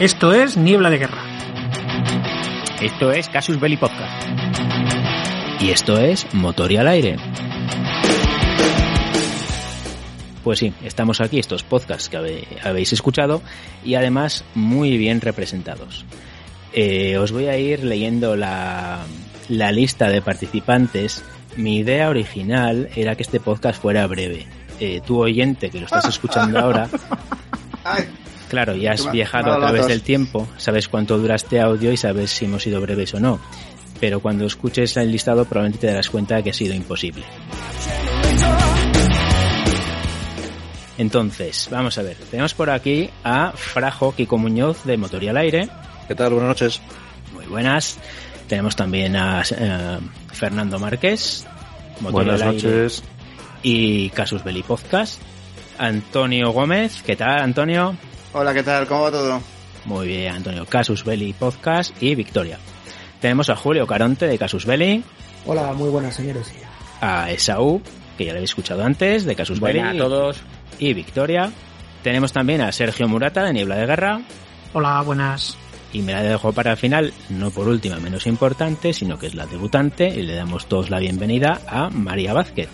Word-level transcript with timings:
Esto 0.00 0.32
es 0.32 0.56
Niebla 0.56 0.90
de 0.90 0.98
Guerra. 0.98 1.22
Esto 2.80 3.10
es 3.10 3.28
Casus 3.28 3.58
Belli 3.58 3.76
Podcast. 3.76 4.28
Y 5.60 5.70
esto 5.70 5.98
es 5.98 6.32
Motor 6.32 6.70
y 6.70 6.76
al 6.76 6.86
aire. 6.86 7.16
Pues 10.44 10.60
sí, 10.60 10.72
estamos 10.84 11.20
aquí, 11.20 11.40
estos 11.40 11.64
podcasts 11.64 12.08
que 12.08 12.46
habéis 12.62 12.92
escuchado 12.92 13.42
y 13.84 13.96
además 13.96 14.44
muy 14.54 14.96
bien 14.96 15.20
representados. 15.20 16.04
Eh, 16.72 17.18
os 17.18 17.32
voy 17.32 17.46
a 17.46 17.58
ir 17.58 17.82
leyendo 17.82 18.36
la, 18.36 19.00
la 19.48 19.72
lista 19.72 20.08
de 20.10 20.22
participantes. 20.22 21.24
Mi 21.56 21.78
idea 21.78 22.08
original 22.08 22.88
era 22.94 23.16
que 23.16 23.24
este 23.24 23.40
podcast 23.40 23.82
fuera 23.82 24.06
breve. 24.06 24.46
Eh, 24.78 25.00
tu 25.04 25.18
oyente 25.18 25.70
que 25.70 25.80
lo 25.80 25.86
estás 25.86 26.04
escuchando 26.04 26.56
ahora, 26.56 26.88
claro, 28.48 28.74
ya 28.74 28.92
has 28.92 29.10
viajado 29.10 29.52
a 29.52 29.58
través 29.58 29.86
del 29.86 30.02
tiempo, 30.02 30.48
sabes 30.56 30.88
cuánto 30.88 31.18
dura 31.18 31.36
este 31.36 31.60
audio 31.60 31.92
y 31.92 31.96
sabes 31.96 32.30
si 32.30 32.46
hemos 32.46 32.62
sido 32.62 32.80
breves 32.80 33.14
o 33.14 33.20
no. 33.20 33.40
Pero 34.00 34.20
cuando 34.20 34.46
escuches 34.46 34.96
el 34.96 35.10
listado 35.10 35.44
probablemente 35.44 35.86
te 35.86 35.86
darás 35.88 36.08
cuenta 36.08 36.36
de 36.36 36.44
que 36.44 36.50
ha 36.50 36.54
sido 36.54 36.74
imposible. 36.74 37.24
Entonces, 40.98 41.68
vamos 41.70 41.96
a 41.96 42.02
ver. 42.02 42.16
Tenemos 42.30 42.54
por 42.54 42.70
aquí 42.70 43.08
a 43.22 43.52
Frajo 43.52 44.14
Kiko 44.14 44.36
Muñoz 44.36 44.84
de 44.84 44.96
Motor 44.96 45.22
y 45.22 45.28
al 45.28 45.36
Aire. 45.36 45.68
¿Qué 46.08 46.14
tal? 46.14 46.32
Buenas 46.32 46.48
noches. 46.48 46.80
Muy 47.32 47.46
buenas. 47.46 47.98
Tenemos 48.48 48.74
también 48.74 49.14
a 49.14 49.42
eh, 49.42 49.98
Fernando 50.32 50.78
Márquez. 50.78 51.46
Motor 52.00 52.24
buenas 52.24 52.44
noches. 52.44 53.04
Y 53.62 54.10
Casus 54.10 54.42
Belli 54.42 54.64
Podcast. 54.64 55.22
Antonio 55.78 56.50
Gómez. 56.50 57.02
¿Qué 57.04 57.14
tal, 57.14 57.42
Antonio? 57.42 57.96
Hola, 58.32 58.52
¿qué 58.54 58.62
tal? 58.62 58.86
¿Cómo 58.86 59.02
va 59.02 59.10
todo? 59.10 59.40
Muy 59.84 60.06
bien, 60.08 60.34
Antonio. 60.34 60.66
Casus 60.66 61.04
Belli 61.04 61.32
Podcast 61.32 61.94
y 62.02 62.14
Victoria. 62.14 62.58
Tenemos 63.20 63.48
a 63.50 63.56
Julio 63.56 63.86
Caronte 63.86 64.26
de 64.26 64.38
Casus 64.38 64.66
Belli. 64.66 65.02
Hola, 65.46 65.72
muy 65.72 65.88
buenas, 65.88 66.14
señores. 66.14 66.52
A 67.00 67.30
Esaú, 67.30 67.80
que 68.16 68.24
ya 68.26 68.32
lo 68.32 68.38
habéis 68.38 68.50
escuchado 68.50 68.84
antes, 68.84 69.24
de 69.24 69.34
Casus 69.34 69.60
Belli. 69.60 69.80
a 69.80 69.96
todos 69.96 70.40
y 70.78 70.92
Victoria. 70.92 71.50
Tenemos 72.02 72.32
también 72.32 72.60
a 72.60 72.70
Sergio 72.70 73.08
Murata 73.08 73.44
de 73.44 73.52
Niebla 73.54 73.76
de 73.76 73.86
Guerra. 73.86 74.20
Hola, 74.72 75.00
buenas. 75.02 75.56
Y 75.92 76.02
me 76.02 76.12
la 76.12 76.22
dejo 76.22 76.52
para 76.52 76.72
el 76.72 76.76
final, 76.76 77.14
no 77.30 77.50
por 77.50 77.66
última 77.66 77.96
menos 77.96 78.26
importante, 78.26 78.92
sino 78.92 79.18
que 79.18 79.26
es 79.26 79.34
la 79.34 79.46
debutante, 79.46 80.06
y 80.06 80.22
le 80.22 80.34
damos 80.34 80.66
todos 80.66 80.90
la 80.90 80.98
bienvenida 80.98 81.62
a 81.66 81.88
María 81.88 82.34
Vázquez. 82.34 82.68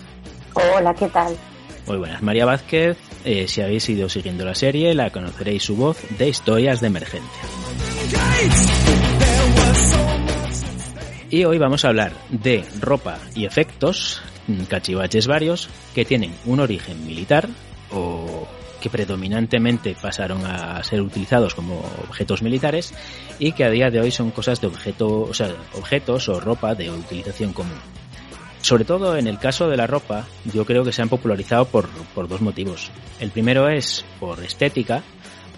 Hola, 0.53 0.93
¿qué 0.93 1.07
tal? 1.07 1.35
Muy 1.87 1.97
buenas, 1.97 2.21
María 2.21 2.45
Vázquez. 2.45 2.97
Eh, 3.23 3.47
si 3.47 3.61
habéis 3.61 3.87
ido 3.89 4.09
siguiendo 4.09 4.43
la 4.43 4.55
serie, 4.55 4.93
la 4.95 5.11
conoceréis 5.11 5.63
su 5.63 5.75
voz 5.75 5.97
de 6.17 6.29
historias 6.29 6.81
de 6.81 6.87
emergencia. 6.87 7.43
Y 11.29 11.43
hoy 11.43 11.57
vamos 11.57 11.85
a 11.85 11.89
hablar 11.89 12.13
de 12.29 12.63
ropa 12.79 13.19
y 13.35 13.45
efectos, 13.45 14.21
cachivaches 14.67 15.27
varios, 15.27 15.69
que 15.93 16.05
tienen 16.05 16.33
un 16.45 16.59
origen 16.59 17.05
militar, 17.05 17.49
o 17.91 18.47
que 18.81 18.89
predominantemente 18.89 19.95
pasaron 19.99 20.45
a 20.45 20.83
ser 20.83 21.01
utilizados 21.01 21.55
como 21.55 21.79
objetos 22.07 22.43
militares 22.43 22.93
y 23.39 23.53
que 23.53 23.63
a 23.63 23.69
día 23.69 23.89
de 23.89 23.99
hoy 23.99 24.11
son 24.11 24.31
cosas 24.31 24.61
de 24.61 24.67
objeto, 24.67 25.21
o 25.21 25.33
sea, 25.33 25.49
objetos 25.73 26.29
o 26.29 26.39
ropa 26.39 26.75
de 26.75 26.91
utilización 26.91 27.51
común. 27.51 27.79
Sobre 28.65 28.83
todo 28.83 29.15
en 29.15 29.27
el 29.27 29.37
caso 29.37 29.69
de 29.69 29.77
la 29.77 29.85
ropa, 29.85 30.25
yo 30.51 30.65
creo 30.65 30.83
que 30.83 30.91
se 30.91 31.03
han 31.03 31.07
popularizado 31.07 31.65
por, 31.65 31.87
por 32.15 32.27
dos 32.27 32.41
motivos. 32.41 32.89
El 33.19 33.29
primero 33.29 33.69
es 33.69 34.03
por 34.19 34.43
estética, 34.43 35.03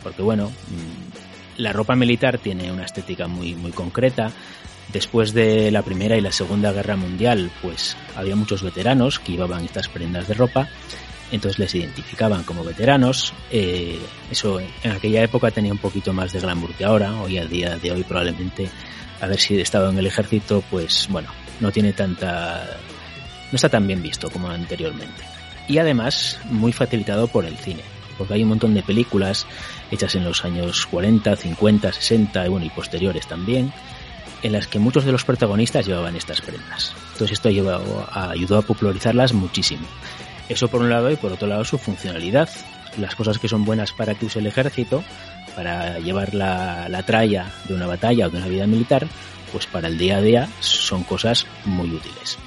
porque 0.03 0.21
bueno, 0.21 0.49
mm, 0.49 1.61
la 1.61 1.71
ropa 1.71 1.95
militar 1.95 2.37
tiene 2.37 2.69
una 2.69 2.83
estética 2.83 3.29
muy, 3.29 3.55
muy 3.55 3.71
concreta. 3.71 4.29
Después 4.91 5.33
de 5.33 5.71
la 5.71 5.83
Primera 5.83 6.17
y 6.17 6.21
la 6.21 6.33
Segunda 6.33 6.73
Guerra 6.73 6.97
Mundial, 6.97 7.49
pues 7.61 7.95
había 8.17 8.35
muchos 8.35 8.61
veteranos 8.61 9.19
que 9.19 9.31
llevaban 9.31 9.63
estas 9.63 9.87
prendas 9.87 10.27
de 10.27 10.33
ropa 10.33 10.67
entonces 11.31 11.59
les 11.59 11.75
identificaban 11.75 12.43
como 12.43 12.63
veteranos. 12.63 13.33
Eh, 13.51 13.99
eso 14.31 14.59
en 14.59 14.91
aquella 14.91 15.23
época 15.23 15.51
tenía 15.51 15.71
un 15.71 15.77
poquito 15.77 16.13
más 16.13 16.31
de 16.31 16.39
glamour 16.39 16.73
que 16.73 16.85
ahora. 16.85 17.21
Hoy 17.21 17.37
a 17.37 17.45
día 17.45 17.77
de 17.77 17.91
hoy 17.91 18.03
probablemente 18.03 18.69
haber 19.19 19.39
sido 19.39 19.61
estado 19.61 19.89
en 19.89 19.97
el 19.97 20.07
ejército, 20.07 20.63
pues 20.69 21.07
bueno, 21.09 21.29
no 21.59 21.71
tiene 21.71 21.91
tanta, 21.93 22.65
no 23.51 23.55
está 23.55 23.69
tan 23.69 23.87
bien 23.87 24.01
visto 24.01 24.29
como 24.29 24.49
anteriormente. 24.49 25.23
Y 25.67 25.77
además 25.79 26.39
muy 26.45 26.71
facilitado 26.71 27.27
por 27.27 27.45
el 27.45 27.57
cine, 27.57 27.81
porque 28.17 28.35
hay 28.35 28.43
un 28.43 28.49
montón 28.49 28.73
de 28.73 28.83
películas 28.83 29.45
hechas 29.91 30.15
en 30.15 30.23
los 30.23 30.43
años 30.45 30.85
40, 30.87 31.35
50, 31.35 31.91
60 31.93 32.45
y 32.45 32.49
bueno 32.49 32.65
y 32.65 32.69
posteriores 32.69 33.27
también, 33.27 33.71
en 34.43 34.51
las 34.51 34.67
que 34.67 34.79
muchos 34.79 35.05
de 35.05 35.11
los 35.11 35.25
protagonistas 35.25 35.85
llevaban 35.85 36.15
estas 36.15 36.41
prendas. 36.41 36.93
Entonces 37.13 37.33
esto 37.33 37.49
ayudó 37.49 38.57
a 38.57 38.61
popularizarlas 38.61 39.33
muchísimo. 39.33 39.87
Eso 40.49 40.69
por 40.69 40.81
un 40.81 40.89
lado 40.89 41.11
y 41.11 41.15
por 41.15 41.31
otro 41.31 41.47
lado 41.47 41.65
su 41.65 41.77
funcionalidad. 41.77 42.49
Las 42.97 43.15
cosas 43.15 43.37
que 43.37 43.47
son 43.47 43.65
buenas 43.65 43.91
para 43.91 44.15
que 44.15 44.25
use 44.25 44.39
el 44.39 44.47
ejército, 44.47 45.03
para 45.55 45.99
llevar 45.99 46.33
la, 46.33 46.87
la 46.89 47.03
tralla 47.03 47.51
de 47.67 47.73
una 47.73 47.87
batalla 47.87 48.27
o 48.27 48.29
de 48.29 48.37
una 48.37 48.47
vida 48.47 48.67
militar, 48.67 49.07
pues 49.51 49.65
para 49.65 49.87
el 49.87 49.97
día 49.97 50.17
a 50.17 50.21
día 50.21 50.49
son 50.59 51.03
cosas 51.03 51.45
muy 51.65 51.89
útiles. 51.91 52.37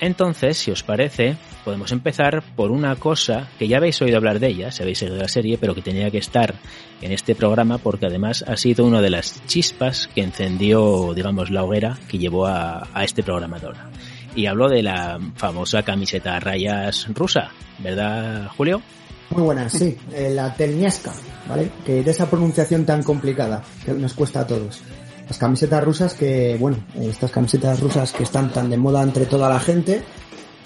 Entonces, 0.00 0.58
si 0.58 0.70
os 0.70 0.82
parece, 0.82 1.36
podemos 1.64 1.90
empezar 1.90 2.42
por 2.54 2.70
una 2.70 2.96
cosa 2.96 3.48
que 3.58 3.66
ya 3.66 3.78
habéis 3.78 4.00
oído 4.02 4.18
hablar 4.18 4.40
de 4.40 4.48
ella, 4.48 4.70
si 4.70 4.82
habéis 4.82 4.98
seguido 4.98 5.18
la 5.18 5.28
serie, 5.28 5.56
pero 5.58 5.74
que 5.74 5.82
tenía 5.82 6.10
que 6.10 6.18
estar 6.18 6.54
en 7.00 7.12
este 7.12 7.34
programa 7.34 7.78
porque 7.78 8.06
además 8.06 8.44
ha 8.46 8.56
sido 8.56 8.84
una 8.84 9.00
de 9.00 9.10
las 9.10 9.44
chispas 9.46 10.08
que 10.14 10.22
encendió, 10.22 11.14
digamos, 11.14 11.50
la 11.50 11.64
hoguera 11.64 11.98
que 12.08 12.18
llevó 12.18 12.46
a, 12.46 12.86
este 13.02 13.22
programa 13.22 13.58
de 13.58 13.66
ahora 13.66 13.90
y 14.34 14.46
hablo 14.46 14.68
de 14.68 14.82
la 14.82 15.18
famosa 15.36 15.82
camiseta 15.82 16.36
a 16.36 16.40
rayas 16.40 17.06
rusa, 17.14 17.50
¿verdad, 17.78 18.48
Julio? 18.54 18.82
Muy 19.30 19.42
buena, 19.42 19.68
sí, 19.70 19.96
eh, 20.12 20.30
la 20.34 20.54
telniaska, 20.54 21.12
¿vale? 21.48 21.70
Que 21.84 22.02
de 22.02 22.10
esa 22.10 22.28
pronunciación 22.28 22.84
tan 22.84 23.02
complicada 23.02 23.62
que 23.84 23.92
nos 23.92 24.12
cuesta 24.12 24.40
a 24.40 24.46
todos. 24.46 24.82
Las 25.26 25.38
camisetas 25.38 25.82
rusas 25.82 26.14
que, 26.14 26.56
bueno, 26.58 26.76
estas 27.00 27.30
camisetas 27.30 27.80
rusas 27.80 28.12
que 28.12 28.22
están 28.22 28.52
tan 28.52 28.70
de 28.70 28.76
moda 28.76 29.02
entre 29.02 29.26
toda 29.26 29.48
la 29.48 29.58
gente 29.58 30.02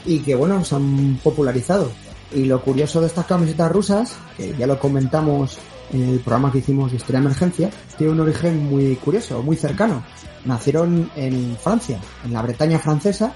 y 0.05 0.21
que, 0.21 0.35
bueno, 0.35 0.65
se 0.65 0.75
han 0.75 1.19
popularizado. 1.23 1.91
Y 2.33 2.45
lo 2.45 2.63
curioso 2.63 3.01
de 3.01 3.07
estas 3.07 3.27
camisetas 3.27 3.73
rusas, 3.73 4.17
que 4.37 4.55
ya 4.57 4.67
lo 4.67 4.79
comentamos 4.79 5.59
en 5.93 6.09
el 6.11 6.21
programa 6.21 6.53
que 6.53 6.59
hicimos 6.59 6.91
de 6.91 6.99
Historia 6.99 7.21
de 7.21 7.27
Emergencia, 7.27 7.71
tiene 7.97 8.13
un 8.13 8.21
origen 8.21 8.69
muy 8.69 8.97
curioso, 8.97 9.43
muy 9.43 9.57
cercano. 9.57 10.05
Nacieron 10.45 11.11
en 11.17 11.57
Francia, 11.57 11.99
en 12.25 12.33
la 12.33 12.43
Bretaña 12.43 12.79
francesa, 12.79 13.33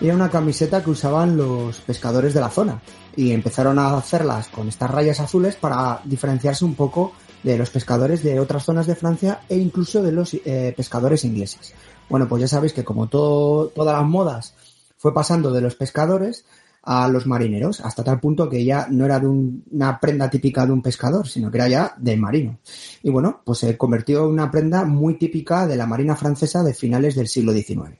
era 0.00 0.14
una 0.14 0.30
camiseta 0.30 0.82
que 0.82 0.90
usaban 0.90 1.36
los 1.36 1.80
pescadores 1.80 2.32
de 2.32 2.40
la 2.40 2.48
zona 2.48 2.80
y 3.16 3.32
empezaron 3.32 3.78
a 3.78 3.96
hacerlas 3.96 4.48
con 4.48 4.68
estas 4.68 4.90
rayas 4.90 5.20
azules 5.20 5.56
para 5.56 6.00
diferenciarse 6.04 6.64
un 6.64 6.74
poco 6.74 7.12
de 7.42 7.58
los 7.58 7.70
pescadores 7.70 8.22
de 8.22 8.40
otras 8.40 8.64
zonas 8.64 8.86
de 8.86 8.94
Francia 8.94 9.40
e 9.48 9.56
incluso 9.56 10.02
de 10.02 10.12
los 10.12 10.34
eh, 10.34 10.74
pescadores 10.76 11.24
ingleses. 11.24 11.74
Bueno, 12.08 12.28
pues 12.28 12.42
ya 12.42 12.48
sabéis 12.48 12.72
que 12.72 12.84
como 12.84 13.08
todo, 13.08 13.68
todas 13.68 13.96
las 13.96 14.08
modas 14.08 14.54
fue 14.96 15.14
pasando 15.14 15.50
de 15.50 15.60
los 15.60 15.74
pescadores 15.76 16.44
a 16.82 17.08
los 17.08 17.26
marineros, 17.26 17.80
hasta 17.80 18.02
tal 18.02 18.20
punto 18.20 18.48
que 18.48 18.64
ya 18.64 18.86
no 18.90 19.04
era 19.04 19.20
de 19.20 19.26
una 19.26 20.00
prenda 20.00 20.30
típica 20.30 20.64
de 20.64 20.72
un 20.72 20.82
pescador, 20.82 21.28
sino 21.28 21.50
que 21.50 21.58
era 21.58 21.68
ya 21.68 21.94
del 21.98 22.18
marino. 22.18 22.58
Y 23.02 23.10
bueno, 23.10 23.42
pues 23.44 23.58
se 23.58 23.76
convirtió 23.76 24.24
en 24.24 24.32
una 24.32 24.50
prenda 24.50 24.84
muy 24.84 25.18
típica 25.18 25.66
de 25.66 25.76
la 25.76 25.86
marina 25.86 26.16
francesa 26.16 26.62
de 26.62 26.74
finales 26.74 27.14
del 27.14 27.28
siglo 27.28 27.52
XIX. 27.52 27.98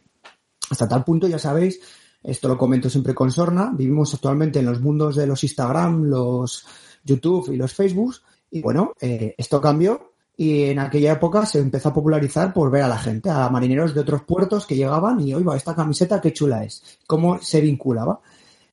Hasta 0.70 0.88
tal 0.88 1.04
punto, 1.04 1.26
ya 1.28 1.38
sabéis, 1.38 1.80
esto 2.22 2.48
lo 2.48 2.56
comento 2.56 2.88
siempre 2.88 3.14
con 3.14 3.30
Sorna, 3.30 3.72
vivimos 3.74 4.14
actualmente 4.14 4.60
en 4.60 4.66
los 4.66 4.80
mundos 4.80 5.16
de 5.16 5.26
los 5.26 5.42
Instagram, 5.42 6.04
los 6.04 6.66
YouTube 7.04 7.52
y 7.52 7.56
los 7.56 7.74
Facebook, 7.74 8.16
y 8.50 8.60
bueno, 8.60 8.94
eh, 9.00 9.34
esto 9.38 9.60
cambió 9.60 10.12
y 10.36 10.64
en 10.64 10.78
aquella 10.78 11.12
época 11.12 11.44
se 11.44 11.58
empezó 11.58 11.90
a 11.90 11.94
popularizar 11.94 12.52
por 12.52 12.70
ver 12.70 12.82
a 12.82 12.88
la 12.88 12.98
gente, 12.98 13.28
a 13.28 13.48
marineros 13.50 13.94
de 13.94 14.00
otros 14.00 14.22
puertos 14.22 14.66
que 14.66 14.74
llegaban 14.74 15.20
y, 15.20 15.34
oiga, 15.34 15.54
esta 15.56 15.74
camiseta 15.74 16.20
qué 16.20 16.32
chula 16.32 16.64
es, 16.64 16.98
cómo 17.06 17.40
se 17.42 17.60
vinculaba. 17.60 18.20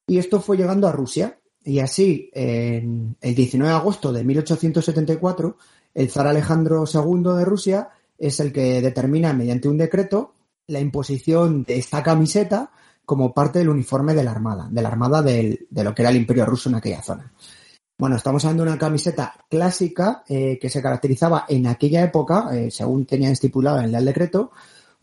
Y 0.07 0.17
esto 0.17 0.39
fue 0.39 0.55
llegando 0.55 0.87
a 0.87 0.93
Rusia. 0.93 1.37
Y 1.65 1.79
así, 1.79 2.29
en 2.33 3.17
el 3.19 3.35
19 3.35 3.69
de 3.69 3.77
agosto 3.77 4.13
de 4.13 4.23
1874, 4.23 5.57
el 5.93 6.09
zar 6.09 6.27
Alejandro 6.27 6.85
II 6.91 7.35
de 7.35 7.43
Rusia 7.43 7.89
es 8.17 8.39
el 8.39 8.53
que 8.53 8.81
determina 8.81 9.33
mediante 9.33 9.67
un 9.67 9.77
decreto 9.77 10.35
la 10.67 10.79
imposición 10.79 11.63
de 11.63 11.77
esta 11.77 12.01
camiseta 12.01 12.71
como 13.03 13.33
parte 13.33 13.59
del 13.59 13.69
uniforme 13.69 14.13
de 14.13 14.23
la 14.23 14.31
Armada, 14.31 14.69
de 14.71 14.81
la 14.81 14.87
Armada 14.87 15.21
de 15.21 15.67
lo 15.69 15.93
que 15.93 16.01
era 16.01 16.11
el 16.11 16.17
Imperio 16.17 16.45
Ruso 16.45 16.69
en 16.69 16.75
aquella 16.75 17.01
zona. 17.01 17.33
Bueno, 17.99 18.15
estamos 18.15 18.45
hablando 18.45 18.63
de 18.63 18.69
una 18.69 18.77
camiseta 18.77 19.33
clásica 19.49 20.23
eh, 20.27 20.59
que 20.61 20.69
se 20.69 20.83
caracterizaba 20.83 21.45
en 21.49 21.65
aquella 21.65 22.03
época, 22.03 22.49
eh, 22.53 22.69
según 22.69 23.07
tenía 23.07 23.31
estipulado 23.31 23.79
en 23.79 23.95
el 23.95 24.05
Decreto, 24.05 24.51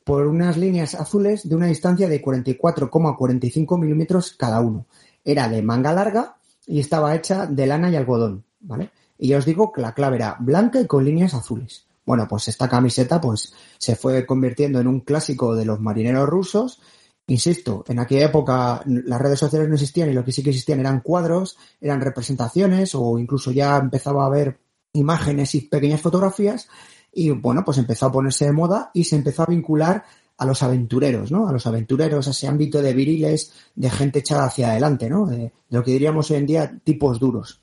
por 0.04 0.28
unas 0.28 0.56
líneas 0.56 0.94
azules 0.94 1.48
de 1.48 1.56
una 1.56 1.66
distancia 1.66 2.08
de 2.08 2.22
44,45 2.22 3.80
milímetros 3.80 4.34
cada 4.38 4.60
uno. 4.60 4.86
Era 5.24 5.48
de 5.48 5.60
manga 5.60 5.92
larga 5.92 6.36
y 6.68 6.78
estaba 6.78 7.16
hecha 7.16 7.46
de 7.46 7.66
lana 7.66 7.90
y 7.90 7.96
algodón, 7.96 8.44
¿vale? 8.60 8.90
Y 9.18 9.28
ya 9.28 9.38
os 9.38 9.44
digo 9.44 9.72
que 9.72 9.80
la 9.80 9.92
clave 9.92 10.16
era 10.16 10.36
blanca 10.38 10.80
y 10.80 10.86
con 10.86 11.04
líneas 11.04 11.34
azules. 11.34 11.86
Bueno, 12.06 12.28
pues 12.28 12.46
esta 12.46 12.68
camiseta 12.68 13.20
pues 13.20 13.52
se 13.76 13.96
fue 13.96 14.24
convirtiendo 14.24 14.78
en 14.78 14.86
un 14.86 15.00
clásico 15.00 15.56
de 15.56 15.64
los 15.64 15.80
marineros 15.80 16.28
rusos. 16.28 16.80
Insisto, 17.26 17.84
en 17.88 17.98
aquella 17.98 18.26
época 18.26 18.82
las 18.84 19.20
redes 19.20 19.38
sociales 19.38 19.68
no 19.68 19.74
existían 19.74 20.10
y 20.10 20.12
lo 20.12 20.24
que 20.24 20.32
sí 20.32 20.42
que 20.42 20.50
existían 20.50 20.80
eran 20.80 21.00
cuadros, 21.00 21.56
eran 21.80 22.00
representaciones 22.00 22.94
o 22.94 23.18
incluso 23.18 23.50
ya 23.50 23.78
empezaba 23.78 24.24
a 24.24 24.26
haber 24.26 24.60
imágenes 24.92 25.54
y 25.54 25.62
pequeñas 25.62 26.02
fotografías 26.02 26.68
y 27.12 27.30
bueno, 27.30 27.64
pues 27.64 27.78
empezó 27.78 28.06
a 28.06 28.12
ponerse 28.12 28.44
de 28.44 28.52
moda 28.52 28.90
y 28.92 29.04
se 29.04 29.16
empezó 29.16 29.42
a 29.42 29.46
vincular 29.46 30.04
a 30.36 30.44
los 30.44 30.62
aventureros, 30.62 31.30
¿no? 31.30 31.48
A 31.48 31.52
los 31.52 31.66
aventureros, 31.66 32.26
a 32.26 32.32
ese 32.32 32.48
ámbito 32.48 32.82
de 32.82 32.92
viriles, 32.92 33.52
de 33.74 33.88
gente 33.88 34.18
echada 34.18 34.46
hacia 34.46 34.72
adelante, 34.72 35.08
¿no? 35.08 35.26
De, 35.26 35.52
lo 35.70 35.82
que 35.82 35.92
diríamos 35.92 36.30
hoy 36.30 36.38
en 36.38 36.46
día 36.46 36.80
tipos 36.82 37.20
duros. 37.20 37.60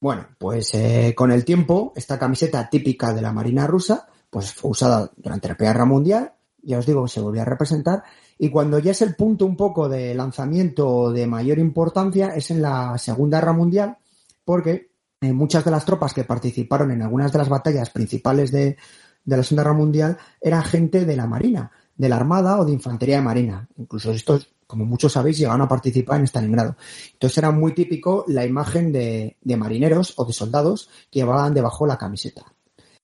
Bueno, 0.00 0.26
pues 0.38 0.74
eh, 0.74 1.14
con 1.16 1.30
el 1.30 1.44
tiempo, 1.44 1.92
esta 1.94 2.18
camiseta 2.18 2.68
típica 2.68 3.12
de 3.12 3.22
la 3.22 3.32
Marina 3.32 3.66
rusa, 3.66 4.08
pues 4.28 4.52
fue 4.52 4.72
usada 4.72 5.10
durante 5.16 5.48
la 5.48 5.54
Primera 5.54 5.74
Guerra 5.74 5.84
Mundial, 5.84 6.32
ya 6.62 6.78
os 6.78 6.86
digo 6.86 7.06
se 7.06 7.20
volvió 7.20 7.42
a 7.42 7.46
representar, 7.46 8.02
y 8.42 8.48
cuando 8.48 8.78
ya 8.78 8.92
es 8.92 9.02
el 9.02 9.14
punto 9.16 9.44
un 9.44 9.54
poco 9.54 9.86
de 9.86 10.14
lanzamiento 10.14 11.12
de 11.12 11.26
mayor 11.26 11.58
importancia 11.58 12.28
es 12.28 12.50
en 12.50 12.62
la 12.62 12.96
Segunda 12.96 13.38
Guerra 13.38 13.52
Mundial, 13.52 13.98
porque 14.46 14.92
eh, 15.20 15.34
muchas 15.34 15.62
de 15.62 15.70
las 15.70 15.84
tropas 15.84 16.14
que 16.14 16.24
participaron 16.24 16.90
en 16.90 17.02
algunas 17.02 17.30
de 17.30 17.36
las 17.36 17.50
batallas 17.50 17.90
principales 17.90 18.50
de, 18.50 18.78
de 19.26 19.36
la 19.36 19.42
Segunda 19.42 19.64
Guerra 19.64 19.76
Mundial 19.76 20.18
eran 20.40 20.64
gente 20.64 21.04
de 21.04 21.16
la 21.16 21.26
Marina, 21.26 21.70
de 21.94 22.08
la 22.08 22.16
Armada 22.16 22.58
o 22.58 22.64
de 22.64 22.72
Infantería 22.72 23.16
de 23.16 23.22
Marina. 23.22 23.68
Incluso 23.76 24.10
estos, 24.10 24.48
como 24.66 24.86
muchos 24.86 25.12
sabéis, 25.12 25.36
llegaron 25.36 25.60
a 25.60 25.68
participar 25.68 26.18
en 26.18 26.26
Stalingrado. 26.26 26.76
Entonces 27.12 27.36
era 27.36 27.50
muy 27.50 27.74
típico 27.74 28.24
la 28.26 28.46
imagen 28.46 28.90
de, 28.90 29.36
marineros 29.44 30.14
o 30.16 30.24
de 30.24 30.32
soldados 30.32 30.88
que 31.10 31.18
llevaban 31.18 31.52
debajo 31.52 31.86
la 31.86 31.98
camiseta. 31.98 32.46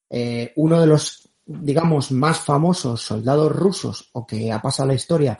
Eh, 0.09 0.55
uno 0.57 0.81
de 0.81 0.87
los, 0.87 1.26
digamos, 1.47 2.11
más 2.11 2.41
famosos 2.41 3.03
soldados 3.03 3.53
rusos 3.53 4.11
o 4.13 4.27
que 4.27 4.53
ha 4.53 4.61
pasado 4.61 4.89
la 4.89 4.95
historia, 4.95 5.39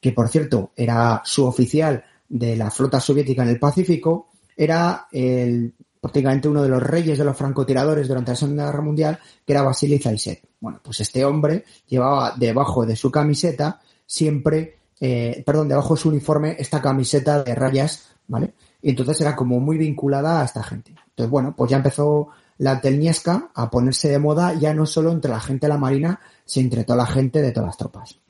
que 0.00 0.12
por 0.12 0.28
cierto 0.28 0.72
era 0.76 1.22
su 1.24 1.46
oficial 1.46 2.04
de 2.28 2.56
la 2.56 2.70
flota 2.70 3.00
soviética 3.00 3.42
en 3.42 3.48
el 3.48 3.58
Pacífico, 3.58 4.28
era 4.56 5.08
el 5.10 5.74
prácticamente 6.00 6.48
uno 6.48 6.62
de 6.62 6.68
los 6.68 6.82
reyes 6.82 7.18
de 7.18 7.24
los 7.24 7.36
francotiradores 7.36 8.06
durante 8.06 8.30
la 8.30 8.36
Segunda 8.36 8.66
Guerra 8.66 8.82
Mundial, 8.82 9.18
que 9.44 9.52
era 9.52 9.62
Vasily 9.62 9.98
Zaysev. 9.98 10.38
Bueno, 10.60 10.80
pues 10.82 11.00
este 11.00 11.24
hombre 11.24 11.64
llevaba 11.88 12.34
debajo 12.36 12.86
de 12.86 12.94
su 12.94 13.10
camiseta 13.10 13.80
siempre, 14.06 14.78
eh, 15.00 15.42
perdón, 15.44 15.68
debajo 15.68 15.94
de 15.94 16.00
su 16.00 16.08
uniforme 16.10 16.56
esta 16.58 16.80
camiseta 16.80 17.42
de 17.42 17.54
rayas, 17.54 18.10
¿vale? 18.28 18.54
Y 18.82 18.90
entonces 18.90 19.20
era 19.20 19.34
como 19.34 19.58
muy 19.58 19.78
vinculada 19.78 20.42
a 20.42 20.44
esta 20.44 20.62
gente. 20.62 20.94
Entonces, 21.08 21.30
bueno, 21.30 21.54
pues 21.56 21.70
ya 21.70 21.78
empezó 21.78 22.28
la 22.58 22.80
telniesca 22.80 23.50
a 23.54 23.70
ponerse 23.70 24.08
de 24.08 24.18
moda 24.18 24.54
ya 24.54 24.72
no 24.74 24.86
solo 24.86 25.12
entre 25.12 25.30
la 25.30 25.40
gente 25.40 25.66
de 25.66 25.72
la 25.72 25.78
marina, 25.78 26.20
sino 26.44 26.64
entre 26.64 26.84
toda 26.84 26.98
la 26.98 27.06
gente 27.06 27.42
de 27.42 27.52
todas 27.52 27.68
las 27.68 27.76
tropas. 27.76 28.20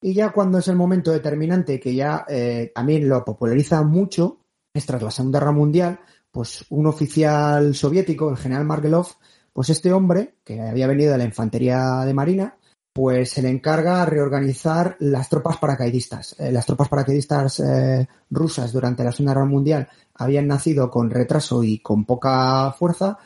Y 0.00 0.14
ya 0.14 0.30
cuando 0.30 0.58
es 0.58 0.68
el 0.68 0.76
momento 0.76 1.10
determinante, 1.10 1.80
que 1.80 1.94
ya 1.94 2.24
eh, 2.28 2.70
también 2.74 3.08
lo 3.08 3.24
populariza 3.24 3.82
mucho, 3.82 4.38
es 4.72 4.86
tras 4.86 5.02
la 5.02 5.10
Segunda 5.10 5.40
Guerra 5.40 5.52
Mundial, 5.52 6.00
pues 6.30 6.64
un 6.70 6.86
oficial 6.86 7.74
soviético, 7.74 8.30
el 8.30 8.36
general 8.36 8.64
Margelov, 8.64 9.08
pues 9.52 9.70
este 9.70 9.92
hombre, 9.92 10.36
que 10.44 10.60
había 10.60 10.86
venido 10.86 11.12
de 11.12 11.18
la 11.18 11.24
infantería 11.24 12.04
de 12.04 12.14
marina, 12.14 12.56
pues 12.92 13.30
se 13.30 13.42
le 13.42 13.48
encarga 13.48 14.02
a 14.02 14.06
reorganizar 14.06 14.96
las 15.00 15.28
tropas 15.28 15.58
paracaidistas. 15.58 16.36
Eh, 16.38 16.52
las 16.52 16.66
tropas 16.66 16.88
paracaidistas 16.88 17.60
eh, 17.60 18.08
rusas 18.30 18.72
durante 18.72 19.04
la 19.04 19.12
Segunda 19.12 19.34
Guerra 19.34 19.46
Mundial 19.46 19.88
habían 20.14 20.46
nacido 20.46 20.90
con 20.90 21.10
retraso 21.10 21.62
y 21.62 21.78
con 21.78 22.04
poca 22.04 22.72
fuerza 22.72 23.18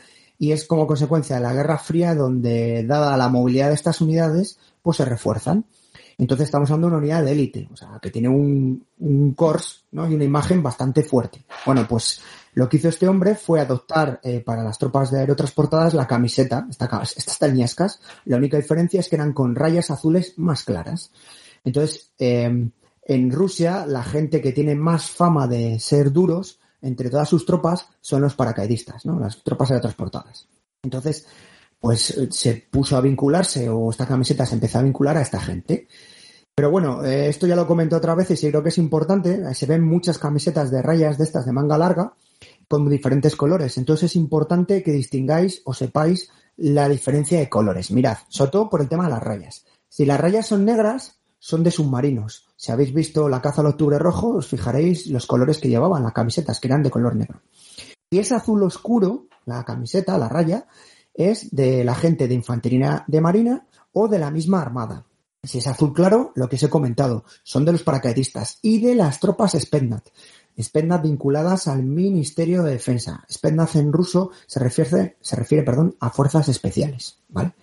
y 0.42 0.50
es 0.50 0.66
como 0.66 0.88
consecuencia 0.88 1.36
de 1.36 1.42
la 1.42 1.52
Guerra 1.52 1.78
Fría 1.78 2.16
donde, 2.16 2.82
dada 2.82 3.16
la 3.16 3.28
movilidad 3.28 3.68
de 3.68 3.76
estas 3.76 4.00
unidades, 4.00 4.58
pues 4.82 4.96
se 4.96 5.04
refuerzan. 5.04 5.66
Entonces 6.18 6.46
estamos 6.46 6.68
hablando 6.68 6.88
de 6.88 6.94
una 6.94 6.98
unidad 6.98 7.24
de 7.24 7.30
élite, 7.30 7.68
o 7.72 7.76
sea, 7.76 8.00
que 8.02 8.10
tiene 8.10 8.28
un, 8.28 8.84
un 8.98 9.36
¿no? 9.92 10.10
y 10.10 10.14
una 10.16 10.24
imagen 10.24 10.60
bastante 10.60 11.04
fuerte. 11.04 11.44
Bueno, 11.64 11.86
pues 11.88 12.22
lo 12.54 12.68
que 12.68 12.78
hizo 12.78 12.88
este 12.88 13.06
hombre 13.06 13.36
fue 13.36 13.60
adoptar 13.60 14.18
eh, 14.24 14.40
para 14.40 14.64
las 14.64 14.78
tropas 14.78 15.12
de 15.12 15.20
aerotransportadas 15.20 15.94
la 15.94 16.08
camiseta, 16.08 16.66
estas 16.68 17.38
tañascas. 17.38 18.00
La 18.24 18.36
única 18.36 18.56
diferencia 18.56 18.98
es 18.98 19.08
que 19.08 19.14
eran 19.14 19.34
con 19.34 19.54
rayas 19.54 19.92
azules 19.92 20.36
más 20.38 20.64
claras. 20.64 21.12
Entonces, 21.62 22.10
em, 22.18 22.72
en 23.04 23.30
Rusia, 23.30 23.86
la 23.86 24.02
gente 24.02 24.40
que 24.40 24.50
tiene 24.50 24.74
más 24.74 25.08
fama 25.08 25.46
de 25.46 25.78
ser 25.78 26.10
duros 26.10 26.58
entre 26.82 27.08
todas 27.08 27.28
sus 27.28 27.46
tropas 27.46 27.86
son 28.00 28.22
los 28.22 28.34
paracaidistas, 28.34 29.06
¿no? 29.06 29.18
Las 29.18 29.42
tropas 29.42 29.70
aerotransportadas. 29.70 30.48
Entonces, 30.82 31.26
pues 31.80 32.14
se 32.30 32.68
puso 32.70 32.96
a 32.96 33.00
vincularse 33.00 33.68
o 33.68 33.90
esta 33.90 34.06
camiseta 34.06 34.46
se 34.46 34.54
empezó 34.54 34.78
a 34.78 34.82
vincular 34.82 35.16
a 35.16 35.22
esta 35.22 35.40
gente. 35.40 35.88
Pero 36.54 36.70
bueno, 36.70 37.04
eh, 37.04 37.28
esto 37.28 37.46
ya 37.46 37.56
lo 37.56 37.66
comenté 37.66 37.96
otra 37.96 38.14
vez 38.14 38.30
y 38.30 38.48
creo 38.48 38.62
que 38.62 38.68
es 38.68 38.78
importante. 38.78 39.54
Se 39.54 39.66
ven 39.66 39.82
muchas 39.82 40.18
camisetas 40.18 40.70
de 40.70 40.82
rayas 40.82 41.18
de 41.18 41.24
estas 41.24 41.46
de 41.46 41.52
manga 41.52 41.78
larga 41.78 42.14
con 42.68 42.88
diferentes 42.88 43.36
colores. 43.36 43.78
Entonces 43.78 44.10
es 44.10 44.16
importante 44.16 44.82
que 44.82 44.92
distingáis 44.92 45.62
o 45.64 45.72
sepáis 45.72 46.30
la 46.56 46.88
diferencia 46.88 47.38
de 47.38 47.48
colores. 47.48 47.90
Mirad, 47.90 48.18
sobre 48.28 48.50
todo 48.50 48.68
por 48.68 48.80
el 48.80 48.88
tema 48.88 49.04
de 49.04 49.10
las 49.10 49.22
rayas. 49.22 49.64
Si 49.88 50.04
las 50.04 50.20
rayas 50.20 50.46
son 50.46 50.64
negras, 50.64 51.21
son 51.44 51.64
de 51.64 51.72
submarinos. 51.72 52.46
Si 52.56 52.70
habéis 52.70 52.94
visto 52.94 53.28
la 53.28 53.42
caza 53.42 53.62
al 53.62 53.66
octubre 53.66 53.98
rojo, 53.98 54.36
os 54.36 54.46
fijaréis 54.46 55.08
los 55.08 55.26
colores 55.26 55.58
que 55.58 55.68
llevaban 55.68 56.04
las 56.04 56.12
camisetas, 56.12 56.60
que 56.60 56.68
eran 56.68 56.84
de 56.84 56.90
color 56.90 57.16
negro. 57.16 57.42
Si 58.08 58.20
es 58.20 58.30
azul 58.30 58.62
oscuro, 58.62 59.26
la 59.44 59.64
camiseta, 59.64 60.16
la 60.18 60.28
raya, 60.28 60.68
es 61.12 61.50
de 61.50 61.82
la 61.82 61.96
gente 61.96 62.28
de 62.28 62.34
infantería 62.34 63.02
de 63.08 63.20
marina 63.20 63.66
o 63.92 64.06
de 64.06 64.20
la 64.20 64.30
misma 64.30 64.62
armada. 64.62 65.04
Si 65.42 65.58
es 65.58 65.66
azul 65.66 65.92
claro, 65.92 66.30
lo 66.36 66.48
que 66.48 66.54
os 66.54 66.62
he 66.62 66.70
comentado, 66.70 67.24
son 67.42 67.64
de 67.64 67.72
los 67.72 67.82
paracaidistas 67.82 68.60
y 68.62 68.80
de 68.80 68.94
las 68.94 69.18
tropas 69.18 69.56
Spetsnaz. 69.58 70.04
Spetsnaz 70.56 71.02
vinculadas 71.02 71.66
al 71.66 71.82
Ministerio 71.82 72.62
de 72.62 72.70
Defensa. 72.70 73.24
Spetsnaz 73.28 73.74
en 73.74 73.92
ruso 73.92 74.30
se 74.46 74.60
refiere, 74.60 75.16
se 75.20 75.34
refiere 75.34 75.64
perdón, 75.64 75.96
a 75.98 76.10
fuerzas 76.10 76.48
especiales. 76.48 77.18
¿vale? 77.28 77.54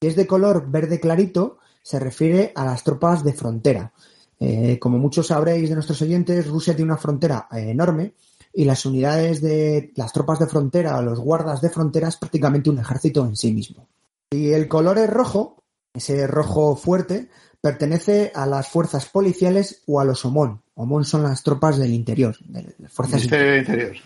Es 0.00 0.14
de 0.14 0.28
color 0.28 0.70
verde 0.70 1.00
clarito, 1.00 1.58
se 1.86 2.00
refiere 2.00 2.50
a 2.56 2.64
las 2.64 2.82
tropas 2.82 3.22
de 3.22 3.32
frontera. 3.32 3.92
Eh, 4.40 4.76
como 4.80 4.98
muchos 4.98 5.28
sabréis 5.28 5.68
de 5.68 5.76
nuestros 5.76 6.02
oyentes, 6.02 6.48
Rusia 6.48 6.74
tiene 6.74 6.90
una 6.90 7.00
frontera 7.00 7.46
eh, 7.52 7.70
enorme 7.70 8.14
y 8.52 8.64
las 8.64 8.84
unidades 8.86 9.40
de 9.40 9.92
las 9.94 10.12
tropas 10.12 10.40
de 10.40 10.48
frontera 10.48 10.98
o 10.98 11.02
los 11.02 11.20
guardas 11.20 11.60
de 11.60 11.70
frontera 11.70 12.08
es 12.08 12.16
prácticamente 12.16 12.70
un 12.70 12.80
ejército 12.80 13.24
en 13.24 13.36
sí 13.36 13.52
mismo. 13.52 13.86
Si 14.32 14.52
el 14.52 14.66
color 14.66 14.98
es 14.98 15.08
rojo, 15.08 15.62
ese 15.94 16.26
rojo 16.26 16.74
fuerte, 16.74 17.28
pertenece 17.60 18.32
a 18.34 18.46
las 18.46 18.68
fuerzas 18.68 19.06
policiales 19.06 19.84
o 19.86 20.00
a 20.00 20.04
los 20.04 20.24
OMON. 20.24 20.60
OMON 20.74 21.04
son 21.04 21.22
las 21.22 21.44
tropas 21.44 21.78
del 21.78 21.94
interior, 21.94 22.36
de 22.48 22.74
las 22.80 22.92
fuerzas 22.92 23.20
Ministerio 23.20 23.58
interior. 23.58 23.96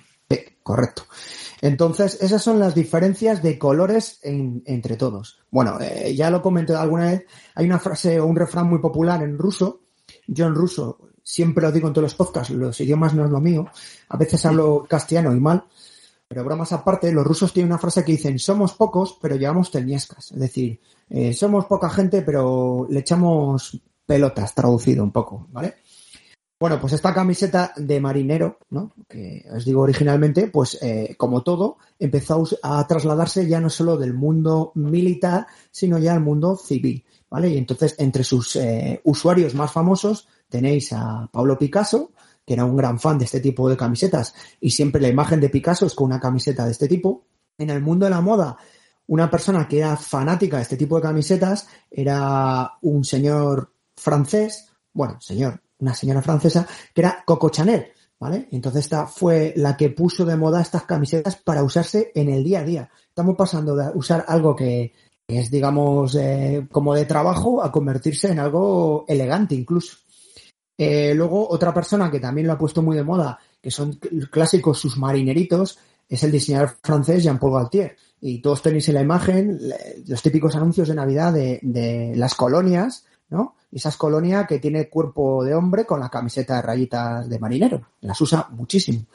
correcto. 0.63 1.05
Entonces, 1.63 2.19
esas 2.23 2.43
son 2.43 2.59
las 2.59 2.75
diferencias 2.75 3.43
de 3.43 3.59
colores 3.59 4.19
entre 4.23 4.97
todos. 4.97 5.41
Bueno, 5.51 5.79
eh, 5.81 6.15
ya 6.15 6.31
lo 6.31 6.41
comenté 6.41 6.75
alguna 6.75 7.11
vez, 7.11 7.25
hay 7.55 7.67
una 7.67 7.79
frase 7.79 8.19
o 8.19 8.27
un 8.27 8.37
refrán 8.37 8.69
muy 8.69 8.79
popular 8.79 9.23
en 9.23 9.37
ruso. 9.37 9.83
Yo 10.27 10.47
en 10.47 10.55
ruso 10.55 11.11
siempre 11.23 11.63
lo 11.63 11.71
digo 11.71 11.89
en 11.89 11.95
todos 11.95 12.05
los 12.05 12.15
podcasts, 12.15 12.51
los 12.51 12.81
idiomas 12.81 13.15
no 13.15 13.25
es 13.25 13.31
lo 13.31 13.41
mío. 13.41 13.67
A 14.09 14.17
veces 14.17 14.45
hablo 14.47 14.87
castellano 14.89 15.35
y 15.35 15.41
mal, 15.41 15.65
pero 16.27 16.45
bromas 16.45 16.73
aparte, 16.73 17.13
los 17.13 17.27
rusos 17.27 17.53
tienen 17.53 17.73
una 17.73 17.79
frase 17.79 18.05
que 18.05 18.13
dicen, 18.13 18.39
somos 18.39 18.75
pocos, 18.75 19.19
pero 19.21 19.37
llevamos 19.37 19.71
telniescas. 19.71 20.33
Es 20.33 20.39
decir, 20.39 20.81
eh, 21.11 21.35
somos 21.35 21.67
poca 21.67 21.91
gente, 21.91 22.23
pero 22.23 22.87
le 22.89 23.01
echamos 23.01 23.79
pelotas, 24.07 24.55
traducido 24.55 25.05
un 25.05 25.13
poco, 25.13 25.47
¿vale? 25.51 25.77
Bueno, 26.61 26.79
pues 26.79 26.93
esta 26.93 27.15
camiseta 27.15 27.73
de 27.75 28.01
marinero, 28.01 28.59
¿no? 28.69 28.93
Que 29.09 29.47
os 29.51 29.65
digo 29.65 29.81
originalmente, 29.81 30.49
pues 30.49 30.79
eh, 30.83 31.15
como 31.17 31.43
todo, 31.43 31.79
empezó 31.99 32.45
a 32.63 32.87
trasladarse 32.87 33.49
ya 33.49 33.63
no 33.63 33.71
solo 33.71 33.97
del 33.97 34.13
mundo 34.13 34.71
militar, 34.75 35.47
sino 35.71 35.99
ya 35.99 36.13
al 36.13 36.21
mundo 36.21 36.57
civil, 36.57 37.03
¿vale? 37.31 37.49
Y 37.49 37.57
entonces, 37.57 37.95
entre 37.99 38.25
sus 38.25 38.57
eh, 38.57 39.01
usuarios 39.05 39.55
más 39.55 39.73
famosos 39.73 40.29
tenéis 40.51 40.93
a 40.93 41.31
Pablo 41.33 41.57
Picasso, 41.57 42.13
que 42.45 42.53
era 42.53 42.67
un 42.67 42.77
gran 42.77 43.01
fan 43.01 43.17
de 43.17 43.25
este 43.25 43.41
tipo 43.41 43.67
de 43.71 43.79
camisetas, 43.79 44.35
y 44.61 44.71
siempre 44.71 45.01
la 45.01 45.09
imagen 45.09 45.41
de 45.41 45.49
Picasso 45.49 45.87
es 45.87 45.95
con 45.95 46.09
una 46.09 46.21
camiseta 46.21 46.67
de 46.67 46.73
este 46.73 46.89
tipo. 46.89 47.25
En 47.57 47.71
el 47.71 47.81
mundo 47.81 48.05
de 48.05 48.11
la 48.11 48.21
moda 48.21 48.59
una 49.07 49.29
persona 49.29 49.67
que 49.67 49.79
era 49.79 49.97
fanática 49.97 50.59
de 50.59 50.63
este 50.63 50.77
tipo 50.77 50.95
de 50.95 51.03
camisetas 51.03 51.67
era 51.91 52.75
un 52.83 53.03
señor 53.05 53.73
francés, 53.97 54.69
bueno, 54.93 55.21
señor, 55.21 55.61
una 55.81 55.95
señora 55.95 56.23
francesa, 56.23 56.67
que 56.95 57.01
era 57.01 57.23
Coco 57.25 57.51
Chanel, 57.51 57.87
¿vale? 58.19 58.49
Entonces 58.53 58.85
esta 58.85 59.07
fue 59.07 59.53
la 59.57 59.77
que 59.77 59.91
puso 59.91 60.25
de 60.25 60.37
moda 60.37 60.61
estas 60.61 60.85
camisetas 60.85 61.37
para 61.37 61.63
usarse 61.63 62.13
en 62.15 62.29
el 62.29 62.45
día 62.45 62.61
a 62.61 62.65
día. 62.65 62.91
Estamos 63.09 63.37
pasando 63.37 63.75
de 63.75 63.91
usar 63.95 64.25
algo 64.29 64.55
que 64.55 64.93
es, 65.27 65.51
digamos, 65.51 66.15
eh, 66.17 66.67
como 66.71 66.95
de 66.95 67.05
trabajo 67.05 67.63
a 67.63 67.71
convertirse 67.71 68.31
en 68.31 68.41
algo 68.41 69.05
elegante 69.09 69.55
incluso. 69.55 69.97
Eh, 70.77 71.15
luego, 71.15 71.49
otra 71.49 71.75
persona 71.75 72.11
que 72.11 72.21
también 72.21 72.47
lo 72.47 72.55
ha 72.55 72.59
puesto 72.59 72.83
muy 72.83 72.97
de 72.97 73.05
moda, 73.05 73.39
que 73.61 73.71
son 73.71 74.01
clásicos 74.31 74.79
sus 74.79 74.97
marineritos, 74.97 75.79
es 76.09 76.25
el 76.25 76.33
diseñador 76.33 76.77
francés 76.83 77.23
Jean-Paul 77.23 77.53
Gaultier. 77.53 77.97
Y 78.23 78.41
todos 78.41 78.63
tenéis 78.63 78.89
en 78.89 78.95
la 78.95 79.03
imagen 79.03 79.59
los 80.07 80.23
típicos 80.23 80.57
anuncios 80.57 80.89
de 80.89 80.95
Navidad 80.95 81.33
de, 81.33 81.61
de 81.63 82.15
las 82.17 82.35
colonias, 82.35 83.05
¿no? 83.31 83.57
Esas 83.73 83.97
colonias 83.97 84.47
que 84.47 84.59
tiene 84.59 84.89
cuerpo 84.89 85.45
de 85.45 85.55
hombre 85.55 85.87
con 85.87 86.01
la 86.01 86.09
camiseta 86.09 86.57
de 86.57 86.63
rayitas 86.63 87.29
de 87.29 87.39
marinero. 87.39 87.83
Las 88.01 88.21
usa 88.21 88.49
muchísimo. 88.51 89.07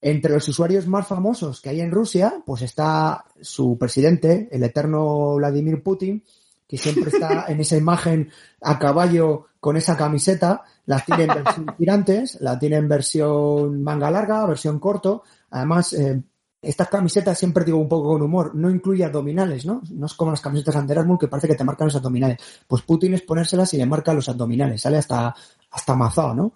Entre 0.00 0.32
los 0.32 0.48
usuarios 0.48 0.86
más 0.86 1.06
famosos 1.06 1.60
que 1.60 1.68
hay 1.68 1.80
en 1.80 1.90
Rusia, 1.90 2.42
pues 2.46 2.62
está 2.62 3.24
su 3.40 3.76
presidente, 3.76 4.48
el 4.50 4.62
eterno 4.62 5.34
Vladimir 5.34 5.82
Putin, 5.82 6.24
que 6.66 6.78
siempre 6.78 7.10
está 7.10 7.46
en 7.48 7.60
esa 7.60 7.76
imagen 7.76 8.30
a 8.62 8.78
caballo 8.78 9.48
con 9.58 9.76
esa 9.76 9.96
camiseta. 9.96 10.62
La 10.86 11.04
tiene 11.04 11.24
en 11.24 11.34
versión 11.34 11.66
tirantes, 11.78 12.40
la 12.40 12.58
tiene 12.58 12.76
en 12.76 12.88
versión 12.88 13.82
manga 13.82 14.10
larga, 14.10 14.46
versión 14.46 14.78
corto. 14.78 15.24
Además, 15.50 15.92
eh, 15.92 16.22
estas 16.62 16.88
camisetas 16.88 17.38
siempre 17.38 17.64
digo 17.64 17.78
un 17.78 17.88
poco 17.88 18.08
con 18.08 18.22
humor, 18.22 18.54
no 18.54 18.70
incluye 18.70 19.04
abdominales, 19.04 19.64
¿no? 19.64 19.80
No 19.90 20.06
es 20.06 20.14
como 20.14 20.30
las 20.30 20.40
camisetas 20.40 20.86
de 20.86 20.92
Erasmus 20.92 21.18
que 21.18 21.28
parece 21.28 21.48
que 21.48 21.54
te 21.54 21.64
marcan 21.64 21.86
los 21.86 21.96
abdominales. 21.96 22.38
Pues 22.66 22.82
Putin 22.82 23.14
es 23.14 23.22
ponérselas 23.22 23.72
y 23.74 23.78
le 23.78 23.86
marca 23.86 24.12
los 24.12 24.28
abdominales, 24.28 24.82
sale 24.82 24.98
hasta, 24.98 25.34
hasta 25.70 25.94
mazado, 25.94 26.34
¿no? 26.34 26.52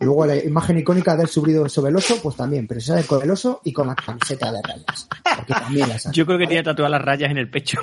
Luego 0.00 0.26
la 0.26 0.36
imagen 0.36 0.78
icónica 0.78 1.16
del 1.16 1.28
subido 1.28 1.68
sobre 1.68 1.90
el 1.90 1.96
oso, 1.96 2.20
pues 2.22 2.34
también, 2.34 2.66
pero 2.66 2.80
sale 2.80 3.04
con 3.04 3.22
el 3.22 3.30
oso 3.30 3.60
y 3.64 3.72
con 3.72 3.86
la 3.86 3.94
camiseta 3.94 4.50
de 4.50 4.60
rayas. 4.62 5.08
Porque 5.36 5.52
también 5.52 5.88
las 5.88 6.10
Yo 6.10 6.26
creo 6.26 6.38
que 6.38 6.46
tiene 6.46 6.62
tatuadas 6.62 6.92
las 6.92 7.02
rayas 7.02 7.30
en 7.30 7.38
el 7.38 7.50
pecho. 7.50 7.78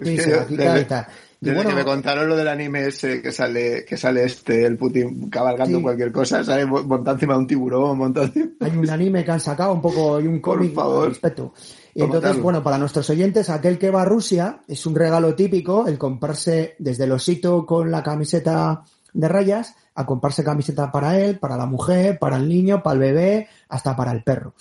Sí, 0.00 0.16
se 0.16 0.30
la 0.36 0.46
quita 0.46 0.80
y 0.80 0.84
tal. 0.84 1.06
Desde 1.40 1.66
que 1.66 1.74
me 1.74 1.84
contaron 1.86 2.28
lo 2.28 2.36
del 2.36 2.48
anime 2.48 2.88
ese 2.88 3.22
que 3.22 3.32
sale, 3.32 3.86
que 3.86 3.96
sale 3.96 4.24
este, 4.24 4.66
el 4.66 4.76
Putin 4.76 5.30
cabalgando 5.30 5.80
cualquier 5.80 6.12
cosa, 6.12 6.44
sale 6.44 6.66
montando 6.66 7.12
encima 7.12 7.32
de 7.32 7.38
un 7.38 7.46
tiburón, 7.46 7.96
montando 7.96 8.32
Hay 8.60 8.76
un 8.76 8.90
anime 8.90 9.24
que 9.24 9.30
han 9.30 9.40
sacado 9.40 9.72
un 9.72 9.80
poco 9.80 10.20
y 10.20 10.26
un 10.26 10.40
cómic 10.40 10.76
al 10.76 11.08
respecto. 11.08 11.54
Y 11.94 12.02
entonces, 12.02 12.40
bueno, 12.42 12.62
para 12.62 12.76
nuestros 12.76 13.08
oyentes, 13.08 13.48
aquel 13.48 13.78
que 13.78 13.90
va 13.90 14.02
a 14.02 14.04
Rusia 14.04 14.60
es 14.68 14.84
un 14.84 14.94
regalo 14.94 15.34
típico 15.34 15.86
el 15.86 15.96
comprarse 15.96 16.76
desde 16.78 17.04
el 17.04 17.12
osito 17.12 17.64
con 17.64 17.90
la 17.90 18.02
camiseta 18.02 18.84
de 19.14 19.28
rayas 19.28 19.74
a 19.94 20.04
comprarse 20.04 20.44
camiseta 20.44 20.92
para 20.92 21.18
él, 21.18 21.38
para 21.38 21.56
la 21.56 21.66
mujer, 21.66 22.18
para 22.18 22.36
el 22.36 22.48
niño, 22.48 22.82
para 22.82 22.94
el 22.94 23.00
bebé, 23.00 23.48
hasta 23.70 23.96
para 23.96 24.12
el 24.12 24.22
perro. 24.22 24.54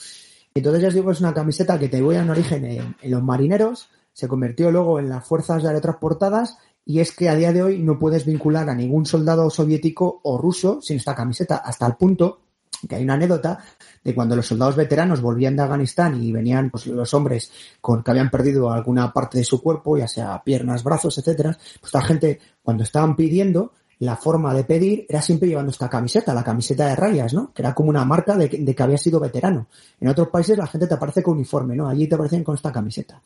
Entonces 0.54 0.82
ya 0.82 0.88
os 0.88 0.94
digo, 0.94 1.12
es 1.12 1.20
una 1.20 1.34
camiseta 1.34 1.78
que 1.78 1.90
te 1.90 2.02
voy 2.02 2.16
a 2.16 2.24
un 2.24 2.30
origen 2.30 2.66
en, 2.66 2.96
en 3.02 3.12
los 3.12 3.22
marineros, 3.22 3.90
se 4.14 4.28
convirtió 4.28 4.72
luego 4.72 5.00
en 5.00 5.08
las 5.08 5.26
fuerzas 5.26 5.64
aerotransportadas 5.64 6.58
y 6.90 7.02
es 7.02 7.12
que 7.12 7.30
a 7.30 7.36
día 7.36 7.54
de 7.54 7.62
hoy 7.62 7.78
no 7.78 8.00
puedes 8.00 8.26
vincular 8.26 8.68
a 8.68 8.74
ningún 8.74 9.06
soldado 9.06 9.48
soviético 9.52 10.22
o 10.24 10.40
ruso 10.40 10.82
sin 10.82 10.98
esta 10.98 11.14
camiseta, 11.14 11.58
hasta 11.58 11.86
el 11.86 11.94
punto 11.94 12.40
que 12.88 12.96
hay 12.96 13.04
una 13.04 13.14
anécdota 13.14 13.60
de 14.04 14.16
cuando 14.16 14.36
los 14.36 14.48
soldados 14.48 14.76
veteranos 14.76 15.22
volvían 15.22 15.56
de 15.56 15.62
Afganistán 15.62 16.20
y 16.20 16.32
venían 16.32 16.72
pues, 16.72 16.88
los 16.88 17.14
hombres 17.14 17.52
con 17.80 18.02
que 18.02 18.10
habían 18.10 18.32
perdido 18.32 18.72
alguna 18.72 19.14
parte 19.14 19.38
de 19.38 19.44
su 19.44 19.62
cuerpo, 19.62 20.00
ya 20.00 20.08
sea 20.08 20.42
piernas, 20.44 20.84
brazos, 20.84 21.16
etcétera, 21.20 21.56
pues 21.80 21.94
la 21.94 22.02
gente 22.02 22.40
cuando 22.64 22.82
estaban 22.82 23.16
pidiendo 23.16 23.74
la 24.00 24.16
forma 24.16 24.52
de 24.56 24.64
pedir 24.64 25.06
era 25.08 25.22
siempre 25.22 25.48
llevando 25.48 25.70
esta 25.70 25.92
camiseta, 25.92 26.34
la 26.34 26.44
camiseta 26.44 26.88
de 26.88 26.96
rayas, 26.96 27.36
¿no? 27.36 27.54
Que 27.54 27.62
era 27.62 27.76
como 27.76 27.92
una 27.92 28.04
marca 28.04 28.36
de, 28.36 28.48
de 28.48 28.74
que 28.74 28.82
había 28.82 28.98
sido 28.98 29.20
veterano. 29.20 29.68
En 30.00 30.08
otros 30.08 30.30
países 30.30 30.58
la 30.58 30.66
gente 30.66 30.88
te 30.88 30.96
aparece 30.96 31.22
con 31.22 31.36
uniforme, 31.36 31.76
¿no? 31.76 31.88
Allí 31.88 32.08
te 32.08 32.16
aparecen 32.16 32.44
con 32.44 32.56
esta 32.56 32.72
camiseta. 32.72 33.22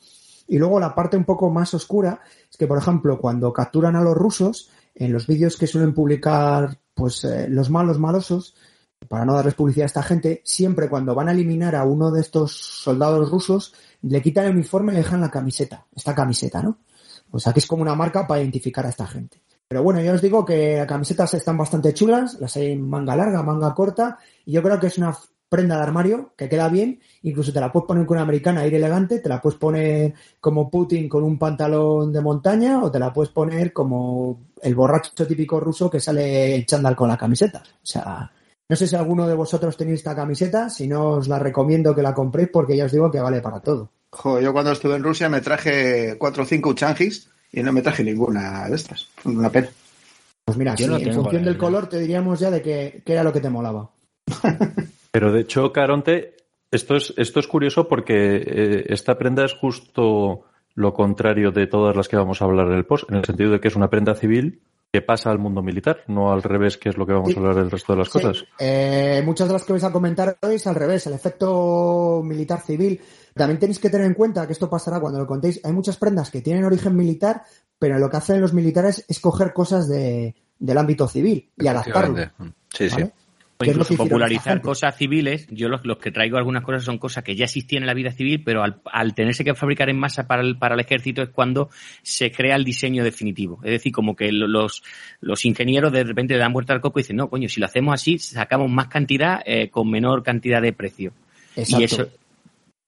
Y 0.48 0.58
luego 0.58 0.80
la 0.80 0.94
parte 0.94 1.18
un 1.18 1.26
poco 1.26 1.50
más 1.50 1.74
oscura 1.74 2.20
es 2.50 2.58
que, 2.58 2.68
por 2.68 2.78
ejemplo, 2.78 3.20
cuando 3.20 3.54
capturan 3.54 3.96
a 3.96 4.02
los 4.02 4.16
rusos, 4.16 4.70
en 4.96 5.14
los 5.14 5.28
vídeos 5.28 5.58
que 5.58 5.68
suelen 5.68 5.94
publicar 5.94 6.78
pues 6.94 7.24
eh, 7.24 7.48
los 7.50 7.70
malos 7.70 8.00
malosos, 8.00 8.56
para 9.08 9.26
no 9.26 9.34
darles 9.34 9.56
publicidad 9.56 9.84
a 9.84 9.88
esta 9.88 10.04
gente, 10.04 10.42
siempre 10.46 10.90
cuando 10.90 11.16
van 11.16 11.30
a 11.30 11.32
eliminar 11.32 11.76
a 11.76 11.84
uno 11.84 12.12
de 12.12 12.22
estos 12.22 12.54
soldados 12.54 13.30
rusos, 13.30 13.74
le 14.02 14.22
quitan 14.22 14.46
el 14.46 14.54
uniforme 14.54 14.92
y 14.92 14.96
le 14.96 15.02
dejan 15.02 15.22
la 15.22 15.32
camiseta, 15.32 15.86
esta 15.96 16.16
camiseta, 16.16 16.62
¿no? 16.62 16.78
Pues 17.30 17.48
aquí 17.48 17.60
es 17.60 17.68
como 17.68 17.82
una 17.82 17.96
marca 17.96 18.28
para 18.28 18.42
identificar 18.42 18.86
a 18.86 18.90
esta 18.90 19.08
gente. 19.08 19.42
Pero 19.68 19.82
bueno, 19.82 20.02
ya 20.02 20.14
os 20.14 20.22
digo 20.22 20.46
que 20.46 20.78
las 20.78 20.88
camisetas 20.88 21.34
están 21.34 21.58
bastante 21.58 21.94
chulas, 21.94 22.38
las 22.40 22.56
hay 22.58 22.74
en 22.74 22.88
manga 22.88 23.16
larga, 23.16 23.42
manga 23.42 23.74
corta, 23.74 24.20
y 24.46 24.52
yo 24.52 24.62
creo 24.62 24.80
que 24.80 24.88
es 24.88 24.98
una 24.98 25.18
prenda 25.54 25.76
de 25.76 25.84
armario 25.84 26.34
que 26.36 26.50
queda 26.50 26.68
bien, 26.68 27.00
incluso 27.22 27.54
te 27.54 27.60
la 27.60 27.72
puedes 27.72 27.86
poner 27.86 28.08
con 28.08 28.18
una 28.18 28.24
americana 28.24 28.66
ir 28.66 28.74
elegante, 28.74 29.20
te 29.20 29.30
la 29.30 29.40
puedes 29.40 29.60
poner 29.60 30.12
como 30.42 30.68
Putin 30.68 31.08
con 31.08 31.24
un 31.24 31.38
pantalón 31.38 32.12
de 32.12 32.22
montaña 32.22 32.82
o 32.82 32.90
te 32.90 32.98
la 32.98 33.14
puedes 33.14 33.32
poner 33.32 33.72
como 33.72 34.48
el 34.64 34.74
borracho 34.74 35.28
típico 35.28 35.60
ruso 35.60 35.92
que 35.92 36.00
sale 36.00 36.56
el 36.56 36.66
chándal 36.66 36.96
con 36.96 37.08
la 37.08 37.18
camiseta. 37.18 37.62
O 37.62 37.86
sea, 37.86 38.32
no 38.68 38.76
sé 38.76 38.88
si 38.88 38.96
alguno 38.96 39.28
de 39.28 39.36
vosotros 39.36 39.78
tenéis 39.78 40.00
esta 40.00 40.16
camiseta, 40.16 40.72
si 40.72 40.88
no 40.88 41.12
os 41.12 41.28
la 41.28 41.38
recomiendo 41.38 41.94
que 41.94 42.02
la 42.02 42.16
compréis 42.16 42.50
porque 42.52 42.76
ya 42.76 42.86
os 42.86 42.92
digo 42.92 43.12
que 43.12 43.20
vale 43.20 43.40
para 43.40 43.60
todo. 43.60 43.92
yo 44.42 44.54
cuando 44.54 44.72
estuve 44.72 44.96
en 44.96 45.04
Rusia 45.04 45.30
me 45.30 45.42
traje 45.42 46.16
cuatro 46.18 46.42
o 46.42 46.46
cinco 46.48 46.72
uchangis 46.72 47.30
y 47.52 47.62
no 47.62 47.72
me 47.72 47.84
traje 47.84 48.04
ninguna 48.04 48.68
de 48.68 48.76
estas. 48.76 49.08
Una 49.24 49.52
pena. 49.52 49.70
Pues 50.46 50.58
mira, 50.58 50.74
en 50.80 51.14
función 51.14 51.44
del 51.46 51.60
color 51.60 51.88
te 51.88 52.00
diríamos 52.00 52.40
ya 52.40 52.50
de 52.50 52.64
qué 52.64 53.04
era 53.06 53.24
lo 53.24 53.32
que 53.32 53.40
te 53.40 53.52
molaba. 53.52 53.92
Pero 55.14 55.32
de 55.32 55.42
hecho, 55.42 55.72
Caronte, 55.72 56.36
esto 56.72 56.96
es, 56.96 57.14
esto 57.18 57.40
es 57.40 57.46
curioso 57.46 57.88
porque 57.88 58.36
eh, 58.38 58.86
esta 58.88 59.16
prenda 59.16 59.46
es 59.46 59.54
justo 59.54 60.46
lo 60.74 60.94
contrario 60.96 61.52
de 61.52 61.68
todas 61.68 61.96
las 61.96 62.08
que 62.08 62.16
vamos 62.16 62.42
a 62.42 62.46
hablar 62.46 62.66
en 62.66 62.74
el 62.74 62.86
post, 62.88 63.08
en 63.12 63.18
el 63.18 63.24
sentido 63.24 63.52
de 63.52 63.60
que 63.60 63.68
es 63.68 63.76
una 63.76 63.92
prenda 63.92 64.16
civil 64.16 64.64
que 64.92 65.04
pasa 65.04 65.30
al 65.30 65.38
mundo 65.38 65.62
militar, 65.62 66.00
no 66.08 66.34
al 66.34 66.42
revés, 66.42 66.78
que 66.78 66.90
es 66.90 66.98
lo 66.98 67.06
que 67.06 67.14
vamos 67.14 67.36
a 67.36 67.40
hablar 67.40 67.56
del 67.56 67.70
resto 67.70 67.94
de 67.94 68.00
las 68.00 68.10
cosas. 68.10 68.44
Eh, 68.58 69.22
muchas 69.24 69.48
de 69.48 69.54
las 69.54 69.64
que 69.64 69.74
vais 69.74 69.84
a 69.84 69.92
comentar 69.92 70.36
hoy 70.42 70.56
es 70.56 70.66
al 70.66 70.74
revés, 70.74 71.06
el 71.06 71.14
efecto 71.14 72.22
militar 72.24 72.62
civil. 72.62 73.00
También 73.36 73.60
tenéis 73.60 73.78
que 73.78 73.92
tener 73.92 74.08
en 74.08 74.16
cuenta 74.16 74.48
que 74.48 74.54
esto 74.54 74.68
pasará 74.68 75.00
cuando 75.00 75.20
lo 75.20 75.28
contéis. 75.28 75.64
Hay 75.64 75.74
muchas 75.74 75.98
prendas 75.98 76.32
que 76.32 76.42
tienen 76.42 76.66
origen 76.66 76.96
militar, 76.96 77.44
pero 77.78 78.00
lo 78.00 78.10
que 78.10 78.18
hacen 78.18 78.42
los 78.42 78.54
militares 78.54 79.06
es 79.08 79.20
coger 79.20 79.54
cosas 79.54 79.88
de, 79.88 80.36
del 80.58 80.78
ámbito 80.80 81.08
civil 81.08 81.52
y 81.56 81.68
adaptarlo. 81.68 82.18
Sí, 82.72 82.90
sí 82.90 83.12
incluso 83.62 83.96
popularizar 83.96 84.62
cosas 84.62 84.96
civiles. 84.98 85.48
Yo 85.50 85.70
los, 85.70 85.82
que 85.98 86.12
traigo 86.12 86.38
algunas 86.38 86.64
cosas 86.64 86.84
son 86.84 86.98
cosas 86.98 87.24
que 87.24 87.36
ya 87.36 87.46
existían 87.46 87.84
en 87.84 87.88
la 87.88 87.94
vida 87.94 88.12
civil, 88.12 88.44
pero 88.44 88.64
al, 88.64 89.16
tenerse 89.16 89.44
que 89.44 89.54
fabricar 89.54 89.90
en 89.90 89.98
masa 89.98 90.28
para 90.28 90.42
el, 90.42 90.58
para 90.58 90.76
el 90.76 90.82
ejército 90.82 91.22
es 91.22 91.30
cuando 91.30 91.70
se 92.02 92.32
crea 92.32 92.56
el 92.56 92.64
diseño 92.64 93.04
definitivo. 93.04 93.60
Es 93.64 93.72
decir, 93.72 93.92
como 93.92 94.16
que 94.16 94.32
los, 94.32 94.84
los 95.22 95.46
ingenieros 95.46 95.92
de 95.92 96.04
repente 96.04 96.38
dan 96.38 96.54
vuelta 96.54 96.74
al 96.74 96.82
coco 96.82 97.00
y 97.00 97.04
dicen, 97.04 97.18
no, 97.18 97.30
coño, 97.30 97.48
si 97.50 97.60
lo 97.60 97.66
hacemos 97.66 97.94
así, 97.94 98.18
sacamos 98.20 98.70
más 98.70 98.88
cantidad 98.88 99.42
eh, 99.46 99.70
con 99.70 99.90
menor 99.90 100.24
cantidad 100.24 100.62
de 100.62 100.74
precio. 100.74 101.14
Y 101.56 101.84
eso. 101.84 102.08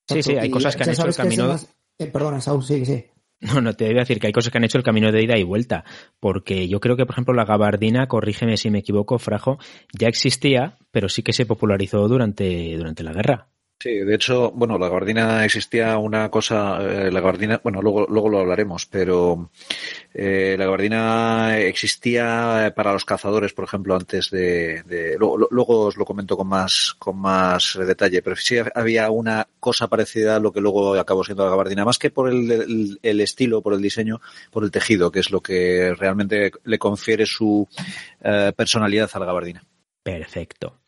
Sí, 0.07 0.21
sí, 0.21 0.37
hay 0.37 0.49
cosas 0.49 0.75
que 0.75 0.83
han 0.83 0.89
hecho 0.89 1.07
el 1.07 1.15
camino. 1.15 1.55
Eh, 1.97 2.07
perdona, 2.07 2.41
Saúl, 2.41 2.63
sí, 2.63 2.85
sí. 2.85 3.05
No, 3.41 3.61
no, 3.61 3.73
te 3.73 3.85
voy 3.85 3.97
a 3.97 3.99
decir 3.99 4.19
que 4.19 4.27
hay 4.27 4.33
cosas 4.33 4.51
que 4.51 4.57
han 4.57 4.63
hecho 4.63 4.77
el 4.77 4.83
camino 4.83 5.11
de 5.11 5.23
ida 5.23 5.37
y 5.37 5.43
vuelta, 5.43 5.83
porque 6.19 6.67
yo 6.67 6.79
creo 6.79 6.95
que, 6.95 7.05
por 7.05 7.13
ejemplo, 7.13 7.33
la 7.33 7.45
gabardina, 7.45 8.07
corrígeme 8.07 8.57
si 8.57 8.69
me 8.69 8.79
equivoco, 8.79 9.19
Frajo, 9.19 9.59
ya 9.93 10.07
existía, 10.07 10.77
pero 10.91 11.09
sí 11.09 11.21
que 11.21 11.33
se 11.33 11.45
popularizó 11.45 12.07
durante, 12.07 12.75
durante 12.77 13.03
la 13.03 13.13
guerra. 13.13 13.49
Sí, 13.77 13.99
de 13.99 14.15
hecho, 14.15 14.51
bueno, 14.51 14.79
la 14.79 14.87
gabardina 14.87 15.43
existía 15.43 15.97
una 15.97 16.31
cosa, 16.31 16.79
eh, 16.81 17.11
la 17.11 17.19
gabardina, 17.19 17.59
bueno, 17.61 17.81
luego, 17.81 18.07
luego 18.07 18.29
lo 18.29 18.39
hablaremos, 18.39 18.85
pero 18.85 19.51
eh, 20.13 20.55
la 20.57 20.65
gabardina 20.65 21.59
existía 21.59 22.73
para 22.75 22.93
los 22.93 23.03
cazadores, 23.03 23.53
por 23.53 23.65
ejemplo, 23.65 23.95
antes 23.95 24.31
de, 24.31 25.15
luego, 25.19 25.37
luego, 25.51 25.81
os 25.81 25.97
lo 25.97 26.05
comento 26.05 26.37
con 26.37 26.47
más, 26.47 26.95
con 26.97 27.17
más 27.17 27.77
detalle, 27.85 28.21
pero 28.21 28.37
sí 28.37 28.55
había 28.73 29.11
una 29.11 29.45
cosa 29.59 29.87
parecida 29.87 30.37
a 30.37 30.39
lo 30.39 30.53
que 30.53 30.61
luego 30.61 30.95
acabó 30.95 31.25
siendo 31.25 31.43
la 31.43 31.51
gabardina, 31.51 31.83
más 31.83 31.99
que 31.99 32.09
por 32.09 32.29
el, 32.29 32.99
estilo, 33.03 33.61
por 33.61 33.73
el 33.73 33.81
diseño, 33.81 34.21
por 34.51 34.63
el 34.63 34.71
tejido, 34.71 35.11
que 35.11 35.19
es 35.19 35.31
lo 35.31 35.41
que 35.41 35.93
realmente 35.93 36.51
le 36.63 36.79
confiere 36.79 37.25
su 37.25 37.67
eh, 38.23 38.53
personalidad 38.55 39.11
a 39.13 39.19
la 39.19 39.25
gabardina. 39.25 39.63
Perfecto. 40.01 40.79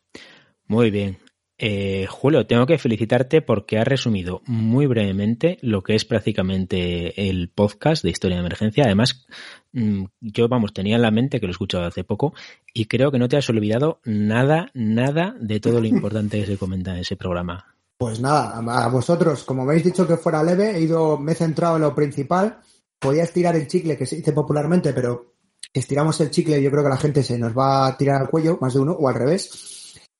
Muy 0.67 0.89
bien. 0.89 1.26
Eh, 1.59 2.05
Julio, 2.07 2.45
tengo 2.45 2.67
que 2.67 2.77
felicitarte 2.77 3.41
porque 3.41 3.79
has 3.79 3.87
resumido 3.87 4.41
muy 4.45 4.85
brevemente 4.85 5.57
lo 5.61 5.81
que 5.81 5.95
es 5.95 6.05
prácticamente 6.05 7.29
el 7.29 7.49
podcast 7.49 8.03
de 8.03 8.11
Historia 8.11 8.37
de 8.37 8.41
Emergencia. 8.41 8.83
Además, 8.85 9.25
mm, 9.73 10.03
yo, 10.21 10.47
vamos, 10.47 10.73
tenía 10.73 10.97
en 10.97 11.01
la 11.01 11.09
mente 11.09 11.39
que 11.39 11.47
lo 11.47 11.51
he 11.51 11.57
escuchado 11.57 11.85
hace 11.85 12.03
poco 12.03 12.33
y 12.73 12.85
creo 12.85 13.11
que 13.11 13.17
no 13.17 13.27
te 13.27 13.37
has 13.37 13.49
olvidado 13.49 13.99
nada, 14.05 14.69
nada 14.75 15.35
de 15.39 15.59
todo 15.59 15.81
lo 15.81 15.87
importante 15.87 16.39
que 16.39 16.45
se 16.45 16.57
comenta 16.57 16.91
en 16.91 16.97
ese 16.97 17.15
programa. 17.15 17.65
Pues 17.97 18.19
nada, 18.19 18.55
a 18.55 18.89
vosotros, 18.89 19.43
como 19.43 19.63
habéis 19.63 19.83
dicho 19.83 20.05
que 20.05 20.17
fuera 20.17 20.43
leve, 20.43 20.77
he 20.77 20.81
ido, 20.81 21.17
me 21.17 21.31
he 21.31 21.35
centrado 21.35 21.77
en 21.77 21.81
lo 21.81 21.95
principal. 21.95 22.59
Podía 22.99 23.23
estirar 23.23 23.55
el 23.55 23.67
chicle, 23.67 23.97
que 23.97 24.05
se 24.05 24.17
dice 24.17 24.33
popularmente, 24.33 24.93
pero 24.93 25.33
estiramos 25.73 26.21
el 26.21 26.29
chicle, 26.29 26.61
yo 26.61 26.69
creo 26.69 26.83
que 26.83 26.89
la 26.89 26.97
gente 26.97 27.23
se 27.23 27.39
nos 27.39 27.57
va 27.57 27.87
a 27.87 27.97
tirar 27.97 28.21
al 28.21 28.29
cuello, 28.29 28.59
más 28.61 28.75
de 28.75 28.79
uno, 28.79 28.91
o 28.91 29.09
al 29.09 29.15
revés. 29.15 29.76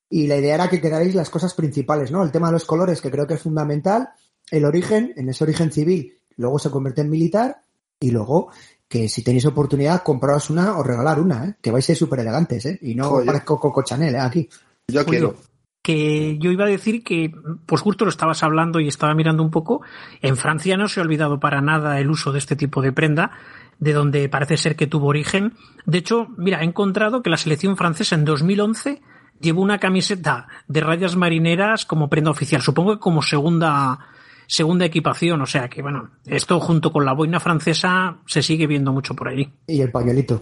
Y 0.10 0.28
la 0.28 0.38
idea 0.38 0.56
era 0.56 0.70
que 0.70 0.82
quedarais 0.82 1.16
las 1.16 1.30
cosas 1.30 1.54
principales, 1.54 2.12
¿no? 2.12 2.24
El 2.24 2.32
tema 2.32 2.48
de 2.48 2.54
los 2.54 2.66
colores, 2.66 3.02
que 3.02 3.12
creo 3.12 3.28
que 3.28 3.34
es 3.34 3.42
fundamental, 3.42 4.10
el 4.50 4.66
origen, 4.66 5.14
en 5.18 5.30
ese 5.30 5.44
origen 5.44 5.72
civil, 5.72 6.18
luego 6.38 6.60
se 6.60 6.72
convierte 6.72 7.02
en 7.02 7.10
militar, 7.10 7.62
y 8.00 8.12
luego 8.12 8.50
que 8.88 9.10
si 9.10 9.24
tenéis 9.24 9.46
oportunidad, 9.46 10.04
compraros 10.04 10.50
una 10.50 10.78
o 10.78 10.84
regalar 10.84 11.20
una, 11.20 11.46
¿eh? 11.46 11.56
Que 11.62 11.72
vais 11.72 11.84
a 11.86 11.88
ser 11.88 11.98
súper 11.98 12.20
elegantes, 12.20 12.66
¿eh? 12.66 12.80
Y 12.82 12.96
no 12.96 13.22
parezco 13.26 13.60
Coco 13.60 13.84
Chanel, 13.84 14.16
¿eh? 14.16 14.20
Aquí. 14.20 14.48
Yo 14.88 15.06
quiero. 15.06 15.36
que 15.82 16.38
yo 16.38 16.52
iba 16.52 16.64
a 16.64 16.70
decir 16.70 17.04
que, 17.04 17.32
pues 17.66 17.82
justo 17.82 18.06
lo 18.06 18.10
estabas 18.10 18.44
hablando 18.44 18.80
y 18.80 18.88
estaba 18.88 19.14
mirando 19.14 19.44
un 19.44 19.52
poco, 19.52 19.82
en 20.22 20.38
Francia 20.38 20.78
no 20.78 20.88
se 20.88 21.00
ha 21.00 21.04
olvidado 21.04 21.40
para 21.40 21.62
nada 21.62 22.00
el 22.00 22.10
uso 22.10 22.32
de 22.32 22.40
este 22.40 22.56
tipo 22.56 22.82
de 22.82 22.94
prenda, 22.94 23.32
de 23.80 23.94
donde 23.94 24.30
parece 24.30 24.58
ser 24.58 24.76
que 24.76 24.88
tuvo 24.88 25.08
origen. 25.08 25.54
De 25.86 25.98
hecho, 25.98 26.28
mira, 26.38 26.62
he 26.62 26.66
encontrado 26.66 27.22
que 27.22 27.30
la 27.30 27.38
selección 27.38 27.76
francesa 27.76 28.16
en 28.16 28.26
2011 28.26 29.02
llevó 29.40 29.62
una 29.62 29.80
camiseta 29.80 30.48
de 30.68 30.82
rayas 30.82 31.16
marineras 31.16 31.86
como 31.86 32.10
prenda 32.10 32.32
oficial, 32.32 32.62
supongo 32.62 32.94
que 32.94 33.00
como 33.00 33.22
segunda 33.22 34.00
segunda 34.48 34.86
equipación, 34.86 35.42
o 35.42 35.46
sea 35.46 35.68
que 35.68 35.82
bueno, 35.82 36.10
esto 36.26 36.60
junto 36.60 36.92
con 36.92 37.06
la 37.06 37.14
boina 37.14 37.40
francesa 37.40 38.18
se 38.26 38.42
sigue 38.42 38.66
viendo 38.66 38.92
mucho 38.92 39.14
por 39.14 39.28
ahí. 39.28 39.52
Y 39.68 39.82
el 39.82 39.92
pañuelito. 39.92 40.42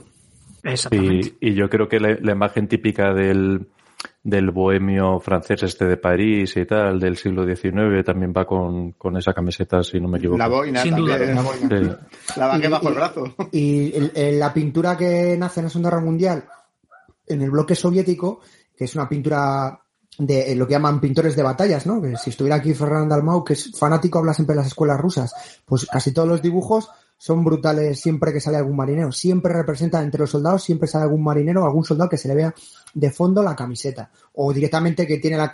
Exactamente. 0.63 1.35
Y, 1.39 1.53
yo 1.53 1.69
creo 1.69 1.87
que 1.87 1.99
la, 1.99 2.31
imagen 2.31 2.67
típica 2.67 3.13
del, 3.13 3.67
del 4.23 4.49
bohemio 4.51 5.19
francés 5.19 5.61
este 5.63 5.85
de 5.85 5.97
París 5.97 6.55
y 6.57 6.65
tal, 6.65 6.99
del 6.99 7.17
siglo 7.17 7.45
XIX, 7.45 8.03
también 8.03 8.33
va 8.35 8.45
con, 8.45 8.93
con 8.93 9.15
esa 9.17 9.33
camiseta, 9.33 9.83
si 9.83 9.99
no 9.99 10.07
me 10.07 10.17
equivoco. 10.17 10.39
La 10.39 10.47
boina, 10.47 10.81
Sin 10.81 10.95
duda. 10.95 11.17
La, 11.19 11.41
boina. 11.41 11.99
la 12.35 12.47
va 12.47 12.69
bajo 12.69 12.89
el 12.89 12.95
brazo. 12.95 13.35
Y 13.51 13.93
la 14.15 14.53
pintura 14.53 14.97
que 14.97 15.35
nace 15.37 15.59
en 15.59 15.65
la 15.65 15.69
Segunda 15.69 15.89
Guerra 15.89 16.01
Mundial, 16.01 16.45
en 17.27 17.41
el 17.43 17.51
bloque 17.51 17.75
soviético, 17.75 18.41
que 18.75 18.85
es 18.85 18.95
una 18.95 19.07
pintura 19.07 19.79
de 20.17 20.51
eh, 20.51 20.55
lo 20.55 20.65
que 20.65 20.73
llaman 20.73 21.01
pintores 21.01 21.35
de 21.35 21.43
batallas, 21.43 21.85
¿no? 21.85 22.01
Que 22.01 22.15
si 22.17 22.29
estuviera 22.29 22.55
aquí 22.57 22.73
Fernando 22.73 23.15
Dalmau, 23.15 23.43
que 23.43 23.53
es 23.53 23.71
fanático, 23.77 24.19
habla 24.19 24.33
siempre 24.33 24.53
de 24.53 24.61
las 24.61 24.67
escuelas 24.67 24.99
rusas, 24.99 25.33
pues 25.65 25.85
casi 25.85 26.13
todos 26.13 26.27
los 26.27 26.41
dibujos 26.41 26.89
son 27.17 27.43
brutales 27.43 27.99
siempre 27.99 28.33
que 28.33 28.41
sale 28.41 28.57
algún 28.57 28.75
marinero. 28.75 29.11
Siempre 29.11 29.53
representa 29.53 30.01
entre 30.01 30.19
los 30.19 30.29
soldados, 30.29 30.63
siempre 30.63 30.87
sale 30.87 31.03
algún 31.03 31.23
marinero, 31.23 31.65
algún 31.65 31.85
soldado 31.85 32.09
que 32.09 32.17
se 32.17 32.27
le 32.27 32.35
vea 32.35 32.53
de 32.93 33.11
fondo 33.11 33.41
la 33.41 33.55
camiseta. 33.55 34.11
O 34.33 34.53
directamente 34.53 35.07
que 35.07 35.17
tiene 35.17 35.37
la, 35.37 35.53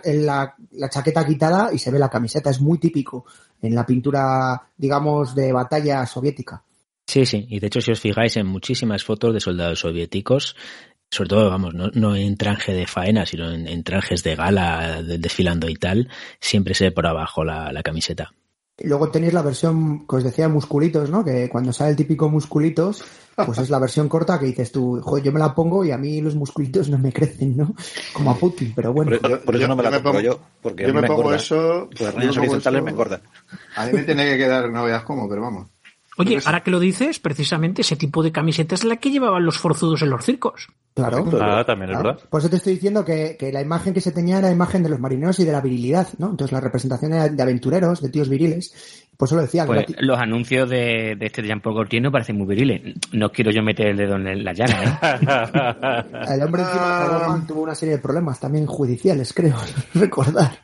la, 0.72 0.90
chaqueta 0.90 1.26
quitada 1.26 1.72
y 1.72 1.78
se 1.78 1.92
ve 1.92 2.00
la 2.00 2.10
camiseta. 2.10 2.50
Es 2.50 2.62
muy 2.62 2.80
típico 2.80 3.26
en 3.62 3.76
la 3.76 3.86
pintura, 3.86 4.70
digamos, 4.76 5.36
de 5.36 5.54
batalla 5.54 6.06
soviética. 6.06 6.64
Sí, 7.06 7.26
sí, 7.26 7.46
y 7.50 7.60
de 7.60 7.68
hecho 7.68 7.82
si 7.82 7.92
os 7.92 8.00
fijáis 8.00 8.38
en 8.38 8.48
muchísimas 8.48 9.04
fotos 9.04 9.34
de 9.34 9.42
soldados 9.42 9.80
soviéticos, 9.80 10.56
sobre 11.12 11.28
todo, 11.28 11.50
vamos, 11.50 11.74
no, 11.74 12.16
en 12.16 12.38
traje 12.38 12.74
de 12.74 12.88
faena, 12.88 13.26
sino 13.26 13.52
en, 13.52 13.84
trajes 13.84 14.24
de 14.24 14.36
gala, 14.36 15.04
desfilando 15.04 15.68
y 15.70 15.76
tal, 15.76 16.08
siempre 16.40 16.74
se 16.74 16.86
ve 16.86 16.92
por 16.92 17.06
abajo 17.06 17.44
la, 17.44 17.82
camiseta. 17.84 18.32
Y 18.78 18.88
luego 18.88 19.12
tenéis 19.12 19.34
la 19.34 19.42
versión 19.42 20.08
que 20.08 20.16
os 20.16 20.24
decía 20.24 20.48
musculitos, 20.48 21.10
¿no? 21.10 21.24
Que 21.24 21.50
cuando 21.50 21.74
sale 21.74 21.92
el 21.92 21.96
típico 21.98 22.30
musculitos, 22.30 23.04
pues 23.36 23.58
es 23.58 23.70
la 23.70 23.78
versión 23.78 24.08
corta 24.08 24.40
que 24.40 24.46
dices 24.46 24.72
tú, 24.72 25.02
joder, 25.02 25.26
yo 25.26 25.32
me 25.34 25.40
la 25.40 25.54
pongo 25.54 25.84
y 25.84 25.92
a 25.92 25.98
mí 25.98 26.22
los 26.22 26.36
musculitos 26.36 26.88
no 26.90 26.98
me 26.98 27.12
crecen, 27.12 27.58
¿no? 27.58 27.76
Como 28.14 28.32
a 28.32 28.36
Putin, 28.36 28.72
pero 28.74 28.94
bueno. 28.94 29.12
Por, 29.20 29.56
eso 29.56 29.68
no 29.68 29.76
me 29.76 29.84
la 29.84 30.02
pongo, 30.02 30.22
yo, 30.22 30.40
porque 30.62 30.88
yo 30.88 30.94
me, 30.94 31.04
pongo 31.04 31.34
eso. 31.34 31.90
Pues 31.96 32.14
rayas 32.14 32.38
horizontales 32.38 32.84
me 32.84 32.92
engordan. 32.92 33.22
A 33.76 33.86
mí 33.86 33.94
me 33.94 34.04
tiene 34.04 34.26
que 34.26 34.38
quedar, 34.38 34.70
no 34.72 34.86
veas 34.86 35.04
cómo, 35.04 35.28
pero 35.28 35.42
vamos. 35.42 35.68
Oye, 36.18 36.40
ahora 36.46 36.62
que 36.62 36.72
lo 36.72 36.80
dices, 36.80 37.20
precisamente 37.20 37.82
ese 37.82 37.96
tipo 37.96 38.22
de 38.22 38.32
camiseta 38.32 38.76
es 38.76 38.84
la 38.84 38.98
que 38.98 39.12
llevaban 39.12 39.46
los 39.46 39.58
forzudos 39.58 40.02
en 40.02 40.10
los 40.10 40.26
circos. 40.26 40.68
Claro. 40.94 41.26
Ah, 41.40 41.64
también 41.66 41.92
es 41.92 41.98
verdad. 41.98 42.20
Por 42.30 42.42
eso 42.42 42.50
te 42.50 42.58
estoy 42.58 42.74
diciendo 42.74 43.06
que, 43.06 43.38
la 43.54 43.62
imagen 43.62 43.94
que 43.94 44.02
se 44.02 44.12
tenía 44.12 44.40
era 44.40 44.50
la 44.50 44.54
imagen 44.54 44.84
de 44.84 44.90
los 44.90 45.00
marineros 45.00 45.40
y 45.40 45.46
de 45.46 45.54
la 45.54 45.62
virilidad, 45.62 46.08
¿no? 46.18 46.32
Entonces 46.32 46.52
la 46.52 46.60
representación 46.60 47.12
de, 47.12 47.42
aventureros, 47.42 48.02
de 48.02 48.10
tíos 48.10 48.28
viriles. 48.28 49.08
Por 49.16 49.28
eso 49.28 49.36
lo 49.38 49.44
decía. 49.44 49.66
Pues 49.66 49.86
los 50.00 50.20
anuncios 50.20 50.70
de, 50.70 51.18
este 51.22 51.42
de 51.42 51.48
Jean-Paul 51.48 51.76
Gaultier 51.76 52.02
no 52.02 52.12
parecen 52.12 52.38
muy 52.38 52.48
viriles. 52.48 52.82
No 53.14 53.32
quiero 53.32 53.52
yo 53.52 53.64
meter 53.64 53.88
el 53.88 53.98
dedo 53.98 54.16
en 54.16 54.44
la 54.44 54.52
llaga, 54.52 54.84
¿eh? 54.84 56.34
el 56.34 56.42
hombre 56.42 56.64
encima 56.64 57.46
tuvo 57.48 57.62
una 57.62 57.76
serie 57.76 57.96
de 57.96 58.02
problemas 58.02 58.40
también 58.40 58.66
judiciales, 58.66 59.32
creo, 59.34 59.56
recordar. 59.94 60.60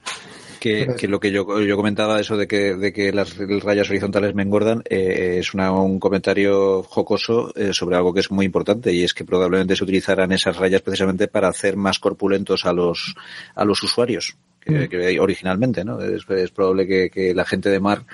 Que, 0.60 1.08
lo 1.08 1.20
que 1.20 1.32
yo, 1.32 1.60
yo 1.62 1.76
comentaba, 1.76 2.20
eso 2.20 2.38
de 2.38 2.48
que, 2.48 2.76
de 2.76 2.94
que 2.94 3.12
las 3.12 3.38
rayas 3.38 3.90
horizontales 3.90 4.36
me 4.36 4.44
engordan, 4.44 4.84
eh, 4.90 5.38
es 5.40 5.54
una, 5.54 5.72
un 5.72 6.00
comentario 6.00 6.84
jocoso 6.84 7.54
eh, 7.56 7.74
sobre 7.74 7.96
algo 7.96 8.14
que 8.14 8.20
es 8.22 8.32
muy 8.32 8.46
importante 8.46 8.94
y 8.94 9.04
es 9.04 9.14
que 9.14 9.26
probablemente 9.26 9.76
se 9.76 9.84
utilizarán 9.84 10.32
esas 10.32 10.58
rayas 10.58 10.82
precisamente 10.82 11.28
para 11.28 11.48
hacer 11.50 11.76
más 11.78 12.00
corpulentos 12.00 12.66
a 12.66 12.74
los, 12.74 13.16
a 13.56 13.66
los 13.66 13.82
usuarios 13.84 14.38
que, 14.60 15.18
mm. 15.18 15.22
originalmente, 15.22 15.84
¿no? 15.86 16.02
Es, 16.02 16.26
probable 16.52 16.88
que, 16.88 17.10
que, 17.10 17.34
la 17.34 17.46
gente 17.46 17.70
de 17.70 17.80
mar 17.80 18.06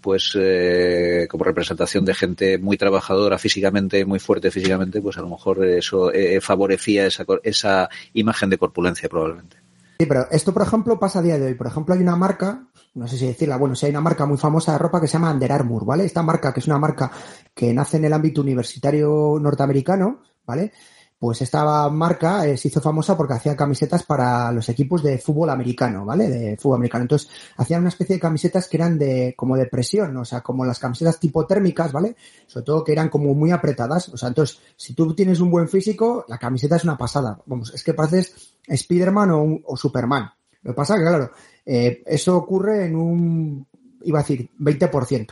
pues 0.00 0.36
eh, 0.38 1.26
como 1.28 1.44
representación 1.44 2.04
de 2.04 2.14
gente 2.14 2.58
muy 2.58 2.76
trabajadora 2.76 3.38
físicamente, 3.38 4.04
muy 4.04 4.18
fuerte 4.18 4.50
físicamente, 4.50 5.00
pues 5.00 5.18
a 5.18 5.20
lo 5.20 5.28
mejor 5.28 5.64
eso 5.64 6.12
eh, 6.12 6.40
favorecía 6.40 7.06
esa, 7.06 7.24
esa 7.42 7.88
imagen 8.14 8.50
de 8.50 8.58
corpulencia 8.58 9.08
probablemente. 9.08 9.58
Sí, 10.00 10.06
pero 10.06 10.26
esto, 10.30 10.54
por 10.54 10.62
ejemplo, 10.62 10.98
pasa 10.98 11.18
a 11.18 11.22
día 11.22 11.38
de 11.38 11.44
hoy. 11.44 11.54
Por 11.54 11.66
ejemplo, 11.66 11.94
hay 11.94 12.00
una 12.00 12.16
marca, 12.16 12.66
no 12.94 13.06
sé 13.06 13.18
si 13.18 13.26
decirla, 13.26 13.58
bueno, 13.58 13.74
si 13.74 13.84
hay 13.84 13.90
una 13.90 14.00
marca 14.00 14.24
muy 14.24 14.38
famosa 14.38 14.72
de 14.72 14.78
ropa 14.78 14.98
que 14.98 15.06
se 15.06 15.12
llama 15.12 15.30
Under 15.30 15.52
Armour, 15.52 15.84
¿vale? 15.84 16.06
Esta 16.06 16.22
marca, 16.22 16.54
que 16.54 16.60
es 16.60 16.66
una 16.66 16.78
marca 16.78 17.10
que 17.54 17.74
nace 17.74 17.98
en 17.98 18.06
el 18.06 18.14
ámbito 18.14 18.40
universitario 18.40 19.36
norteamericano, 19.38 20.22
¿vale? 20.46 20.72
Pues 21.20 21.42
esta 21.42 21.90
marca 21.90 22.46
eh, 22.46 22.56
se 22.56 22.68
hizo 22.68 22.80
famosa 22.80 23.14
porque 23.14 23.34
hacía 23.34 23.54
camisetas 23.54 24.04
para 24.04 24.50
los 24.52 24.66
equipos 24.70 25.02
de 25.02 25.18
fútbol 25.18 25.50
americano, 25.50 26.06
¿vale? 26.06 26.26
De 26.28 26.56
fútbol 26.56 26.76
americano. 26.76 27.02
Entonces, 27.02 27.28
hacían 27.58 27.80
una 27.80 27.90
especie 27.90 28.16
de 28.16 28.20
camisetas 28.20 28.66
que 28.66 28.78
eran 28.78 28.98
de, 28.98 29.34
como 29.36 29.54
de 29.54 29.66
presión, 29.66 30.16
o 30.16 30.24
sea, 30.24 30.40
como 30.40 30.64
las 30.64 30.78
camisetas 30.78 31.20
tipo 31.20 31.46
térmicas, 31.46 31.92
¿vale? 31.92 32.16
Sobre 32.46 32.64
todo 32.64 32.82
que 32.82 32.92
eran 32.92 33.10
como 33.10 33.34
muy 33.34 33.50
apretadas. 33.50 34.08
O 34.08 34.16
sea, 34.16 34.30
entonces, 34.30 34.60
si 34.76 34.94
tú 34.94 35.14
tienes 35.14 35.40
un 35.40 35.50
buen 35.50 35.68
físico, 35.68 36.24
la 36.26 36.38
camiseta 36.38 36.76
es 36.76 36.84
una 36.84 36.96
pasada. 36.96 37.38
Vamos, 37.44 37.70
es 37.74 37.84
que 37.84 37.92
pareces 37.92 38.54
Spiderman 38.74 39.30
o, 39.32 39.60
o 39.66 39.76
Superman. 39.76 40.30
Lo 40.62 40.72
que 40.72 40.76
pasa 40.76 40.96
que, 40.96 41.02
claro, 41.02 41.30
eh, 41.66 42.02
eso 42.06 42.34
ocurre 42.34 42.86
en 42.86 42.96
un, 42.96 43.66
iba 44.04 44.20
a 44.20 44.22
decir, 44.22 44.48
20%. 44.58 45.28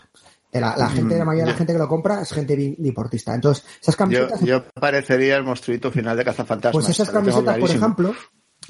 La, 0.52 0.88
gente, 0.88 1.18
la 1.18 1.24
mayoría 1.24 1.44
de 1.44 1.50
la 1.52 1.56
gente 1.56 1.72
que 1.74 1.78
lo 1.78 1.88
compra 1.88 2.22
es 2.22 2.32
gente 2.32 2.74
deportista. 2.78 3.34
Entonces, 3.34 3.64
esas 3.80 3.96
camisetas. 3.96 4.40
Yo, 4.40 4.64
parecería 4.72 5.36
el 5.36 5.44
monstruito 5.44 5.90
final 5.90 6.16
de 6.16 6.24
Cazafantasmas. 6.24 6.84
Pues 6.84 6.88
esas 6.88 7.10
camisetas, 7.10 7.58
por 7.58 7.70
ejemplo, 7.70 8.14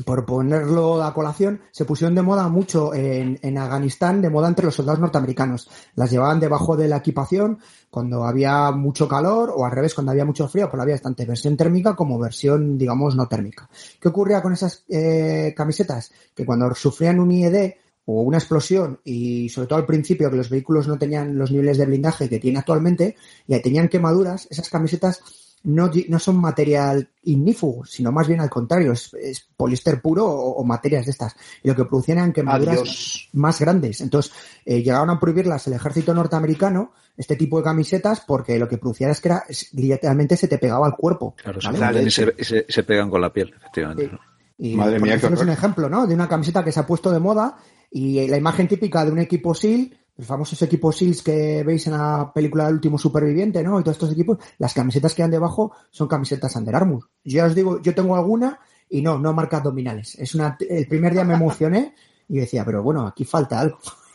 por 0.05 0.25
ponerlo 0.25 1.03
a 1.03 1.15
colación, 1.15 1.61
se 1.71 1.85
pusieron 1.85 2.15
de 2.15 2.23
moda 2.23 2.49
mucho 2.49 2.95
en, 2.95 3.39
en, 3.43 3.59
Afganistán, 3.59 4.23
de 4.23 4.31
moda 4.31 4.49
entre 4.49 4.67
los 4.67 4.75
soldados 4.75 5.01
norteamericanos. 5.01 5.69
Las 5.95 6.11
llevaban 6.11 6.41
debajo 6.41 6.77
de 6.77 6.89
la 6.89 6.99
equipación 6.99 7.59
cuando 7.91 8.25
había 8.25 8.71
mucho 8.71 9.09
calor 9.09 9.53
o 9.55 9.65
al 9.65 9.73
revés, 9.73 9.95
cuando 9.95 10.13
había 10.13 10.25
mucho 10.25 10.49
frío, 10.49 10.71
pues 10.71 10.81
había 10.81 10.99
tanto 10.99 11.25
versión 11.27 11.57
térmica 11.57 11.97
como 11.97 12.19
versión, 12.19 12.79
digamos, 12.79 13.17
no 13.17 13.27
térmica. 13.27 13.69
¿Qué 14.01 14.09
ocurría 14.09 14.43
con 14.43 14.53
esas 14.53 14.85
eh, 14.89 15.53
camisetas? 15.57 16.13
Que 16.35 16.45
cuando 16.45 16.73
sufrían 16.75 17.19
un 17.19 17.33
IED, 17.33 17.75
o 18.11 18.23
una 18.23 18.39
explosión 18.39 19.01
y 19.05 19.51
sobre 19.51 19.69
todo 19.69 19.79
al 19.79 19.85
principio 19.85 20.31
que 20.31 20.39
los 20.39 20.49
vehículos 20.49 20.89
no 20.89 20.97
tenían 20.97 21.37
los 21.37 21.51
niveles 21.51 21.77
de 21.77 21.85
blindaje 21.85 22.27
que 22.27 22.39
tiene 22.39 22.59
actualmente 22.59 23.17
y 23.47 23.61
tenían 23.61 23.89
quemaduras, 23.89 24.49
esas 24.51 24.71
camisetas 24.71 25.21
no, 25.65 25.91
no 26.09 26.19
son 26.19 26.41
material 26.41 27.07
ignífugo, 27.25 27.85
sino 27.85 28.11
más 28.11 28.27
bien 28.27 28.41
al 28.41 28.49
contrario, 28.49 28.93
es, 28.93 29.11
poliéster 29.55 30.01
puro 30.01 30.25
o, 30.27 30.65
materias 30.65 31.05
de 31.05 31.11
estas. 31.11 31.37
Y 31.63 31.69
lo 31.69 31.77
que 31.77 31.85
producían 31.85 32.19
eran 32.19 32.33
quemaduras 32.33 33.29
más 33.35 33.61
grandes. 33.61 34.01
Entonces, 34.01 34.33
eh, 34.65 34.83
llegaron 34.83 35.11
a 35.11 35.21
prohibirlas 35.21 35.67
el 35.67 35.75
ejército 35.75 36.15
norteamericano, 36.15 36.93
este 37.15 37.37
tipo 37.37 37.59
de 37.59 37.65
camisetas, 37.65 38.23
porque 38.27 38.59
lo 38.59 38.69
que 38.69 38.79
producía 38.79 39.11
es 39.11 39.21
que 39.21 39.29
era, 39.29 39.45
literalmente 39.73 40.37
se 40.39 40.49
te 40.49 40.57
pegaba 40.57 40.87
al 40.87 40.97
cuerpo. 40.97 41.35
Claro, 41.37 41.61
se, 41.61 42.83
pegan 42.85 43.11
con 43.11 43.21
la 43.21 43.31
piel, 43.31 43.53
efectivamente. 43.55 44.11
Y 44.59 44.75
Madre 44.75 44.99
mía, 44.99 45.15
es 45.15 45.23
un 45.23 45.49
ejemplo, 45.49 45.89
¿no? 45.89 46.07
De 46.07 46.15
una 46.15 46.29
camiseta 46.29 46.65
que 46.65 46.73
se 46.73 46.81
ha 46.81 46.87
puesto 46.87 47.11
de 47.13 47.21
moda 47.21 47.57
y 47.91 48.27
la 48.27 48.37
imagen 48.37 48.67
típica 48.67 49.05
de 49.05 49.13
un 49.13 49.21
equipo 49.21 49.55
SEAL, 49.55 49.97
los 50.17 50.27
famosos 50.27 50.61
equipos 50.63 50.97
SEALs 50.97 51.23
que 51.23 51.63
veis 51.63 51.87
en 51.87 51.93
la 51.93 52.33
película 52.35 52.67
del 52.67 52.75
último 52.75 52.99
superviviente, 52.99 53.63
¿no? 53.63 53.79
Y 53.79 53.85
todos 53.85 53.97
estos 53.97 54.13
equipos, 54.13 54.39
las 54.59 54.75
camisetas 54.75 55.15
que 55.15 55.23
han 55.23 55.31
debajo 55.31 55.73
son 55.91 56.09
camisetas 56.09 56.57
Under 56.57 56.75
Armour. 56.75 57.09
Yo 57.23 57.45
os 57.45 57.55
digo, 57.55 57.81
yo 57.81 57.95
tengo 57.95 58.17
alguna 58.17 58.59
y 58.91 59.01
no, 59.01 59.19
no 59.19 59.33
marca 59.33 59.59
abdominales. 59.59 60.17
Es 60.19 60.35
una, 60.35 60.57
el 60.69 60.89
primer 60.89 61.13
día 61.13 61.25
me 61.25 61.35
emocioné 61.35 61.95
y 62.29 62.39
decía, 62.39 62.65
pero 62.65 62.83
bueno, 62.83 63.07
aquí 63.07 63.25
falta 63.25 63.61
algo. 63.61 63.79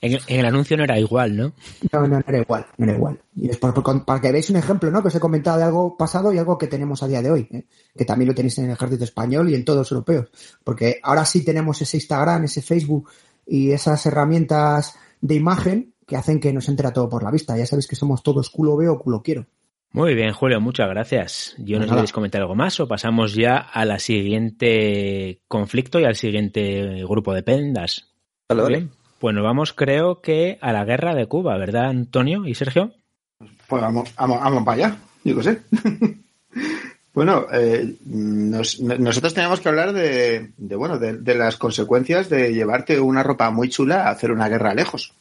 En, 0.00 0.18
el 0.26 0.46
anuncio 0.46 0.76
no 0.76 0.84
era 0.84 0.98
igual, 0.98 1.36
¿no? 1.36 1.52
No, 1.92 2.06
no, 2.08 2.20
era 2.26 2.38
igual, 2.38 2.66
no 2.76 2.84
era 2.84 2.94
igual. 2.96 3.20
Y 3.36 3.48
es 3.48 3.56
para 3.58 4.20
que 4.20 4.32
veáis 4.32 4.50
un 4.50 4.56
ejemplo, 4.56 4.90
¿no? 4.90 5.00
Que 5.00 5.08
os 5.08 5.14
he 5.14 5.20
comentado 5.20 5.58
de 5.58 5.64
algo 5.64 5.96
pasado 5.96 6.32
y 6.32 6.38
algo 6.38 6.58
que 6.58 6.66
tenemos 6.66 7.02
a 7.02 7.08
día 7.08 7.22
de 7.22 7.30
hoy, 7.30 7.48
¿eh? 7.52 7.66
que 7.96 8.04
también 8.04 8.28
lo 8.28 8.34
tenéis 8.34 8.58
en 8.58 8.66
el 8.66 8.72
ejército 8.72 9.04
español 9.04 9.48
y 9.50 9.54
en 9.54 9.64
todos 9.64 9.78
los 9.78 9.92
europeos. 9.92 10.30
Porque 10.64 10.98
ahora 11.02 11.24
sí 11.24 11.44
tenemos 11.44 11.80
ese 11.80 11.98
Instagram, 11.98 12.44
ese 12.44 12.62
Facebook 12.62 13.10
y 13.46 13.70
esas 13.70 14.04
herramientas 14.06 14.96
de 15.20 15.34
imagen 15.36 15.94
que 16.06 16.16
hacen 16.16 16.40
que 16.40 16.52
nos 16.52 16.68
entre 16.68 16.90
todo 16.90 17.08
por 17.08 17.22
la 17.22 17.30
vista. 17.30 17.56
Ya 17.56 17.66
sabéis 17.66 17.86
que 17.86 17.96
somos 17.96 18.22
todos 18.22 18.50
culo 18.50 18.76
veo, 18.76 18.98
culo 18.98 19.22
quiero. 19.22 19.46
Muy 19.92 20.14
bien, 20.14 20.32
Julio, 20.32 20.60
muchas 20.60 20.88
gracias. 20.88 21.54
Yo 21.58 21.78
no 21.78 21.86
sé 21.86 22.08
si 22.08 22.12
comentar 22.12 22.40
algo 22.40 22.56
más 22.56 22.80
o 22.80 22.88
pasamos 22.88 23.34
ya 23.34 23.58
a 23.58 23.84
la 23.84 24.00
siguiente 24.00 25.40
conflicto 25.46 26.00
y 26.00 26.04
al 26.04 26.16
siguiente 26.16 27.04
grupo 27.04 27.32
de 27.32 27.44
pendas. 27.44 28.12
Vale, 28.48 28.88
pues 29.24 29.34
nos 29.34 29.42
vamos, 29.42 29.72
creo 29.72 30.20
que 30.20 30.58
a 30.60 30.70
la 30.70 30.84
guerra 30.84 31.14
de 31.14 31.24
Cuba, 31.24 31.56
¿verdad, 31.56 31.86
Antonio 31.86 32.44
y 32.44 32.54
Sergio? 32.54 32.92
Pues 33.66 33.80
vamos, 33.80 34.14
vamos, 34.16 34.38
vamos 34.38 34.64
para 34.66 34.86
allá, 34.86 34.98
yo 35.24 35.36
qué 35.36 35.42
sé. 35.42 35.60
Bueno, 37.14 37.46
eh, 37.50 37.94
nosotros 38.04 39.32
tenemos 39.32 39.60
que 39.60 39.68
hablar 39.70 39.94
de, 39.94 40.50
bueno, 40.76 40.98
de, 40.98 41.34
las 41.36 41.56
consecuencias 41.56 42.28
de 42.28 42.52
llevarte 42.52 43.00
una 43.00 43.22
ropa 43.22 43.50
muy 43.50 43.70
chula 43.70 44.02
a 44.02 44.10
hacer 44.10 44.30
una 44.30 44.48
guerra 44.48 44.74
lejos, 44.74 45.14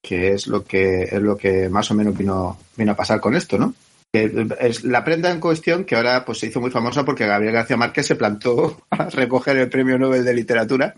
que 0.00 0.34
es 0.34 0.46
lo 0.46 0.62
que 0.62 1.04
es 1.04 1.20
lo 1.20 1.36
que 1.36 1.68
más 1.68 1.90
o 1.90 1.94
menos 1.94 2.16
vino, 2.16 2.58
vino 2.76 2.92
a 2.92 2.96
pasar 2.96 3.20
con 3.20 3.34
esto, 3.34 3.58
¿no? 3.58 3.74
Es 4.12 4.84
la 4.84 5.04
prenda 5.04 5.32
en 5.32 5.40
cuestión 5.40 5.84
que 5.84 5.96
ahora 5.96 6.24
pues 6.24 6.38
se 6.38 6.46
hizo 6.46 6.60
muy 6.60 6.70
famosa 6.70 7.04
porque 7.04 7.26
Gabriel 7.26 7.54
García 7.54 7.78
Márquez 7.78 8.06
se 8.06 8.16
plantó 8.16 8.82
a 8.90 9.08
recoger 9.08 9.56
el 9.56 9.70
Premio 9.70 9.98
Nobel 9.98 10.24
de 10.24 10.34
Literatura 10.34 10.94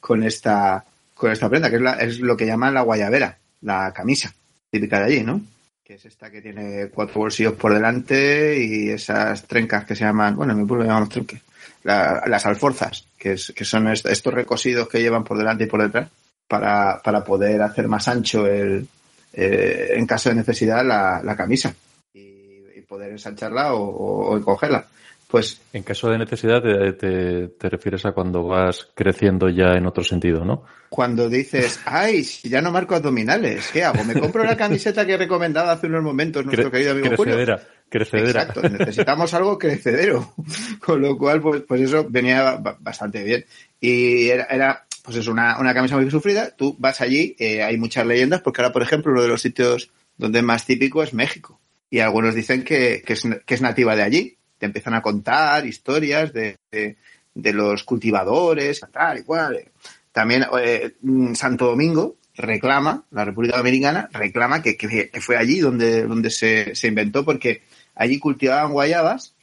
con 0.00 0.22
esta 0.22 0.84
con 1.18 1.32
esta 1.32 1.50
prenda, 1.50 1.68
que 1.68 1.76
es, 1.76 1.82
es 2.00 2.20
lo 2.20 2.36
que 2.36 2.46
llaman 2.46 2.74
la 2.74 2.82
guayabera, 2.82 3.36
la 3.60 3.92
camisa 3.92 4.32
típica 4.70 5.00
de 5.00 5.04
allí, 5.04 5.22
¿no? 5.22 5.42
que 5.88 5.94
es 5.94 6.04
esta 6.04 6.30
que 6.30 6.42
tiene 6.42 6.88
cuatro 6.88 7.20
bolsillos 7.20 7.54
por 7.54 7.72
delante 7.72 8.62
y 8.62 8.90
esas 8.90 9.44
trencas 9.44 9.86
que 9.86 9.96
se 9.96 10.04
llaman, 10.04 10.36
bueno, 10.36 10.52
en 10.52 10.58
mi 10.58 10.66
pueblo 10.66 10.84
llamamos 10.84 11.08
tronques, 11.08 11.40
las 11.82 12.44
alforzas, 12.44 13.06
que, 13.16 13.32
es, 13.32 13.54
que 13.56 13.64
son 13.64 13.88
estos 13.88 14.34
recosidos 14.34 14.86
que 14.86 15.00
llevan 15.00 15.24
por 15.24 15.38
delante 15.38 15.64
y 15.64 15.66
por 15.66 15.80
detrás 15.80 16.10
para, 16.46 17.24
poder 17.24 17.62
hacer 17.62 17.88
más 17.88 18.06
ancho 18.06 18.46
el, 18.46 18.86
eh, 19.32 19.92
en 19.94 20.06
caso 20.06 20.28
de 20.28 20.34
necesidad 20.34 20.84
la, 20.84 21.34
camisa 21.34 21.74
y, 22.12 22.82
poder 22.86 23.12
ensancharla 23.12 23.72
o, 23.72 23.80
o 23.80 24.36
encogerla. 24.36 24.86
Pues 25.28 25.60
en 25.74 25.82
caso 25.82 26.08
de 26.08 26.16
necesidad 26.16 26.62
te, 26.62 27.48
te, 27.48 27.68
refieres 27.68 28.06
a 28.06 28.12
cuando 28.12 28.44
vas 28.44 28.88
creciendo 28.94 29.50
ya 29.50 29.74
en 29.74 29.84
otro 29.84 30.02
sentido, 30.02 30.42
¿no? 30.42 30.64
Cuando 30.88 31.28
dices, 31.28 31.80
ay, 31.84 32.24
si 32.24 32.48
ya 32.48 32.62
no 32.62 32.72
marco 32.72 32.94
abdominales, 32.94 33.68
¿qué 33.70 33.84
hago? 33.84 34.02
Me 34.04 34.18
compro 34.18 34.42
la 34.42 34.56
camiseta 34.56 35.04
que 35.04 35.12
he 35.12 35.18
recomendado 35.18 35.70
hace 35.70 35.86
unos 35.86 36.02
momentos 36.02 36.46
nuestro 36.46 36.70
querido 36.70 36.92
amigo 36.92 37.10
crecedera, 37.10 37.60
Crecedera. 37.90 38.42
Exacto, 38.42 38.62
necesitamos 38.70 39.34
algo 39.34 39.58
crecedero. 39.58 40.32
Con 40.80 41.02
lo 41.02 41.18
cual, 41.18 41.42
pues, 41.42 41.62
pues 41.68 41.82
eso 41.82 42.06
venía 42.08 42.56
bastante 42.80 43.22
bien. 43.22 43.44
Y 43.78 44.28
era, 44.28 44.44
era 44.44 44.86
pues 45.02 45.18
es 45.18 45.26
una, 45.26 45.58
una 45.58 45.74
camisa 45.74 45.96
muy 45.96 46.10
sufrida. 46.10 46.56
Tú 46.56 46.74
vas 46.78 47.02
allí, 47.02 47.36
eh, 47.38 47.62
hay 47.62 47.76
muchas 47.76 48.06
leyendas, 48.06 48.40
porque 48.40 48.62
ahora, 48.62 48.72
por 48.72 48.82
ejemplo, 48.82 49.12
uno 49.12 49.20
de 49.20 49.28
los 49.28 49.42
sitios 49.42 49.90
donde 50.16 50.38
es 50.38 50.44
más 50.44 50.64
típico 50.64 51.02
es 51.02 51.12
México. 51.12 51.60
Y 51.90 51.98
algunos 51.98 52.34
dicen 52.34 52.64
que, 52.64 53.02
que, 53.04 53.12
es, 53.12 53.28
que 53.44 53.54
es 53.54 53.60
nativa 53.60 53.94
de 53.94 54.02
allí 54.02 54.37
te 54.58 54.66
empiezan 54.66 54.94
a 54.94 55.02
contar 55.02 55.66
historias 55.66 56.32
de, 56.32 56.56
de, 56.70 57.52
los 57.52 57.84
cultivadores, 57.84 58.80
tal 58.92 59.18
y 59.18 59.22
cual. 59.22 59.64
También 60.12 60.44
eh, 60.60 60.94
Santo 61.34 61.66
Domingo 61.66 62.16
reclama, 62.34 63.04
la 63.10 63.24
República 63.24 63.56
Dominicana 63.56 64.08
reclama 64.12 64.62
que, 64.62 64.76
fue 65.20 65.36
allí 65.36 65.60
donde, 65.60 66.04
donde 66.04 66.30
se, 66.30 66.74
se, 66.74 66.88
inventó, 66.88 67.24
porque 67.24 67.62
allí 67.94 68.18
cultivaban 68.18 68.72
guayabas 68.72 69.34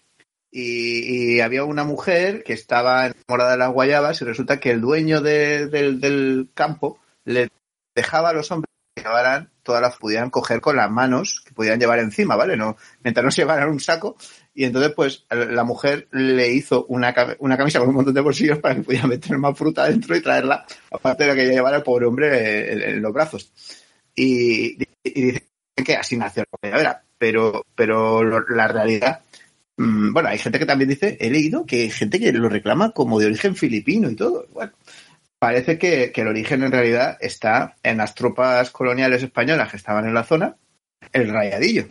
y, 0.52 1.40
había 1.42 1.66
una 1.66 1.84
mujer 1.84 2.44
que 2.44 2.54
estaba 2.54 3.08
enamorada 3.08 3.52
de 3.52 3.58
las 3.58 3.74
guayabas 3.74 4.22
y 4.22 4.26
resulta 4.26 4.60
que 4.60 4.72
el 4.72 4.82
dueño 4.82 5.22
del, 5.22 6.00
del 6.00 6.50
campo 6.54 7.00
le 7.26 7.50
dejaba 7.94 8.30
a 8.30 8.34
los 8.34 8.50
hombres 8.52 8.70
que 8.96 9.04
llevaran 9.04 9.50
todas 9.64 9.82
las 9.82 9.98
pudieran 9.98 10.30
coger 10.30 10.62
con 10.62 10.78
las 10.78 10.90
manos 10.90 11.42
que 11.44 11.54
pudieran 11.54 11.80
llevar 11.80 12.00
encima, 12.00 12.36
¿vale? 12.36 12.56
No, 12.56 12.78
mientras 13.04 13.24
no 13.24 13.32
se 13.32 13.42
llevaran 13.42 13.70
un 13.70 13.80
saco, 13.80 14.16
y 14.58 14.64
entonces, 14.64 14.94
pues, 14.96 15.26
la 15.30 15.66
mujer 15.66 16.08
le 16.12 16.50
hizo 16.54 16.86
una, 16.86 17.14
una 17.40 17.58
camisa 17.58 17.80
con 17.80 17.90
un 17.90 17.96
montón 17.96 18.14
de 18.14 18.22
bolsillos 18.22 18.60
para 18.60 18.76
que 18.76 18.84
pudiera 18.84 19.06
meter 19.08 19.38
más 19.38 19.58
fruta 19.58 19.90
dentro 19.90 20.16
y 20.16 20.22
traerla, 20.22 20.66
aparte 20.90 21.26
de 21.26 21.30
lo 21.30 21.36
que 21.36 21.46
llevara 21.46 21.78
el 21.78 21.84
pobre 21.84 22.06
hombre 22.06 22.72
en, 22.72 23.02
los 23.02 23.12
brazos. 23.12 23.52
Y, 24.16 24.82
y, 25.04 25.22
dicen 25.22 25.44
que 25.86 25.96
así 25.98 26.16
nació 26.16 26.44
la 26.50 26.58
primavera. 26.58 27.04
Pero, 27.18 27.66
pero 27.76 28.24
la 28.48 28.68
realidad, 28.70 29.22
mm, 29.76 30.14
bueno, 30.14 30.30
hay 30.30 30.38
gente 30.38 30.58
que 30.58 30.66
también 30.66 30.90
dice, 30.90 31.18
he 31.20 31.30
leído 31.30 31.66
que 31.66 31.82
hay 31.82 31.90
gente 31.90 32.18
que 32.18 32.32
lo 32.32 32.48
reclama 32.48 32.92
como 32.92 33.20
de 33.20 33.26
origen 33.26 33.58
filipino 33.58 34.10
y 34.10 34.16
todo. 34.16 34.48
Bueno, 34.54 34.72
parece 35.38 35.78
que, 35.78 36.14
que 36.14 36.22
el 36.22 36.30
origen 36.30 36.64
en 36.64 36.72
realidad 36.72 37.18
está 37.20 37.76
en 37.84 37.98
las 37.98 38.16
tropas 38.16 38.72
coloniales 38.72 39.22
españolas 39.22 39.70
que 39.70 39.78
estaban 39.78 40.08
en 40.08 40.14
la 40.14 40.24
zona, 40.24 40.56
el 41.12 41.30
rayadillo 41.30 41.88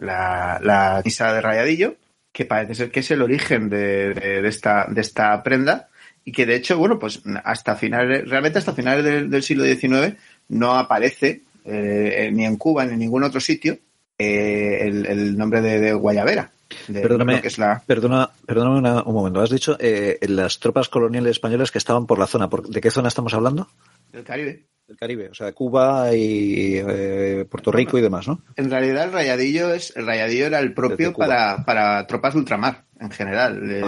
la, 0.00 0.58
la 0.62 1.02
misa 1.04 1.32
de 1.32 1.40
rayadillo, 1.40 1.96
que 2.32 2.44
parece 2.44 2.74
ser 2.74 2.90
que 2.90 3.00
es 3.00 3.10
el 3.10 3.22
origen 3.22 3.68
de, 3.68 4.14
de, 4.14 4.48
esta, 4.48 4.86
de 4.88 5.00
esta 5.00 5.42
prenda 5.42 5.88
y 6.24 6.32
que 6.32 6.46
de 6.46 6.56
hecho, 6.56 6.78
bueno, 6.78 6.98
pues 6.98 7.22
hasta 7.44 7.76
finales, 7.76 8.28
realmente 8.28 8.58
hasta 8.58 8.74
finales 8.74 9.30
del, 9.30 9.42
siglo 9.42 9.64
XIX 9.64 10.16
no 10.48 10.74
aparece 10.74 11.42
eh, 11.64 12.30
ni 12.32 12.44
en 12.44 12.56
Cuba 12.56 12.84
ni 12.84 12.94
en 12.94 12.98
ningún 12.98 13.24
otro 13.24 13.40
sitio 13.40 13.78
eh, 14.18 14.78
el, 14.82 15.36
nombre 15.36 15.60
de, 15.60 15.92
Guayabera. 15.94 16.50
perdóname, 16.92 17.40
es 17.42 17.58
la... 17.58 17.82
perdona, 17.86 18.30
perdóname 18.46 19.02
un 19.04 19.14
momento. 19.14 19.40
Has 19.40 19.50
dicho 19.50 19.76
eh, 19.80 20.18
las 20.28 20.60
tropas 20.60 20.88
coloniales 20.88 21.32
españolas 21.32 21.70
que 21.70 21.78
estaban 21.78 22.06
por 22.06 22.18
la 22.18 22.26
zona. 22.26 22.48
¿De 22.68 22.80
qué 22.80 22.90
zona 22.90 23.08
estamos 23.08 23.34
hablando? 23.34 23.68
Del 24.12 24.24
Caribe 24.24 24.64
del 24.90 24.98
Caribe, 24.98 25.28
o 25.30 25.34
sea, 25.34 25.52
Cuba 25.52 26.12
y 26.12 26.74
eh, 26.76 27.46
Puerto 27.48 27.70
Rico 27.70 27.96
y 27.96 28.00
demás, 28.00 28.26
¿no? 28.26 28.42
En 28.56 28.68
realidad 28.68 29.04
el 29.04 29.12
rayadillo 29.12 29.72
es 29.72 29.96
el 29.96 30.04
rayadillo 30.04 30.46
era 30.46 30.58
el 30.58 30.74
propio 30.74 31.12
para, 31.12 31.64
para 31.64 32.04
tropas 32.08 32.34
ultramar 32.34 32.82
en 32.98 33.10
general. 33.12 33.70
Eh, 33.70 33.84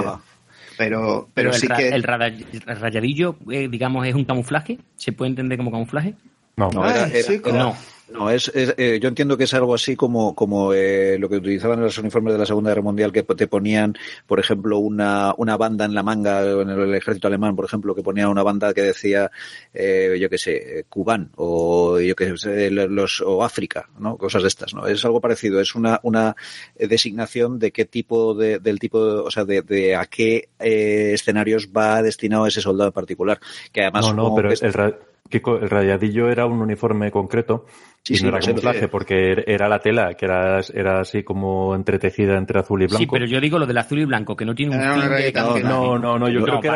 pero, 0.79 1.29
pero, 1.35 1.53
sí 1.53 1.67
que 1.67 1.89
el, 1.89 2.05
rayadillo, 2.05 3.37
eh, 3.51 3.69
digamos, 3.69 4.07
es 4.07 4.15
un 4.15 4.25
camuflaje. 4.25 4.79
¿Se 4.95 5.13
puede 5.13 5.31
entender 5.31 5.59
como 5.59 5.73
camuflaje? 5.73 6.15
No, 6.57 6.71
no, 6.71 6.89
era, 6.89 7.09
no. 7.53 7.77
No, 8.13 8.31
es, 8.31 8.53
eh, 8.55 8.99
yo 9.01 9.09
entiendo 9.09 9.37
que 9.37 9.45
es 9.45 9.55
algo 9.55 9.75
así 9.75 9.97
como, 9.97 10.35
como 10.35 10.73
eh, 10.75 11.17
lo 11.19 11.29
que 11.29 11.37
utilizaban 11.37 11.79
en 11.79 11.85
los 11.85 11.99
uniformes 11.99 12.35
de 12.35 12.39
la 12.39 12.47
Segunda 12.47 12.71
Guerra 12.71 12.83
Mundial, 12.83 13.13
que 13.13 13.23
te 13.23 13.47
ponían, 13.47 13.97
por 14.27 14.39
ejemplo, 14.39 14.79
una, 14.79 15.35
una 15.39 15.57
banda 15.57 15.85
en 15.85 15.95
la 15.95 16.03
manga, 16.03 16.43
en 16.43 16.69
el 16.69 16.95
ejército 16.95 17.29
alemán, 17.29 17.57
por 17.57 17.65
ejemplo, 17.65 17.95
que 17.95 18.03
ponía 18.03 18.29
una 18.29 18.43
banda 18.43 18.75
que 18.75 18.83
decía, 18.83 19.31
eh, 19.73 20.17
yo 20.21 20.29
qué 20.29 20.39
sé, 20.39 20.85
cubán, 20.89 21.31
o 21.37 21.99
yo 22.01 22.15
qué 22.15 22.37
sé, 22.37 22.71
los, 22.71 23.21
o 23.21 23.43
África, 23.43 23.89
¿no? 23.99 24.17
Cosas 24.17 24.43
de 24.43 24.49
estas, 24.49 24.75
¿no? 24.75 24.87
Es 24.87 25.05
algo 25.05 25.21
parecido, 25.21 25.61
es 25.61 25.75
una, 25.75 25.99
una 26.03 26.37
designación 26.79 27.59
de 27.59 27.73
qué 27.73 27.85
tipo 27.85 28.35
de, 28.35 28.59
del 28.59 28.79
tipo, 28.79 28.99
o 28.99 29.31
sea, 29.31 29.45
de, 29.45 29.63
de 29.63 29.97
a 29.97 30.07
qué 30.07 30.49
escenarios 30.59 31.71
va 31.77 32.03
destinado 32.03 32.47
ese 32.47 32.61
soldado 32.61 32.89
en 32.89 32.95
particular. 32.95 33.41
Que 33.73 33.83
además, 33.83 34.09
no, 34.09 34.31
no, 34.31 34.35
pero 34.35 34.51
el, 34.51 34.59
el 34.63 35.71
rayadillo 35.71 36.29
era 36.29 36.47
un 36.47 36.61
uniforme 36.61 37.11
concreto 37.11 37.67
Sí, 38.05 38.17
y 38.19 38.23
no 38.23 38.31
era 38.31 38.41
camuflaje, 38.41 38.89
porque 38.89 39.45
era 39.47 39.69
la 39.69 39.79
tela, 39.79 40.15
que 40.15 40.25
era, 40.25 40.61
era 40.75 41.01
así 41.01 41.23
como 41.23 41.75
entretejida 41.77 42.37
entre 42.37 42.59
azul 42.59 42.83
y 42.83 42.87
blanco. 42.87 42.99
Sí, 42.99 43.07
pero 43.11 43.27
yo 43.27 43.41
digo 43.41 43.61
lo 43.61 43.67
del 43.67 43.79
azul 43.79 44.01
y 44.01 44.05
blanco, 44.05 44.37
que 44.37 44.45
no 44.45 44.55
tiene 44.55 44.77
un 44.77 44.83
fin 44.83 45.09
de 45.09 45.33
No, 45.63 45.99
no, 45.99 46.19
no, 46.19 46.29
yo 46.29 46.43
creo 46.43 46.61
que 46.61 46.67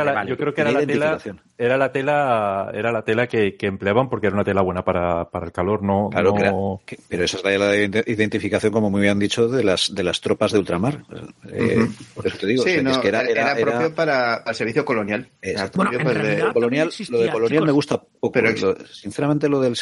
era 0.61 0.71
la 0.71 0.87
tela, 0.87 1.19
era 1.59 1.79
la 1.79 1.91
tela, 1.91 2.71
era 2.75 2.93
la 2.93 3.03
tela 3.03 3.27
que, 3.27 3.57
que, 3.57 3.67
empleaban 3.67 4.11
porque 4.11 4.27
era 4.27 4.35
una 4.35 4.45
tela 4.45 4.61
buena 4.61 4.85
para, 4.85 5.31
para 5.31 5.47
el 5.47 5.53
calor, 5.53 5.83
no. 5.83 6.11
Claro, 6.11 6.81
pero 7.09 7.25
esa 7.25 7.39
es 7.39 7.45
la 7.59 7.75
identificación, 7.77 8.73
como 8.73 8.91
muy 8.91 9.01
bien 9.01 9.19
dicho, 9.19 9.49
de 9.49 9.65
las, 9.65 9.95
de 9.95 10.03
las 10.03 10.21
tropas 10.21 10.53
de 10.53 10.59
ultramar. 10.59 11.05
Eh, 11.51 11.87
por 12.15 12.27
eso 12.27 12.37
te 12.39 12.47
digo. 12.47 12.63
Sí, 12.63 12.71
es 12.71 12.99
que 12.99 13.09
era, 13.09 13.23
era, 13.23 13.57
propio 13.57 13.95
para 13.95 14.43
el 14.47 14.55
servicio 14.55 14.85
colonial. 14.85 15.29
Bueno, 15.75 16.53
colonial, 16.53 16.91
lo 17.09 17.19
de 17.19 17.31
colonial 17.31 17.65
me 17.65 17.73
gusta 17.73 18.03
poco. 18.03 18.33
Pero, 18.33 18.77
sinceramente, 18.93 19.49
lo 19.49 19.61
del, 19.61 19.75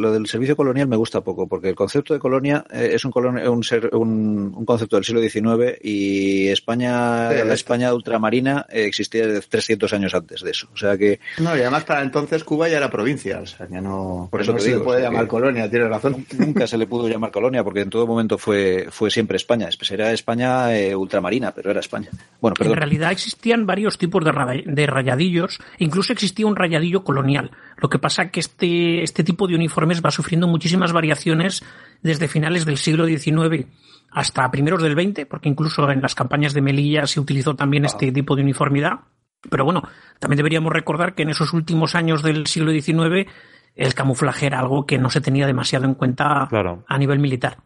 lo 0.00 0.12
del 0.12 0.26
servicio 0.26 0.56
colonial 0.56 0.88
me 0.88 0.96
gusta 0.96 1.20
poco, 1.20 1.46
porque 1.46 1.68
el 1.68 1.74
concepto 1.76 2.12
de 2.12 2.20
colonia 2.20 2.64
eh, 2.72 2.90
es 2.94 3.04
un, 3.04 3.12
un, 3.14 4.54
un, 4.56 4.64
concepto 4.64 4.96
del 4.96 5.04
siglo 5.04 5.20
XIX 5.20 5.78
y 5.82 6.48
España, 6.48 7.30
la 7.30 7.54
España 7.54 7.94
ultramarina 7.94 8.66
eh, 8.68 8.84
existía 8.84 9.26
desde 9.26 9.46
300 9.48 9.92
años 9.92 10.14
antes 10.14 10.40
de 10.42 10.50
eso. 10.50 10.68
O 10.72 10.76
sea 10.76 10.98
que. 10.98 11.19
No, 11.38 11.56
y 11.56 11.60
además 11.60 11.84
para 11.84 12.02
entonces 12.02 12.44
Cuba 12.44 12.68
ya 12.68 12.78
era 12.78 12.90
provincia, 12.90 13.40
o 13.40 13.46
sea, 13.46 13.68
ya 13.68 13.80
no. 13.80 14.28
Por 14.30 14.40
eso 14.40 14.58
se 14.58 14.72
le 14.72 14.80
puede 14.80 15.02
llamar 15.02 15.26
colonia, 15.26 15.70
tienes 15.70 15.88
razón. 15.88 16.26
Nunca 16.38 16.66
se 16.66 16.76
le 16.76 16.86
pudo 16.86 17.08
llamar 17.08 17.30
colonia, 17.30 17.62
porque 17.64 17.80
en 17.80 17.90
todo 17.90 18.06
momento 18.06 18.38
fue, 18.38 18.88
fue 18.90 19.10
siempre 19.10 19.36
España. 19.36 19.68
Era 19.90 20.12
España 20.12 20.76
eh, 20.76 20.94
ultramarina, 20.94 21.52
pero 21.52 21.70
era 21.70 21.80
España. 21.80 22.08
Bueno, 22.40 22.54
perdón. 22.54 22.74
En 22.74 22.78
realidad 22.78 23.12
existían 23.12 23.66
varios 23.66 23.98
tipos 23.98 24.24
de, 24.24 24.64
de 24.66 24.86
rayadillos, 24.86 25.58
incluso 25.78 26.12
existía 26.12 26.46
un 26.46 26.56
rayadillo 26.56 27.04
colonial. 27.04 27.50
Lo 27.76 27.88
que 27.88 27.98
pasa 27.98 28.30
que 28.30 28.40
este, 28.40 29.02
este 29.02 29.24
tipo 29.24 29.46
de 29.46 29.54
uniformes 29.54 30.02
va 30.04 30.10
sufriendo 30.10 30.46
muchísimas 30.46 30.92
variaciones 30.92 31.62
desde 32.02 32.28
finales 32.28 32.64
del 32.64 32.76
siglo 32.76 33.06
XIX 33.06 33.66
hasta 34.10 34.50
primeros 34.50 34.82
del 34.82 34.94
XX, 34.94 35.26
porque 35.26 35.48
incluso 35.48 35.88
en 35.90 36.02
las 36.02 36.14
campañas 36.14 36.52
de 36.52 36.62
Melilla 36.62 37.06
se 37.06 37.20
utilizó 37.20 37.54
también 37.54 37.84
este 37.84 38.08
ah. 38.08 38.12
tipo 38.12 38.36
de 38.36 38.42
uniformidad. 38.42 39.00
Pero 39.48 39.64
bueno, 39.64 39.82
también 40.18 40.36
deberíamos 40.36 40.72
recordar 40.72 41.14
que 41.14 41.22
en 41.22 41.30
esos 41.30 41.52
últimos 41.52 41.94
años 41.94 42.22
del 42.22 42.46
siglo 42.46 42.72
XIX 42.72 43.30
el 43.76 43.94
camuflaje 43.94 44.46
era 44.46 44.60
algo 44.60 44.86
que 44.86 44.98
no 44.98 45.10
se 45.10 45.20
tenía 45.20 45.46
demasiado 45.46 45.86
en 45.86 45.94
cuenta 45.94 46.48
a 46.86 46.98
nivel 46.98 47.18
militar. 47.18 47.58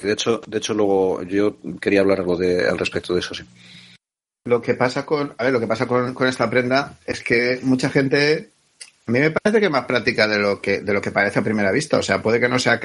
De 0.00 0.12
hecho, 0.12 0.40
de 0.46 0.58
hecho, 0.58 0.74
luego 0.74 1.22
yo 1.24 1.56
quería 1.80 2.00
hablar 2.00 2.20
algo 2.20 2.36
de, 2.36 2.68
al 2.68 2.78
respecto 2.78 3.14
de 3.14 3.20
eso, 3.20 3.34
sí. 3.34 3.44
Lo 4.44 4.62
que 4.62 4.74
pasa 4.74 5.04
con, 5.04 5.34
a 5.36 5.44
ver, 5.44 5.52
lo 5.52 5.60
que 5.60 5.66
pasa 5.66 5.86
con, 5.86 6.14
con 6.14 6.26
esta 6.26 6.48
prenda 6.48 6.98
es 7.04 7.22
que 7.22 7.60
mucha 7.62 7.90
gente 7.90 8.50
a 9.08 9.10
mí 9.10 9.20
me 9.20 9.30
parece 9.30 9.58
que 9.58 9.66
es 9.66 9.72
más 9.72 9.86
práctica 9.86 10.28
de 10.28 10.38
lo 10.38 10.60
que, 10.60 10.80
de 10.80 10.92
lo 10.92 11.00
que 11.00 11.10
parece 11.10 11.38
a 11.38 11.42
primera 11.42 11.72
vista. 11.72 11.96
O 11.96 12.02
sea, 12.02 12.22
puede 12.22 12.38
que 12.38 12.48
no 12.48 12.58
sea 12.58 12.78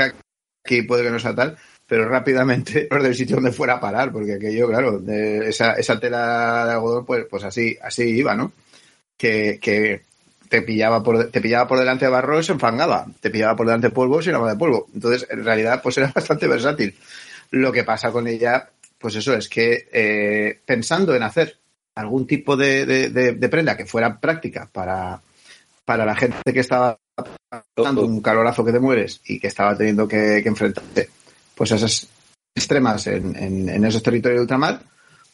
aquí 0.64 0.82
puede 0.84 1.04
que 1.04 1.12
no 1.12 1.20
sea 1.20 1.36
tal, 1.36 1.58
pero 1.88 2.08
rápidamente 2.08 2.88
los 2.92 3.04
del 3.04 3.16
sitio 3.16 3.36
donde 3.38 3.52
fuera 3.52 3.76
a 3.76 3.80
parar, 3.80 4.12
porque 4.12 4.34
aquello, 4.34 4.68
claro, 4.68 5.00
de 5.00 5.50
esa, 5.50 6.00
tela 6.00 6.66
de 6.66 6.72
algodón, 6.74 7.06
pues, 7.06 7.26
pues 7.30 7.44
así, 7.44 7.78
así 7.82 8.04
iba, 8.04 8.36
¿no? 8.36 8.52
Que, 9.18 9.60
que 9.62 10.02
te 10.50 10.62
pillaba 10.62 11.02
por, 11.04 11.32
te 11.32 11.42
pillaba 11.42 11.68
por 11.68 11.80
delante 11.80 12.06
de 12.06 12.12
barro 12.12 12.40
y 12.40 12.44
se 12.44 12.52
enfangaba, 12.52 13.08
te 13.20 13.30
pillaba 13.30 13.56
por 13.56 13.66
delante 13.66 13.88
de 13.88 13.94
polvo 13.94 14.20
y 14.20 14.24
se 14.24 14.32
de 14.32 14.56
polvo. 14.56 14.88
Entonces, 14.94 15.28
en 15.30 15.44
realidad, 15.44 15.82
pues 15.82 15.98
era 15.98 16.12
bastante 16.16 16.48
versátil. 16.48 16.96
Lo 17.52 17.72
que 17.72 17.84
pasa 17.84 18.12
con 18.12 18.28
ella, 18.28 18.70
pues 18.98 19.16
eso 19.16 19.34
es 19.34 19.50
que 19.50 19.88
eh, 19.92 20.60
pensando 20.66 21.16
en 21.16 21.24
hacer 21.24 21.58
algún 21.96 22.26
tipo 22.26 22.58
de, 22.58 22.86
de 22.88 23.50
prenda 23.50 23.78
que 23.78 23.86
fuera 23.86 24.20
práctica 24.20 24.68
para, 24.72 25.22
para 25.86 26.06
la 26.06 26.16
gente 26.16 26.54
que 26.54 26.60
estaba 26.60 26.98
pasando 27.76 28.06
un 28.06 28.22
calorazo 28.22 28.66
que 28.66 28.72
te 28.72 28.80
mueres 28.80 29.22
y 29.26 29.40
que 29.40 29.48
estaba 29.48 29.78
teniendo 29.78 30.08
que, 30.08 30.42
que 30.42 30.50
enfrentarse 30.50 31.10
pues 31.56 31.72
a 31.72 31.76
esas 31.76 32.08
extremas 32.56 33.08
en, 33.08 33.36
en, 33.36 33.70
en, 33.70 33.86
esos 33.86 34.04
territorios 34.04 34.40
de 34.40 34.42
ultramar, 34.42 34.82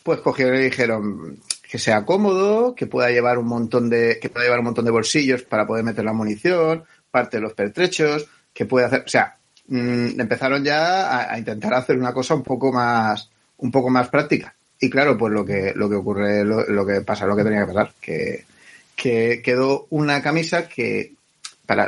pues 0.04 0.20
cogieron 0.20 0.60
y 0.60 0.63
dijeron 0.63 1.39
que 1.70 1.78
sea 1.78 2.06
cómodo, 2.06 2.76
que 2.76 2.88
pueda 2.88 3.10
llevar 3.12 3.38
un 3.38 3.48
montón 3.48 3.89
de, 3.89 4.20
que 4.22 4.30
pueda 4.30 4.46
llevar 4.46 4.60
un 4.60 4.65
montón 4.65 4.86
de 4.86 4.92
bolsillos 4.92 5.44
para 5.44 5.68
poder 5.68 5.84
meter 5.84 6.04
la 6.04 6.13
munición, 6.13 6.84
parte 7.12 7.38
de 7.38 7.42
los 7.42 7.54
pertrechos, 7.54 8.28
que 8.54 8.65
puede 8.65 8.88
hacer, 8.88 9.04
o 9.06 9.10
sea, 9.10 9.38
mmm, 9.68 10.20
empezaron 10.20 10.63
ya 10.63 11.08
a, 11.10 11.34
a, 11.34 11.38
intentar 11.38 11.74
hacer 11.74 11.98
una 11.98 12.13
cosa 12.13 12.34
un 12.34 12.44
poco 12.44 12.72
más, 12.72 13.30
un 13.58 13.72
poco 13.72 13.89
más 13.89 14.10
práctica. 14.10 14.56
Y 14.80 14.89
claro, 14.89 15.18
pues 15.18 15.34
lo 15.34 15.46
que, 15.46 15.74
lo 15.76 15.89
que 15.89 15.96
ocurre, 15.96 16.44
lo, 16.44 16.65
lo 16.65 16.86
que 16.86 17.02
pasa, 17.02 17.26
lo 17.26 17.36
que 17.36 17.44
tenía 17.44 17.62
que 17.62 17.74
pasar, 17.74 17.94
que, 18.00 18.46
que 18.96 19.42
quedó 19.44 19.88
una 19.89 20.22
camisa 20.22 20.68
que, 20.68 21.13
para 21.69 21.88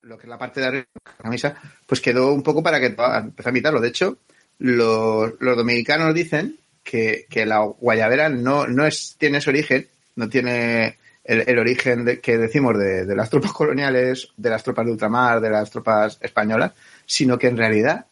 lo 0.00 0.16
que 0.16 0.22
es 0.22 0.30
la 0.30 0.38
parte 0.38 0.60
de 0.60 0.66
arriba 0.66 0.86
de 0.94 1.12
la 1.18 1.22
camisa, 1.22 1.54
pues 1.84 2.00
quedó 2.00 2.32
un 2.32 2.42
poco 2.42 2.62
para 2.62 2.80
que 2.80 2.86
empezó 2.86 3.48
a 3.48 3.50
imitarlo. 3.50 3.78
De 3.78 3.88
hecho, 3.88 4.16
los, 4.56 5.34
los 5.38 5.54
dominicanos 5.54 6.14
dicen 6.14 6.58
que, 6.82 7.26
que, 7.28 7.44
la 7.44 7.58
guayabera 7.58 8.30
no, 8.30 8.66
no 8.66 8.86
es, 8.86 9.16
tiene 9.18 9.36
ese 9.36 9.50
origen, 9.50 9.86
no 10.16 10.30
tiene 10.30 10.96
el, 11.24 11.58
origen 11.58 12.06
de, 12.06 12.20
que 12.22 12.38
decimos 12.38 12.78
de, 12.78 13.04
de, 13.04 13.14
las 13.14 13.28
tropas 13.28 13.52
coloniales, 13.52 14.28
de 14.38 14.48
las 14.48 14.64
tropas 14.64 14.86
de 14.86 14.92
ultramar, 14.92 15.42
de 15.42 15.50
las 15.50 15.70
tropas 15.70 16.18
españolas, 16.22 16.72
sino 17.04 17.38
que 17.38 17.48
en 17.48 17.58
realidad 17.58 18.06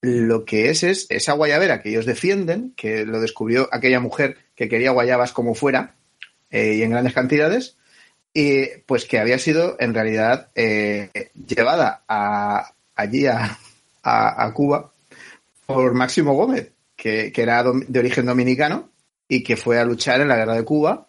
lo 0.00 0.46
que 0.46 0.70
es 0.70 0.84
es 0.84 1.06
esa 1.10 1.34
guayabera 1.34 1.82
que 1.82 1.90
ellos 1.90 2.06
defienden, 2.06 2.72
que 2.78 3.04
lo 3.04 3.20
descubrió 3.20 3.68
aquella 3.72 4.00
mujer 4.00 4.38
que 4.54 4.70
quería 4.70 4.92
guayabas 4.92 5.32
como 5.32 5.54
fuera 5.54 5.96
eh, 6.48 6.76
y 6.76 6.82
en 6.82 6.92
grandes 6.92 7.12
cantidades, 7.12 7.76
y 8.38 8.66
pues 8.84 9.06
que 9.06 9.18
había 9.18 9.38
sido 9.38 9.78
en 9.80 9.94
realidad 9.94 10.50
eh, 10.54 11.30
llevada 11.48 12.02
a, 12.06 12.70
allí 12.94 13.26
a, 13.26 13.58
a, 14.02 14.52
Cuba 14.52 14.92
por 15.64 15.94
Máximo 15.94 16.34
Gómez, 16.34 16.70
que, 16.94 17.32
que 17.32 17.42
era 17.42 17.64
de 17.64 17.98
origen 17.98 18.26
dominicano 18.26 18.90
y 19.26 19.42
que 19.42 19.56
fue 19.56 19.78
a 19.78 19.86
luchar 19.86 20.20
en 20.20 20.28
la 20.28 20.36
guerra 20.36 20.54
de 20.54 20.64
Cuba, 20.64 21.08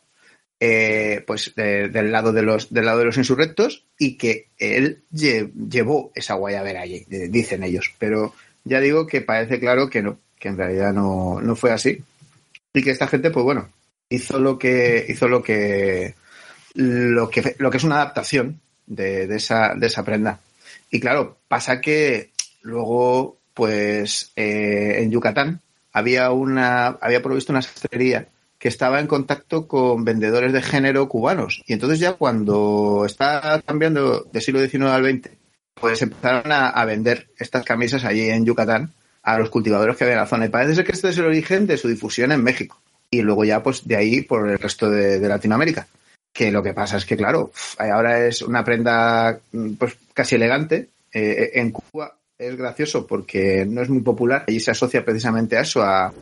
eh, 0.61 1.21
pues 1.27 1.51
de, 1.53 1.89
del 1.89 2.13
lado 2.13 2.31
de 2.31 2.43
los 2.43 2.73
del 2.73 2.85
lado 2.85 2.99
de 2.99 3.05
los 3.05 3.17
insurrectos 3.17 3.83
y 3.99 4.15
que 4.15 4.47
él 4.57 5.03
lle, 5.11 5.51
llevó 5.69 6.13
esa 6.15 6.35
guayabera 6.35 6.83
allí, 6.83 7.05
dicen 7.09 7.61
ellos, 7.61 7.93
pero 7.99 8.33
ya 8.63 8.79
digo 8.79 9.05
que 9.05 9.19
parece 9.19 9.59
claro 9.59 9.89
que 9.89 10.01
no, 10.01 10.17
que 10.39 10.47
en 10.47 10.55
realidad 10.55 10.93
no, 10.93 11.41
no 11.41 11.57
fue 11.57 11.71
así. 11.71 12.01
Y 12.73 12.81
que 12.81 12.91
esta 12.91 13.07
gente, 13.09 13.31
pues 13.31 13.43
bueno, 13.43 13.69
hizo 14.07 14.39
lo 14.39 14.57
que 14.57 15.05
hizo 15.09 15.27
lo 15.27 15.43
que 15.43 16.15
lo 16.77 17.29
que, 17.29 17.55
lo 17.57 17.71
que 17.71 17.77
es 17.77 17.83
una 17.83 17.95
adaptación 17.95 18.61
de, 18.85 19.25
de, 19.25 19.35
esa, 19.35 19.73
de 19.75 19.87
esa 19.87 20.05
prenda. 20.05 20.39
Y 20.91 20.99
claro, 20.99 21.37
pasa 21.47 21.81
que 21.81 22.29
luego, 22.61 23.37
pues 23.55 24.31
eh, 24.35 24.97
en 24.99 25.09
Yucatán 25.09 25.61
había 25.91 26.29
una, 26.29 26.87
había 27.01 27.23
provisto 27.23 27.51
una 27.51 27.63
sastrería 27.63 28.27
que 28.59 28.67
estaba 28.67 28.99
en 28.99 29.07
contacto 29.07 29.67
con 29.67 30.05
vendedores 30.05 30.53
de 30.53 30.61
género 30.61 31.09
cubanos. 31.09 31.63
Y 31.65 31.73
entonces 31.73 31.99
ya 31.99 32.13
cuando 32.13 33.05
está 33.07 33.61
cambiando 33.65 34.27
del 34.31 34.41
siglo 34.41 34.59
XIX 34.59 34.83
al 34.85 35.03
XX, 35.03 35.31
pues 35.73 36.01
empezaron 36.03 36.51
a, 36.51 36.69
a, 36.69 36.85
vender 36.85 37.29
estas 37.37 37.65
camisas 37.65 38.05
allí 38.05 38.29
en 38.29 38.45
Yucatán 38.45 38.93
a 39.23 39.39
los 39.39 39.49
cultivadores 39.49 39.97
que 39.97 40.03
había 40.03 40.13
en 40.15 40.21
la 40.21 40.27
zona. 40.27 40.45
Y 40.45 40.49
parece 40.49 40.75
ser 40.75 40.85
que 40.85 40.91
este 40.91 41.09
es 41.09 41.17
el 41.17 41.25
origen 41.25 41.65
de 41.65 41.77
su 41.77 41.87
difusión 41.87 42.31
en 42.31 42.43
México. 42.43 42.79
Y 43.09 43.23
luego 43.23 43.45
ya, 43.45 43.63
pues 43.63 43.87
de 43.87 43.95
ahí 43.95 44.21
por 44.21 44.47
el 44.47 44.59
resto 44.59 44.89
de, 44.91 45.19
de 45.19 45.27
Latinoamérica 45.27 45.87
que 46.37 46.51
lo 46.51 46.61
que 46.61 46.73
pasa 46.73 46.97
es 46.97 47.05
que, 47.05 47.17
claro, 47.17 47.51
ahora 47.79 48.27
es 48.27 48.43
una 48.43 48.63
prenda 48.63 49.39
pues 49.79 49.97
casi 50.13 50.35
elegante. 50.35 50.89
Eh, 51.11 51.49
en 51.55 51.71
Cuba 51.71 52.15
es 52.37 52.55
gracioso 52.55 53.07
porque 53.07 53.65
no 53.65 53.81
es 53.81 53.89
muy 53.89 54.01
popular 54.01 54.43
y 54.45 54.59
se 54.59 54.69
asocia 54.69 55.03
precisamente 55.03 55.57
a 55.57 55.61
eso, 55.61 55.81
a, 55.81 56.13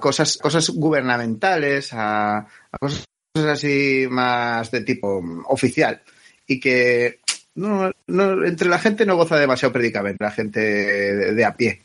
cosas, 0.00 0.38
cosas 0.38 0.70
gubernamentales, 0.70 1.90
a, 1.92 2.48
cosas 2.80 3.04
así 3.36 4.08
más 4.10 4.72
de 4.72 4.80
tipo 4.80 5.22
oficial 5.46 6.02
y 6.44 6.58
que 6.58 7.20
no, 7.54 7.92
entre 8.44 8.68
la 8.68 8.80
gente 8.80 9.06
no 9.06 9.14
goza 9.14 9.38
demasiado 9.38 9.72
predicamento, 9.72 10.24
la 10.24 10.32
gente 10.32 10.60
de 10.60 11.44
a 11.44 11.54
pie 11.54 11.80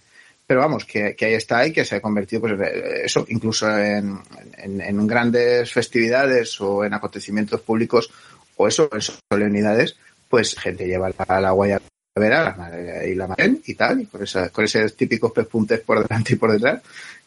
pero 0.49 0.61
vamos, 0.61 0.83
que, 0.83 1.15
ahí 1.21 1.33
está 1.35 1.67
y 1.67 1.71
que 1.71 1.85
se 1.85 1.97
ha 1.97 2.01
convertido, 2.01 2.41
pues 2.41 2.59
eso, 3.03 3.23
incluso 3.29 3.69
en, 3.77 4.17
en, 4.57 5.05
grandes 5.05 5.71
festividades 5.71 6.59
o 6.59 6.83
en 6.83 6.91
acontecimientos 6.95 7.61
públicos 7.61 8.09
o 8.57 8.67
eso, 8.67 8.89
en 8.91 9.01
solemnidades, 9.31 9.95
pues 10.27 10.57
gente 10.57 10.87
lleva 10.87 11.11
la, 11.11 11.39
la 11.39 11.51
guayabera 11.51 11.85
la, 12.17 13.05
y 13.05 13.13
la 13.13 13.27
marén 13.27 13.61
y 13.63 13.75
tal, 13.75 14.01
y 14.01 14.07
con, 14.07 14.23
esa, 14.23 14.49
con 14.49 14.65
esos 14.65 14.95
típicos 14.95 15.31
pespuntes 15.33 15.81
por 15.81 16.01
delante 16.01 16.33
y 16.33 16.37
por 16.37 16.51
detrás, 16.51 16.81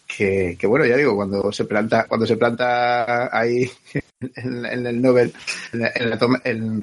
que, 0.05 0.57
que, 0.59 0.67
bueno, 0.67 0.85
ya 0.85 0.97
digo, 0.97 1.15
cuando 1.15 1.53
se 1.53 1.65
planta, 1.65 2.07
cuando 2.09 2.27
se 2.27 2.37
planta 2.37 3.31
ahí 3.31 3.71
en, 4.35 4.85
el 4.85 5.01
Nobel, 5.01 5.33
en 5.73 5.81
la, 5.81 5.93
en 5.95 6.11
la 6.11 6.19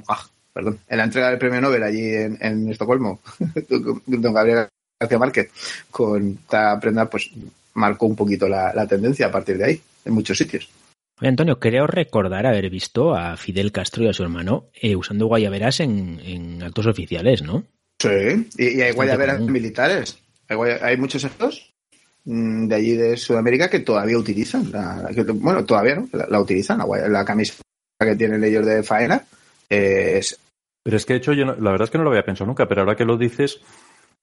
ah, 0.08 0.30
en 0.56 0.98
la 0.98 1.04
entrega 1.04 1.32
del 1.32 1.38
premio 1.38 1.60
Nobel 1.60 1.84
allí 1.84 2.16
en, 2.16 2.38
en 2.40 2.70
Estocolmo, 2.70 3.20
don 4.08 4.34
Gabriel 4.34 4.70
García 5.00 5.18
Márquez 5.18 5.50
con 5.90 6.40
esta 6.42 6.80
prenda, 6.80 7.10
pues 7.10 7.32
marcó 7.74 8.06
un 8.06 8.16
poquito 8.16 8.50
la, 8.50 8.74
la, 8.74 8.86
tendencia 8.86 9.28
a 9.28 9.32
partir 9.32 9.58
de 9.58 9.66
ahí, 9.66 9.82
en 10.04 10.14
muchos 10.14 10.38
sitios. 10.38 10.70
Oye, 11.22 11.30
Antonio, 11.30 11.60
creo 11.60 11.88
recordar 11.88 12.46
haber 12.46 12.70
visto 12.70 13.16
a 13.16 13.38
Fidel 13.38 13.72
Castro 13.72 14.04
y 14.04 14.10
a 14.10 14.14
su 14.14 14.24
hermano 14.24 14.66
eh, 14.74 14.96
usando 14.96 15.28
guayaberas 15.28 15.80
en, 15.80 16.20
en, 16.24 16.64
actos 16.64 16.88
oficiales, 16.88 17.42
¿no? 17.42 17.64
Sí, 18.02 18.48
y, 18.58 18.78
y 18.78 18.82
hay 18.82 18.92
guayaberas 18.92 19.40
militares. 19.42 20.20
Hay, 20.48 20.58
hay, 20.82 20.98
muchos 20.98 21.24
actos 21.24 21.74
mm, 22.26 22.68
de 22.68 22.76
allí 22.76 22.96
de 22.96 23.18
Sudamérica 23.18 23.70
que 23.70 23.80
todavía 23.80 24.18
utilizan, 24.18 24.72
la, 24.72 25.10
que, 25.14 25.24
bueno, 25.24 25.64
todavía 25.66 25.96
no, 25.96 26.10
la, 26.12 26.28
la 26.30 26.40
utilizan, 26.40 26.80
la, 26.80 27.08
la, 27.08 27.26
camisa 27.26 27.56
que 28.00 28.16
tienen 28.16 28.44
ellos 28.44 28.66
de 28.66 28.84
faena 28.84 29.24
eh, 29.70 30.18
es... 30.18 30.38
Pero 30.84 30.98
es 30.98 31.06
que 31.06 31.14
de 31.14 31.20
hecho 31.20 31.34
yo 31.34 31.46
no, 31.46 31.56
la 31.56 31.72
verdad 31.72 31.86
es 31.86 31.92
que 31.92 31.98
no 31.98 32.06
lo 32.06 32.10
había 32.10 32.24
pensado 32.24 32.48
nunca, 32.48 32.68
pero 32.68 32.82
ahora 32.82 32.96
que 32.96 33.06
lo 33.06 33.18
dices, 33.18 33.60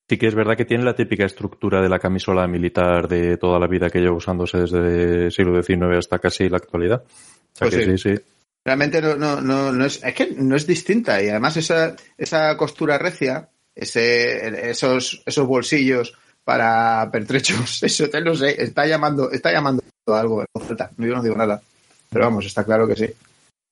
Sí 0.08 0.18
que 0.18 0.28
es 0.28 0.34
verdad 0.34 0.56
que 0.56 0.64
tiene 0.64 0.84
la 0.84 0.94
típica 0.94 1.24
estructura 1.24 1.82
de 1.82 1.88
la 1.88 1.98
camisola 1.98 2.46
militar 2.46 3.08
de 3.08 3.36
toda 3.36 3.58
la 3.58 3.66
vida 3.66 3.90
que 3.90 3.98
lleva 3.98 4.14
usándose 4.14 4.58
desde 4.58 5.24
el 5.24 5.32
siglo 5.32 5.60
XIX 5.60 5.98
hasta 5.98 6.20
casi 6.20 6.48
la 6.48 6.58
actualidad. 6.58 7.02
O 7.04 7.56
sea 7.56 7.68
pues 7.68 7.74
que 7.74 7.84
sí. 7.84 7.98
sí, 7.98 8.14
sí. 8.16 8.22
Realmente 8.64 9.00
no, 9.00 9.14
no, 9.14 9.40
no, 9.40 9.72
no, 9.72 9.84
es, 9.84 10.02
es 10.02 10.14
que 10.14 10.34
no 10.36 10.56
es 10.56 10.66
distinta 10.66 11.22
y 11.22 11.28
además 11.28 11.56
esa, 11.56 11.94
esa 12.18 12.56
costura 12.56 12.98
recia, 12.98 13.48
ese, 13.72 14.70
esos, 14.70 15.22
esos 15.24 15.46
bolsillos 15.46 16.14
para 16.42 17.08
pertrechos, 17.12 17.82
eso 17.82 18.10
te 18.10 18.20
lo 18.20 18.34
sé, 18.34 18.60
está 18.60 18.84
llamando, 18.84 19.30
está 19.30 19.52
llamando 19.52 19.84
algo, 20.06 20.44
yo 20.98 21.14
no 21.14 21.22
digo 21.22 21.36
nada, 21.36 21.62
pero 22.10 22.24
vamos, 22.24 22.46
está 22.46 22.64
claro 22.64 22.88
que 22.88 22.96
sí. 22.96 23.06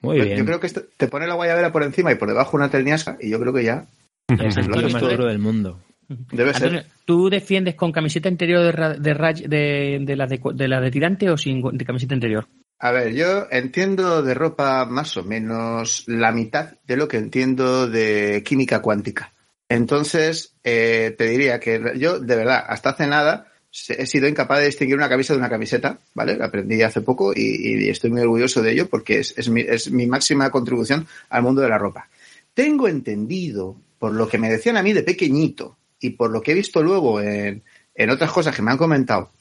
Muy 0.00 0.20
bien. 0.20 0.38
Yo 0.38 0.44
creo 0.44 0.60
que 0.60 0.68
esto, 0.68 0.84
te 0.96 1.08
pone 1.08 1.26
la 1.26 1.34
guayabera 1.34 1.72
por 1.72 1.82
encima 1.82 2.12
y 2.12 2.16
por 2.16 2.28
debajo 2.28 2.56
una 2.56 2.70
telniasca 2.70 3.16
y 3.20 3.30
yo 3.30 3.40
creo 3.40 3.52
que 3.52 3.64
ya 3.64 3.86
es 4.28 4.56
el 4.56 4.68
más 4.68 5.00
duro 5.00 5.26
del 5.26 5.40
mundo. 5.40 5.80
Debe 6.08 6.50
Antonio, 6.50 6.82
ser. 6.82 6.90
¿Tú 7.04 7.28
defiendes 7.30 7.74
con 7.74 7.92
camiseta 7.92 8.28
interior 8.28 8.98
de, 9.00 9.12
de, 9.14 9.48
de, 9.48 9.98
de, 10.00 10.16
la 10.16 10.26
de, 10.26 10.40
de 10.54 10.68
la 10.68 10.80
de 10.80 10.90
tirante 10.90 11.30
o 11.30 11.36
sin 11.36 11.62
de 11.76 11.84
camiseta 11.84 12.14
interior? 12.14 12.46
A 12.78 12.90
ver, 12.90 13.14
yo 13.14 13.46
entiendo 13.50 14.22
de 14.22 14.34
ropa 14.34 14.84
más 14.84 15.16
o 15.16 15.22
menos 15.22 16.04
la 16.06 16.32
mitad 16.32 16.74
de 16.86 16.96
lo 16.96 17.08
que 17.08 17.16
entiendo 17.16 17.88
de 17.88 18.42
química 18.44 18.82
cuántica. 18.82 19.32
Entonces, 19.68 20.54
eh, 20.62 21.14
te 21.16 21.24
diría 21.24 21.58
que 21.58 21.80
yo, 21.96 22.18
de 22.18 22.36
verdad, 22.36 22.64
hasta 22.68 22.90
hace 22.90 23.06
nada, 23.06 23.50
he 23.88 24.06
sido 24.06 24.28
incapaz 24.28 24.58
de 24.58 24.66
distinguir 24.66 24.96
una 24.96 25.08
camisa 25.08 25.32
de 25.32 25.38
una 25.38 25.48
camiseta, 25.48 25.98
¿vale? 26.14 26.36
La 26.36 26.46
aprendí 26.46 26.82
hace 26.82 27.00
poco 27.00 27.32
y, 27.34 27.86
y 27.86 27.88
estoy 27.88 28.10
muy 28.10 28.20
orgulloso 28.20 28.60
de 28.60 28.72
ello 28.72 28.88
porque 28.88 29.18
es, 29.20 29.36
es, 29.38 29.48
mi, 29.48 29.62
es 29.62 29.90
mi 29.90 30.06
máxima 30.06 30.50
contribución 30.50 31.06
al 31.30 31.42
mundo 31.42 31.62
de 31.62 31.68
la 31.68 31.78
ropa. 31.78 32.08
Tengo 32.52 32.86
entendido, 32.86 33.76
por 33.98 34.12
lo 34.12 34.28
que 34.28 34.38
me 34.38 34.50
decían 34.50 34.76
a 34.76 34.82
mí 34.82 34.92
de 34.92 35.02
pequeñito, 35.02 35.76
y 36.00 36.10
por 36.10 36.30
lo 36.30 36.42
que 36.42 36.52
he 36.52 36.54
visto 36.54 36.82
luego 36.82 37.20
en, 37.20 37.62
en 37.94 38.10
otras 38.10 38.32
cosas 38.32 38.54
que 38.54 38.62
me 38.62 38.70
han 38.70 38.78
comentado, 38.78 39.32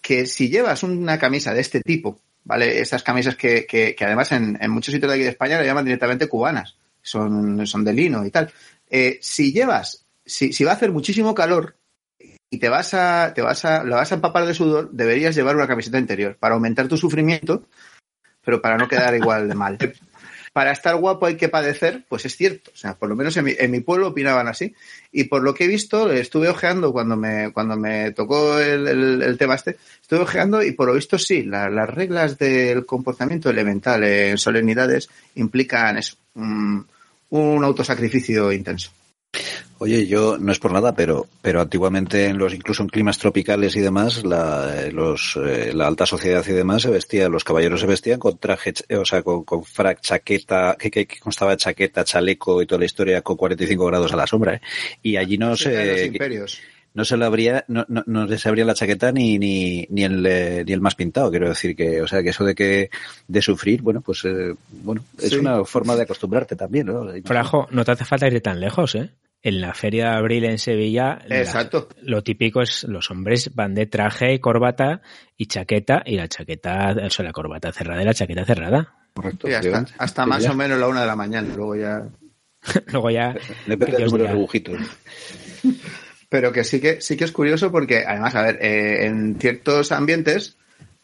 que 0.00 0.26
si 0.26 0.48
llevas 0.48 0.82
una 0.82 1.18
camisa 1.18 1.52
de 1.52 1.60
este 1.60 1.80
tipo, 1.80 2.20
¿vale? 2.44 2.80
Estas 2.80 3.02
camisas 3.02 3.36
que, 3.36 3.66
que, 3.66 3.96
además 4.00 4.32
en, 4.32 4.58
muchos 4.70 4.92
sitios 4.92 5.10
de 5.10 5.16
aquí 5.16 5.24
de 5.24 5.30
España 5.30 5.58
le 5.60 5.66
llaman 5.66 5.84
directamente 5.84 6.28
cubanas, 6.28 6.76
son, 7.02 7.66
son 7.66 7.84
de 7.84 7.92
lino 7.92 8.24
y 8.24 8.30
tal. 8.30 8.52
Eh, 8.88 9.18
si 9.20 9.52
llevas 9.52 10.06
si, 10.26 10.52
si 10.52 10.64
va 10.64 10.72
a 10.72 10.74
hacer 10.74 10.90
muchísimo 10.92 11.34
calor 11.34 11.76
y 12.50 12.58
te 12.58 12.68
vas 12.68 12.92
a, 12.94 13.32
te 13.34 13.42
vas 13.42 13.64
a, 13.64 13.84
la 13.84 13.96
vas 13.96 14.12
a 14.12 14.16
empapar 14.16 14.46
de 14.46 14.54
sudor, 14.54 14.90
deberías 14.90 15.34
llevar 15.34 15.56
una 15.56 15.68
camiseta 15.68 15.98
interior 15.98 16.36
para 16.36 16.54
aumentar 16.54 16.88
tu 16.88 16.96
sufrimiento, 16.96 17.64
pero 18.44 18.60
para 18.60 18.76
no 18.76 18.88
quedar 18.88 19.14
igual 19.14 19.48
de 19.48 19.54
mal. 19.54 19.78
Para 20.56 20.72
estar 20.72 20.96
guapo 20.96 21.26
hay 21.26 21.36
que 21.36 21.50
padecer, 21.50 22.06
pues 22.08 22.24
es 22.24 22.34
cierto. 22.34 22.70
O 22.72 22.76
sea, 22.78 22.94
por 22.94 23.10
lo 23.10 23.14
menos 23.14 23.36
en 23.36 23.44
mi, 23.44 23.52
en 23.58 23.70
mi 23.70 23.80
pueblo 23.80 24.08
opinaban 24.08 24.48
así. 24.48 24.74
Y 25.12 25.24
por 25.24 25.42
lo 25.42 25.52
que 25.52 25.64
he 25.64 25.68
visto, 25.68 26.10
estuve 26.10 26.48
ojeando 26.48 26.94
cuando 26.94 27.14
me, 27.14 27.52
cuando 27.52 27.76
me 27.76 28.12
tocó 28.12 28.58
el, 28.58 29.36
tema 29.36 29.56
este, 29.56 29.76
estuve 30.00 30.20
ojeando 30.20 30.62
y 30.62 30.72
por 30.72 30.86
lo 30.88 30.94
visto 30.94 31.18
sí, 31.18 31.42
la- 31.42 31.68
las 31.68 31.90
reglas 31.90 32.38
del 32.38 32.86
comportamiento 32.86 33.50
elemental 33.50 34.02
en 34.04 34.38
solemnidades 34.38 35.10
implican 35.34 35.98
eso, 35.98 36.16
un 36.34 36.86
autosacrificio 37.62 38.50
intenso. 38.50 38.90
Oye, 39.78 40.06
yo 40.06 40.38
no 40.38 40.52
es 40.52 40.58
por 40.58 40.72
nada, 40.72 40.94
pero 40.94 41.26
pero 41.42 41.60
antiguamente 41.60 42.26
en 42.26 42.38
los 42.38 42.54
incluso 42.54 42.82
en 42.82 42.88
climas 42.88 43.18
tropicales 43.18 43.76
y 43.76 43.80
demás, 43.80 44.24
la, 44.24 44.84
eh, 44.86 44.90
los 44.90 45.38
eh, 45.44 45.72
la 45.74 45.86
alta 45.86 46.06
sociedad 46.06 46.42
y 46.48 46.52
demás 46.52 46.80
se 46.82 46.90
vestía, 46.90 47.28
los 47.28 47.44
caballeros 47.44 47.80
se 47.80 47.86
vestían 47.86 48.18
con 48.18 48.38
traje, 48.38 48.72
ch- 48.72 48.98
o 48.98 49.04
sea, 49.04 49.22
con, 49.22 49.44
con 49.44 49.64
frac, 49.64 50.00
chaqueta, 50.00 50.76
que, 50.78 50.90
que, 50.90 51.06
que 51.06 51.18
constaba 51.20 51.50
de 51.50 51.58
chaqueta, 51.58 52.04
chaleco 52.04 52.62
y 52.62 52.66
toda 52.66 52.78
la 52.78 52.86
historia 52.86 53.20
con 53.20 53.36
45 53.36 53.84
grados 53.84 54.12
a 54.12 54.16
la 54.16 54.26
sombra, 54.26 54.54
¿eh? 54.54 54.60
Y 55.02 55.16
allí 55.18 55.36
no 55.36 55.54
Sí, 55.54 55.64
los 55.64 55.72
se 55.74 56.06
imperios. 56.06 56.58
no 56.94 57.04
se 57.04 57.18
le 57.18 57.26
abría, 57.26 57.62
no, 57.68 57.84
no, 57.88 58.02
no 58.06 58.26
se 58.38 58.48
abría 58.48 58.64
la 58.64 58.72
chaqueta 58.72 59.12
ni, 59.12 59.38
ni, 59.38 59.86
ni 59.90 60.04
el 60.04 60.24
eh, 60.24 60.64
ni 60.66 60.72
el 60.72 60.80
más 60.80 60.94
pintado, 60.94 61.30
quiero 61.30 61.50
decir 61.50 61.76
que, 61.76 62.00
o 62.00 62.06
sea 62.08 62.22
que 62.22 62.30
eso 62.30 62.44
de 62.44 62.54
que 62.54 62.88
de 63.28 63.42
sufrir, 63.42 63.82
bueno, 63.82 64.00
pues 64.00 64.24
eh, 64.24 64.54
bueno, 64.70 65.04
es 65.18 65.28
Sí. 65.32 65.36
una 65.36 65.62
forma 65.66 65.94
de 65.96 66.04
acostumbrarte 66.04 66.56
también, 66.56 66.86
¿no? 66.86 67.06
Frajo, 67.26 67.68
no 67.72 67.84
te 67.84 67.92
hace 67.92 68.06
falta 68.06 68.26
irte 68.26 68.40
tan 68.40 68.58
lejos, 68.58 68.94
¿eh? 68.94 69.10
En 69.46 69.60
la 69.60 69.74
feria 69.74 70.10
de 70.10 70.16
abril 70.16 70.44
en 70.44 70.58
Sevilla, 70.58 71.20
la- 71.28 71.38
Exacto. 71.38 71.88
lo 72.02 72.24
típico 72.24 72.62
es 72.62 72.82
los 72.82 73.12
hombres 73.12 73.54
van 73.54 73.76
de 73.76 73.86
traje 73.86 74.32
y 74.34 74.40
corbata 74.40 75.02
y 75.36 75.46
chaqueta, 75.46 76.02
y 76.04 76.16
la 76.16 76.26
chaqueta, 76.26 76.96
o 77.06 77.10
sea, 77.10 77.24
la 77.24 77.30
corbata 77.32 77.70
cerrada 77.72 78.02
y 78.02 78.04
la 78.04 78.12
chaqueta 78.12 78.44
cerrada. 78.44 78.94
Correcto. 79.14 79.46
Sí, 79.46 79.54
hasta, 79.54 79.86
hasta 79.98 80.26
más 80.26 80.42
ya. 80.42 80.50
o 80.50 80.56
menos 80.56 80.80
la 80.80 80.88
una 80.88 81.02
de 81.02 81.06
la 81.06 81.14
mañana, 81.14 81.48
luego 81.54 81.76
ya. 81.76 82.08
Luego 82.88 83.08
ya. 83.10 83.36
Depende 83.66 83.98
de 83.98 84.28
dibujitos. 84.32 84.80
Pero 86.28 86.50
que 86.50 86.64
sí 86.64 86.80
que 86.80 87.00
sí 87.00 87.16
que 87.16 87.22
es 87.22 87.30
curioso 87.30 87.70
porque, 87.70 88.04
además, 88.04 88.34
a 88.34 88.42
ver, 88.42 88.58
eh, 88.60 89.06
en 89.06 89.38
ciertos 89.38 89.92
ambientes 89.92 90.56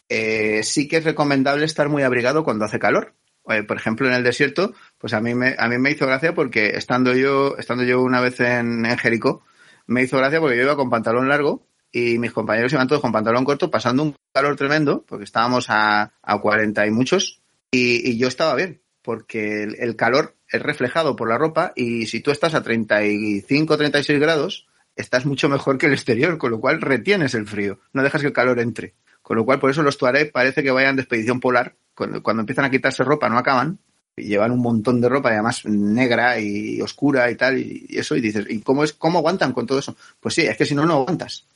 eh, 0.09 0.63
sí 0.65 0.89
que 0.89 0.97
es 0.97 1.05
recomendable 1.05 1.65
estar 1.65 1.89
muy 1.89 2.03
abrigado 2.03 2.43
cuando 2.43 2.65
hace 2.65 2.81
calor. 2.81 3.15
Eh, 3.49 3.63
por 3.65 3.77
ejemplo, 3.77 4.07
en 4.07 4.15
el 4.15 4.23
desierto, 4.23 4.73
pues 4.99 5.15
a 5.15 5.21
mí 5.21 5.35
me, 5.35 5.57
a 5.59 5.69
mí 5.69 5.79
me 5.79 5.91
hizo 5.91 6.07
gracia 6.07 6.35
porque 6.35 6.77
estando 6.77 7.15
yo, 7.15 7.57
estando 7.59 7.83
yo 7.85 8.01
una 8.01 8.21
vez 8.21 8.39
en, 8.41 8.87
en 8.87 8.99
Jericó, 8.99 9.45
me 9.87 10.03
hizo 10.03 10.19
gracia 10.19 10.41
porque 10.41 10.57
yo 10.57 10.63
iba 10.63 10.77
con 10.77 10.91
pantalón 10.91 11.29
largo 11.29 11.67
y 11.91 12.19
mis 12.19 12.33
compañeros 12.33 12.73
iban 12.73 12.89
todos 12.89 13.03
con 13.03 13.13
pantalón 13.13 13.45
corto, 13.45 13.71
pasando 13.71 14.03
un 14.03 14.17
calor 14.33 14.57
tremendo, 14.57 15.05
porque 15.07 15.25
estábamos 15.25 15.67
a, 15.69 16.13
a 16.23 16.41
40 16.41 16.87
y 16.87 16.91
muchos, 16.91 17.43
y, 17.71 18.11
y 18.11 18.17
yo 18.17 18.29
estaba 18.29 18.55
bien, 18.55 18.81
porque 19.03 19.65
el, 19.65 19.77
el 19.79 19.97
calor 19.97 20.37
es 20.49 20.63
reflejado 20.63 21.17
por 21.17 21.29
la 21.29 21.39
ropa 21.39 21.73
y 21.75 22.07
si 22.07 22.21
tú 22.21 22.31
estás 22.31 22.55
a 22.55 22.63
35, 22.63 23.77
36 23.77 24.21
grados, 24.21 24.69
estás 24.97 25.27
mucho 25.27 25.49
mejor 25.49 25.79
que 25.79 25.87
el 25.87 25.93
exterior, 25.93 26.39
con 26.39 26.51
lo 26.51 26.61
cual 26.61 26.81
retienes 26.81 27.35
el 27.35 27.47
frío, 27.47 27.81
no 27.93 28.03
dejas 28.03 28.21
que 28.21 28.29
el 28.29 28.33
calor 28.33 28.61
entre. 28.61 28.95
Con 29.23 29.37
lo 29.37 29.45
cual, 29.45 29.61
por 29.61 29.71
eso 29.71 29.83
los 29.83 29.97
tuareg 29.99 30.33
parece 30.33 30.63
que 30.63 30.71
vayan 30.71 30.97
de 30.97 31.03
expedición 31.03 31.41
polar, 31.41 31.77
cuando, 31.95 32.23
cuando 32.23 32.41
empiezan 32.41 32.65
a 32.65 32.71
quitarse 32.71 33.05
ropa 33.05 33.29
no 33.29 33.39
acaban, 33.39 33.79
y 34.17 34.25
llevan 34.25 34.51
un 34.51 34.61
montón 34.61 35.01
de 35.01 35.09
ropa, 35.09 35.31
además 35.31 35.65
negra 35.65 36.39
y 36.39 36.81
oscura 36.81 37.31
y 37.31 37.37
tal, 37.37 37.59
y, 37.59 37.87
y 37.89 37.99
eso, 37.99 38.17
y 38.17 38.21
dices, 38.21 38.47
¿y 38.49 38.61
cómo 38.61 38.85
es, 38.85 38.93
cómo 38.93 39.19
aguantan 39.19 39.53
con 39.53 39.67
todo 39.67 39.79
eso? 39.79 39.97
Pues 40.21 40.35
sí, 40.35 40.43
es 40.43 40.57
que 40.57 40.67
si 40.67 40.75
no, 40.75 40.85
no 40.85 40.95
aguantas. 40.95 41.47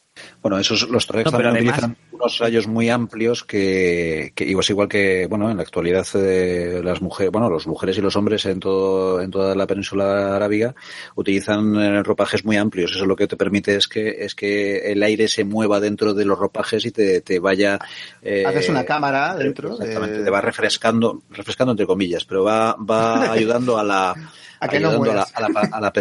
Bueno, 0.42 0.58
esos 0.58 0.88
los 0.88 1.06
No, 1.08 1.12
pero 1.14 1.30
también 1.30 1.50
además- 1.50 1.74
utilizan 1.78 1.96
unos 2.12 2.38
rayos 2.38 2.66
muy 2.66 2.88
amplios 2.88 3.44
que, 3.44 4.32
que 4.34 4.44
igual, 4.44 4.64
igual 4.68 4.88
que 4.88 5.26
bueno 5.28 5.50
en 5.50 5.56
la 5.58 5.62
actualidad 5.62 6.06
eh, 6.14 6.80
las 6.82 7.02
mujeres, 7.02 7.30
bueno 7.30 7.50
las 7.50 7.66
mujeres 7.66 7.98
y 7.98 8.00
los 8.00 8.16
hombres 8.16 8.46
en 8.46 8.58
todo 8.58 9.20
en 9.20 9.30
toda 9.30 9.54
la 9.54 9.66
península 9.66 10.34
arábiga 10.34 10.74
utilizan 11.14 11.76
eh, 11.76 12.02
ropajes 12.02 12.44
muy 12.44 12.56
amplios. 12.56 12.92
Eso 12.96 13.04
lo 13.04 13.16
que 13.16 13.26
te 13.26 13.36
permite 13.36 13.76
es 13.76 13.86
que 13.88 14.08
es 14.24 14.34
que 14.34 14.92
el 14.92 15.02
aire 15.02 15.28
se 15.28 15.44
mueva 15.44 15.80
dentro 15.80 16.14
de 16.14 16.24
los 16.24 16.38
ropajes 16.38 16.84
y 16.86 16.90
te, 16.90 17.20
te 17.20 17.38
vaya 17.38 17.78
eh, 18.22 18.44
Haces 18.46 18.68
una 18.70 18.84
cámara 18.84 19.34
dentro. 19.36 19.72
Exactamente, 19.72 20.18
de- 20.18 20.24
te 20.24 20.30
va 20.30 20.40
refrescando, 20.40 21.22
refrescando 21.30 21.72
entre 21.72 21.86
comillas, 21.86 22.24
pero 22.24 22.44
va, 22.44 22.74
va 22.76 23.30
ayudando 23.32 23.78
a 23.78 23.84
la, 23.84 24.14
A 24.60 24.68
que 24.68 24.80
no 24.80 24.88
ayudando 24.90 25.10
a 25.12 25.14
la, 25.14 25.22
a 25.22 25.40
la, 25.40 25.46
a 25.46 25.80
la 25.80 25.92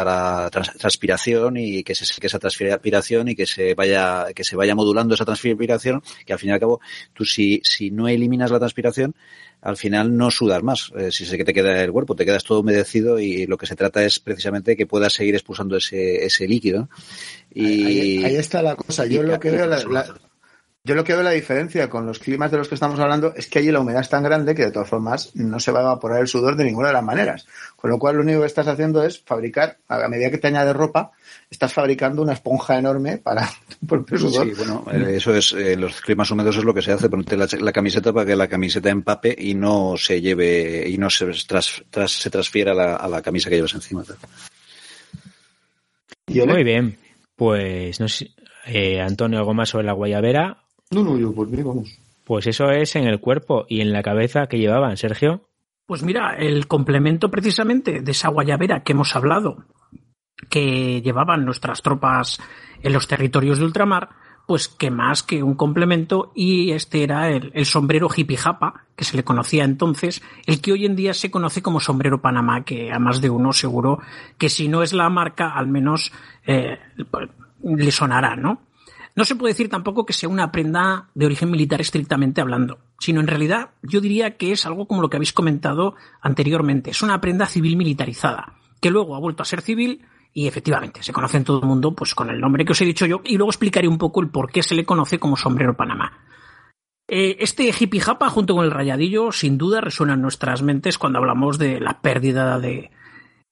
a 0.00 0.04
la 0.04 0.50
trans- 0.50 0.72
transpiración 0.78 1.56
y 1.56 1.82
que, 1.82 1.94
se, 1.94 2.20
que 2.20 2.26
esa 2.26 2.38
transpiración 2.38 3.28
y 3.28 3.34
que 3.34 3.46
se 3.46 3.74
vaya, 3.74 4.26
que 4.34 4.44
se 4.44 4.56
vaya 4.56 4.74
modulando 4.74 5.14
esa 5.14 5.24
transpiración, 5.24 6.02
que 6.24 6.32
al 6.32 6.38
fin 6.38 6.50
y 6.50 6.52
al 6.52 6.60
cabo, 6.60 6.80
tú 7.12 7.24
si, 7.24 7.60
si 7.64 7.90
no 7.90 8.08
eliminas 8.08 8.50
la 8.50 8.58
transpiración, 8.58 9.14
al 9.62 9.76
final 9.78 10.14
no 10.16 10.30
sudas 10.30 10.62
más. 10.62 10.92
Eh, 10.96 11.10
si 11.10 11.24
sé 11.24 11.36
que 11.38 11.44
te 11.44 11.54
queda 11.54 11.82
el 11.82 11.90
cuerpo, 11.90 12.14
te 12.14 12.24
quedas 12.26 12.44
todo 12.44 12.60
humedecido 12.60 13.18
y 13.18 13.46
lo 13.46 13.56
que 13.56 13.66
se 13.66 13.74
trata 13.76 14.04
es 14.04 14.18
precisamente 14.20 14.76
que 14.76 14.86
puedas 14.86 15.12
seguir 15.14 15.34
expulsando 15.34 15.76
ese, 15.76 16.24
ese 16.24 16.46
líquido. 16.46 16.88
Y, 17.54 17.84
ahí, 17.84 18.24
ahí 18.24 18.36
está 18.36 18.60
la 18.62 18.76
cosa. 18.76 19.06
Yo 19.06 19.22
lo 19.22 19.40
que 19.40 19.50
veo 19.50 19.66
la, 19.66 19.78
la- 19.84 20.14
yo 20.86 20.94
lo 20.94 21.02
que 21.02 21.14
veo 21.14 21.22
la 21.22 21.30
diferencia 21.30 21.88
con 21.88 22.04
los 22.04 22.18
climas 22.18 22.50
de 22.50 22.58
los 22.58 22.68
que 22.68 22.74
estamos 22.74 23.00
hablando 23.00 23.32
es 23.34 23.46
que 23.46 23.58
allí 23.58 23.70
la 23.72 23.80
humedad 23.80 24.02
es 24.02 24.10
tan 24.10 24.22
grande 24.22 24.54
que 24.54 24.66
de 24.66 24.70
todas 24.70 24.88
formas 24.88 25.34
no 25.34 25.58
se 25.58 25.72
va 25.72 25.78
a 25.78 25.82
evaporar 25.82 26.20
el 26.20 26.28
sudor 26.28 26.56
de 26.56 26.64
ninguna 26.64 26.88
de 26.88 26.94
las 26.94 27.02
maneras. 27.02 27.46
Con 27.74 27.90
lo 27.90 27.98
cual 27.98 28.16
lo 28.16 28.22
único 28.22 28.40
que 28.40 28.46
estás 28.46 28.68
haciendo 28.68 29.02
es 29.02 29.22
fabricar, 29.24 29.78
a 29.88 30.06
medida 30.08 30.30
que 30.30 30.36
te 30.36 30.48
añades 30.48 30.76
ropa, 30.76 31.12
estás 31.50 31.72
fabricando 31.72 32.20
una 32.20 32.34
esponja 32.34 32.78
enorme 32.78 33.16
para 33.16 33.48
tu 33.80 33.86
propio 33.86 34.18
sudor. 34.18 34.46
Sí, 34.46 34.52
bueno, 34.58 34.84
eh, 34.92 35.16
eso 35.16 35.34
es, 35.34 35.52
eh, 35.54 35.74
los 35.76 36.00
climas 36.02 36.30
húmedos 36.30 36.56
es 36.58 36.64
lo 36.64 36.74
que 36.74 36.82
se 36.82 36.92
hace, 36.92 37.08
ponerte 37.08 37.38
la, 37.38 37.48
la 37.60 37.72
camiseta 37.72 38.12
para 38.12 38.26
que 38.26 38.36
la 38.36 38.48
camiseta 38.48 38.90
empape 38.90 39.34
y 39.38 39.54
no 39.54 39.94
se 39.96 40.20
lleve, 40.20 40.86
y 40.86 40.98
no 40.98 41.08
se, 41.08 41.26
tras, 41.48 41.82
tras- 41.90 42.12
se 42.12 42.28
transfiera 42.28 42.72
a 42.72 42.74
la, 42.74 42.96
a 42.96 43.08
la 43.08 43.22
camisa 43.22 43.48
que 43.48 43.56
llevas 43.56 43.74
encima. 43.74 44.04
Muy 46.46 46.64
bien. 46.64 46.98
Pues 47.36 48.00
no 48.00 48.08
sé, 48.08 48.30
eh, 48.66 49.00
Antonio, 49.00 49.38
algo 49.38 49.54
más 49.54 49.70
sobre 49.70 49.86
la 49.86 49.92
guayabera. 49.92 50.58
No, 50.90 51.02
no, 51.02 51.18
yo 51.18 51.32
por 51.32 51.48
mí, 51.48 51.62
vamos. 51.62 51.98
Pues 52.24 52.46
eso 52.46 52.70
es 52.70 52.96
en 52.96 53.06
el 53.06 53.20
cuerpo 53.20 53.66
y 53.68 53.80
en 53.80 53.92
la 53.92 54.02
cabeza 54.02 54.46
que 54.46 54.58
llevaban, 54.58 54.96
Sergio. 54.96 55.48
Pues 55.86 56.02
mira, 56.02 56.34
el 56.36 56.66
complemento 56.66 57.30
precisamente 57.30 58.00
de 58.00 58.10
esa 58.12 58.28
guayabera 58.28 58.82
que 58.82 58.92
hemos 58.92 59.14
hablado, 59.14 59.64
que 60.48 61.02
llevaban 61.02 61.44
nuestras 61.44 61.82
tropas 61.82 62.40
en 62.82 62.92
los 62.92 63.06
territorios 63.06 63.58
de 63.58 63.66
ultramar, 63.66 64.10
pues 64.46 64.68
que 64.68 64.90
más 64.90 65.22
que 65.22 65.42
un 65.42 65.54
complemento, 65.54 66.32
y 66.34 66.72
este 66.72 67.02
era 67.02 67.30
el, 67.30 67.50
el 67.54 67.66
sombrero 67.66 68.08
hippie 68.14 68.36
japa, 68.36 68.86
que 68.96 69.04
se 69.04 69.16
le 69.16 69.24
conocía 69.24 69.64
entonces, 69.64 70.22
el 70.46 70.60
que 70.60 70.72
hoy 70.72 70.86
en 70.86 70.96
día 70.96 71.14
se 71.14 71.30
conoce 71.30 71.62
como 71.62 71.80
sombrero 71.80 72.20
Panamá, 72.20 72.64
que 72.64 72.92
a 72.92 72.98
más 72.98 73.20
de 73.20 73.30
uno 73.30 73.52
seguro 73.52 74.00
que 74.38 74.48
si 74.48 74.68
no 74.68 74.82
es 74.82 74.92
la 74.92 75.08
marca, 75.08 75.50
al 75.50 75.66
menos 75.66 76.12
eh, 76.46 76.78
le 77.62 77.90
sonará, 77.90 78.36
¿no? 78.36 78.60
No 79.16 79.24
se 79.24 79.36
puede 79.36 79.52
decir 79.52 79.68
tampoco 79.68 80.04
que 80.04 80.12
sea 80.12 80.28
una 80.28 80.50
prenda 80.50 81.08
de 81.14 81.26
origen 81.26 81.50
militar 81.50 81.80
estrictamente 81.80 82.40
hablando, 82.40 82.78
sino 82.98 83.20
en 83.20 83.28
realidad 83.28 83.70
yo 83.82 84.00
diría 84.00 84.36
que 84.36 84.50
es 84.50 84.66
algo 84.66 84.88
como 84.88 85.02
lo 85.02 85.08
que 85.08 85.16
habéis 85.16 85.32
comentado 85.32 85.94
anteriormente. 86.20 86.90
Es 86.90 87.00
una 87.00 87.20
prenda 87.20 87.46
civil 87.46 87.76
militarizada, 87.76 88.54
que 88.80 88.90
luego 88.90 89.14
ha 89.14 89.20
vuelto 89.20 89.42
a 89.42 89.46
ser 89.46 89.60
civil 89.60 90.04
y 90.32 90.48
efectivamente 90.48 91.04
se 91.04 91.12
conoce 91.12 91.36
en 91.36 91.44
todo 91.44 91.60
el 91.60 91.66
mundo 91.66 91.94
pues 91.94 92.12
con 92.14 92.28
el 92.28 92.40
nombre 92.40 92.64
que 92.64 92.72
os 92.72 92.80
he 92.80 92.84
dicho 92.84 93.06
yo 93.06 93.20
y 93.24 93.36
luego 93.36 93.50
explicaré 93.50 93.86
un 93.86 93.98
poco 93.98 94.20
el 94.20 94.30
por 94.30 94.50
qué 94.50 94.64
se 94.64 94.74
le 94.74 94.84
conoce 94.84 95.20
como 95.20 95.36
sombrero 95.36 95.76
Panamá. 95.76 96.18
Eh, 97.06 97.36
este 97.38 97.70
hippie 97.78 98.00
japa 98.00 98.30
junto 98.30 98.56
con 98.56 98.64
el 98.64 98.72
rayadillo 98.72 99.30
sin 99.30 99.58
duda 99.58 99.80
resuena 99.80 100.14
en 100.14 100.22
nuestras 100.22 100.62
mentes 100.62 100.98
cuando 100.98 101.20
hablamos 101.20 101.58
de 101.58 101.78
la 101.78 102.00
pérdida 102.00 102.58
de, 102.58 102.90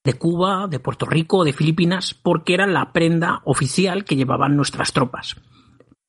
de 0.03 0.13
Cuba, 0.15 0.67
de 0.67 0.79
Puerto 0.79 1.05
Rico, 1.05 1.45
de 1.45 1.53
Filipinas, 1.53 2.13
porque 2.13 2.55
era 2.55 2.67
la 2.67 2.91
prenda 2.91 3.41
oficial 3.45 4.03
que 4.03 4.17
llevaban 4.17 4.57
nuestras 4.57 4.91
tropas. 4.91 5.37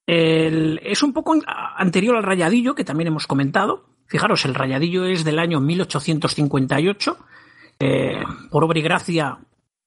El- 0.07 0.81
es 0.83 1.03
un 1.03 1.13
poco 1.13 1.35
anterior 1.77 2.17
al 2.17 2.23
rayadillo, 2.23 2.75
que 2.75 2.85
también 2.85 3.09
hemos 3.09 3.27
comentado. 3.27 3.87
Fijaros, 4.07 4.45
el 4.45 4.55
rayadillo 4.55 5.05
es 5.07 5.25
del 5.25 5.39
año 5.39 5.61
1858, 5.61 7.17
eh, 7.81 8.23
por 8.51 8.65
obra 8.65 8.79
y 8.79 8.83
gracia 8.83 9.39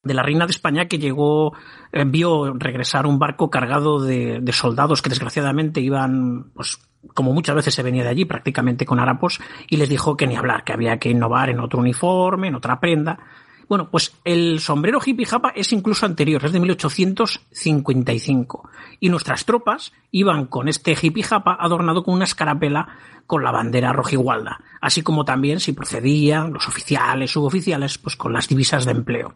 de 0.04 0.14
la 0.14 0.24
reina 0.24 0.46
de 0.46 0.52
España 0.52 0.88
que 0.88 1.00
llegó, 1.00 1.54
eh, 1.92 2.04
vio 2.06 2.54
regresar 2.54 3.06
un 3.06 3.20
barco 3.20 3.50
cargado 3.50 4.02
de, 4.02 4.42
soldados 4.54 5.02
que 5.02 5.10
desgraciadamente 5.10 5.82
iban, 5.82 6.52
pues 6.54 6.80
como 7.14 7.34
muchas 7.34 7.56
veces 7.56 7.74
se 7.74 7.84
venía 7.84 8.04
de 8.04 8.10
allí, 8.10 8.26
prácticamente 8.26 8.86
con 8.86 9.00
harapos, 9.00 9.40
y 9.70 9.78
les 9.78 9.90
dijo 9.90 10.18
que 10.18 10.28
ni 10.28 10.36
hablar, 10.36 10.64
que 10.64 10.74
había 10.74 10.98
que 10.98 11.10
innovar 11.10 11.50
en 11.50 11.60
otro 11.60 11.80
uniforme, 11.80 12.48
en 12.48 12.56
otra 12.56 12.80
prenda. 12.80 13.20
Bueno, 13.68 13.90
pues 13.92 14.16
el 14.24 14.60
sombrero 14.60 15.00
hippie 15.06 15.26
japa 15.26 15.50
es 15.50 15.74
incluso 15.74 16.06
anterior, 16.06 16.46
es 16.46 16.54
de 16.54 16.60
1855. 16.60 18.70
Y 19.00 19.10
nuestras 19.10 19.46
tropas 19.46 19.94
iban 20.12 20.46
con 20.46 20.70
este 20.70 20.96
hippie 21.00 21.24
japa 21.24 21.58
adornado 21.60 22.04
con 22.04 22.16
una 22.16 22.24
escarapela 22.24 22.88
con 23.26 23.44
la 23.44 23.52
bandera 23.52 23.92
rojigualda, 23.92 24.62
así 24.80 25.02
como 25.02 25.26
también 25.26 25.60
si 25.60 25.74
procedían 25.74 26.54
los 26.54 26.70
oficiales, 26.70 27.32
suboficiales, 27.32 27.98
pues 27.98 28.16
con 28.16 28.32
las 28.32 28.48
divisas 28.48 28.86
de 28.86 28.92
empleo. 28.92 29.34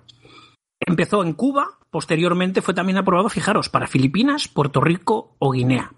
Empezó 0.80 1.24
en 1.24 1.34
Cuba, 1.34 1.80
posteriormente 1.90 2.62
fue 2.62 2.74
también 2.74 2.98
aprobado, 2.98 3.28
fijaros, 3.28 3.68
para 3.68 3.88
Filipinas, 3.88 4.48
Puerto 4.48 4.80
Rico 4.80 5.36
o 5.40 5.52
Guinea. 5.52 5.92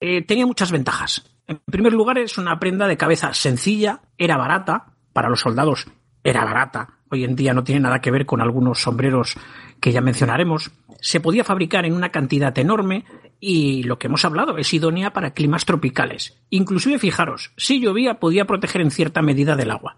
Eh, 0.00 0.22
tenía 0.22 0.46
muchas 0.46 0.72
ventajas. 0.72 1.26
En 1.46 1.60
primer 1.66 1.92
lugar, 1.92 2.16
es 2.18 2.38
una 2.38 2.58
prenda 2.58 2.88
de 2.88 2.96
cabeza 2.96 3.34
sencilla, 3.34 4.00
era 4.16 4.38
barata, 4.38 4.94
para 5.12 5.28
los 5.28 5.40
soldados 5.40 5.86
era 6.24 6.44
barata. 6.44 6.97
Hoy 7.10 7.24
en 7.24 7.36
día 7.36 7.54
no 7.54 7.64
tiene 7.64 7.80
nada 7.80 8.00
que 8.00 8.10
ver 8.10 8.26
con 8.26 8.40
algunos 8.40 8.82
sombreros 8.82 9.36
que 9.80 9.92
ya 9.92 10.00
mencionaremos. 10.00 10.70
Se 11.00 11.20
podía 11.20 11.44
fabricar 11.44 11.86
en 11.86 11.94
una 11.94 12.10
cantidad 12.10 12.56
enorme 12.58 13.04
y 13.40 13.82
lo 13.84 13.98
que 13.98 14.08
hemos 14.08 14.24
hablado 14.24 14.58
es 14.58 14.72
idónea 14.74 15.12
para 15.12 15.32
climas 15.32 15.64
tropicales. 15.64 16.36
Inclusive, 16.50 16.98
fijaros, 16.98 17.52
si 17.56 17.80
llovía 17.80 18.20
podía 18.20 18.46
proteger 18.46 18.82
en 18.82 18.90
cierta 18.90 19.22
medida 19.22 19.56
del 19.56 19.70
agua. 19.70 19.96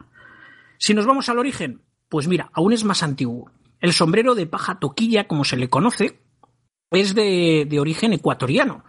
Si 0.78 0.94
nos 0.94 1.06
vamos 1.06 1.28
al 1.28 1.38
origen, 1.38 1.82
pues 2.08 2.28
mira, 2.28 2.50
aún 2.52 2.72
es 2.72 2.84
más 2.84 3.02
antiguo. 3.02 3.50
El 3.80 3.92
sombrero 3.92 4.34
de 4.34 4.46
paja 4.46 4.78
toquilla, 4.78 5.26
como 5.26 5.44
se 5.44 5.56
le 5.56 5.68
conoce, 5.68 6.20
es 6.90 7.14
de, 7.14 7.66
de 7.68 7.80
origen 7.80 8.12
ecuatoriano, 8.12 8.84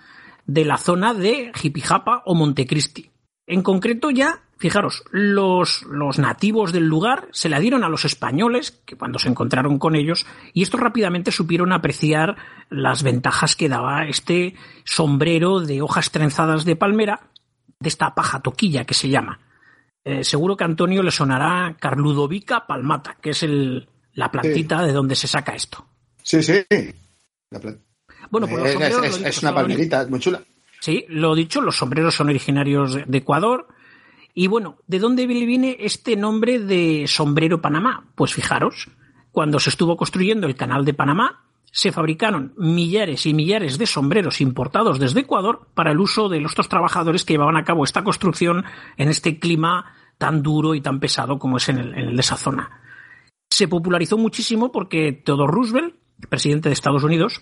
de 0.45 0.65
la 0.65 0.77
zona 0.77 1.13
de 1.13 1.51
Jipijapa 1.55 2.23
o 2.25 2.35
Montecristi. 2.35 3.11
En 3.47 3.61
concreto 3.61 4.11
ya, 4.11 4.43
fijaros, 4.61 5.03
los, 5.09 5.81
los, 5.83 6.19
nativos 6.19 6.71
del 6.71 6.85
lugar 6.85 7.27
se 7.31 7.49
la 7.49 7.59
dieron 7.59 7.83
a 7.83 7.89
los 7.89 8.05
españoles, 8.05 8.79
que 8.85 8.95
cuando 8.95 9.17
se 9.17 9.27
encontraron 9.27 9.79
con 9.79 9.95
ellos, 9.95 10.27
y 10.53 10.61
estos 10.61 10.79
rápidamente 10.79 11.31
supieron 11.31 11.73
apreciar 11.73 12.37
las 12.69 13.01
ventajas 13.01 13.55
que 13.55 13.69
daba 13.69 14.05
este 14.05 14.53
sombrero 14.85 15.61
de 15.61 15.81
hojas 15.81 16.11
trenzadas 16.11 16.63
de 16.63 16.75
palmera, 16.75 17.21
de 17.79 17.89
esta 17.89 18.13
paja 18.13 18.41
toquilla 18.41 18.85
que 18.85 18.93
se 18.93 19.09
llama. 19.09 19.39
Eh, 20.03 20.23
seguro 20.23 20.55
que 20.55 20.63
a 20.63 20.67
Antonio 20.67 21.01
le 21.01 21.11
sonará 21.11 21.75
Carludovica 21.79 22.67
palmata, 22.67 23.17
que 23.19 23.31
es 23.31 23.41
el, 23.41 23.89
la 24.13 24.29
plantita 24.29 24.81
sí. 24.81 24.85
de 24.85 24.93
donde 24.93 25.15
se 25.15 25.27
saca 25.27 25.55
esto. 25.55 25.83
Sí, 26.21 26.43
sí. 26.43 26.63
Bueno, 28.29 28.47
pues 28.47 28.59
los 28.59 28.67
es, 28.67 28.73
sombreros, 28.73 29.05
es, 29.05 29.17
dicho, 29.17 29.27
es 29.27 29.41
una 29.41 29.55
palmerita, 29.55 30.01
es 30.03 30.09
muy 30.09 30.19
chula. 30.19 30.43
Sí, 30.79 31.05
lo 31.09 31.33
dicho, 31.33 31.61
los 31.61 31.77
sombreros 31.77 32.13
son 32.13 32.29
originarios 32.29 32.99
de 33.07 33.17
Ecuador. 33.17 33.67
Y 34.33 34.47
bueno, 34.47 34.77
¿de 34.87 34.99
dónde 34.99 35.27
viene 35.27 35.77
este 35.79 36.15
nombre 36.15 36.59
de 36.59 37.05
sombrero 37.07 37.61
Panamá? 37.61 38.05
Pues 38.15 38.33
fijaros, 38.33 38.89
cuando 39.31 39.59
se 39.59 39.69
estuvo 39.69 39.97
construyendo 39.97 40.47
el 40.47 40.55
canal 40.55 40.85
de 40.85 40.93
Panamá, 40.93 41.45
se 41.71 41.91
fabricaron 41.91 42.53
millares 42.57 43.25
y 43.25 43.33
millares 43.33 43.77
de 43.77 43.87
sombreros 43.87 44.41
importados 44.41 44.99
desde 44.99 45.21
Ecuador 45.21 45.67
para 45.73 45.91
el 45.91 45.99
uso 45.99 46.27
de 46.27 46.41
los 46.41 46.53
trabajadores 46.53 47.23
que 47.23 47.33
llevaban 47.33 47.55
a 47.55 47.63
cabo 47.63 47.83
esta 47.83 48.03
construcción 48.03 48.65
en 48.97 49.09
este 49.09 49.39
clima 49.39 49.93
tan 50.17 50.43
duro 50.43 50.75
y 50.75 50.81
tan 50.81 50.99
pesado 50.99 51.39
como 51.39 51.57
es 51.57 51.69
en 51.69 51.79
el 51.79 52.15
de 52.15 52.21
esa 52.21 52.35
zona. 52.35 52.81
Se 53.49 53.67
popularizó 53.67 54.17
muchísimo 54.17 54.71
porque 54.71 55.13
Theodore 55.13 55.51
Roosevelt, 55.51 55.95
presidente 56.29 56.69
de 56.69 56.73
Estados 56.73 57.03
Unidos, 57.03 57.41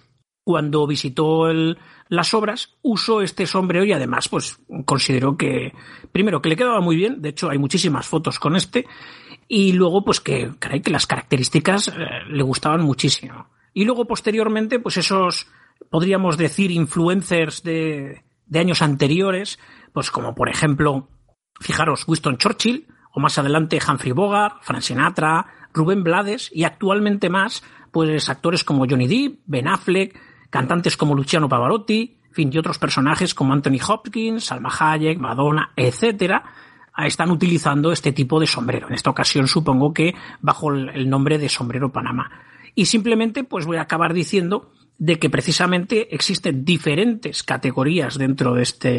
cuando 0.49 0.87
visitó 0.87 1.47
el- 1.47 1.77
las 2.07 2.33
obras, 2.33 2.75
usó 2.81 3.21
este 3.21 3.45
sombrero 3.45 3.85
y 3.85 3.91
además, 3.91 4.29
pues, 4.29 4.57
consideró 4.83 5.37
que, 5.37 5.75
primero, 6.11 6.41
que 6.41 6.49
le 6.49 6.55
quedaba 6.55 6.81
muy 6.81 6.95
bien, 6.95 7.21
de 7.21 7.29
hecho 7.29 7.51
hay 7.51 7.59
muchísimas 7.59 8.07
fotos 8.07 8.39
con 8.39 8.55
este, 8.55 8.87
y 9.47 9.73
luego, 9.73 10.03
pues, 10.03 10.19
que, 10.19 10.49
caray, 10.57 10.81
que 10.81 10.89
las 10.89 11.05
características 11.05 11.89
eh, 11.89 11.91
le 12.31 12.41
gustaban 12.41 12.81
muchísimo. 12.81 13.45
Y 13.75 13.85
luego, 13.85 14.05
posteriormente, 14.05 14.79
pues 14.79 14.97
esos, 14.97 15.45
podríamos 15.91 16.35
decir, 16.35 16.71
influencers 16.71 17.61
de, 17.61 18.23
de 18.47 18.59
años 18.59 18.81
anteriores, 18.81 19.59
pues 19.93 20.09
como 20.09 20.33
por 20.33 20.49
ejemplo, 20.49 21.09
fijaros, 21.61 22.07
Winston 22.07 22.37
Churchill, 22.37 22.87
o 23.13 23.19
más 23.19 23.37
adelante 23.37 23.77
Humphrey 23.87 24.13
Bogart, 24.13 24.63
Frank 24.63 24.81
Sinatra, 24.81 25.45
Rubén 25.75 26.03
Blades, 26.03 26.49
y 26.51 26.63
actualmente 26.63 27.29
más, 27.29 27.61
pues 27.91 28.29
actores 28.29 28.63
como 28.63 28.87
Johnny 28.89 29.05
Depp, 29.07 29.41
Ben 29.45 29.67
Affleck, 29.67 30.19
cantantes 30.49 30.97
como 30.97 31.15
Luciano 31.15 31.47
Pavarotti, 31.49 32.17
en 32.27 32.33
fin, 32.33 32.49
y 32.53 32.57
otros 32.57 32.77
personajes 32.77 33.33
como 33.33 33.53
Anthony 33.53 33.79
Hopkins, 33.87 34.45
Salma 34.45 34.71
Hayek, 34.77 35.17
Madonna, 35.19 35.71
etcétera, 35.75 36.43
están 37.05 37.31
utilizando 37.31 37.91
este 37.91 38.11
tipo 38.11 38.39
de 38.39 38.47
sombrero. 38.47 38.87
En 38.87 38.93
esta 38.93 39.09
ocasión 39.09 39.47
supongo 39.47 39.93
que 39.93 40.13
bajo 40.41 40.71
el 40.73 41.09
nombre 41.09 41.37
de 41.37 41.49
sombrero 41.49 41.91
Panamá. 41.91 42.29
Y 42.75 42.85
simplemente 42.85 43.43
pues 43.43 43.65
voy 43.65 43.77
a 43.77 43.81
acabar 43.83 44.13
diciendo 44.13 44.71
de 44.97 45.17
que 45.17 45.29
precisamente 45.29 46.13
existen 46.13 46.65
diferentes 46.65 47.41
categorías 47.43 48.17
dentro 48.17 48.53
de 48.53 48.63
este, 48.63 48.89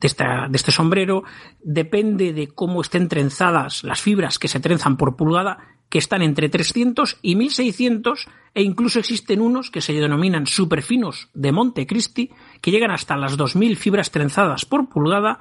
de, 0.00 0.06
esta- 0.06 0.48
de 0.48 0.56
este 0.56 0.72
sombrero. 0.72 1.22
Depende 1.62 2.32
de 2.32 2.48
cómo 2.48 2.80
estén 2.80 3.08
trenzadas 3.08 3.84
las 3.84 4.00
fibras 4.00 4.38
que 4.38 4.48
se 4.48 4.60
trenzan 4.60 4.96
por 4.96 5.16
pulgada, 5.16 5.58
que 5.88 5.98
están 5.98 6.22
entre 6.22 6.48
300 6.48 7.18
y 7.22 7.36
1600, 7.36 8.26
e 8.54 8.62
incluso 8.62 8.98
existen 8.98 9.40
unos 9.40 9.70
que 9.70 9.80
se 9.80 9.92
denominan 9.92 10.46
superfinos 10.46 11.28
de 11.34 11.52
Montecristi, 11.52 12.30
que 12.60 12.70
llegan 12.70 12.90
hasta 12.90 13.16
las 13.16 13.36
2000 13.36 13.76
fibras 13.76 14.10
trenzadas 14.10 14.64
por 14.64 14.88
pulgada 14.88 15.38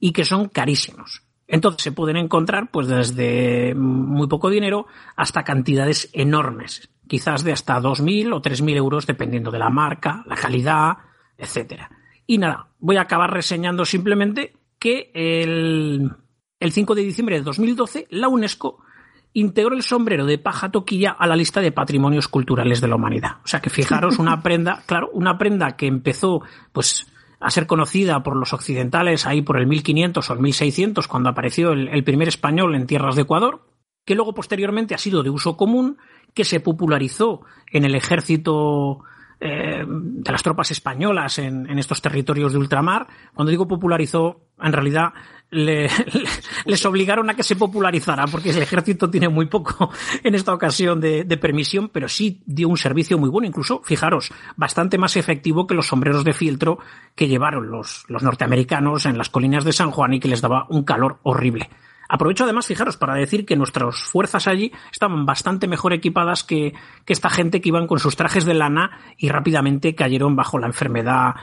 y 0.00 0.12
que 0.12 0.24
son 0.24 0.48
carísimos. 0.48 1.22
Entonces 1.46 1.82
se 1.82 1.92
pueden 1.92 2.16
encontrar 2.16 2.70
pues 2.70 2.88
desde 2.88 3.74
muy 3.74 4.28
poco 4.28 4.50
dinero 4.50 4.86
hasta 5.16 5.44
cantidades 5.44 6.10
enormes, 6.12 6.90
quizás 7.06 7.44
de 7.44 7.52
hasta 7.52 7.80
2.000 7.80 8.34
o 8.34 8.42
3.000 8.42 8.76
euros 8.76 9.06
dependiendo 9.06 9.50
de 9.50 9.58
la 9.58 9.70
marca, 9.70 10.24
la 10.26 10.36
calidad, 10.36 10.96
etcétera. 11.36 11.90
Y 12.26 12.38
nada, 12.38 12.68
voy 12.78 12.96
a 12.96 13.02
acabar 13.02 13.32
reseñando 13.32 13.84
simplemente 13.84 14.54
que 14.78 15.10
el, 15.14 16.10
el 16.60 16.72
5 16.72 16.94
de 16.94 17.02
diciembre 17.02 17.36
de 17.36 17.42
2012 17.42 18.06
la 18.10 18.28
UNESCO 18.28 18.82
integró 19.34 19.74
el 19.74 19.82
sombrero 19.82 20.24
de 20.24 20.38
paja 20.38 20.70
toquilla 20.70 21.10
a 21.10 21.26
la 21.26 21.36
lista 21.36 21.60
de 21.60 21.72
patrimonios 21.72 22.28
culturales 22.28 22.80
de 22.80 22.88
la 22.88 22.96
humanidad. 22.96 23.38
O 23.44 23.48
sea 23.48 23.60
que 23.60 23.68
fijaros 23.68 24.18
una 24.18 24.42
prenda, 24.42 24.82
claro, 24.86 25.10
una 25.12 25.36
prenda 25.36 25.76
que 25.76 25.86
empezó 25.86 26.40
pues 26.72 27.06
a 27.40 27.50
ser 27.50 27.66
conocida 27.66 28.22
por 28.22 28.36
los 28.36 28.54
occidentales 28.54 29.26
ahí 29.26 29.42
por 29.42 29.58
el 29.58 29.66
1500 29.66 30.30
o 30.30 30.32
el 30.32 30.40
1600 30.40 31.08
cuando 31.08 31.28
apareció 31.28 31.72
el, 31.72 31.88
el 31.88 32.04
primer 32.04 32.28
español 32.28 32.74
en 32.74 32.86
tierras 32.86 33.16
de 33.16 33.22
Ecuador, 33.22 33.66
que 34.06 34.14
luego 34.14 34.34
posteriormente 34.34 34.94
ha 34.94 34.98
sido 34.98 35.22
de 35.22 35.30
uso 35.30 35.56
común, 35.56 35.98
que 36.32 36.44
se 36.44 36.60
popularizó 36.60 37.40
en 37.70 37.84
el 37.84 37.94
ejército 37.96 39.00
eh, 39.40 39.84
de 39.86 40.32
las 40.32 40.42
tropas 40.42 40.70
españolas 40.70 41.38
en, 41.38 41.68
en 41.68 41.78
estos 41.78 42.00
territorios 42.00 42.52
de 42.52 42.58
ultramar. 42.58 43.08
Cuando 43.34 43.50
digo 43.50 43.68
popularizó, 43.68 44.46
en 44.62 44.72
realidad 44.72 45.12
le- 45.54 45.88
le- 46.12 46.28
les 46.66 46.84
obligaron 46.86 47.30
a 47.30 47.34
que 47.34 47.42
se 47.42 47.56
popularizara, 47.56 48.26
porque 48.26 48.50
el 48.50 48.58
ejército 48.58 49.08
tiene 49.10 49.28
muy 49.28 49.46
poco 49.46 49.90
en 50.22 50.34
esta 50.34 50.52
ocasión 50.52 51.00
de, 51.00 51.24
permisión, 51.40 51.88
pero 51.88 52.08
sí 52.08 52.42
dio 52.46 52.68
un 52.68 52.76
servicio 52.76 53.18
muy 53.18 53.28
bueno, 53.28 53.46
incluso, 53.48 53.82
fijaros, 53.84 54.32
bastante 54.56 54.98
más 54.98 55.16
efectivo 55.16 55.66
que 55.66 55.74
los 55.74 55.86
sombreros 55.86 56.24
de 56.24 56.32
fieltro 56.32 56.78
que 57.14 57.28
llevaron 57.28 57.70
los, 57.70 58.04
los 58.08 58.22
norteamericanos 58.22 59.06
en 59.06 59.18
las 59.18 59.30
colinas 59.30 59.64
de 59.64 59.72
San 59.72 59.90
Juan 59.90 60.14
y 60.14 60.20
que 60.20 60.28
les 60.28 60.40
daba 60.40 60.66
un 60.68 60.84
calor 60.84 61.18
horrible. 61.22 61.70
Aprovecho 62.06 62.44
además, 62.44 62.66
fijaros, 62.66 62.98
para 62.98 63.14
decir 63.14 63.46
que 63.46 63.56
nuestras 63.56 63.96
fuerzas 63.96 64.46
allí 64.46 64.70
estaban 64.92 65.24
bastante 65.24 65.66
mejor 65.66 65.94
equipadas 65.94 66.44
que, 66.44 66.74
que 67.06 67.12
esta 67.14 67.30
gente 67.30 67.62
que 67.62 67.70
iban 67.70 67.86
con 67.86 67.98
sus 67.98 68.14
trajes 68.14 68.44
de 68.44 68.52
lana 68.52 68.98
y 69.16 69.30
rápidamente 69.30 69.94
cayeron 69.94 70.36
bajo 70.36 70.58
la 70.58 70.66
enfermedad 70.66 71.34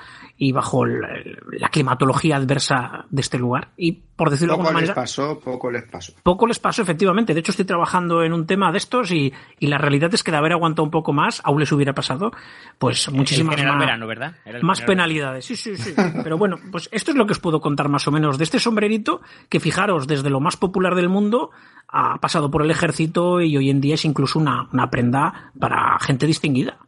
y 0.44 0.54
bajo 0.54 0.86
el- 0.86 1.38
la 1.52 1.70
climatología 1.70 2.36
adversa 2.38 3.06
de 3.12 3.22
este 3.22 3.38
lugar. 3.38 3.68
Y 3.78 3.92
por 4.16 4.32
decirlo 4.32 4.54
de 4.54 4.58
Poco 4.58 4.70
alguna 4.70 4.82
les 4.82 4.90
manera, 4.90 5.02
pasó, 5.04 5.40
poco 5.40 5.70
les 5.70 5.84
pasó. 5.84 6.14
poco 6.24 6.48
les 6.48 6.58
pasó 6.58 6.82
efectivamente. 6.82 7.36
De 7.36 7.42
hecho, 7.42 7.52
estoy 7.52 7.66
trabajando 7.66 8.24
en 8.24 8.34
un 8.34 8.48
tema 8.48 8.72
de 8.72 8.80
estos 8.80 9.12
y, 9.12 9.32
y 9.60 9.68
la 9.68 9.78
realidad 9.78 10.12
es 10.16 10.24
que 10.24 10.32
de 10.32 10.38
haber 10.38 10.54
aguantado 10.54 10.84
un 10.84 10.90
poco 10.90 11.14
más, 11.14 11.42
aún 11.46 11.60
les 11.60 11.72
hubiera 11.72 11.94
pasado, 11.94 12.32
pues 12.80 13.12
muchísimas 13.12 13.56
el 13.60 13.68
más, 13.68 13.78
verano, 13.78 14.08
¿verdad? 14.08 14.36
Era 14.44 14.58
el 14.58 14.64
más 14.64 14.82
penalidades. 14.82 15.46
Sí, 15.46 15.56
sí, 15.56 15.76
sí. 15.78 15.94
Pero 16.24 16.40
bueno, 16.40 16.58
pues 16.72 16.90
esto 16.92 17.12
es 17.12 17.18
lo 17.18 17.28
que 17.28 17.34
os 17.34 17.40
puedo 17.40 17.62
contar 17.62 17.88
más 17.88 18.08
o 18.08 18.12
menos 18.12 18.40
de 18.40 18.44
este 18.44 18.60
sombrerito, 18.60 19.22
que 19.48 19.60
fijaros, 19.60 20.08
desde 20.08 20.32
lo 20.32 20.40
más 20.40 20.58
popular 20.58 20.96
del 20.96 21.08
mundo 21.10 21.52
ha 21.88 22.18
pasado 22.20 22.50
por 22.50 22.64
el 22.64 22.72
ejército 22.72 23.42
y 23.42 23.56
hoy 23.58 23.70
en 23.70 23.80
día 23.80 23.94
es 23.94 24.06
incluso 24.06 24.40
una, 24.40 24.68
una 24.74 24.90
prenda 24.90 25.52
para 25.60 26.00
gente 26.00 26.26
distinguida. 26.26 26.80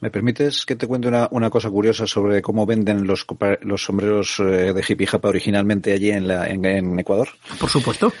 ¿Me 0.00 0.10
permites 0.10 0.64
que 0.64 0.76
te 0.76 0.86
cuente 0.86 1.08
una, 1.08 1.26
una 1.32 1.50
cosa 1.50 1.68
curiosa 1.70 2.06
sobre 2.06 2.40
cómo 2.40 2.66
venden 2.66 3.04
los, 3.04 3.26
los 3.62 3.82
sombreros 3.82 4.38
eh, 4.38 4.72
de 4.72 4.84
hippie 4.86 5.08
japa 5.08 5.28
originalmente 5.28 5.92
allí 5.92 6.10
en, 6.10 6.28
la, 6.28 6.46
en, 6.46 6.64
en 6.64 6.98
Ecuador? 7.00 7.28
Por 7.58 7.68
supuesto. 7.68 8.12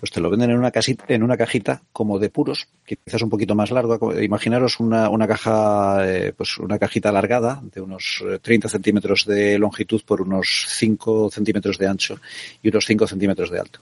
Pues 0.00 0.10
te 0.10 0.20
lo 0.20 0.30
venden 0.30 0.50
en 0.50 0.58
una, 0.58 0.70
casita, 0.70 1.04
en 1.08 1.22
una 1.22 1.36
cajita 1.36 1.82
como 1.92 2.18
de 2.18 2.30
puros, 2.30 2.68
quizás 2.86 3.20
un 3.20 3.28
poquito 3.28 3.54
más 3.54 3.70
larga. 3.72 3.98
Imaginaros 4.22 4.80
una, 4.80 5.10
una 5.10 5.26
caja, 5.26 6.08
eh, 6.08 6.32
pues 6.34 6.56
una 6.58 6.78
cajita 6.78 7.10
alargada 7.10 7.60
de 7.62 7.80
unos 7.80 8.22
eh, 8.24 8.38
30 8.40 8.68
centímetros 8.68 9.26
de 9.26 9.58
longitud 9.58 10.00
por 10.06 10.22
unos 10.22 10.66
5 10.68 11.30
centímetros 11.30 11.76
de 11.78 11.88
ancho 11.88 12.20
y 12.62 12.68
unos 12.68 12.86
5 12.86 13.06
centímetros 13.06 13.50
de 13.50 13.58
alto. 13.58 13.80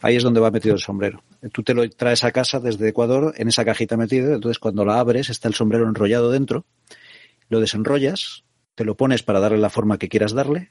Ahí 0.00 0.16
es 0.16 0.22
donde 0.22 0.40
va 0.40 0.50
metido 0.50 0.74
el 0.74 0.80
sombrero. 0.80 1.22
Tú 1.52 1.62
te 1.62 1.74
lo 1.74 1.88
traes 1.90 2.24
a 2.24 2.32
casa 2.32 2.60
desde 2.60 2.88
Ecuador 2.88 3.34
en 3.36 3.48
esa 3.48 3.64
cajita 3.64 3.96
metido, 3.96 4.34
entonces 4.34 4.58
cuando 4.58 4.84
la 4.84 4.98
abres 4.98 5.30
está 5.30 5.48
el 5.48 5.54
sombrero 5.54 5.86
enrollado 5.86 6.30
dentro, 6.30 6.64
lo 7.48 7.60
desenrollas, 7.60 8.44
te 8.74 8.84
lo 8.84 8.96
pones 8.96 9.22
para 9.22 9.40
darle 9.40 9.58
la 9.58 9.70
forma 9.70 9.98
que 9.98 10.08
quieras 10.08 10.32
darle 10.32 10.70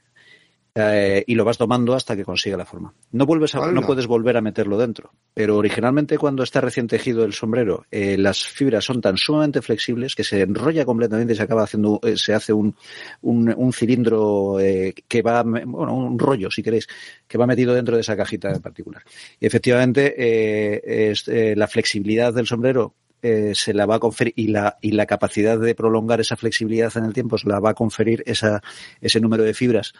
eh, 0.74 1.22
y 1.26 1.34
lo 1.34 1.44
vas 1.44 1.58
domando 1.58 1.94
hasta 1.94 2.16
que 2.16 2.24
consiga 2.24 2.56
la 2.56 2.64
forma. 2.64 2.92
No 3.12 3.26
vuelves 3.26 3.54
a, 3.54 3.70
no 3.70 3.82
puedes 3.82 4.06
volver 4.06 4.36
a 4.36 4.40
meterlo 4.40 4.76
dentro, 4.76 5.12
pero 5.32 5.56
originalmente 5.56 6.18
cuando 6.18 6.42
está 6.42 6.60
recién 6.60 6.88
tejido 6.88 7.24
el 7.24 7.32
sombrero, 7.32 7.86
eh, 7.90 8.18
las 8.18 8.46
fibras 8.46 8.84
son 8.84 9.00
tan 9.00 9.16
sumamente 9.16 9.62
flexibles 9.62 10.14
que 10.14 10.24
se 10.24 10.42
enrolla 10.42 10.84
completamente 10.84 11.32
y 11.32 11.36
se 11.36 11.42
acaba 11.42 11.62
haciendo, 11.62 12.00
eh, 12.02 12.16
se 12.16 12.34
hace 12.34 12.52
un, 12.52 12.74
un, 13.22 13.54
un 13.56 13.72
cilindro 13.72 14.58
eh, 14.58 14.94
que 15.06 15.22
va, 15.22 15.42
bueno, 15.42 15.94
un 15.94 16.18
rollo 16.18 16.50
si 16.50 16.62
queréis, 16.62 16.88
que 17.28 17.38
va 17.38 17.46
metido 17.46 17.74
dentro 17.74 17.94
de 17.94 18.00
esa 18.00 18.16
cajita 18.16 18.50
en 18.50 18.60
particular. 18.60 19.02
Y 19.38 19.46
efectivamente 19.46 20.14
eh, 20.16 21.10
es, 21.10 21.28
la 21.28 21.68
flexibilidad 21.68 22.32
del 22.32 22.46
sombrero 22.46 22.94
eh, 23.24 23.52
se 23.54 23.72
la 23.72 23.86
va 23.86 23.94
a 23.94 23.98
conferir 24.00 24.34
y 24.36 24.48
la, 24.48 24.76
y 24.82 24.92
la 24.92 25.06
capacidad 25.06 25.58
de 25.58 25.74
prolongar 25.74 26.20
esa 26.20 26.36
flexibilidad 26.36 26.94
en 26.98 27.04
el 27.04 27.14
tiempo 27.14 27.38
se 27.38 27.48
la 27.48 27.58
va 27.58 27.70
a 27.70 27.74
conferir 27.74 28.22
esa, 28.26 28.62
ese 29.00 29.18
número 29.18 29.44
de 29.44 29.54
fibras 29.54 29.94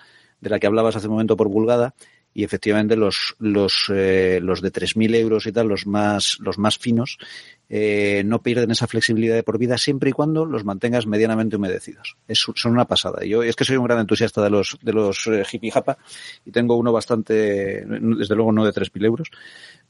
de 0.45 0.51
la 0.51 0.61
que 0.61 0.66
hablabas 0.68 0.95
hace 0.95 1.07
un 1.09 1.14
momento 1.14 1.36
por 1.36 1.51
pulgada 1.51 1.95
y 2.36 2.42
efectivamente 2.45 2.97
los 2.97 3.34
los 3.38 3.90
eh, 3.95 4.40
los 4.42 4.61
de 4.61 4.72
3.000 4.72 5.14
euros 5.14 5.47
y 5.47 5.53
tal 5.53 5.68
los 5.68 5.86
más 5.86 6.36
los 6.40 6.59
más 6.59 6.78
finos 6.78 7.16
eh, 7.68 8.22
no 8.26 8.42
pierden 8.42 8.72
esa 8.72 8.86
flexibilidad 8.88 9.36
de 9.36 9.42
por 9.45 9.57
vida 9.57 9.78
siempre 9.78 10.11
y 10.11 10.12
cuando 10.12 10.45
los 10.45 10.64
mantengas 10.64 11.07
medianamente 11.07 11.57
humedecidos. 11.57 12.16
Es, 12.28 12.45
son 12.55 12.72
una 12.72 12.86
pasada. 12.86 13.24
Yo 13.24 13.42
es 13.42 13.57
que 13.57 13.64
soy 13.64 13.76
un 13.76 13.84
gran 13.84 14.01
entusiasta 14.01 14.42
de 14.42 14.51
los 14.51 14.76
de 14.82 14.92
los 14.92 15.26
eh, 15.28 15.45
hippie 15.51 15.70
japa 15.70 15.97
y 16.45 16.51
tengo 16.51 16.76
uno 16.76 16.92
bastante 16.92 17.84
desde 17.86 18.34
luego 18.34 18.53
no 18.53 18.64
de 18.64 18.72
3.000 18.72 19.05
euros 19.07 19.30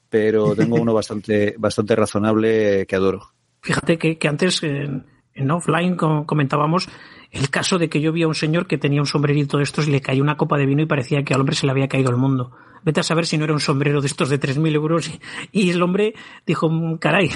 pero 0.08 0.54
tengo 0.54 0.76
uno 0.76 0.92
bastante 1.00 1.54
bastante 1.58 1.96
razonable 1.96 2.86
que 2.86 2.94
adoro. 2.96 3.32
Fíjate 3.62 3.96
que, 3.96 4.18
que 4.18 4.28
antes 4.28 4.62
en, 4.62 5.06
en 5.34 5.50
offline 5.50 5.96
com- 5.96 6.26
comentábamos 6.26 6.88
el 7.34 7.50
caso 7.50 7.78
de 7.78 7.88
que 7.88 8.00
yo 8.00 8.12
vi 8.12 8.22
a 8.22 8.28
un 8.28 8.34
señor 8.34 8.66
que 8.66 8.78
tenía 8.78 9.00
un 9.00 9.06
sombrerito 9.06 9.58
de 9.58 9.64
estos 9.64 9.86
y 9.88 9.90
le 9.90 10.00
cayó 10.00 10.22
una 10.22 10.36
copa 10.36 10.56
de 10.58 10.66
vino 10.66 10.82
y 10.82 10.86
parecía 10.86 11.22
que 11.24 11.34
al 11.34 11.40
hombre 11.40 11.56
se 11.56 11.66
le 11.66 11.72
había 11.72 11.88
caído 11.88 12.10
el 12.10 12.16
mundo. 12.16 12.52
Vete 12.84 13.00
a 13.00 13.02
saber 13.02 13.26
si 13.26 13.38
no 13.38 13.44
era 13.44 13.54
un 13.54 13.60
sombrero 13.60 14.00
de 14.00 14.06
estos 14.06 14.28
de 14.28 14.38
3.000 14.38 14.74
euros 14.74 15.08
y, 15.08 15.20
y 15.52 15.70
el 15.70 15.82
hombre 15.82 16.14
dijo, 16.46 16.68
"Mm, 16.68 16.98
caray, 16.98 17.30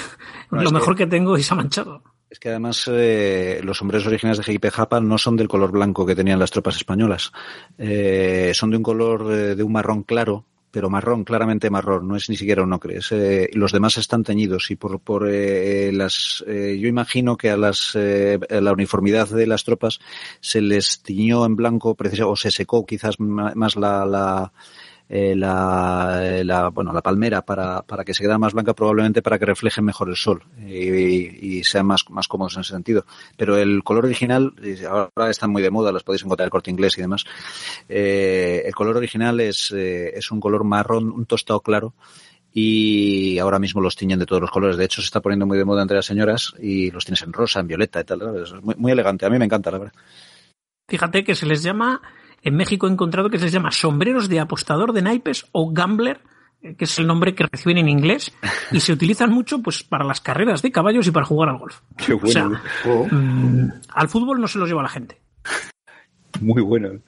No, 0.50 0.62
lo 0.62 0.70
mejor 0.70 0.94
que- 0.94 1.04
que... 1.04 1.10
tengo 1.10 1.36
y 1.38 1.42
se 1.42 1.54
ha 1.54 1.56
manchado. 1.56 2.02
Es 2.30 2.38
que 2.38 2.50
además 2.50 2.84
eh, 2.92 3.60
los 3.64 3.78
sombreros 3.78 4.06
originales 4.06 4.36
de 4.44 4.52
Jipe 4.52 4.70
Japa 4.70 5.00
no 5.00 5.16
son 5.16 5.36
del 5.36 5.48
color 5.48 5.72
blanco 5.72 6.04
que 6.04 6.14
tenían 6.14 6.38
las 6.38 6.50
tropas 6.50 6.76
españolas. 6.76 7.32
Eh, 7.78 8.52
son 8.54 8.70
de 8.70 8.76
un 8.76 8.82
color 8.82 9.32
eh, 9.32 9.54
de 9.56 9.62
un 9.62 9.72
marrón 9.72 10.02
claro, 10.02 10.44
pero 10.78 10.90
marrón, 10.90 11.24
claramente 11.24 11.70
marrón, 11.70 12.06
no 12.06 12.14
es 12.14 12.30
ni 12.30 12.36
siquiera 12.36 12.62
un 12.62 12.72
ocre. 12.72 12.98
Es, 12.98 13.10
eh, 13.10 13.50
los 13.54 13.72
demás 13.72 13.98
están 13.98 14.22
teñidos 14.22 14.70
y 14.70 14.76
por, 14.76 15.00
por 15.00 15.28
eh, 15.28 15.90
las. 15.92 16.44
eh, 16.46 16.78
yo 16.80 16.86
imagino 16.86 17.36
que 17.36 17.50
a 17.50 17.56
las 17.56 17.96
eh, 17.96 18.38
a 18.48 18.60
la 18.60 18.72
uniformidad 18.72 19.28
de 19.28 19.48
las 19.48 19.64
tropas 19.64 19.98
se 20.40 20.60
les 20.60 21.02
tiñó 21.02 21.44
en 21.46 21.56
blanco 21.56 21.96
o 21.98 22.36
se 22.36 22.52
secó 22.52 22.86
quizás 22.86 23.18
más 23.18 23.74
la, 23.74 24.06
la 24.06 24.52
eh, 25.10 25.34
la, 25.34 26.20
eh, 26.22 26.44
la, 26.44 26.68
bueno, 26.68 26.92
la 26.92 27.00
palmera 27.00 27.42
para, 27.42 27.80
para 27.82 28.04
que 28.04 28.12
se 28.12 28.22
quede 28.22 28.36
más 28.36 28.52
blanca, 28.52 28.74
probablemente 28.74 29.22
para 29.22 29.38
que 29.38 29.46
refleje 29.46 29.80
mejor 29.80 30.10
el 30.10 30.16
sol 30.16 30.42
y, 30.66 31.64
sean 31.64 31.86
más, 31.86 32.04
más 32.10 32.28
cómodos 32.28 32.56
en 32.56 32.60
ese 32.60 32.72
sentido. 32.72 33.06
Pero 33.36 33.56
el 33.56 33.82
color 33.82 34.04
original, 34.04 34.52
eh, 34.62 34.84
ahora 34.86 35.30
están 35.30 35.50
muy 35.50 35.62
de 35.62 35.70
moda, 35.70 35.92
las 35.92 36.02
podéis 36.02 36.24
encontrar 36.24 36.44
en 36.44 36.48
el 36.48 36.50
corte 36.50 36.70
inglés 36.70 36.98
y 36.98 37.00
demás. 37.00 37.24
El 37.88 38.74
color 38.74 38.96
original 38.98 39.40
es, 39.40 39.72
es 39.72 40.30
un 40.30 40.40
color 40.40 40.64
marrón, 40.64 41.10
un 41.10 41.26
tostado 41.26 41.60
claro. 41.60 41.94
Y 42.52 43.38
ahora 43.38 43.58
mismo 43.58 43.80
los 43.80 43.94
tiñen 43.94 44.18
de 44.18 44.26
todos 44.26 44.40
los 44.40 44.50
colores. 44.50 44.76
De 44.76 44.84
hecho, 44.84 45.00
se 45.00 45.06
está 45.06 45.20
poniendo 45.20 45.46
muy 45.46 45.58
de 45.58 45.64
moda 45.64 45.82
entre 45.82 45.96
las 45.96 46.06
señoras 46.06 46.54
y 46.58 46.90
los 46.90 47.04
tienes 47.04 47.22
en 47.22 47.32
rosa, 47.32 47.60
en 47.60 47.68
violeta 47.68 48.00
y 48.00 48.04
tal. 48.04 48.42
Es 48.42 48.52
muy, 48.62 48.74
muy 48.76 48.92
elegante. 48.92 49.26
A 49.26 49.30
mí 49.30 49.38
me 49.38 49.44
encanta, 49.44 49.70
la 49.70 49.78
verdad. 49.78 49.94
Fíjate 50.88 51.22
que 51.22 51.34
se 51.34 51.44
les 51.44 51.62
llama, 51.62 52.00
en 52.42 52.56
México 52.56 52.86
he 52.86 52.90
encontrado 52.90 53.30
que 53.30 53.38
se 53.38 53.44
les 53.44 53.52
llama 53.52 53.70
sombreros 53.70 54.28
de 54.28 54.40
apostador 54.40 54.92
de 54.92 55.02
naipes 55.02 55.46
o 55.52 55.72
gambler, 55.72 56.20
eh, 56.62 56.74
que 56.76 56.84
es 56.84 56.98
el 56.98 57.06
nombre 57.06 57.34
que 57.34 57.46
reciben 57.50 57.78
en 57.78 57.88
inglés, 57.88 58.32
y 58.72 58.80
se 58.80 58.92
utilizan 58.92 59.30
mucho 59.30 59.62
pues 59.62 59.82
para 59.82 60.04
las 60.04 60.20
carreras 60.20 60.62
de 60.62 60.72
caballos 60.72 61.06
y 61.06 61.10
para 61.10 61.26
jugar 61.26 61.48
al 61.48 61.58
golf. 61.58 61.80
Qué 61.96 62.14
O 62.14 62.26
sea, 62.26 62.48
Oh, 62.86 63.06
mm, 63.10 63.70
al 63.94 64.08
fútbol 64.08 64.40
no 64.40 64.48
se 64.48 64.58
los 64.58 64.68
lleva 64.68 64.82
la 64.82 64.88
gente. 64.88 65.20
Muy 66.40 66.62
bueno. 66.62 67.00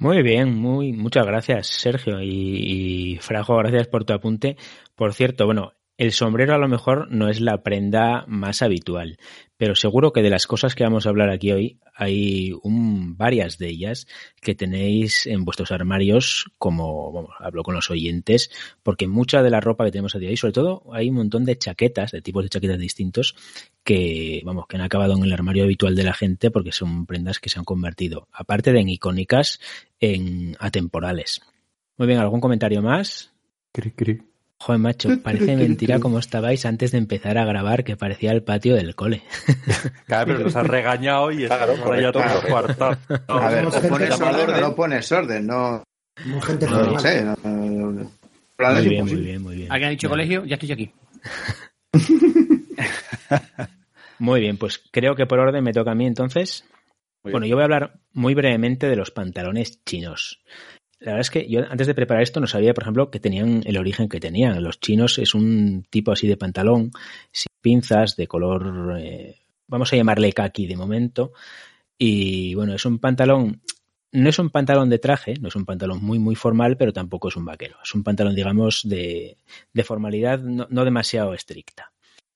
Muy 0.00 0.22
bien, 0.22 0.56
muy, 0.56 0.92
muchas 0.92 1.26
gracias, 1.26 1.66
Sergio. 1.66 2.22
Y, 2.22 3.14
y 3.14 3.16
Frajo, 3.16 3.56
gracias 3.56 3.88
por 3.88 4.04
tu 4.04 4.12
apunte. 4.12 4.56
Por 4.94 5.12
cierto, 5.12 5.44
bueno, 5.44 5.72
el 5.96 6.12
sombrero 6.12 6.54
a 6.54 6.58
lo 6.58 6.68
mejor 6.68 7.10
no 7.10 7.28
es 7.28 7.40
la 7.40 7.64
prenda 7.64 8.24
más 8.28 8.62
habitual, 8.62 9.18
pero 9.58 9.74
seguro 9.74 10.12
que 10.12 10.22
de 10.22 10.30
las 10.30 10.46
cosas 10.46 10.74
que 10.74 10.84
vamos 10.84 11.04
a 11.04 11.10
hablar 11.10 11.28
aquí 11.30 11.52
hoy 11.52 11.80
hay 11.94 12.52
un, 12.62 13.16
varias 13.16 13.58
de 13.58 13.68
ellas 13.68 14.06
que 14.40 14.54
tenéis 14.54 15.26
en 15.26 15.44
vuestros 15.44 15.72
armarios, 15.72 16.50
como 16.58 17.12
vamos, 17.12 17.32
hablo 17.40 17.64
con 17.64 17.74
los 17.74 17.90
oyentes, 17.90 18.50
porque 18.84 19.08
mucha 19.08 19.42
de 19.42 19.50
la 19.50 19.60
ropa 19.60 19.84
que 19.84 19.90
tenemos 19.90 20.14
a 20.14 20.18
día 20.20 20.28
de 20.28 20.34
hoy, 20.34 20.36
sobre 20.36 20.52
todo 20.52 20.84
hay 20.92 21.10
un 21.10 21.16
montón 21.16 21.44
de 21.44 21.58
chaquetas, 21.58 22.12
de 22.12 22.22
tipos 22.22 22.44
de 22.44 22.48
chaquetas 22.50 22.78
distintos, 22.78 23.34
que 23.82 24.40
vamos, 24.44 24.66
que 24.68 24.76
han 24.76 24.82
acabado 24.82 25.16
en 25.16 25.24
el 25.24 25.32
armario 25.32 25.64
habitual 25.64 25.96
de 25.96 26.04
la 26.04 26.14
gente 26.14 26.52
porque 26.52 26.70
son 26.70 27.04
prendas 27.04 27.40
que 27.40 27.50
se 27.50 27.58
han 27.58 27.64
convertido, 27.64 28.28
aparte 28.32 28.72
de 28.72 28.78
en 28.80 28.88
icónicas, 28.88 29.60
en 29.98 30.56
atemporales. 30.60 31.42
Muy 31.96 32.06
bien, 32.06 32.20
¿algún 32.20 32.40
comentario 32.40 32.80
más? 32.80 33.32
Joder, 34.60 34.80
macho, 34.80 35.08
parece 35.22 35.56
mentira 35.56 36.00
como 36.00 36.18
estabais 36.18 36.66
antes 36.66 36.92
de 36.92 36.98
empezar 36.98 37.38
a 37.38 37.44
grabar, 37.44 37.84
que 37.84 37.96
parecía 37.96 38.32
el 38.32 38.42
patio 38.42 38.74
del 38.74 38.94
cole. 38.94 39.22
Claro, 40.06 40.26
pero 40.26 40.38
nos 40.44 40.56
has 40.56 40.66
regañado 40.66 41.30
y 41.30 41.46
Claro, 41.46 41.72
estamos 41.72 42.00
ya 42.00 42.12
correcto. 42.12 42.48
cuartados. 42.48 42.98
A 43.28 43.48
ver, 43.50 43.66
o 43.66 43.70
pones 43.70 44.20
orden 44.20 44.54
o 44.54 44.60
no 44.60 44.74
pones 44.74 45.12
orden, 45.12 45.46
no, 45.46 45.82
Como 46.22 46.40
gente 46.40 46.66
no 46.66 46.98
sé. 46.98 47.24
No, 47.24 47.36
no, 47.44 47.92
no. 47.92 48.10
Muy 48.58 48.88
bien, 48.88 49.04
muy 49.04 49.14
bien, 49.16 49.42
muy 49.42 49.56
bien. 49.56 49.70
Alguien 49.70 49.88
ha 49.88 49.90
dicho 49.90 50.08
colegio, 50.08 50.44
ya 50.44 50.54
estoy 50.56 50.72
aquí. 50.72 50.92
Muy 54.18 54.40
bien, 54.40 54.56
pues 54.56 54.82
creo 54.90 55.14
que 55.14 55.26
por 55.26 55.38
orden 55.38 55.62
me 55.62 55.72
toca 55.72 55.92
a 55.92 55.94
mí 55.94 56.04
entonces. 56.06 56.64
Bueno, 57.22 57.46
yo 57.46 57.54
voy 57.54 57.62
a 57.62 57.64
hablar 57.66 58.00
muy 58.12 58.34
brevemente 58.34 58.88
de 58.88 58.96
los 58.96 59.10
pantalones 59.10 59.84
chinos. 59.84 60.40
La 61.00 61.12
verdad 61.12 61.20
es 61.20 61.30
que 61.30 61.48
yo 61.48 61.60
antes 61.70 61.86
de 61.86 61.94
preparar 61.94 62.22
esto 62.22 62.40
no 62.40 62.46
sabía, 62.48 62.74
por 62.74 62.82
ejemplo, 62.82 63.10
que 63.10 63.20
tenían 63.20 63.62
el 63.66 63.76
origen 63.78 64.08
que 64.08 64.18
tenían. 64.20 64.62
Los 64.62 64.80
chinos 64.80 65.18
es 65.18 65.34
un 65.34 65.84
tipo 65.90 66.10
así 66.10 66.26
de 66.26 66.36
pantalón, 66.36 66.90
sin 67.30 67.46
pinzas, 67.60 68.16
de 68.16 68.26
color, 68.26 68.96
eh, 69.00 69.36
vamos 69.68 69.92
a 69.92 69.96
llamarle 69.96 70.32
kaki 70.32 70.66
de 70.66 70.76
momento. 70.76 71.32
Y 71.98 72.54
bueno, 72.54 72.74
es 72.74 72.84
un 72.86 72.98
pantalón, 72.98 73.62
no 74.12 74.28
es 74.28 74.38
un 74.40 74.50
pantalón 74.50 74.90
de 74.90 74.98
traje, 74.98 75.34
no 75.40 75.48
es 75.48 75.56
un 75.56 75.64
pantalón 75.66 76.02
muy, 76.02 76.18
muy 76.18 76.34
formal, 76.34 76.76
pero 76.76 76.92
tampoco 76.92 77.28
es 77.28 77.36
un 77.36 77.44
vaquero. 77.44 77.76
Es 77.82 77.94
un 77.94 78.02
pantalón, 78.04 78.34
digamos, 78.34 78.82
de, 78.88 79.36
formalidad 79.84 80.40
no, 80.40 80.66
no 80.70 80.84
demasiado 80.84 81.34
estricta. 81.34 81.92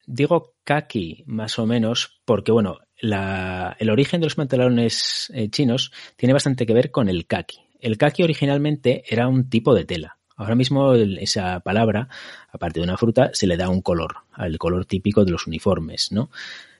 Digo 0.06 0.54
kaki 0.64 1.24
más 1.26 1.58
o 1.58 1.66
menos 1.66 2.20
porque, 2.24 2.52
bueno, 2.52 2.78
la- 3.00 3.76
el 3.80 3.90
origen 3.90 4.20
de 4.20 4.26
los 4.26 4.36
pantalones 4.36 5.32
eh, 5.34 5.48
chinos 5.50 5.92
tiene 6.16 6.32
bastante 6.34 6.66
que 6.66 6.74
ver 6.74 6.90
con 6.92 7.08
el 7.08 7.26
kaki. 7.26 7.61
El 7.82 7.98
kaki 7.98 8.22
originalmente 8.22 9.02
era 9.08 9.26
un 9.26 9.50
tipo 9.50 9.74
de 9.74 9.84
tela. 9.84 10.16
Ahora 10.36 10.54
mismo 10.54 10.94
esa 10.94 11.60
palabra, 11.60 12.08
aparte 12.50 12.80
de 12.80 12.84
una 12.84 12.96
fruta, 12.96 13.30
se 13.34 13.46
le 13.46 13.56
da 13.56 13.68
un 13.68 13.82
color, 13.82 14.14
al 14.32 14.56
color 14.56 14.86
típico 14.86 15.24
de 15.24 15.32
los 15.32 15.46
uniformes, 15.46 16.10
¿no? 16.12 16.30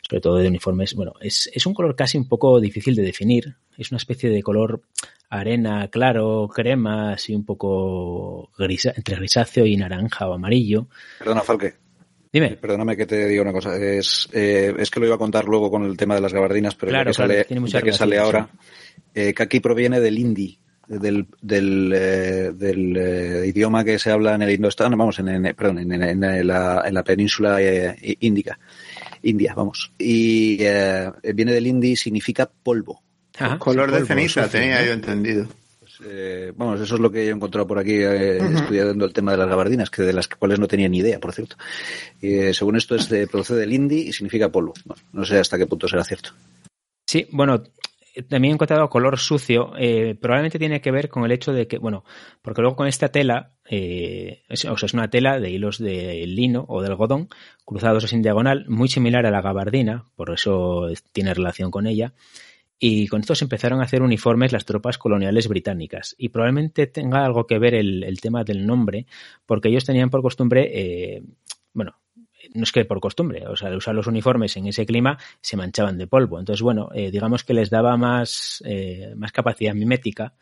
Sobre 0.00 0.20
todo 0.20 0.36
de 0.36 0.48
uniformes, 0.48 0.94
bueno, 0.94 1.12
es, 1.20 1.50
es 1.53 1.66
un 1.66 1.74
color 1.74 1.94
casi 1.96 2.18
un 2.18 2.28
poco 2.28 2.61
difícil 2.61 2.94
de 2.94 3.03
definir. 3.03 3.57
Es 3.76 3.90
una 3.90 3.98
especie 3.98 4.30
de 4.30 4.42
color 4.42 4.82
arena, 5.28 5.88
claro, 5.88 6.48
crema, 6.48 7.12
así 7.12 7.34
un 7.34 7.44
poco 7.44 8.50
grisa, 8.57 8.92
entre 8.96 9.16
grisáceo 9.16 9.66
y 9.66 9.76
naranja 9.76 10.28
o 10.28 10.34
amarillo. 10.34 10.86
Perdona, 11.18 11.42
Falque. 11.42 11.74
Dime. 12.32 12.57
Perdóname 12.57 12.96
que 12.96 13.07
te 13.07 13.26
diga 13.26 13.42
una 13.42 13.53
cosa. 13.53 13.76
Es, 13.76 14.28
eh, 14.32 14.74
es 14.78 14.90
que 14.90 15.00
lo 15.00 15.07
iba 15.07 15.16
a 15.16 15.18
contar 15.18 15.44
luego 15.46 15.70
con 15.70 15.84
el 15.84 15.96
tema 15.96 16.14
de 16.14 16.20
las 16.22 16.32
gabardinas, 16.32 16.74
pero 16.74 16.90
Claro, 16.90 17.11
ya 17.11 17.11
que 17.11 17.16
claro, 17.16 17.32
sale, 17.32 17.44
tiene 17.44 17.61
mucha 17.61 17.78
ya 17.80 17.84
que 17.84 17.92
sale 17.92 18.16
relación, 18.16 18.42
ahora, 18.42 18.50
eh, 19.14 19.34
Kaki 19.34 19.61
proviene 19.61 20.00
del 20.00 20.18
hindi, 20.18 20.59
del, 20.89 21.26
del, 21.41 21.93
eh, 21.95 22.53
del 22.55 22.97
eh, 22.97 23.47
idioma 23.47 23.85
que 23.85 23.99
se 23.99 24.11
habla 24.11 24.35
en 24.35 24.43
el 24.43 24.51
Indostán, 24.51 24.97
vamos, 24.97 25.18
en, 25.18 25.28
en- 25.28 25.55
perdón, 25.55 25.78
en, 25.78 25.93
en- 25.93 26.24
en 26.24 26.47
la, 26.47 26.83
en 26.87 26.95
la 26.95 27.03
península 27.05 27.61
eh, 27.62 28.16
índica, 28.20 28.59
India, 29.22 29.55
vamos. 29.55 29.93
Y 29.99 30.59
eh, 30.61 31.11
viene 31.35 31.53
del 31.53 31.66
hindi, 31.66 31.97
significa 31.97 32.47
polvo. 32.62 33.03
Ajá, 33.39 33.59
Color 33.59 33.91
sí, 33.91 34.01
de 34.01 34.07
ceniza, 34.07 34.49
tenía 34.49 34.80
¿no? 34.80 34.87
yo 34.87 34.93
entendido. 34.93 35.47
Pues, 35.80 35.93
eh, 36.05 36.53
vamos, 36.57 36.80
eso 36.80 36.95
es 36.97 37.01
lo 37.01 37.11
que 37.11 37.26
he 37.26 37.30
encontrado 37.30 37.66
por 37.66 37.78
aquí 37.78 37.95
eh, 37.95 38.39
estudiando 38.55 39.05
el 39.05 39.12
tema 39.12 39.33
de 39.33 39.39
las 39.39 39.49
gabardinas, 39.49 39.91
que 39.91 40.03
de 40.03 40.12
las 40.12 40.28
cuales 40.28 40.59
no 40.59 40.68
tenía 40.68 40.89
ni 40.89 40.99
idea, 40.99 41.18
por 41.18 41.33
cierto. 41.33 41.57
Y, 42.20 42.35
eh, 42.35 42.55
según 42.55 42.76
esto, 42.76 42.95
es 42.95 43.09
de, 43.09 43.26
procede 43.26 43.61
del 43.61 43.72
hindi 43.72 44.09
y 44.09 44.12
significa 44.12 44.49
polvo. 44.51 44.74
Bueno, 44.85 45.03
no 45.12 45.24
sé 45.24 45.39
hasta 45.39 45.57
qué 45.59 45.66
punto 45.66 45.89
será 45.89 46.05
cierto. 46.05 46.30
Sí, 47.07 47.26
bueno, 47.30 47.62
también 48.29 48.53
he 48.53 48.55
encontrado 48.55 48.89
color 48.91 49.19
sucio. 49.19 49.73
eh, 49.79 50.15
probablemente 50.21 50.59
tiene 50.59 50.81
que 50.81 50.91
ver 50.91 51.09
con 51.09 51.25
el 51.25 51.33
hecho 51.33 51.53
de 51.53 51.67
que, 51.67 51.79
bueno, 51.79 52.05
porque 52.43 52.61
luego 52.63 52.77
con 52.77 52.87
esta 52.87 53.09
tela, 53.11 53.53
eh, 53.69 54.43
es, 54.49 54.65
o 54.65 54.77
sea, 54.77 54.87
es 54.87 54.95
una 54.95 55.09
tela 55.11 55.41
de 55.41 55.51
hilos 55.51 55.79
de 55.79 56.27
lino 56.27 56.65
o 56.69 56.83
de 56.83 56.89
algodón 56.89 57.29
cruzados 57.65 58.13
en 58.13 58.23
diagonal, 58.23 58.65
muy 58.69 58.89
similar 58.89 59.25
a 59.27 59.31
la 59.31 59.41
gabardina, 59.43 60.05
por 60.17 60.31
eso 60.31 60.89
es- 60.89 61.03
tiene 61.13 61.35
relación 61.35 61.71
con 61.71 61.87
ella. 61.87 62.13
y 62.79 63.07
con 63.09 63.21
esto 63.21 63.35
se 63.37 63.45
empezaron 63.45 63.81
a 63.81 63.85
hacer 63.85 64.03
uniformes 64.03 64.53
las 64.53 64.65
tropas 64.65 64.99
coloniales 64.99 65.47
británicas. 65.49 66.15
Y 66.19 66.31
probablemente 66.31 66.87
tenga 66.89 67.25
algo 67.25 67.47
que 67.47 67.59
ver 67.59 67.75
el, 67.75 68.03
el 68.05 68.21
tema 68.21 68.43
del 68.45 68.67
nombre, 68.67 69.07
porque 69.47 69.69
ellos 69.69 69.85
tenían 69.85 70.11
por 70.11 70.21
costumbre, 70.23 70.71
eh, 70.75 71.23
bueno, 71.73 71.95
no 72.55 72.64
es 72.64 72.72
que 72.72 72.84
por 72.84 73.01
costumbre, 73.01 73.47
o 73.47 73.57
sea, 73.57 73.70
de 73.70 73.76
usar 73.76 73.95
los 73.95 74.07
uniformes 74.07 74.57
en 74.57 74.66
ese 74.66 74.86
clima 74.86 75.18
se 75.40 75.57
manchaban 75.57 75.99
de 75.99 76.07
polvo. 76.07 76.38
Entonces, 76.38 76.62
bueno, 76.62 76.90
eh, 76.95 77.11
digamos 77.11 77.45
que 77.45 77.55
les 77.55 77.70
daba 77.70 77.97
más, 77.97 78.62
eh, 78.66 79.12
más 79.16 79.32
capacidad 79.32 79.74
mimética. 79.74 80.34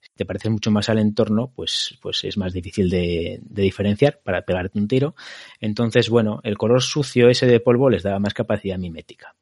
Si 0.00 0.10
te 0.14 0.24
pareces 0.24 0.50
mucho 0.50 0.70
más 0.70 0.88
al 0.88 0.98
entorno, 0.98 1.52
pues, 1.54 1.98
pues 2.00 2.24
es 2.24 2.36
más 2.36 2.52
difícil 2.52 2.88
de, 2.88 3.40
de, 3.42 3.62
diferenciar 3.62 4.20
para 4.22 4.42
pegarte 4.42 4.78
un 4.78 4.88
tiro. 4.88 5.14
Entonces, 5.60 6.08
bueno, 6.08 6.40
el 6.44 6.56
color 6.56 6.82
sucio 6.82 7.28
ese 7.28 7.46
de 7.46 7.60
polvo 7.60 7.90
les 7.90 8.02
daba 8.02 8.18
más 8.18 8.34
capacidad 8.34 8.78
mimética 8.78 9.34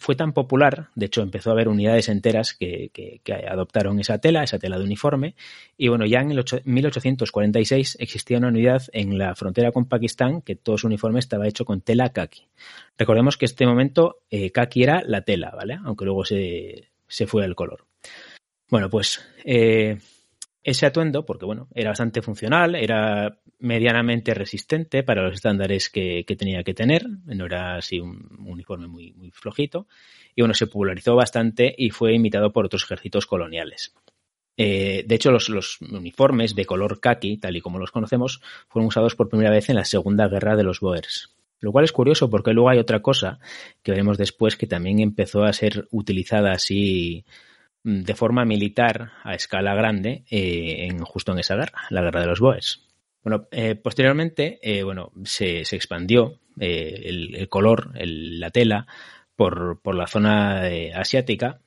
fue 0.00 0.16
tan 0.16 0.32
popular, 0.32 0.88
de 0.94 1.06
hecho 1.06 1.22
empezó 1.22 1.50
a 1.50 1.52
haber 1.52 1.68
unidades 1.68 2.08
enteras 2.08 2.54
que, 2.54 3.20
adoptaron 3.48 4.00
esa 4.00 4.18
tela, 4.18 4.42
esa 4.42 4.58
tela 4.58 4.78
de 4.78 4.84
uniforme, 4.84 5.34
y 5.76 5.88
bueno, 5.88 6.06
ya 6.06 6.20
en 6.20 6.30
el 6.30 6.38
8, 6.38 6.60
1846 6.64 7.96
existía 8.00 8.38
una 8.38 8.48
unidad 8.48 8.82
en 8.92 9.18
la 9.18 9.34
frontera 9.34 9.72
con 9.72 9.86
Pakistán 9.86 10.42
que 10.42 10.56
todo 10.56 10.78
su 10.78 10.86
uniforme 10.86 11.18
estaba 11.18 11.46
hecho 11.46 11.64
con 11.64 11.80
tela 11.80 12.10
kaki. 12.10 12.46
Recordemos 12.98 13.36
que 13.36 13.46
en 13.46 13.50
este 13.50 13.66
momento 13.66 14.18
eh, 14.30 14.50
kaki 14.50 14.82
era 14.82 15.02
la 15.06 15.22
tela, 15.22 15.52
¿vale? 15.54 15.78
Aunque 15.84 16.04
luego 16.04 16.24
se, 16.24 16.88
se 17.06 17.26
fue 17.26 17.44
el 17.44 17.54
color. 17.54 17.84
Bueno, 18.70 18.90
pues 18.90 19.24
eh, 19.44 19.98
ese 20.64 20.86
atuendo, 20.86 21.26
porque 21.26 21.44
bueno, 21.44 21.68
era 21.74 21.90
bastante 21.90 22.22
funcional, 22.22 22.74
era 22.74 23.38
medianamente 23.58 24.32
resistente 24.32 25.02
para 25.02 25.22
los 25.22 25.34
estándares 25.34 25.90
que, 25.90 26.24
que, 26.26 26.36
tenía 26.36 26.64
que 26.64 26.72
tener, 26.72 27.06
no 27.26 27.44
era 27.44 27.76
así 27.76 28.00
un 28.00 28.26
uniforme 28.46 28.88
muy, 28.88 29.12
muy 29.12 29.30
flojito, 29.30 29.86
y 30.34 30.40
bueno, 30.40 30.54
se 30.54 30.66
popularizó 30.66 31.14
bastante 31.14 31.72
y 31.76 31.90
fue 31.90 32.14
imitado 32.14 32.50
por 32.50 32.64
otros 32.64 32.84
ejércitos 32.84 33.26
coloniales. 33.26 33.94
Eh, 34.56 35.04
de 35.06 35.14
hecho, 35.14 35.30
los, 35.30 35.50
los, 35.50 35.80
uniformes 35.82 36.54
de 36.54 36.64
color 36.64 36.98
khaki, 36.98 37.36
tal 37.36 37.56
y 37.56 37.60
como 37.60 37.78
los 37.78 37.90
conocemos, 37.90 38.40
fueron 38.68 38.88
usados 38.88 39.14
por 39.16 39.28
primera 39.28 39.50
vez 39.50 39.68
en 39.68 39.76
la 39.76 39.84
Segunda 39.84 40.28
Guerra 40.28 40.56
de 40.56 40.64
los 40.64 40.80
Boers. 40.80 41.34
Lo 41.60 41.72
cual 41.72 41.84
es 41.84 41.92
curioso 41.92 42.30
porque 42.30 42.52
luego 42.52 42.70
hay 42.70 42.78
otra 42.78 43.02
cosa 43.02 43.38
que 43.82 43.92
veremos 43.92 44.18
después 44.18 44.56
que 44.56 44.66
también 44.66 45.00
empezó 45.00 45.44
a 45.44 45.52
ser 45.52 45.88
utilizada 45.90 46.52
así 46.52 47.24
de 47.84 48.14
forma 48.14 48.46
militar 48.46 49.12
a 49.22 49.34
escala 49.34 49.74
grande 49.74 50.24
eh, 50.30 50.86
en, 50.88 51.04
justo 51.04 51.32
en 51.32 51.38
esa 51.38 51.54
guerra, 51.54 51.82
la 51.90 52.00
guerra 52.00 52.22
de 52.22 52.26
los 52.26 52.40
Boers. 52.40 52.82
Bueno, 53.22 53.46
eh, 53.50 53.74
posteriormente, 53.74 54.58
eh, 54.62 54.82
bueno, 54.82 55.12
se, 55.24 55.60
expandió 55.60 56.40
el, 56.58 57.46
color, 57.48 57.92
la 57.94 58.50
tela, 58.50 58.86
por, 59.36 59.80
por 59.82 59.94
la 59.96 60.06
zona 60.06 60.62
asiática 60.94 61.60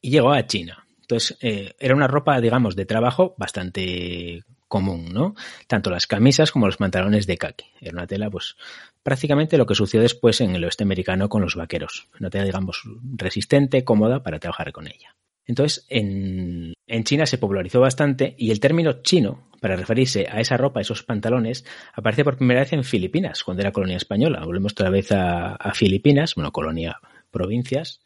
y 0.00 0.10
llegó 0.10 0.32
a 0.32 0.46
China. 0.46 0.84
Entonces, 1.00 1.38
era 1.40 1.94
una 1.94 2.06
ropa, 2.06 2.40
digamos, 2.40 2.76
de 2.76 2.86
trabajo 2.86 3.34
bastante 3.38 4.44
común, 4.68 5.12
¿no? 5.12 5.34
Tanto 5.66 5.90
las 5.90 6.06
camisas 6.06 6.52
como 6.52 6.66
los 6.66 6.76
pantalones 6.76 7.26
de 7.26 7.38
kaki. 7.38 7.64
Era 7.80 7.92
una 7.92 8.06
tela, 8.06 8.30
pues, 8.30 8.56
prácticamente 9.02 9.58
lo 9.58 9.66
que 9.66 9.74
sucedió 9.74 10.02
después 10.02 10.40
en 10.40 10.54
el 10.54 10.64
oeste 10.64 10.84
americano 10.84 11.28
con 11.28 11.42
los 11.42 11.56
vaqueros. 11.56 12.08
Una 12.20 12.30
tela, 12.30 12.44
digamos, 12.44 12.82
resistente, 13.16 13.82
cómoda 13.84 14.22
para 14.22 14.38
trabajar 14.38 14.70
con 14.72 14.86
ella. 14.86 15.16
Entonces, 15.50 15.84
en, 15.88 16.74
en, 16.86 17.02
China 17.02 17.26
se 17.26 17.36
popularizó 17.36 17.80
bastante 17.80 18.36
y 18.38 18.52
el 18.52 18.60
término 18.60 19.02
chino, 19.02 19.48
para 19.60 19.74
referirse 19.74 20.28
a 20.30 20.40
esa 20.40 20.56
ropa, 20.56 20.78
a 20.78 20.82
esos 20.82 21.02
pantalones, 21.02 21.64
aparece 21.92 22.22
por 22.22 22.36
primera 22.36 22.60
vez 22.60 22.72
en 22.72 22.84
Filipinas, 22.84 23.42
cuando 23.42 23.62
era 23.62 23.72
colonia 23.72 23.96
española. 23.96 24.44
Volvemos 24.44 24.72
otra 24.72 24.90
vez 24.90 25.10
a, 25.10 25.56
a 25.56 25.74
Filipinas, 25.74 26.36
bueno, 26.36 26.52
colonia, 26.52 27.00
provincias. 27.32 28.00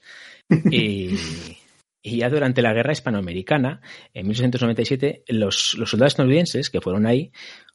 Y, 0.71 1.19
y, 2.03 2.19
ya 2.19 2.31
durante 2.31 2.63
la 2.63 2.73
guerra 2.73 2.93
hispanoamericana, 2.93 3.83
en 4.15 4.27
1897, 4.27 5.25
los, 5.29 5.75
los 5.75 5.91
soldados 5.91 6.13
estadounidenses 6.13 6.71
que 6.71 6.81
fueron 6.81 7.07
ahí, 7.07 7.31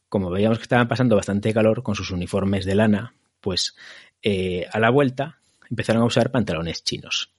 como 0.08 0.30
veíamos 0.30 0.58
que 0.58 0.62
estaban 0.62 0.88
pasando 0.88 1.14
bastante 1.14 1.54
calor 1.54 1.84
con 1.84 1.94
sus 1.94 2.10
uniformes 2.10 2.64
de 2.64 2.74
lana, 2.74 3.14
pues 3.40 3.76
eh, 4.22 4.66
a 4.72 4.80
la 4.80 4.90
vuelta 4.90 5.40
empezaron 5.68 6.02
a 6.02 6.06
usar 6.06 6.32
pantalones 6.32 6.82
chinos. 6.82 7.32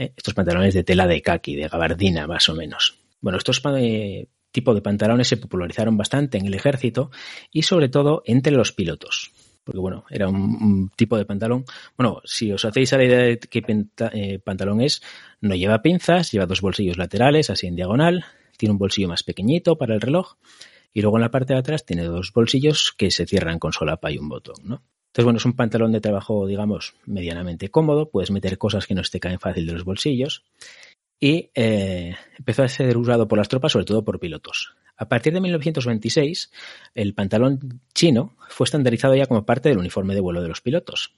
¿Eh? 0.00 0.12
estos 0.16 0.34
pantalones 0.34 0.74
de 0.74 0.84
tela 0.84 1.06
de 1.06 1.22
kaki, 1.22 1.56
de 1.56 1.68
gabardina 1.68 2.26
más 2.26 2.48
o 2.48 2.54
menos. 2.54 2.98
Bueno, 3.20 3.38
estos 3.38 3.62
eh, 3.76 4.28
tipos 4.50 4.74
de 4.74 4.82
pantalones 4.82 5.28
se 5.28 5.36
popularizaron 5.36 5.96
bastante 5.96 6.38
en 6.38 6.46
el 6.46 6.54
ejército 6.54 7.10
y 7.50 7.62
sobre 7.62 7.88
todo 7.88 8.22
entre 8.24 8.52
los 8.52 8.72
pilotos. 8.72 9.32
Porque 9.62 9.78
bueno, 9.78 10.04
era 10.10 10.28
un, 10.28 10.40
un 10.40 10.90
tipo 10.96 11.18
de 11.18 11.26
pantalón. 11.26 11.64
Bueno, 11.96 12.22
si 12.24 12.50
os 12.50 12.64
hacéis 12.64 12.92
a 12.92 12.96
la 12.96 13.04
idea 13.04 13.18
de 13.18 13.38
qué 13.38 13.62
eh, 14.12 14.38
pantalón 14.38 14.80
es, 14.80 15.02
no 15.40 15.54
lleva 15.54 15.82
pinzas, 15.82 16.32
lleva 16.32 16.46
dos 16.46 16.62
bolsillos 16.62 16.96
laterales, 16.96 17.50
así 17.50 17.66
en 17.66 17.76
diagonal, 17.76 18.24
tiene 18.56 18.72
un 18.72 18.78
bolsillo 18.78 19.08
más 19.08 19.22
pequeñito 19.22 19.76
para 19.76 19.94
el 19.94 20.00
reloj 20.00 20.36
y 20.92 21.02
luego 21.02 21.18
en 21.18 21.22
la 21.22 21.30
parte 21.30 21.52
de 21.52 21.60
atrás 21.60 21.84
tiene 21.84 22.04
dos 22.04 22.32
bolsillos 22.32 22.92
que 22.96 23.10
se 23.10 23.26
cierran 23.26 23.58
con 23.58 23.72
solapa 23.72 24.10
y 24.10 24.18
un 24.18 24.28
botón, 24.28 24.56
¿no? 24.64 24.82
Entonces, 25.10 25.24
bueno, 25.24 25.38
es 25.38 25.44
un 25.44 25.54
pantalón 25.54 25.90
de 25.90 26.00
trabajo, 26.00 26.46
digamos, 26.46 26.94
medianamente 27.04 27.68
cómodo, 27.68 28.10
puedes 28.10 28.30
meter 28.30 28.58
cosas 28.58 28.86
que 28.86 28.94
no 28.94 29.02
te 29.02 29.18
caen 29.18 29.40
fácil 29.40 29.66
de 29.66 29.72
los 29.72 29.84
bolsillos 29.84 30.44
y 31.18 31.50
eh, 31.56 32.14
empezó 32.38 32.62
a 32.62 32.68
ser 32.68 32.96
usado 32.96 33.26
por 33.26 33.36
las 33.36 33.48
tropas, 33.48 33.72
sobre 33.72 33.86
todo 33.86 34.04
por 34.04 34.20
pilotos. 34.20 34.76
A 34.96 35.08
partir 35.08 35.32
de 35.32 35.40
1926, 35.40 36.52
el 36.94 37.14
pantalón 37.14 37.80
chino 37.92 38.36
fue 38.50 38.66
estandarizado 38.66 39.16
ya 39.16 39.26
como 39.26 39.44
parte 39.44 39.68
del 39.68 39.78
uniforme 39.78 40.14
de 40.14 40.20
vuelo 40.20 40.42
de 40.42 40.48
los 40.48 40.60
pilotos. 40.60 41.12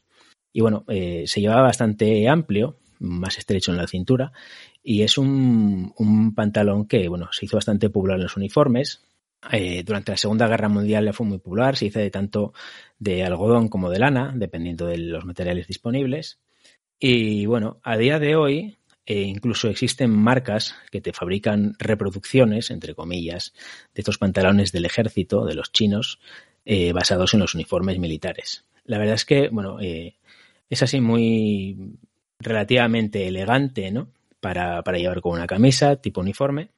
Y 0.54 0.62
bueno, 0.62 0.84
eh, 0.88 1.24
se 1.26 1.42
llevaba 1.42 1.62
bastante 1.62 2.26
amplio, 2.28 2.78
más 2.98 3.36
estrecho 3.36 3.72
en 3.72 3.76
la 3.76 3.86
cintura, 3.86 4.32
y 4.82 5.02
es 5.02 5.18
un, 5.18 5.92
un 5.98 6.34
pantalón 6.34 6.86
que, 6.86 7.08
bueno, 7.08 7.28
se 7.30 7.44
hizo 7.44 7.58
bastante 7.58 7.90
popular 7.90 8.16
en 8.16 8.22
los 8.22 8.36
uniformes, 8.38 9.02
eh, 9.50 9.82
durante 9.84 10.12
la 10.12 10.16
Segunda 10.16 10.46
Guerra 10.46 10.68
Mundial 10.68 11.12
fue 11.12 11.26
muy 11.26 11.38
popular, 11.38 11.76
se 11.76 11.86
hizo 11.86 11.98
de 11.98 12.10
tanto 12.10 12.52
de 12.98 13.24
algodón 13.24 13.68
como 13.68 13.90
de 13.90 13.98
lana, 13.98 14.32
dependiendo 14.34 14.86
de 14.86 14.98
los 14.98 15.24
materiales 15.24 15.66
disponibles. 15.66 16.38
Y 16.98 17.46
bueno, 17.46 17.80
a 17.82 17.96
día 17.96 18.18
de 18.20 18.36
hoy 18.36 18.78
eh, 19.04 19.22
incluso 19.22 19.68
existen 19.68 20.10
marcas 20.10 20.76
que 20.90 21.00
te 21.00 21.12
fabrican 21.12 21.74
reproducciones, 21.78 22.70
entre 22.70 22.94
comillas, 22.94 23.52
de 23.94 24.02
estos 24.02 24.18
pantalones 24.18 24.70
del 24.70 24.84
ejército, 24.84 25.44
de 25.44 25.54
los 25.54 25.72
chinos, 25.72 26.20
eh, 26.64 26.92
basados 26.92 27.34
en 27.34 27.40
los 27.40 27.54
uniformes 27.54 27.98
militares. 27.98 28.64
La 28.84 28.98
verdad 28.98 29.16
es 29.16 29.24
que, 29.24 29.48
bueno, 29.48 29.78
es 29.80 30.82
así 30.82 31.00
muy 31.00 31.96
relativamente 32.38 33.26
elegante, 33.26 33.90
¿no? 33.90 34.08
Para, 34.40 34.82
para 34.82 34.98
llevar 34.98 35.20
con 35.20 35.32
una 35.32 35.46
camisa 35.46 35.96
tipo 35.96 36.20
uniforme 36.20 36.70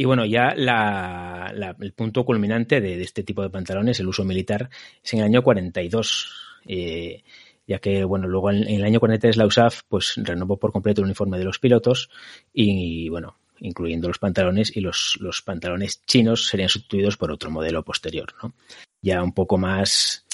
y 0.00 0.04
bueno, 0.04 0.24
ya 0.24 0.54
la, 0.54 1.52
el 1.80 1.92
punto 1.92 2.24
culminante 2.24 2.80
de, 2.80 3.02
este 3.02 3.24
tipo 3.24 3.42
de 3.42 3.50
pantalones, 3.50 3.98
el 3.98 4.06
uso 4.06 4.24
militar, 4.24 4.70
es 5.02 5.12
en 5.12 5.18
el 5.18 5.24
año 5.24 5.42
42. 5.42 6.60
Eh, 6.66 7.24
ya 7.66 7.80
que, 7.80 8.04
bueno, 8.04 8.28
luego 8.28 8.52
en, 8.52 8.68
el 8.68 8.84
año 8.84 9.00
43 9.00 9.36
la 9.36 9.46
USAF 9.46 9.82
pues 9.88 10.14
renovó 10.16 10.56
por 10.56 10.70
completo 10.70 11.00
el 11.00 11.06
uniforme 11.06 11.36
de 11.36 11.44
los 11.44 11.58
pilotos 11.58 12.10
y, 12.52 13.06
y 13.06 13.08
bueno, 13.08 13.38
incluyendo 13.58 14.06
los 14.06 14.20
pantalones 14.20 14.74
y 14.76 14.80
los, 14.80 15.18
los, 15.20 15.42
pantalones 15.42 16.04
chinos 16.06 16.46
serían 16.46 16.68
sustituidos 16.68 17.16
por 17.16 17.32
otro 17.32 17.50
modelo 17.50 17.82
posterior, 17.82 18.32
¿no? 18.40 18.54
Ya 19.02 19.20
un 19.20 19.32
poco 19.32 19.58
más 19.58 20.24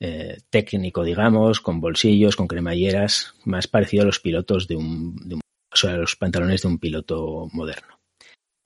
eh, 0.00 0.38
técnico, 0.50 1.04
digamos, 1.04 1.60
con 1.60 1.80
bolsillos, 1.80 2.34
con 2.34 2.48
cremalleras, 2.48 3.36
más 3.44 3.68
parecido 3.68 4.02
a 4.02 4.06
los 4.06 4.18
pilotos 4.18 4.66
de 4.66 4.74
un, 4.74 5.14
de 5.28 5.36
un 5.36 5.40
o 5.72 5.76
sea, 5.76 5.92
a 5.92 5.98
los 5.98 6.16
pantalones 6.16 6.62
de 6.62 6.68
un 6.68 6.78
piloto 6.78 7.48
moderno. 7.52 8.01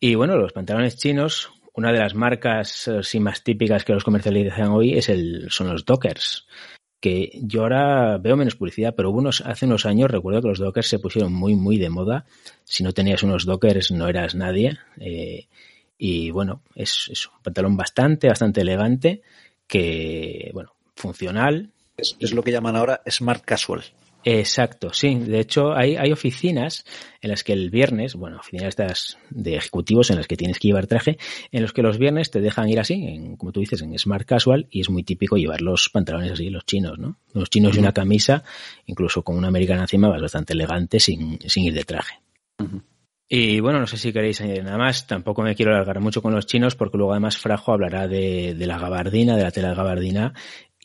Y 0.00 0.14
bueno, 0.14 0.36
los 0.36 0.52
pantalones 0.52 0.96
chinos, 0.96 1.50
una 1.74 1.92
de 1.92 1.98
las 1.98 2.14
marcas 2.14 2.90
sí, 3.02 3.20
más 3.20 3.42
típicas 3.42 3.84
que 3.84 3.92
los 3.92 4.04
comercializan 4.04 4.68
hoy 4.68 4.94
es 4.94 5.08
el, 5.08 5.46
son 5.50 5.68
los 5.68 5.84
Dockers. 5.84 6.46
Que 7.00 7.30
yo 7.42 7.62
ahora 7.62 8.18
veo 8.18 8.36
menos 8.36 8.56
publicidad, 8.56 8.94
pero 8.96 9.10
hubo 9.10 9.18
unos, 9.18 9.42
hace 9.42 9.66
unos 9.66 9.86
años 9.86 10.10
recuerdo 10.10 10.42
que 10.42 10.48
los 10.48 10.58
Dockers 10.58 10.88
se 10.88 10.98
pusieron 10.98 11.32
muy, 11.32 11.54
muy 11.54 11.78
de 11.78 11.90
moda. 11.90 12.26
Si 12.64 12.82
no 12.82 12.92
tenías 12.92 13.22
unos 13.22 13.44
Dockers 13.44 13.90
no 13.90 14.08
eras 14.08 14.34
nadie. 14.34 14.78
Eh, 14.98 15.48
y 15.98 16.30
bueno, 16.30 16.62
es, 16.74 17.08
un 17.26 17.42
pantalón 17.42 17.76
bastante, 17.76 18.28
bastante 18.28 18.60
elegante, 18.60 19.22
que, 19.66 20.50
bueno, 20.52 20.74
funcional. 20.94 21.70
Es 21.96 22.32
lo 22.32 22.42
que 22.42 22.52
llaman 22.52 22.76
ahora 22.76 23.02
Smart 23.08 23.42
Casual. 23.44 23.82
Exacto, 24.28 24.92
sí. 24.92 25.14
De 25.14 25.38
hecho, 25.38 25.72
hay, 25.72 25.94
hay 25.94 26.10
oficinas 26.10 26.84
en 27.20 27.30
las 27.30 27.44
que 27.44 27.52
el 27.52 27.70
viernes, 27.70 28.16
bueno, 28.16 28.38
oficinas 28.38 28.70
estas 28.70 29.18
de 29.30 29.54
ejecutivos 29.54 30.10
en 30.10 30.16
las 30.16 30.26
que 30.26 30.36
tienes 30.36 30.58
que 30.58 30.66
llevar 30.66 30.88
traje, 30.88 31.16
en 31.52 31.62
los 31.62 31.72
que 31.72 31.80
los 31.80 31.96
viernes 31.96 32.32
te 32.32 32.40
dejan 32.40 32.68
ir 32.68 32.80
así, 32.80 32.94
en, 32.94 33.36
como 33.36 33.52
tú 33.52 33.60
dices, 33.60 33.82
en 33.82 33.96
smart 33.96 34.26
casual, 34.26 34.66
y 34.68 34.80
es 34.80 34.90
muy 34.90 35.04
típico 35.04 35.36
llevar 35.36 35.60
los 35.60 35.90
pantalones 35.90 36.32
así, 36.32 36.50
los 36.50 36.66
chinos, 36.66 36.98
¿no? 36.98 37.18
Los 37.34 37.50
chinos 37.50 37.70
uh 37.70 37.74
-huh. 37.74 37.76
y 37.76 37.80
una 37.82 37.92
camisa, 37.92 38.42
incluso 38.86 39.22
con 39.22 39.36
una 39.36 39.46
americana 39.46 39.82
encima, 39.82 40.08
vas 40.08 40.20
bastante 40.20 40.54
elegante 40.54 40.98
sin, 40.98 41.38
sin 41.48 41.62
ir 41.62 41.74
de 41.74 41.84
traje. 41.84 42.16
Uh 42.58 42.64
-huh. 42.64 42.82
Y 43.28 43.58
bueno, 43.58 43.80
no 43.80 43.88
sé 43.88 43.96
si 43.96 44.12
queréis 44.12 44.40
añadir 44.40 44.62
nada 44.62 44.78
más. 44.78 45.06
Tampoco 45.06 45.42
me 45.42 45.56
quiero 45.56 45.72
alargar 45.72 46.00
mucho 46.00 46.22
con 46.22 46.32
los 46.32 46.46
chinos 46.46 46.76
porque 46.76 46.96
luego 46.96 47.12
además 47.12 47.36
Frajo 47.36 47.72
hablará 47.72 48.06
de, 48.06 48.54
de 48.54 48.66
la 48.66 48.78
gabardina, 48.78 49.36
de 49.36 49.42
la 49.42 49.50
tela 49.50 49.70
de 49.70 49.74
gabardina 49.74 50.32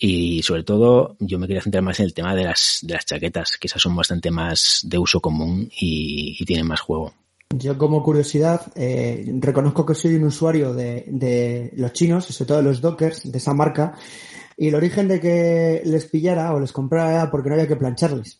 Y 0.03 0.41
sobre 0.41 0.63
todo, 0.63 1.15
yo 1.19 1.37
me 1.37 1.45
quería 1.45 1.61
centrar 1.61 1.83
más 1.83 1.99
en 1.99 2.07
el 2.07 2.15
tema 2.15 2.33
de 2.33 2.43
las, 2.43 2.79
de 2.81 2.95
las 2.95 3.05
chaquetas, 3.05 3.57
que 3.59 3.67
esas 3.67 3.79
son 3.79 3.95
bastante 3.95 4.31
más 4.31 4.81
de 4.83 4.97
uso 4.97 5.19
común 5.19 5.69
y, 5.79 6.35
y 6.39 6.43
tienen 6.43 6.65
más 6.65 6.81
juego. 6.81 7.13
Yo 7.55 7.77
como 7.77 8.01
curiosidad 8.01 8.61
eh, 8.73 9.31
reconozco 9.37 9.85
que 9.85 9.93
soy 9.93 10.15
un 10.15 10.23
usuario 10.23 10.73
de, 10.73 11.05
de 11.05 11.71
los 11.75 11.93
chinos, 11.93 12.25
sobre 12.25 12.47
todo 12.47 12.57
de 12.57 12.63
los 12.63 12.81
dockers 12.81 13.31
de 13.31 13.37
esa 13.37 13.53
marca, 13.53 13.93
y 14.57 14.69
el 14.69 14.75
origen 14.75 15.07
de 15.07 15.19
que 15.19 15.83
les 15.85 16.05
pillara 16.05 16.51
o 16.55 16.59
les 16.59 16.71
comprara 16.71 17.11
era 17.11 17.29
porque 17.29 17.49
no 17.49 17.55
había 17.55 17.67
que 17.67 17.75
plancharles. 17.75 18.39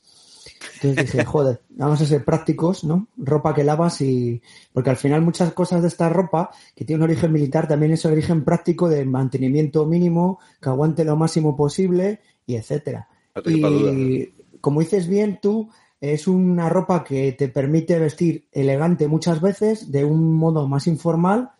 Entonces 0.82 1.13
dije, 1.13 1.25
joder, 1.25 1.61
vamos 1.69 2.01
a 2.01 2.05
ser 2.05 2.25
prácticos, 2.25 2.84
¿no? 2.84 3.07
Ropa 3.17 3.53
que 3.53 3.63
lavas 3.63 4.01
y... 4.01 4.41
Porque 4.73 4.89
al 4.89 4.97
final 4.97 5.21
muchas 5.21 5.53
cosas 5.53 5.82
de 5.84 5.88
esta 5.88 6.09
ropa, 6.09 6.49
que 6.75 6.86
tiene 6.86 7.03
un 7.03 7.09
origen 7.09 7.32
militar, 7.32 7.67
también 7.67 7.91
es 7.91 8.03
un 8.05 8.13
origen 8.13 8.43
práctico 8.43 8.89
de 8.89 9.05
mantenimiento 9.05 9.86
mínimo, 9.86 10.39
que 10.59 10.69
aguante 10.69 11.05
lo 11.05 11.15
máximo 11.15 11.55
posible 11.55 12.21
y 12.47 12.55
etcétera. 12.55 13.07
No. 13.36 13.51
Y 13.51 14.34
como 14.59 14.79
dices 14.79 15.07
bien 15.07 15.39
tú, 15.41 15.69
es 15.99 16.27
una 16.27 16.67
ropa 16.67 17.03
que 17.03 17.32
te 17.34 17.47
permite 17.47 17.99
vestir 17.99 18.47
elegante 18.51 19.07
muchas 19.07 19.39
veces, 19.39 19.91
de 19.91 20.03
un 20.03 20.34
modo 20.34 20.67
más 20.67 20.88
informal 20.88 21.51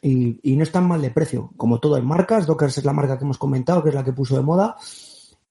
y, 0.00 0.40
y 0.42 0.56
no 0.56 0.62
es 0.62 0.72
tan 0.72 0.88
mal 0.88 1.02
de 1.02 1.10
precio. 1.10 1.50
Como 1.58 1.80
todo 1.80 1.98
en 1.98 2.06
marcas, 2.06 2.46
Dockers 2.46 2.78
es 2.78 2.84
la 2.86 2.94
marca 2.94 3.18
que 3.18 3.24
hemos 3.24 3.38
comentado, 3.38 3.82
que 3.82 3.90
es 3.90 3.94
la 3.94 4.04
que 4.04 4.14
puso 4.14 4.36
de 4.36 4.42
moda, 4.42 4.76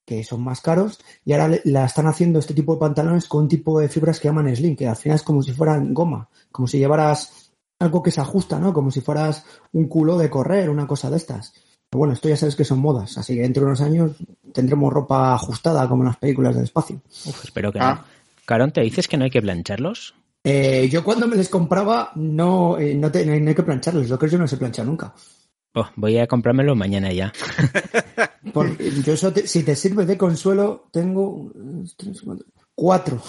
que 0.06 0.24
son 0.24 0.41
más 0.43 0.62
caros, 0.62 0.99
y 1.26 1.34
ahora 1.34 1.58
la 1.64 1.86
están 1.86 2.08
haciendo 2.08 2.39
este 2.39 2.54
tipo 2.54 2.74
de 2.74 2.80
pantalones 2.80 3.26
con 3.28 3.43
un 3.43 3.47
tipo 3.47 3.80
de 3.80 3.88
fibras 3.89 4.20
que 4.20 4.28
llaman 4.28 4.54
slim, 4.56 4.76
que 4.76 4.88
al 4.88 4.95
final 4.95 5.16
es 5.16 5.24
como 5.24 5.41
si 5.41 5.51
fueran 5.54 5.93
goma, 5.93 6.30
como 6.51 6.68
si 6.68 6.78
llevaras 6.78 7.51
algo 7.80 8.04
que 8.04 8.12
se 8.12 8.22
ajusta, 8.22 8.60
¿no? 8.60 8.74
Como 8.74 8.91
si 8.91 9.01
fueras 9.01 9.45
un 9.72 9.88
culo 9.88 10.18
de 10.18 10.30
correr, 10.30 10.70
una 10.70 10.88
cosa 10.88 11.10
de 11.10 11.18
estas. 11.18 11.54
Pero 11.89 11.99
bueno, 11.99 12.14
esto 12.14 12.28
ya 12.30 12.38
sabes 12.38 12.56
que 12.56 12.66
son 12.66 12.80
modas, 12.80 13.18
así 13.18 13.36
que 13.36 13.41
dentro 13.41 13.62
de 13.62 13.68
unos 13.68 13.82
años 13.82 14.12
tendremos 14.51 14.91
ropa 14.91 15.34
ajustada 15.36 15.88
como 15.88 16.04
en 16.04 16.08
las 16.08 16.18
películas 16.18 16.56
del 16.56 16.64
espacio. 16.66 17.01
Uf, 17.26 17.45
espero 17.45 17.72
que 17.72 17.80
Ah. 17.80 17.95
no. 18.06 18.14
Carón, 18.45 18.72
¿te 18.72 18.82
dices 18.82 19.08
que 19.08 19.16
no 19.18 19.24
hay 19.24 19.30
que 19.32 19.41
plancharlos? 19.41 20.16
Eh, 20.43 20.89
yo 20.91 21.04
cuando 21.06 21.28
me 21.28 21.38
les 21.38 21.47
compraba 21.47 22.12
no, 22.16 22.78
eh, 22.78 22.93
no, 22.95 23.10
te- 23.10 23.26
no 23.26 23.32
hay 23.32 23.39
no 23.39 23.47
hay 23.49 23.56
que 23.56 23.64
plancharlos, 23.64 24.10
lo 24.10 24.20
que 24.20 24.28
yo 24.28 24.38
no 24.38 24.47
sé 24.47 24.58
planchar 24.58 24.86
nunca. 24.86 25.14
Oh, 25.76 25.89
voy 25.95 26.17
a 26.19 26.28
comprármelo 26.28 26.76
mañana 26.76 27.11
ya. 27.11 27.34
Porque 28.53 28.91
yo 29.03 29.13
eso 29.13 29.34
te- 29.34 29.47
si 29.47 29.63
te 29.63 29.76
sirve 29.76 30.05
de 30.05 30.17
consuelo, 30.17 30.88
tengo 30.91 31.51
cuatro, 32.24 32.45
cuatro. 32.76 33.21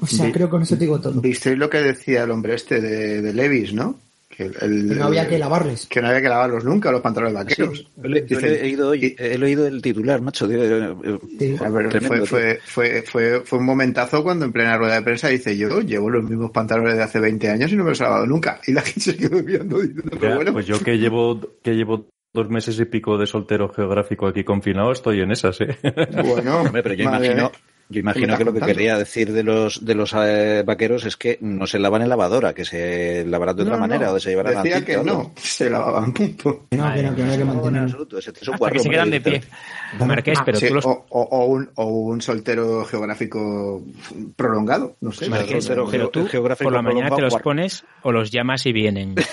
O 0.00 0.06
sea, 0.06 0.26
Vi- 0.26 0.32
creo 0.32 0.46
que 0.48 0.50
con 0.50 0.62
eso 0.62 0.74
te 0.76 0.80
digo 0.84 1.00
todo. 1.00 1.20
¿Visteis 1.20 1.58
lo 1.58 1.68
que 1.70 1.78
decía 1.82 2.24
el 2.24 2.30
hombre 2.30 2.54
este 2.54 2.80
de, 2.80 3.22
de 3.22 3.32
Levis, 3.34 3.72
no? 3.72 3.98
Que, 4.34 4.44
el- 4.44 4.54
el- 4.62 4.88
Que 4.88 4.94
no 4.94 5.04
había 5.04 5.28
que 5.28 5.38
lavarles. 5.38 5.86
que 5.86 6.00
no 6.00 6.08
había 6.08 6.22
que 6.22 6.28
lavarlos 6.30 6.64
nunca, 6.64 6.90
los 6.90 7.02
pantalones 7.02 7.34
vaqueros. 7.34 7.86
Yo 7.96 8.08
le- 8.08 8.26
yo 8.26 8.40
le 8.40 8.60
he 8.60 8.62
oído 8.64 8.88
hoy, 8.88 9.14
he 9.18 9.36
leído 9.36 9.66
el 9.66 9.82
titular, 9.82 10.22
macho. 10.22 10.48
de- 10.48 10.92
eh, 11.04 11.18
Sí. 11.38 11.56
Tremendo, 11.58 12.24
fue, 12.26 12.26
fue, 12.26 12.58
fue, 12.64 13.02
fue, 13.02 13.40
fue 13.44 13.58
un 13.58 13.66
momentazo 13.66 14.22
cuando 14.22 14.46
en 14.46 14.52
plena 14.52 14.78
rueda 14.78 14.94
de 14.94 15.02
prensa 15.02 15.28
dice 15.28 15.56
yo 15.56 15.80
llevo 15.82 16.08
los 16.08 16.24
mismos 16.24 16.50
pantalones 16.50 16.96
de 16.96 17.02
hace 17.02 17.20
20 17.20 17.50
años 17.50 17.70
y 17.72 17.76
no 17.76 17.84
me 17.84 17.90
los 17.90 18.00
he 18.00 18.04
lavado 18.04 18.26
nunca. 18.26 18.58
Y 18.66 18.72
la 18.72 18.80
gente 18.80 19.00
se 19.12 19.16
quedó 19.16 19.42
mirando 19.42 19.78
diciendo, 19.80 20.16
Ya, 20.20 20.34
bueno, 20.36 20.52
Pues 20.54 20.66
yo 20.66 20.78
que 20.80 20.96
llevo, 20.98 21.38
que 21.62 21.72
llevo 21.74 22.06
dos 22.32 22.48
meses 22.48 22.80
y 22.80 22.86
pico 22.86 23.18
de 23.18 23.26
soltero 23.26 23.68
geográfico 23.68 24.26
aquí 24.26 24.44
confinado, 24.44 24.92
estoy 24.92 25.20
en 25.20 25.32
esas, 25.32 25.60
¿eh? 25.60 25.76
bueno, 26.24 26.62
Hombre, 26.62 26.82
pero 26.82 26.94
yo 26.94 27.04
madre 27.04 27.26
imagino. 27.26 27.52
Yo 27.88 28.00
imagino 28.00 28.26
¿Qué 28.26 28.32
me 28.32 28.38
que 28.38 28.44
lo 28.44 28.66
que 28.66 28.72
quería 28.72 28.96
decir 28.96 29.32
de 29.32 29.42
los 29.42 29.84
de 29.84 29.94
los 29.94 30.14
eh, 30.16 30.62
vaqueros 30.64 31.04
es 31.04 31.16
que 31.16 31.38
no 31.40 31.66
se 31.66 31.78
lavan 31.78 32.02
en 32.02 32.08
lavadora, 32.08 32.54
que 32.54 32.64
se 32.64 33.24
lavarán 33.26 33.56
de 33.56 33.62
otra 33.62 33.74
No, 33.74 33.80
manera 33.80 34.06
no, 34.06 34.12
o 34.14 34.20
se 34.20 34.30
llevarán 34.30 34.56
a 34.58 34.62
Decía 34.62 34.84
que 34.84 34.96
no, 34.98 35.32
se 35.36 35.68
lavaban, 35.68 36.12
punto. 36.12 36.66
No, 36.70 36.92
que 36.94 37.02
no, 37.02 37.14
que 37.14 37.22
no 37.22 37.30
hay 37.32 37.38
que 37.38 37.44
No, 37.44 37.50
en 37.52 37.56
mantener. 37.58 37.82
absoluto, 37.82 38.18
ese 38.18 38.30
es 38.30 38.36
un 38.48 38.54
Hasta 38.54 38.56
guarro, 38.58 38.72
que 38.74 38.78
se 38.80 38.90
quedan 38.90 39.10
de 39.10 39.20
pie. 39.20 39.42
Marqués, 40.06 40.38
pero 40.44 40.58
Sí, 40.58 40.68
tú 40.68 40.74
los... 40.74 40.86
o, 40.86 41.04
o- 41.10 41.44
un, 41.46 41.70
o 41.74 41.84
un 41.86 42.22
soltero 42.22 42.84
geográfico 42.84 43.82
prolongado, 44.36 44.96
no 45.00 45.12
sé. 45.12 45.28
Marqués, 45.28 45.66
pero 45.68 45.86
pero 45.90 46.08
tú 46.08 46.26
geográfico 46.26 46.64
por 46.64 46.72
la 46.72 46.82
mañana 46.82 47.14
te 47.14 47.22
los 47.22 47.36
pones 47.36 47.84
o 48.02 48.12
los 48.12 48.30
llamas 48.30 48.64
y 48.66 48.72
vienen. 48.72 49.14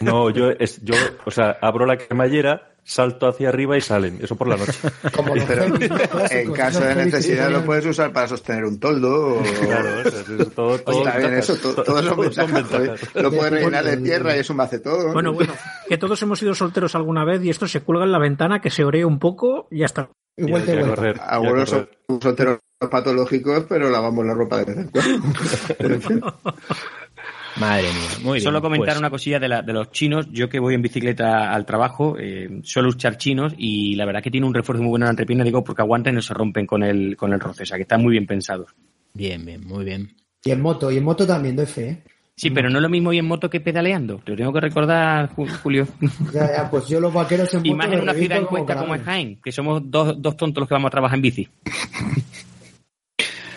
No, 0.00 0.28
yo, 0.28 0.50
es, 0.50 0.84
yo, 0.84 0.94
o 1.24 1.30
sea, 1.30 1.56
abro 1.62 1.86
la 1.86 1.96
cremallera, 1.96 2.72
salto 2.88 3.28
hacia 3.28 3.50
arriba 3.50 3.76
y 3.76 3.80
salen. 3.82 4.18
Eso 4.22 4.34
por 4.34 4.48
la 4.48 4.56
noche. 4.56 4.72
En 6.30 6.52
caso 6.52 6.80
de 6.80 6.94
necesidad 6.94 7.50
lo 7.50 7.62
puedes 7.64 7.84
usar 7.86 8.12
para 8.12 8.26
sostener 8.26 8.64
un 8.64 8.80
toldo 8.80 9.36
o... 9.38 9.42
Claro, 9.60 9.88
o 10.04 10.10
sea, 10.10 10.20
es 10.20 10.50
todo, 10.54 10.78
todo 10.78 10.98
Está 11.06 11.18
bien 11.18 11.34
eso, 11.34 11.56
to- 11.56 11.82
todos 11.82 12.04
son 12.04 12.20
ventajas. 12.20 12.52
ventajas. 12.70 13.14
Lo 13.14 13.30
puedes 13.30 13.50
rellenar 13.52 13.84
de 13.84 13.96
tierra 13.98 14.36
y 14.36 14.40
es 14.40 14.50
un 14.50 14.56
macetón. 14.56 15.12
Bueno, 15.12 15.32
bueno, 15.34 15.52
que 15.88 15.98
todos 15.98 16.20
hemos 16.22 16.38
sido 16.38 16.54
solteros 16.54 16.94
alguna 16.94 17.24
vez 17.24 17.44
y 17.44 17.50
esto 17.50 17.66
se 17.68 17.80
cuelga 17.82 18.04
en 18.04 18.12
la 18.12 18.18
ventana, 18.18 18.60
que 18.60 18.70
se 18.70 18.84
oree 18.84 19.04
un 19.04 19.18
poco 19.18 19.68
y 19.70 19.80
ya 19.80 19.86
está. 19.86 20.08
Y 20.36 20.50
vuelta 20.50 20.72
y 20.72 20.74
Y 20.74 20.78
a 20.78 20.80
vuelta. 20.80 20.96
correr, 20.96 21.20
Algunos 21.26 21.68
son 21.68 21.88
solteros 22.22 22.58
patológicos, 22.90 23.64
pero 23.68 23.90
lavamos 23.90 24.24
la 24.24 24.34
ropa 24.34 24.58
de 24.58 24.64
vez 24.64 24.76
en 24.78 24.88
cuando. 24.88 26.34
Madre 27.56 27.88
mía, 27.92 28.08
muy 28.22 28.34
bien. 28.34 28.44
Solo 28.44 28.60
comentar 28.62 28.86
pues, 28.90 28.98
una 28.98 29.10
cosilla 29.10 29.40
de, 29.40 29.48
la- 29.48 29.62
de 29.62 29.72
los 29.72 29.90
chinos. 29.90 30.28
Yo 30.30 30.48
que 30.48 30.60
voy 30.60 30.74
en 30.74 30.82
bicicleta 30.82 31.52
al 31.52 31.66
trabajo, 31.66 32.16
eh, 32.18 32.60
suelo 32.62 32.88
usar 32.90 33.16
chinos 33.16 33.52
y 33.58 33.96
la 33.96 34.04
verdad 34.04 34.22
que 34.22 34.30
tiene 34.30 34.46
un 34.46 34.54
refuerzo 34.54 34.82
muy 34.82 34.90
bueno 34.90 35.04
en 35.04 35.08
la 35.08 35.12
entrepierna, 35.12 35.44
digo, 35.44 35.64
porque 35.64 35.82
aguantan 35.82 36.14
y 36.14 36.16
no 36.16 36.22
se 36.22 36.34
rompen 36.34 36.66
con 36.66 36.82
el, 36.84 37.16
con 37.16 37.32
el 37.32 37.40
roce. 37.40 37.64
O 37.64 37.66
sea, 37.66 37.76
que 37.76 37.82
están 37.82 38.02
muy 38.02 38.12
bien 38.12 38.26
pensados. 38.26 38.70
Bien, 39.14 39.44
bien, 39.44 39.66
muy 39.66 39.84
bien. 39.84 40.14
Y 40.44 40.52
en 40.52 40.60
moto, 40.60 40.90
y 40.92 40.98
en 40.98 41.04
moto 41.04 41.26
también 41.26 41.56
doy 41.56 41.66
fe, 41.66 41.88
¿eh? 41.88 42.02
Sí, 42.36 42.50
pero 42.50 42.70
no 42.70 42.78
es 42.78 42.82
lo 42.82 42.88
mismo 42.88 43.12
ir 43.12 43.18
en 43.18 43.26
moto 43.26 43.50
que 43.50 43.58
pedaleando. 43.58 44.18
Te 44.24 44.30
lo 44.30 44.36
tengo 44.36 44.52
que 44.52 44.60
recordar, 44.60 45.28
Ju- 45.34 45.48
Julio. 45.60 45.88
Ya, 46.32 46.46
ya, 46.54 46.70
pues 46.70 46.86
yo 46.86 47.00
los 47.00 47.12
vaqueros 47.12 47.52
en 47.54 47.66
Y 47.66 47.70
moto 47.70 47.76
más 47.78 47.92
en 47.92 48.00
una 48.00 48.14
ciudad 48.14 48.38
en 48.38 48.44
como 48.44 48.50
cuenta 48.64 48.76
como 48.76 48.94
es. 48.94 49.02
Jaén, 49.02 49.40
que 49.42 49.50
somos 49.50 49.82
dos, 49.90 50.14
dos 50.22 50.36
tontos 50.36 50.60
los 50.62 50.68
que 50.68 50.74
vamos 50.74 50.86
a 50.86 50.90
trabajar 50.92 51.16
en 51.16 51.22
bici. 51.22 51.48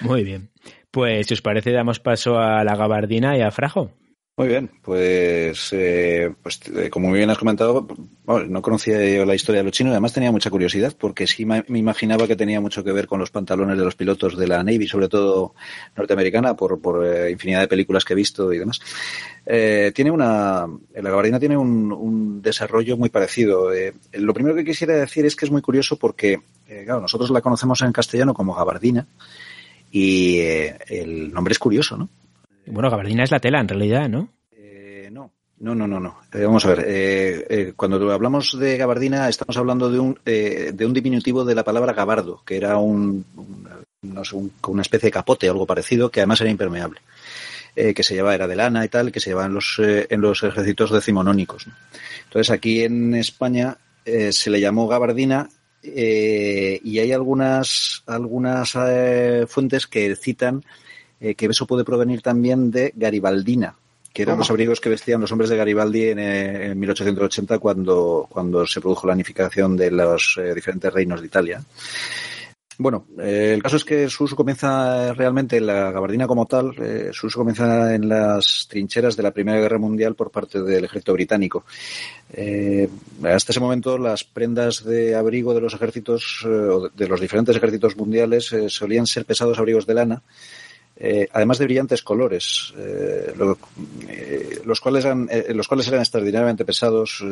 Muy 0.01 0.23
bien. 0.23 0.49
Pues 0.91 1.27
si 1.27 1.33
os 1.33 1.41
parece 1.41 1.71
damos 1.71 1.99
paso 1.99 2.37
a 2.37 2.63
la 2.63 2.75
gabardina 2.75 3.37
y 3.37 3.41
a 3.41 3.51
Frajo. 3.51 3.91
Muy 4.37 4.47
bien, 4.47 4.71
pues, 4.81 5.69
eh, 5.73 6.33
pues 6.41 6.61
eh, 6.75 6.89
como 6.89 7.09
muy 7.09 7.17
bien 7.17 7.29
has 7.29 7.37
comentado, 7.37 7.85
no 8.25 8.61
conocía 8.61 8.97
yo 9.07 9.25
la 9.25 9.35
historia 9.35 9.59
de 9.59 9.65
los 9.65 9.73
chinos, 9.73 9.91
además 9.91 10.13
tenía 10.13 10.31
mucha 10.31 10.49
curiosidad 10.49 10.95
porque 10.97 11.27
sí 11.27 11.45
me 11.45 11.63
imaginaba 11.67 12.25
que 12.27 12.37
tenía 12.37 12.59
mucho 12.59 12.83
que 12.83 12.93
ver 12.93 13.07
con 13.07 13.19
los 13.19 13.29
pantalones 13.29 13.77
de 13.77 13.83
los 13.83 13.95
pilotos 13.95 14.37
de 14.37 14.47
la 14.47 14.63
Navy, 14.63 14.87
sobre 14.87 15.09
todo 15.09 15.53
norteamericana, 15.95 16.55
por, 16.55 17.05
eh, 17.05 17.29
infinidad 17.29 17.59
de 17.59 17.67
películas 17.67 18.03
que 18.03 18.13
he 18.13 18.15
visto 18.15 18.51
y 18.51 18.57
demás. 18.57 18.79
Eh, 19.45 19.91
tiene 19.93 20.11
una, 20.11 20.65
la 20.95 21.09
gabardina 21.09 21.39
tiene 21.39 21.57
un, 21.57 21.91
un 21.91 22.41
desarrollo 22.41 22.97
muy 22.97 23.09
parecido. 23.09 23.69
Lo 24.13 24.33
primero 24.33 24.55
que 24.55 24.65
quisiera 24.65 24.95
decir 24.95 25.25
es 25.25 25.35
que 25.35 25.45
es 25.45 25.51
muy 25.51 25.61
curioso 25.61 25.97
porque, 25.97 26.39
claro, 26.85 27.01
nosotros 27.01 27.29
la 27.31 27.41
conocemos 27.41 27.81
en 27.81 27.91
castellano 27.91 28.33
como 28.33 28.55
gabardina 28.55 29.05
y 29.91 30.39
eh, 30.39 30.77
el 30.87 31.31
nombre 31.33 31.51
es 31.51 31.59
curioso, 31.59 31.97
¿no? 31.97 32.09
Bueno, 32.67 32.89
gabardina 32.89 33.23
es 33.23 33.31
la 33.31 33.39
tela 33.39 33.59
en 33.59 33.67
realidad, 33.67 34.07
¿no? 34.09 34.29
Eh, 34.55 35.09
no, 35.11 35.31
no, 35.59 35.75
no, 35.75 35.87
no. 35.87 35.99
no. 35.99 36.17
Eh, 36.33 36.43
vamos 36.45 36.65
a 36.65 36.73
ver. 36.75 37.73
cuando 37.75 38.11
hablamos 38.11 38.57
de 38.57 38.77
gabardina, 38.77 39.27
estamos 39.29 39.57
hablando 39.57 39.89
de 39.91 39.99
un, 39.99 40.19
eh, 40.25 40.71
de 40.73 40.85
un 40.85 40.93
diminutivo 40.93 41.43
de 41.43 41.55
la 41.55 41.63
palabra 41.63 41.93
gabardo, 41.93 42.41
que 42.45 42.55
era 42.57 42.77
un, 42.77 43.25
un- 43.35 43.67
no 44.03 44.23
sé, 44.25 44.35
un- 44.35 44.51
una 44.67 44.81
especie 44.81 45.07
de 45.07 45.11
capote 45.11 45.49
o 45.49 45.53
algo 45.53 45.65
parecido, 45.67 46.09
que 46.09 46.21
además 46.21 46.41
era 46.41 46.49
impermeable. 46.49 46.99
eh, 47.73 47.93
que 47.93 48.03
se 48.03 48.13
llevaba, 48.13 48.35
era 48.35 48.47
de 48.49 48.55
lana 48.57 48.83
y 48.83 48.89
tal, 48.89 49.13
que 49.13 49.21
se 49.21 49.29
llevaba 49.29 49.47
en 49.47 49.53
los, 49.53 49.79
eh, 49.81 50.05
en 50.09 50.19
los 50.19 50.43
ejércitos 50.43 50.91
decimonónicos. 50.91 51.67
¿no? 51.67 51.73
Entonces, 52.25 52.51
aquí 52.51 52.83
en 52.83 53.15
España 53.15 53.77
eh, 54.03 54.33
se 54.33 54.49
le 54.49 54.59
llamó 54.59 54.89
gabardina 54.89 55.47
eh, 55.83 56.79
y 56.83 56.99
hay 56.99 57.11
algunas, 57.11 58.03
algunas 58.05 58.73
eh, 58.75 59.45
fuentes 59.47 59.87
que 59.87 60.15
citan 60.15 60.63
eh, 61.23 61.35
que 61.35 61.45
eso 61.45 61.67
puede 61.67 61.83
provenir 61.83 62.23
también 62.23 62.71
de 62.71 62.93
garibaldina, 62.95 63.75
que 64.11 64.23
eran 64.23 64.33
¿Cómo? 64.33 64.41
los 64.41 64.49
abrigos 64.49 64.81
que 64.81 64.89
vestían 64.89 65.21
los 65.21 65.31
hombres 65.31 65.51
de 65.51 65.57
Garibaldi 65.57 66.05
en, 66.05 66.17
eh, 66.17 66.65
en 66.71 66.79
1880 66.79 67.59
cuando, 67.59 68.25
cuando 68.27 68.65
se 68.65 68.81
produjo 68.81 69.05
la 69.05 69.13
unificación 69.13 69.77
de 69.77 69.91
los 69.91 70.39
eh, 70.41 70.55
diferentes 70.55 70.91
reinos 70.91 71.21
de 71.21 71.27
Italia. 71.27 71.61
Bueno, 72.81 73.05
eh, 73.19 73.51
el 73.53 73.61
caso 73.61 73.75
es 73.75 73.85
que 73.85 74.09
su 74.09 74.23
uso 74.23 74.35
comienza 74.35 75.13
realmente, 75.13 75.61
la 75.61 75.91
gabardina 75.91 76.25
como 76.25 76.47
tal, 76.47 76.73
eh, 76.79 77.11
su 77.13 77.27
uso 77.27 77.37
comienza 77.37 77.93
en 77.93 78.09
las 78.09 78.65
trincheras 78.67 79.15
de 79.15 79.21
la 79.21 79.29
Primera 79.29 79.59
Guerra 79.59 79.77
Mundial 79.77 80.15
por 80.15 80.31
parte 80.31 80.63
del 80.63 80.85
ejército 80.85 81.13
británico. 81.13 81.63
Eh, 82.33 82.89
hasta 83.23 83.51
ese 83.51 83.59
momento 83.59 83.99
las 83.99 84.23
prendas 84.23 84.83
de 84.83 85.13
abrigo 85.13 85.53
de 85.53 85.61
los 85.61 85.75
ejércitos, 85.75 86.43
eh, 86.43 86.89
de 86.95 87.07
los 87.07 87.21
diferentes 87.21 87.55
ejércitos 87.55 87.95
mundiales, 87.95 88.51
eh, 88.51 88.67
solían 88.67 89.05
ser 89.05 89.25
pesados 89.25 89.59
abrigos 89.59 89.85
de 89.85 89.93
lana, 89.93 90.23
eh, 91.03 91.27
además 91.33 91.57
de 91.57 91.65
brillantes 91.65 92.03
colores, 92.03 92.75
eh, 92.77 93.33
eh, 94.07 94.61
los, 94.63 94.79
cuales 94.79 95.03
eran, 95.03 95.27
eh, 95.31 95.51
los 95.55 95.67
cuales 95.67 95.87
eran 95.87 96.01
extraordinariamente 96.01 96.63
pesados 96.63 97.23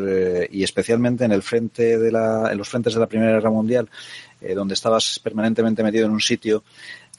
y 0.50 0.64
especialmente 0.64 1.24
en 1.26 1.32
el 1.32 1.44
frente 1.44 2.00
de 2.00 2.12
la, 2.12 2.52
en 2.52 2.58
los 2.58 2.68
frentes 2.68 2.96
de 2.96 3.00
la 3.00 3.06
Primera 3.06 3.34
Guerra 3.34 3.52
Mundial, 3.52 3.88
donde 4.56 4.74
estabas 4.74 5.20
permanentemente 5.20 5.84
metido 5.84 6.08
en 6.08 6.14
un 6.14 6.22
sitio 6.22 6.64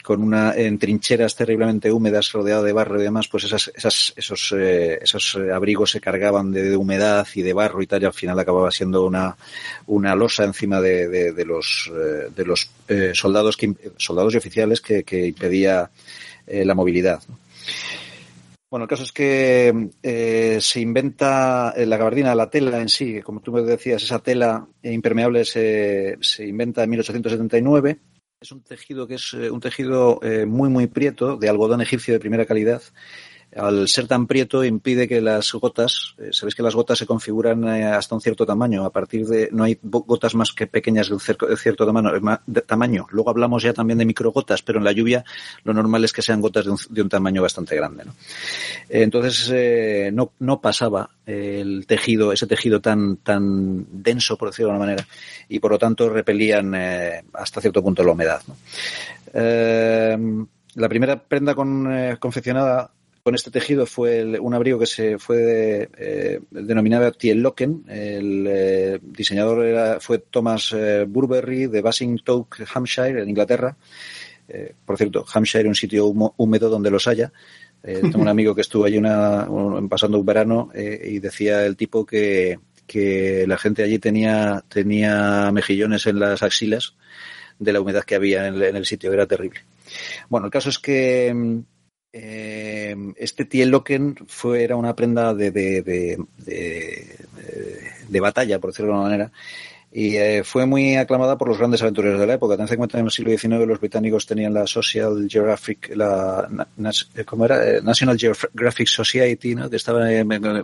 con 0.03 0.21
una 0.23 0.53
en 0.55 0.77
trincheras 0.79 1.35
terriblemente 1.35 1.91
húmedas, 1.91 2.31
rodeado 2.31 2.63
de 2.63 2.73
barro 2.73 2.99
y 2.99 3.03
demás, 3.03 3.27
pues 3.27 3.43
esas, 3.43 3.71
esas, 3.75 4.13
esos, 4.17 4.53
eh, 4.57 4.99
esos 5.01 5.37
abrigos 5.53 5.91
se 5.91 6.01
cargaban 6.01 6.51
de, 6.51 6.75
humedad 6.75 7.27
y 7.35 7.43
de 7.43 7.53
barro 7.53 7.81
y 7.81 7.87
tal, 7.87 8.01
y 8.01 8.05
al 8.05 8.13
final 8.13 8.37
acababa 8.39 8.71
siendo 8.71 9.05
una, 9.05 9.37
una 9.85 10.15
losa 10.15 10.43
encima 10.43 10.81
de, 10.81 11.07
de, 11.07 11.45
los, 11.45 11.89
de 12.35 12.45
los 12.45 12.69
soldados, 13.13 13.55
que, 13.55 13.73
soldados 13.97 14.33
y 14.33 14.37
oficiales 14.37 14.81
que, 14.81 15.03
que 15.03 15.27
impedía 15.27 15.91
la 16.51 16.75
movilidad. 16.75 17.21
Bueno, 18.71 18.85
el 18.85 18.89
caso 18.89 19.03
es 19.03 19.11
que 19.11 19.89
eh, 20.01 20.57
se 20.61 20.79
inventa 20.79 21.73
la 21.75 21.97
gabardina, 21.97 22.33
la 22.33 22.49
tela 22.49 22.79
en 22.79 22.87
sí, 22.87 23.21
como 23.21 23.41
tú 23.41 23.51
me 23.51 23.63
decías, 23.63 24.01
esa 24.01 24.19
tela 24.19 24.65
impermeable 24.81 25.43
se, 25.43 26.17
se 26.21 26.47
inventa 26.47 26.81
en 26.81 26.89
1879. 26.91 27.99
Es 28.39 28.51
un 28.53 28.61
tejido 28.61 29.07
que 29.07 29.15
es 29.15 29.33
eh, 29.33 29.51
un 29.51 29.59
tejido 29.59 30.21
eh, 30.23 30.45
muy, 30.45 30.69
muy 30.69 30.87
prieto, 30.87 31.35
de 31.35 31.49
algodón 31.49 31.81
egipcio 31.81 32.13
de 32.13 32.21
primera 32.21 32.45
calidad, 32.45 32.81
al 33.55 33.87
ser 33.87 34.07
tan 34.07 34.27
prieto 34.27 34.63
impide 34.63 35.07
que 35.07 35.19
las 35.19 35.51
gotas, 35.53 36.15
eh, 36.17 36.29
sabéis 36.31 36.55
que 36.55 36.63
las 36.63 36.75
gotas 36.75 36.97
se 36.97 37.05
configuran 37.05 37.67
eh, 37.67 37.85
hasta 37.85 38.15
un 38.15 38.21
cierto 38.21 38.45
tamaño, 38.45 38.85
a 38.85 38.91
partir 38.91 39.25
de, 39.27 39.49
no 39.51 39.63
hay 39.63 39.77
gotas 39.81 40.35
más 40.35 40.53
que 40.53 40.67
pequeñas 40.67 41.09
de 41.09 41.15
un 41.15 41.19
cierto 41.19 41.85
tamaño, 41.85 42.11
tamaño. 42.65 43.07
Luego 43.11 43.29
hablamos 43.29 43.63
ya 43.63 43.73
también 43.73 43.97
de 43.97 44.05
microgotas, 44.05 44.61
pero 44.61 44.79
en 44.79 44.85
la 44.85 44.91
lluvia 44.91 45.25
lo 45.63 45.73
normal 45.73 46.03
es 46.05 46.13
que 46.13 46.21
sean 46.21 46.41
gotas 46.41 46.65
de 46.89 47.01
un, 47.01 47.09
tamaño 47.09 47.41
bastante 47.41 47.75
grande. 47.75 48.05
¿no? 48.05 48.15
Entonces 48.89 49.49
eh, 49.53 50.11
no, 50.13 50.31
no 50.39 50.61
pasaba 50.61 51.09
el 51.25 51.85
tejido, 51.87 52.31
ese 52.31 52.47
tejido 52.47 52.79
tan, 52.79 53.17
tan 53.17 53.85
denso, 53.91 54.37
por 54.37 54.49
decirlo 54.49 54.69
de 54.69 54.73
alguna 54.73 54.91
manera, 54.91 55.07
y 55.49 55.59
por 55.59 55.71
lo 55.71 55.77
tanto 55.77 56.09
repelían 56.09 56.73
eh, 56.75 57.23
hasta 57.33 57.59
cierto 57.59 57.83
punto 57.83 58.03
la 58.03 58.11
humedad. 58.11 58.41
Eh, 59.33 60.17
la 60.75 60.89
primera 60.89 61.21
prenda 61.21 61.53
con, 61.53 62.17
confeccionada 62.19 62.91
con 63.23 63.35
este 63.35 63.51
tejido 63.51 63.85
fue 63.85 64.39
un 64.39 64.53
abrigo 64.53 64.79
que 64.79 64.85
se 64.85 65.19
fue 65.19 65.89
eh, 65.97 66.39
denominado 66.49 67.11
Tiellocken. 67.11 67.83
El 67.87 68.45
eh, 68.47 68.99
diseñador 69.01 69.65
era, 69.65 69.99
fue 69.99 70.19
Thomas 70.19 70.73
eh, 70.73 71.05
Burberry 71.07 71.67
de 71.67 71.81
Basingstoke, 71.81 72.65
Hampshire, 72.73 73.21
en 73.21 73.29
Inglaterra. 73.29 73.75
Eh, 74.47 74.73
por 74.85 74.97
cierto, 74.97 75.25
Hampshire 75.33 75.63
es 75.63 75.67
un 75.67 75.75
sitio 75.75 76.07
húmedo 76.07 76.69
donde 76.69 76.91
los 76.91 77.07
haya. 77.07 77.31
tengo 77.81 78.19
un 78.19 78.27
amigo 78.27 78.53
que 78.53 78.61
estuvo 78.61 78.85
allí 78.85 78.97
una, 78.97 79.47
pasando 79.89 80.19
un 80.19 80.25
verano 80.25 80.69
y 80.75 81.17
decía 81.17 81.65
el 81.65 81.75
tipo 81.75 82.05
que, 82.05 82.59
que 82.85 83.45
la 83.47 83.57
gente 83.57 83.81
allí 83.81 83.97
tenía, 83.97 84.63
tenía 84.69 85.51
mejillones 85.51 86.05
en 86.05 86.19
las 86.19 86.43
axilas 86.43 86.93
de 87.57 87.73
la 87.73 87.81
humedad 87.81 88.03
que 88.03 88.13
había 88.13 88.47
en 88.47 88.55
el, 88.55 88.63
en 88.63 88.75
el 88.75 88.85
sitio, 88.85 89.11
era 89.11 89.25
terrible. 89.25 89.61
Bueno, 90.29 90.45
el 90.45 90.51
caso 90.51 90.69
es 90.69 90.77
que 90.77 91.33
mm, 91.33 91.59
eh, 92.13 92.95
este 93.17 93.45
Tieloken 93.45 94.15
fue, 94.27 94.63
era 94.63 94.75
una 94.75 94.95
prenda 94.95 95.33
de, 95.33 95.51
de, 95.51 96.17
de, 98.07 98.19
batalla, 98.19 98.59
por 98.59 98.71
decirlo 98.71 98.91
de 98.91 98.93
alguna 98.93 99.09
manera, 99.09 99.31
y 99.93 100.15
eh, 100.15 100.43
fue 100.45 100.65
muy 100.65 100.95
aclamada 100.95 101.37
por 101.37 101.49
los 101.49 101.57
grandes 101.57 101.81
aventureros 101.81 102.19
de 102.19 102.25
la 102.25 102.35
época. 102.35 102.55
Ten 102.55 102.65
en 102.69 102.77
cuenta 102.77 102.97
que 102.97 102.99
en 103.01 103.05
el 103.05 103.11
siglo 103.11 103.37
XIX 103.37 103.67
los 103.67 103.79
británicos 103.79 104.25
tenían 104.25 104.53
la 104.53 104.65
Social 104.65 105.27
Geographic, 105.29 105.93
la 105.95 106.47
¿cómo 107.25 107.45
era? 107.45 107.67
Eh, 107.67 107.81
National 107.81 108.17
Geographic 108.17 108.87
Society, 108.87 109.53
¿no? 109.53 109.69
que 109.69 109.75
estaba 109.75 110.05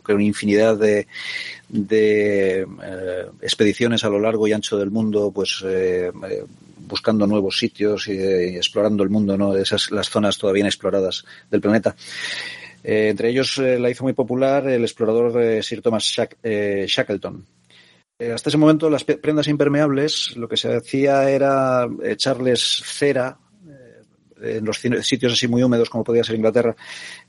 con 0.02 0.22
infinidad 0.22 0.78
de, 0.78 1.08
de 1.68 2.62
eh, 2.62 3.26
expediciones 3.41 4.06
a 4.06 4.10
lo 4.10 4.20
largo 4.20 4.48
y 4.48 4.54
ancho 4.54 4.78
del 4.78 4.91
mundo, 4.91 5.32
pues 5.36 5.62
eh, 5.66 6.10
buscando 6.88 7.28
nuevos 7.28 7.58
sitios 7.58 8.08
y, 8.08 8.18
explorando 8.18 9.04
el 9.04 9.10
mundo, 9.10 9.38
¿no? 9.38 9.56
Esas 9.56 9.92
las 9.92 10.10
zonas 10.10 10.38
todavía 10.38 10.62
inexploradas 10.62 11.26
del 11.50 11.62
planeta. 11.62 11.96
Eh, 12.84 13.10
entre 13.10 13.30
ellos 13.30 13.58
eh, 13.58 13.80
la 13.80 13.90
hizo 13.90 14.04
muy 14.04 14.14
popular 14.14 14.68
el 14.68 14.84
explorador 14.84 15.42
eh, 15.42 15.64
Sir 15.64 15.82
Thomas 15.82 16.04
Shack, 16.04 16.38
Shackleton. 16.44 17.46
Hasta 18.34 18.50
ese 18.50 18.58
momento 18.58 18.90
las 18.90 19.04
prendas 19.04 19.48
impermeables 19.48 20.36
lo 20.38 20.48
que 20.48 20.58
se 20.58 20.76
hacía 20.76 21.30
era 21.30 21.88
echarles 22.04 22.82
cera 22.84 23.38
en 24.42 24.66
los 24.66 24.80
sitios 24.80 25.34
así 25.34 25.48
muy 25.48 25.64
húmedos 25.64 25.90
como 25.90 26.04
podía 26.04 26.24
ser 26.24 26.36
Inglaterra, 26.36 26.76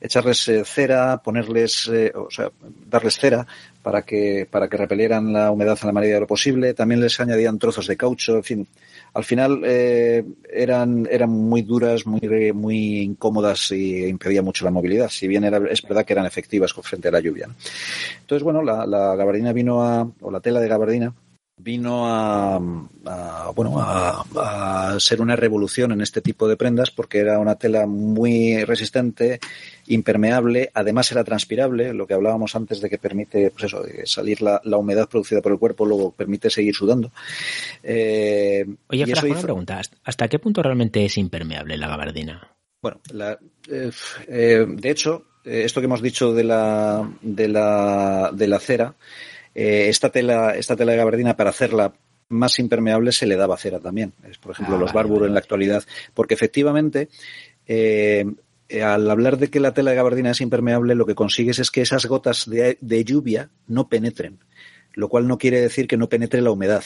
echarles 0.01 0.51
cera, 0.65 1.19
ponerles, 1.23 1.89
eh, 1.93 2.13
o 2.15 2.31
sea, 2.31 2.51
darles 2.87 3.19
cera 3.19 3.47
para 3.83 4.03
que, 4.03 4.47
para 4.51 4.69
que 4.69 4.77
repelieran 4.77 5.33
la 5.33 5.51
humedad 5.51 5.79
en 5.81 5.87
la 5.87 5.93
medida 5.93 6.15
de 6.15 6.21
lo 6.21 6.27
posible. 6.27 6.75
También 6.75 7.01
les 7.01 7.19
añadían 7.21 7.59
trozos 7.59 7.87
de 7.87 7.97
caucho, 7.97 8.37
en 8.37 8.45
fin. 8.45 8.69
Al 9.15 9.25
final 9.25 9.63
eh, 9.65 10.25
eran, 10.53 11.09
eran 11.11 11.31
muy 11.31 11.63
duras, 11.63 12.07
muy, 12.07 12.53
muy 12.53 13.01
incómodas 13.01 13.71
y 13.73 14.07
impedía 14.07 14.43
mucho 14.43 14.65
la 14.65 14.71
movilidad. 14.71 15.09
Si 15.09 15.27
bien 15.27 15.45
era, 15.45 15.59
es 15.71 15.83
verdad 15.83 16.05
que 16.05 16.13
eran 16.13 16.27
efectivas 16.27 16.73
frente 16.73 17.09
a 17.09 17.13
la 17.13 17.21
lluvia. 17.21 17.49
Entonces, 18.21 18.43
bueno, 18.43 18.63
la, 18.63 18.87
la 18.87 19.17
gabardina 19.17 19.53
vino 19.53 19.83
a, 19.83 20.09
o 20.21 20.31
la 20.31 20.41
tela 20.41 20.61
de 20.61 20.69
gabardina 20.69 21.13
vino 21.59 22.07
a, 22.07 22.57
a 22.57 23.51
bueno 23.55 23.81
a, 23.81 24.25
a, 24.37 25.01
ser 25.01 25.21
una 25.21 25.37
revolución 25.37 25.93
en 25.93 26.01
este 26.01 26.21
tipo 26.21 26.49
de 26.49 26.57
prendas 26.57 26.91
porque 26.91 27.19
era 27.19 27.39
una 27.39 27.57
tela 27.57 27.87
muy 27.87 28.65
resistente, 28.65 29.41
impermeable, 29.87 30.71
además 30.75 31.11
era 31.13 31.25
transpirable, 31.25 31.93
lo 31.93 32.07
que 32.07 32.15
hablábamos 32.15 32.55
antes 32.55 32.81
de 32.81 32.89
que 32.89 32.99
permite 32.99 33.51
pues 33.51 33.65
eso, 33.65 33.83
salir 34.05 34.41
la, 34.43 34.61
la 34.65 34.77
humedad 34.77 35.09
producida 35.09 35.43
por 35.43 35.53
el 35.53 35.59
cuerpo, 35.59 35.85
luego 35.85 36.13
permite 36.13 36.51
seguir 36.51 36.75
sudando. 36.75 37.11
Eh, 37.83 38.65
Oye, 38.89 39.07
Fran, 39.07 39.27
hizo... 39.27 39.35
una 39.35 39.43
pregunta, 39.43 39.81
¿hasta 40.05 40.29
qué 40.29 40.39
punto 40.39 40.63
realmente 40.63 41.05
es 41.05 41.19
impermeable 41.19 41.77
la 41.77 41.89
gabardina? 41.89 42.57
Bueno, 42.81 43.01
la, 43.13 43.39
eh, 43.69 43.91
eh, 44.29 44.67
de 44.69 44.91
hecho, 44.91 45.25
esto 45.45 45.81
que 45.81 45.87
hemos 45.87 46.03
dicho 46.03 46.33
de 46.33 46.45
la, 46.45 47.11
de 47.23 47.49
la, 47.49 48.31
de 48.33 48.47
la 48.47 48.59
cera, 48.61 48.95
eh, 49.61 49.89
esta 49.89 50.11
tela, 50.11 50.55
esta 50.55 50.77
tela 50.77 50.93
de 50.93 50.99
gabardina 50.99 51.35
para 51.35 51.51
hacerla 51.51 51.93
más 52.29 52.61
impermeable 52.61 53.11
se 53.11 53.27
le 53.27 53.35
daba 53.35 53.57
cera 53.57 53.81
también. 53.81 54.13
Es, 54.31 54.39
por 54.39 54.53
ejemplo, 54.53 54.77
ah, 54.77 54.79
los 54.79 54.93
Barbour 54.93 55.27
en 55.27 55.35
la 55.35 55.41
actualidad. 55.41 55.83
Porque 56.15 56.35
efectivamente, 56.35 57.09
eh, 57.67 58.25
al 58.81 59.11
hablar 59.11 59.37
de 59.37 59.49
que 59.51 59.59
la 59.59 59.75
tela 59.75 59.91
de 59.91 59.97
gabardina 59.97 60.31
es 60.31 60.41
impermeable, 60.41 60.95
lo 60.95 61.07
que 61.07 61.17
consigues 61.17 61.59
es 61.59 61.73
que 61.73 61.81
esas 61.81 62.07
gotas 62.07 62.49
de, 62.49 62.79
de 62.81 63.05
lluvia 63.05 63.51
no 63.67 63.89
penetren. 63.89 64.39
Lo 64.93 65.09
cual 65.09 65.27
no 65.27 65.39
quiere 65.39 65.61
decir 65.61 65.89
que 65.89 65.97
no 65.97 66.09
penetre 66.09 66.41
la 66.41 66.53
humedad 66.53 66.85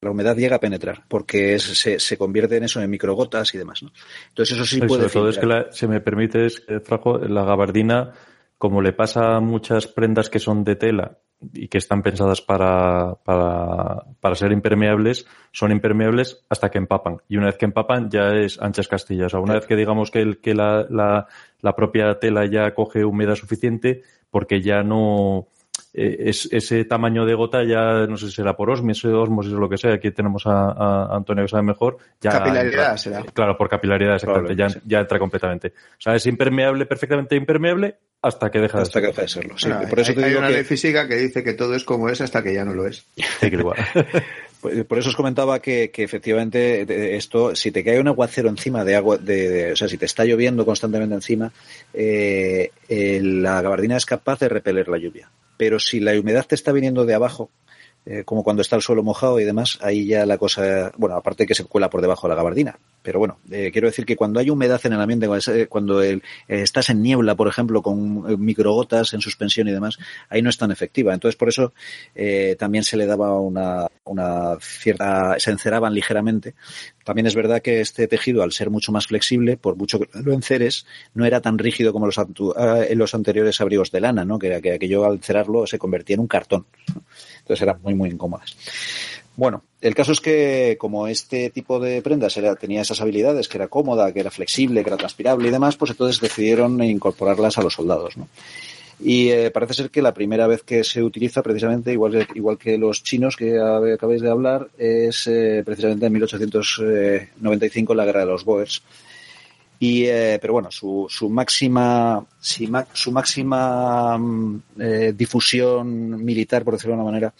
la 0.00 0.10
humedad 0.10 0.36
llega 0.36 0.56
a 0.56 0.60
penetrar, 0.60 1.04
porque 1.08 1.54
es, 1.54 1.62
se, 1.62 1.98
se, 1.98 2.18
convierte 2.18 2.58
en 2.58 2.64
eso, 2.64 2.78
en 2.78 2.90
microgotas 2.90 3.54
y 3.54 3.58
demás. 3.58 3.82
¿no? 3.82 3.90
Entonces 4.28 4.54
eso 4.54 4.66
sí 4.66 4.78
puede... 4.82 5.08
Todo 5.08 5.30
es 5.30 5.38
que, 5.38 5.46
la, 5.46 5.72
si 5.72 5.86
me 5.86 6.02
permites, 6.02 6.62
Frajo, 6.84 7.16
la 7.20 7.42
gabardina, 7.42 8.12
como 8.58 8.82
le 8.82 8.92
pasa 8.92 9.36
a 9.36 9.40
muchas 9.40 9.86
prendas 9.86 10.28
que 10.28 10.40
son 10.40 10.62
de 10.62 10.76
tela 10.76 11.20
y 11.52 11.68
que 11.68 11.78
están 11.78 12.02
pensadas 12.02 12.40
para, 12.40 13.14
para, 13.24 14.04
para, 14.20 14.34
ser 14.34 14.52
impermeables, 14.52 15.26
son 15.52 15.72
impermeables 15.72 16.44
hasta 16.48 16.70
que 16.70 16.78
empapan. 16.78 17.18
Y 17.28 17.36
una 17.36 17.46
vez 17.46 17.56
que 17.56 17.66
empapan 17.66 18.08
ya 18.10 18.30
es 18.30 18.60
anchas 18.60 18.88
castillas. 18.88 19.34
O 19.34 19.40
una 19.40 19.54
vez 19.54 19.66
que 19.66 19.76
digamos 19.76 20.10
que, 20.10 20.20
el, 20.20 20.40
que 20.40 20.54
la, 20.54 20.86
la, 20.88 21.26
la 21.60 21.76
propia 21.76 22.18
tela 22.18 22.46
ya 22.46 22.74
coge 22.74 23.04
humedad 23.04 23.34
suficiente, 23.34 24.02
porque 24.30 24.60
ya 24.60 24.82
no, 24.82 25.48
eh, 25.96 26.28
es, 26.28 26.48
ese 26.50 26.84
tamaño 26.84 27.24
de 27.24 27.34
gota 27.34 27.62
ya 27.62 28.06
no 28.08 28.16
sé 28.16 28.26
si 28.26 28.32
será 28.32 28.56
por 28.56 28.68
osmosis, 28.68 29.04
osmosis 29.04 29.52
o 29.52 29.58
lo 29.58 29.68
que 29.68 29.78
sea. 29.78 29.94
Aquí 29.94 30.10
tenemos 30.10 30.44
a, 30.46 30.72
a 30.72 31.16
Antonio 31.16 31.44
que 31.44 31.48
sabe 31.48 31.62
mejor. 31.62 31.98
Ya 32.20 32.30
capilaridad 32.30 32.66
entra, 32.66 32.98
será. 32.98 33.22
Claro, 33.32 33.56
por 33.56 33.68
capilaridad, 33.68 34.16
exactamente. 34.16 34.56
Ya, 34.56 34.70
sí. 34.70 34.80
ya, 34.84 35.00
entra 35.00 35.20
completamente. 35.20 35.68
O 35.68 36.00
sea, 36.00 36.16
es 36.16 36.26
impermeable, 36.26 36.86
perfectamente 36.86 37.36
impermeable 37.36 37.96
hasta 38.20 38.50
que 38.50 38.58
deja 38.58 38.80
hasta 38.80 38.98
de 38.98 39.06
que 39.06 39.12
deja 39.12 39.22
de 39.22 39.28
serlo. 39.28 39.56
Sí, 39.56 39.68
por 39.88 40.00
eso 40.00 40.10
hay, 40.10 40.16
te 40.16 40.24
hay 40.24 40.28
digo 40.30 40.40
una 40.40 40.48
que... 40.48 40.54
ley 40.54 40.64
física 40.64 41.06
que 41.06 41.14
dice 41.14 41.44
que 41.44 41.52
todo 41.52 41.74
es 41.74 41.84
como 41.84 42.08
es 42.08 42.20
hasta 42.20 42.42
que 42.42 42.54
ya 42.54 42.64
no 42.64 42.74
lo 42.74 42.86
es. 42.88 43.06
Sí, 43.16 43.50
que 43.50 43.56
igual. 43.56 43.76
Por 44.64 44.98
eso 44.98 45.10
os 45.10 45.16
comentaba 45.16 45.60
que, 45.60 45.92
efectivamente 45.92 47.16
esto, 47.16 47.54
si 47.54 47.70
te 47.70 47.84
cae 47.84 48.00
un 48.00 48.08
aguacero 48.08 48.48
encima 48.48 48.84
de 48.84 48.96
agua, 48.96 49.18
de, 49.18 49.72
o 49.72 49.76
sea, 49.76 49.88
si 49.88 49.98
te 49.98 50.06
está 50.06 50.24
lloviendo 50.24 50.64
constantemente 50.64 51.14
encima, 51.14 51.52
eh, 51.92 52.70
eh, 52.88 53.20
la 53.22 53.60
gabardina 53.60 53.96
es 53.96 54.06
capaz 54.06 54.40
de 54.40 54.48
repeler 54.48 54.88
la 54.88 54.96
lluvia. 54.96 55.28
Pero 55.58 55.78
si 55.78 56.00
la 56.00 56.18
humedad 56.18 56.46
te 56.46 56.54
está 56.54 56.72
viniendo 56.72 57.04
de 57.04 57.14
abajo, 57.14 57.50
eh, 58.06 58.22
como 58.24 58.44
cuando 58.44 58.60
está 58.60 58.76
el 58.76 58.82
suelo 58.82 59.02
mojado 59.02 59.40
y 59.40 59.44
demás, 59.44 59.78
ahí 59.80 60.06
ya 60.06 60.26
la 60.26 60.36
cosa, 60.36 60.92
bueno, 60.98 61.16
aparte 61.16 61.46
que 61.46 61.54
se 61.54 61.64
cuela 61.64 61.88
por 61.88 62.02
debajo 62.02 62.26
de 62.26 62.30
la 62.30 62.36
gabardina. 62.36 62.78
Pero 63.02 63.18
bueno, 63.18 63.38
eh, 63.50 63.70
quiero 63.72 63.88
decir 63.88 64.04
que 64.04 64.16
cuando 64.16 64.40
hay 64.40 64.50
humedad 64.50 64.80
en 64.84 64.92
el 64.92 65.00
ambiente, 65.00 65.28
cuando 65.68 66.02
el, 66.02 66.22
eh, 66.48 66.62
estás 66.62 66.90
en 66.90 67.02
niebla, 67.02 67.34
por 67.34 67.48
ejemplo, 67.48 67.82
con 67.82 68.44
microgotas 68.44 69.14
en 69.14 69.20
suspensión 69.20 69.68
y 69.68 69.72
demás, 69.72 69.98
ahí 70.28 70.42
no 70.42 70.50
es 70.50 70.58
tan 70.58 70.70
efectiva. 70.70 71.14
Entonces, 71.14 71.36
por 71.36 71.48
eso 71.48 71.72
también 72.58 72.84
se 72.84 72.96
le 72.96 73.06
daba 73.06 73.38
una, 73.40 73.86
una 74.04 74.56
cierta, 74.60 75.38
se 75.38 75.50
enceraban 75.50 75.94
ligeramente. 75.94 76.54
También 77.04 77.26
es 77.26 77.34
verdad 77.34 77.60
que 77.60 77.80
este 77.80 78.06
tejido, 78.06 78.42
al 78.42 78.52
ser 78.52 78.70
mucho 78.70 78.92
más 78.92 79.06
flexible, 79.06 79.56
por 79.56 79.76
mucho 79.76 80.00
que 80.00 80.08
lo 80.22 80.32
enceres, 80.32 80.86
no 81.12 81.24
era 81.26 81.40
tan 81.40 81.58
rígido 81.58 81.92
como 81.92 82.06
los, 82.06 82.18
en 82.18 82.98
los 82.98 83.14
anteriores 83.14 83.60
abrigos 83.60 83.90
de 83.90 84.00
lana, 84.00 84.24
¿no? 84.24 84.38
Que, 84.38 84.60
que 84.62 84.72
aquello 84.72 85.04
al 85.04 85.22
cerrarlo 85.22 85.66
se 85.66 85.78
convertía 85.78 86.14
en 86.14 86.20
un 86.20 86.26
cartón. 86.26 86.66
Entonces 87.44 87.62
eran 87.62 87.80
muy, 87.82 87.94
muy 87.94 88.08
incómodas. 88.08 88.56
Bueno, 89.36 89.64
el 89.80 89.94
caso 89.94 90.12
es 90.12 90.20
que 90.20 90.76
como 90.78 91.08
este 91.08 91.50
tipo 91.50 91.78
de 91.78 92.00
prendas 92.00 92.38
tenía 92.58 92.80
esas 92.80 93.00
habilidades, 93.00 93.48
que 93.48 93.58
era 93.58 93.68
cómoda, 93.68 94.12
que 94.12 94.20
era 94.20 94.30
flexible, 94.30 94.82
que 94.82 94.88
era 94.88 94.96
transpirable 94.96 95.48
y 95.48 95.50
demás, 95.50 95.76
pues 95.76 95.90
entonces 95.90 96.20
decidieron 96.20 96.82
incorporarlas 96.82 97.58
a 97.58 97.62
los 97.62 97.74
soldados. 97.74 98.16
¿no? 98.16 98.28
Y 99.00 99.30
eh, 99.30 99.50
parece 99.50 99.74
ser 99.74 99.90
que 99.90 100.02
la 100.02 100.14
primera 100.14 100.46
vez 100.46 100.62
que 100.62 100.84
se 100.84 101.02
utiliza, 101.02 101.42
precisamente, 101.42 101.92
igual, 101.92 102.26
igual 102.34 102.56
que 102.56 102.78
los 102.78 103.02
chinos 103.02 103.36
que 103.36 103.58
acabáis 103.60 104.22
de 104.22 104.30
hablar, 104.30 104.68
es 104.78 105.26
eh, 105.26 105.62
precisamente 105.64 106.06
en 106.06 106.12
1895 106.12 107.94
la 107.94 108.04
guerra 108.04 108.20
de 108.20 108.26
los 108.26 108.44
Boers. 108.44 108.82
Y, 109.78 110.04
eh, 110.04 110.38
pero 110.40 110.54
bueno, 110.54 110.70
su, 110.70 111.06
su 111.08 111.28
máxima, 111.28 112.24
su 112.40 113.12
máxima 113.12 114.18
mm, 114.18 114.62
eh, 114.78 115.12
difusión 115.16 116.24
militar, 116.24 116.64
por 116.64 116.74
decirlo 116.74 116.94
de 116.94 117.00
alguna 117.00 117.12
manera, 117.12 117.34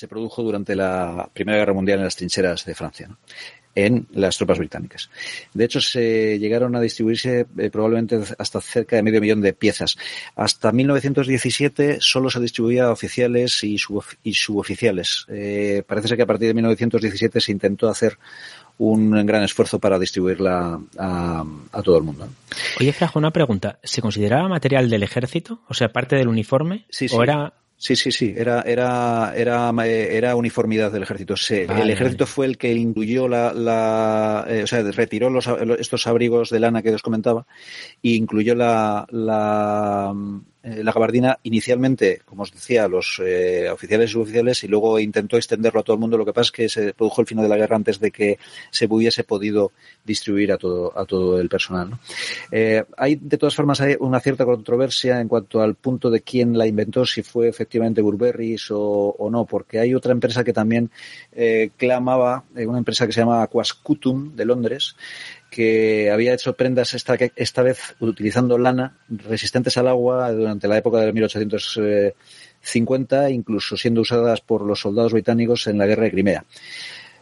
se 0.00 0.08
produjo 0.08 0.42
durante 0.42 0.74
la 0.74 1.28
Primera 1.32 1.58
Guerra 1.58 1.74
Mundial 1.74 1.98
en 1.98 2.04
las 2.04 2.16
trincheras 2.16 2.64
de 2.64 2.74
Francia. 2.74 3.08
en 3.74 4.08
las 4.12 4.36
tropas 4.36 4.58
británicas. 4.58 5.10
De 5.54 5.64
hecho, 5.64 5.80
se 5.80 6.38
llegaron 6.38 6.74
a 6.74 6.80
distribuirse 6.80 7.46
eh, 7.56 7.70
probablemente 7.70 8.18
hasta 8.38 8.60
cerca 8.60 8.96
de 8.96 9.02
medio 9.02 9.20
millón 9.20 9.42
de 9.42 9.52
piezas. 9.52 9.96
Hasta 10.34 10.72
1917 10.72 11.98
solo 12.00 12.30
se 12.30 12.40
distribuía 12.40 12.86
a 12.86 12.92
oficiales 12.92 13.62
y, 13.62 13.78
subof 13.78 14.14
y 14.24 14.34
suboficiales. 14.34 15.26
Eh, 15.28 15.84
parece 15.86 16.08
ser 16.08 16.16
que 16.16 16.24
a 16.24 16.26
partir 16.26 16.48
de 16.48 16.54
1917 16.54 17.40
se 17.40 17.52
intentó 17.52 17.88
hacer 17.88 18.18
un 18.80 19.10
gran 19.26 19.42
esfuerzo 19.42 19.78
para 19.78 19.98
distribuirla 19.98 20.80
a, 20.98 21.44
a 21.72 21.82
todo 21.82 21.98
el 21.98 22.02
mundo. 22.02 22.26
Oye, 22.80 22.92
Frajo, 22.92 23.18
una 23.18 23.30
pregunta. 23.30 23.78
¿Se 23.82 24.00
consideraba 24.00 24.48
material 24.48 24.88
del 24.88 25.02
ejército? 25.02 25.60
O 25.68 25.74
sea, 25.74 25.92
parte 25.92 26.16
del 26.16 26.28
uniforme? 26.28 26.86
Sí, 26.88 27.08
sí. 27.08 27.14
¿O 27.16 27.22
era 27.22 27.52
Sí, 27.76 27.96
sí, 27.96 28.12
sí, 28.12 28.34
era, 28.36 28.60
era, 28.60 29.32
era, 29.34 29.72
era 29.86 30.36
uniformidad 30.36 30.92
del 30.92 31.02
ejército. 31.02 31.34
Se, 31.34 31.64
vale, 31.64 31.80
el 31.84 31.90
ejército 31.90 32.24
vale. 32.24 32.32
fue 32.34 32.44
el 32.44 32.58
que 32.58 32.74
incluyó 32.74 33.26
la, 33.26 33.54
la 33.54 34.44
eh, 34.50 34.64
o 34.64 34.66
sea, 34.66 34.82
retiró 34.82 35.30
los, 35.30 35.46
estos 35.78 36.06
abrigos 36.06 36.50
de 36.50 36.60
lana 36.60 36.82
que 36.82 36.92
os 36.92 37.00
comentaba 37.00 37.46
e 38.02 38.10
incluyó 38.10 38.54
la, 38.54 39.06
la, 39.08 40.14
eh, 40.62 40.84
la 40.84 40.92
gabardina 40.92 41.38
inicialmente, 41.42 42.20
como 42.24 42.42
os 42.42 42.52
decía, 42.52 42.84
a 42.84 42.88
los 42.88 43.20
eh, 43.24 43.68
oficiales 43.70 44.10
y 44.10 44.12
suboficiales 44.12 44.64
y 44.64 44.68
luego 44.68 44.98
intentó 44.98 45.36
extenderlo 45.36 45.80
a 45.80 45.82
todo 45.82 45.94
el 45.94 46.00
mundo. 46.00 46.18
Lo 46.18 46.26
que 46.26 46.32
pasa 46.32 46.48
es 46.48 46.52
que 46.52 46.68
se 46.68 46.92
produjo 46.92 47.22
el 47.22 47.26
final 47.26 47.44
de 47.44 47.48
la 47.48 47.56
guerra 47.56 47.76
antes 47.76 47.98
de 47.98 48.10
que 48.10 48.38
se 48.70 48.86
hubiese 48.86 49.24
podido 49.24 49.72
distribuir 50.04 50.52
a 50.52 50.58
todo, 50.58 50.96
a 50.98 51.04
todo 51.06 51.40
el 51.40 51.48
personal. 51.48 51.98
Eh, 52.50 52.84
hay, 52.96 53.16
de 53.16 53.38
todas 53.38 53.54
formas, 53.54 53.80
hay 53.80 53.96
una 54.00 54.20
cierta 54.20 54.44
controversia 54.44 55.20
en 55.20 55.28
cuanto 55.28 55.62
al 55.62 55.76
punto 55.76 56.10
de 56.10 56.20
quién 56.20 56.56
la 56.56 56.66
inventó, 56.66 57.06
si 57.06 57.22
fue 57.22 57.48
efectivamente 57.48 58.02
Burberry 58.02 58.56
o, 58.70 59.16
o, 59.18 59.30
no, 59.30 59.44
porque 59.46 59.78
hay 59.78 59.94
otra 59.94 60.12
empresa 60.12 60.44
que 60.44 60.52
también 60.52 60.90
eh, 61.32 61.70
clamaba, 61.76 62.44
eh, 62.56 62.66
una 62.66 62.78
empresa 62.78 63.06
que 63.06 63.12
se 63.12 63.20
llama 63.20 63.42
Aquascutum 63.42 64.34
de 64.34 64.44
Londres, 64.44 64.96
que 65.50 66.10
había 66.10 66.32
hecho 66.32 66.54
prendas 66.54 66.94
esta, 66.94 67.18
esta 67.36 67.62
vez 67.62 67.94
utilizando 68.00 68.56
lana 68.56 68.96
resistentes 69.08 69.76
al 69.76 69.88
agua 69.88 70.32
durante 70.32 70.66
la 70.68 70.78
época 70.78 71.00
de 71.00 71.12
1850, 71.12 73.30
incluso 73.30 73.76
siendo 73.76 74.00
usadas 74.02 74.40
por 74.40 74.62
los 74.62 74.78
soldados 74.80 75.12
británicos 75.12 75.66
en 75.66 75.76
la 75.78 75.86
guerra 75.86 76.04
de 76.04 76.12
Crimea. 76.12 76.44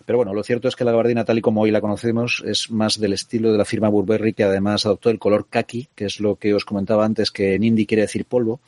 Pero 0.05 0.19
bueno, 0.19 0.33
lo 0.33 0.43
cierto 0.43 0.69
es 0.69 0.77
que 0.77 0.85
la 0.85 0.93
gabardina, 0.93 1.25
tal 1.25 1.39
y 1.39 1.43
como 1.43 1.61
hoy 1.61 1.71
la 1.71 1.83
conocemos, 1.83 2.43
es 2.47 2.71
más 2.71 2.99
del 2.99 3.13
estilo 3.13 3.53
de 3.53 3.59
la 3.59 3.67
firma 3.67 3.91
Burberry, 3.91 4.33
que 4.33 4.45
además 4.45 4.87
adoptó 4.87 5.11
el 5.11 5.19
color 5.19 5.49
kaki, 5.51 5.89
que 5.95 6.07
es 6.07 6.19
lo 6.21 6.37
que 6.37 6.55
os 6.55 6.65
comentaba 6.65 7.05
antes, 7.05 7.31
que 7.31 7.55
en 7.55 7.63
hindi 7.63 7.85
quiere 7.85 8.01
decir 8.03 8.25
polvo, 8.25 8.61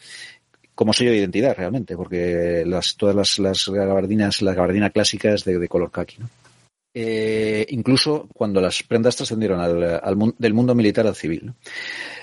como 0.75 0.93
sello 0.93 1.13
de 1.13 1.17
identidad 1.17 1.57
realmente, 1.57 1.97
porque 1.97 2.63
las, 2.67 2.97
todas 2.97 3.15
las, 3.15 3.39
las 3.39 3.69
gabardinas, 3.69 4.43
la 4.43 4.53
gabardina 4.53 4.91
clásica 4.91 5.33
es 5.33 5.45
de, 5.45 5.59
de 5.59 5.69
color 5.69 5.91
kaki. 5.91 6.19
¿no? 6.19 6.29
Eh, 6.93 7.67
incluso 7.71 8.29
cuando 8.35 8.61
las 8.61 8.83
prendas 8.83 9.17
trascendieron 9.17 9.61
al, 9.61 10.35
del 10.39 10.55
mundo 10.55 10.75
militar 10.75 11.07
al 11.07 11.15
civil. 11.15 11.53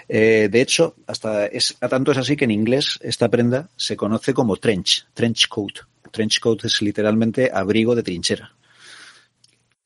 Eh, 0.10 0.50
de 0.52 0.62
hecho, 0.62 0.96
hasta 1.08 1.46
es, 1.48 1.78
a 1.82 1.88
tanto 1.88 2.12
es 2.12 2.18
así 2.18 2.36
que 2.36 2.46
en 2.46 2.52
inglés 2.52 3.00
esta 3.02 3.30
prenda 3.30 3.70
se 3.76 3.96
conoce 3.96 4.34
como 4.34 4.58
trench, 4.58 5.08
trench 5.14 5.48
coat. 5.48 5.80
Trench 6.12 6.40
coat 6.40 6.66
es 6.66 6.82
literalmente 6.82 7.52
abrigo 7.54 7.96
de 7.96 8.04
trinchera. 8.04 8.54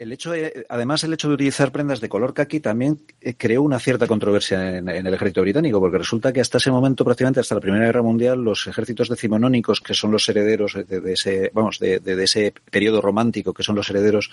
El 0.02 0.12
hecho 0.12 0.32
de, 0.32 0.66
además, 0.68 1.04
el 1.04 1.14
hecho 1.14 1.28
de 1.28 1.36
utilizar 1.36 1.72
prendas 1.72 2.02
de 2.02 2.10
color 2.10 2.34
kaki 2.34 2.60
también 2.60 3.02
eh, 3.22 3.36
creó 3.38 3.62
una 3.62 3.78
cierta 3.78 4.08
controversia 4.08 4.80
en, 4.80 4.90
el 4.90 5.14
ejército 5.14 5.42
británico, 5.42 5.80
porque 5.80 6.00
resulta 6.00 6.34
que 6.34 6.42
hasta 6.42 6.58
ese 6.58 6.72
momento, 6.72 7.06
prácticamente 7.06 7.40
hasta 7.40 7.54
la 7.54 7.62
Primera 7.62 7.86
Guerra 7.86 8.02
Mundial, 8.02 8.44
los 8.44 8.66
ejércitos 8.66 9.10
decimonónicos, 9.10 9.80
que 9.80 9.94
son 9.94 10.10
los 10.10 10.28
herederos 10.28 10.74
de, 10.74 11.14
ese, 11.14 11.52
vamos, 11.54 11.78
de, 11.78 12.02
ese 12.04 12.52
periodo 12.72 13.00
romántico, 13.00 13.54
que 13.54 13.62
son 13.62 13.76
los 13.76 13.92
herederos, 13.92 14.32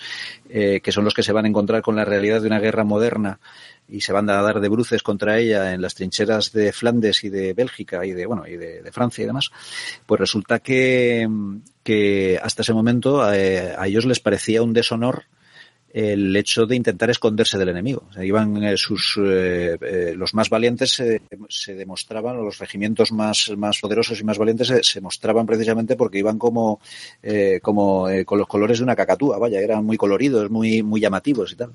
eh, 0.49 0.81
que 0.81 0.91
son 0.91 1.03
los 1.03 1.13
que 1.13 1.21
se 1.21 1.33
van 1.33 1.45
a 1.45 1.49
encontrar 1.49 1.83
con 1.83 1.95
la 1.95 2.03
realidad 2.03 2.41
de 2.41 2.47
una 2.47 2.59
guerra 2.59 2.83
moderna 2.83 3.39
y 3.87 4.01
se 4.01 4.11
van 4.11 4.27
a 4.31 4.41
dar 4.41 4.61
de 4.61 4.69
bruces 4.69 5.03
contra 5.03 5.37
ella 5.37 5.71
en 5.75 5.83
las 5.83 5.93
trincheras 5.93 6.51
de 6.51 6.73
Flandes 6.73 7.23
y 7.23 7.29
de 7.29 7.53
Bélgica 7.53 8.03
y 8.07 8.13
de, 8.13 8.25
bueno, 8.25 8.47
y 8.47 8.57
de, 8.57 8.81
de 8.81 8.91
Francia 8.91 9.21
y 9.23 9.27
demás, 9.27 9.51
pues 10.07 10.19
resulta 10.19 10.61
que, 10.61 11.29
que 11.83 12.39
hasta 12.41 12.63
ese 12.63 12.73
momento 12.73 13.31
eh, 13.31 13.75
a 13.77 13.85
ellos 13.85 14.05
les 14.05 14.19
parecía 14.19 14.63
un 14.63 14.73
deshonor 14.73 15.25
el 15.91 16.35
hecho 16.35 16.65
de 16.65 16.75
intentar 16.75 17.09
esconderse 17.09 17.57
del 17.57 17.69
enemigo. 17.69 18.03
O 18.09 18.13
sea, 18.13 18.23
iban 18.23 18.63
eh, 18.63 18.77
sus 18.77 19.17
eh, 19.17 19.77
eh, 19.81 20.13
los 20.15 20.33
más 20.33 20.49
valientes 20.49 20.99
eh, 20.99 21.21
se 21.49 21.73
demostraban, 21.73 22.37
los 22.37 22.59
regimientos 22.59 23.11
más, 23.11 23.51
más 23.57 23.79
poderosos 23.79 24.19
y 24.19 24.23
más 24.23 24.37
valientes 24.37 24.67
se, 24.67 24.83
se 24.83 25.01
mostraban 25.01 25.45
precisamente 25.45 25.95
porque 25.95 26.19
iban 26.19 26.37
como, 26.37 26.79
eh, 27.23 27.59
como 27.61 28.07
con 28.25 28.37
los 28.37 28.47
colores 28.47 28.77
de 28.79 28.83
una 28.83 28.95
cacatúa, 28.95 29.37
vaya, 29.39 29.59
eran 29.59 29.83
muy 29.83 29.97
coloridos, 29.97 30.49
muy, 30.49 30.83
muy 30.83 31.01
llamativos 31.01 31.51
y 31.53 31.55
tal. 31.55 31.73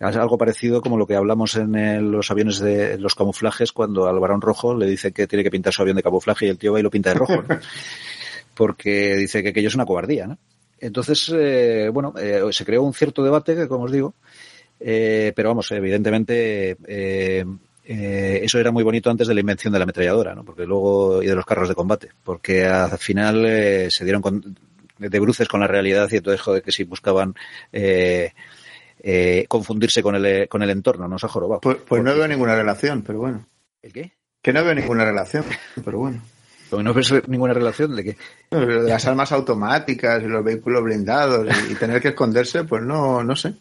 Es 0.00 0.16
algo 0.16 0.38
parecido 0.38 0.80
como 0.80 0.96
lo 0.96 1.06
que 1.06 1.16
hablamos 1.16 1.56
en 1.56 2.10
los 2.10 2.30
aviones 2.30 2.58
de 2.58 2.98
los 2.98 3.14
camuflajes 3.14 3.72
cuando 3.72 4.08
al 4.08 4.18
varón 4.18 4.40
rojo 4.40 4.74
le 4.74 4.86
dice 4.86 5.12
que 5.12 5.26
tiene 5.26 5.44
que 5.44 5.50
pintar 5.50 5.72
su 5.72 5.82
avión 5.82 5.96
de 5.96 6.02
camuflaje 6.02 6.46
y 6.46 6.48
el 6.48 6.58
tío 6.58 6.72
va 6.72 6.80
y 6.80 6.82
lo 6.82 6.90
pinta 6.90 7.10
de 7.10 7.14
rojo. 7.14 7.42
¿no? 7.42 7.58
porque 8.54 9.16
dice 9.16 9.42
que 9.42 9.50
aquello 9.50 9.68
es 9.68 9.74
una 9.74 9.86
cobardía, 9.86 10.26
¿no? 10.26 10.38
Entonces, 10.82 11.32
eh, 11.32 11.90
bueno, 11.92 12.12
eh, 12.18 12.42
se 12.50 12.64
creó 12.64 12.82
un 12.82 12.92
cierto 12.92 13.22
debate, 13.22 13.68
como 13.68 13.84
os 13.84 13.92
digo, 13.92 14.14
eh, 14.80 15.32
pero 15.34 15.50
vamos, 15.50 15.70
evidentemente 15.70 16.76
eh, 16.88 17.44
eh, 17.84 18.40
eso 18.42 18.58
era 18.58 18.72
muy 18.72 18.82
bonito 18.82 19.08
antes 19.08 19.28
de 19.28 19.34
la 19.34 19.40
invención 19.40 19.72
de 19.72 19.78
la 19.78 19.84
ametralladora, 19.84 20.34
¿no? 20.34 20.44
Porque 20.44 20.66
luego 20.66 21.22
y 21.22 21.26
de 21.28 21.36
los 21.36 21.46
carros 21.46 21.68
de 21.68 21.76
combate, 21.76 22.08
porque 22.24 22.66
al 22.66 22.98
final 22.98 23.46
eh, 23.46 23.92
se 23.92 24.02
dieron 24.02 24.22
con, 24.22 24.56
de 24.98 25.20
bruces 25.20 25.46
con 25.46 25.60
la 25.60 25.68
realidad 25.68 26.08
y 26.10 26.16
entonces 26.16 26.40
joder 26.40 26.64
que 26.64 26.72
si 26.72 26.82
buscaban 26.82 27.32
eh, 27.72 28.32
eh, 28.98 29.44
confundirse 29.46 30.02
con 30.02 30.16
el 30.16 30.48
con 30.48 30.64
el 30.64 30.70
entorno, 30.70 31.06
no 31.06 31.16
se 31.16 31.26
ha 31.26 31.28
jorobado. 31.28 31.60
Pues, 31.60 31.76
pues 31.76 31.86
porque... 31.86 32.02
no 32.02 32.16
veo 32.16 32.26
ninguna 32.26 32.56
relación, 32.56 33.02
pero 33.02 33.20
bueno. 33.20 33.46
¿El 33.82 33.92
qué? 33.92 34.12
Que 34.42 34.52
no 34.52 34.64
veo 34.64 34.74
ninguna 34.74 35.04
relación, 35.04 35.44
pero 35.84 35.98
bueno. 35.98 36.20
Porque 36.72 36.84
no 36.84 36.94
ves 36.94 37.12
ninguna 37.28 37.52
relación 37.52 37.94
de 37.94 38.02
que. 38.02 38.16
De 38.50 38.88
las 38.88 39.06
armas 39.06 39.30
automáticas 39.30 40.22
y 40.22 40.26
los 40.26 40.42
vehículos 40.42 40.82
blindados 40.82 41.46
y, 41.70 41.74
tener 41.74 42.00
que 42.00 42.08
esconderse, 42.08 42.64
pues 42.64 42.82
no, 42.82 43.22
no 43.22 43.36
sé. 43.36 43.56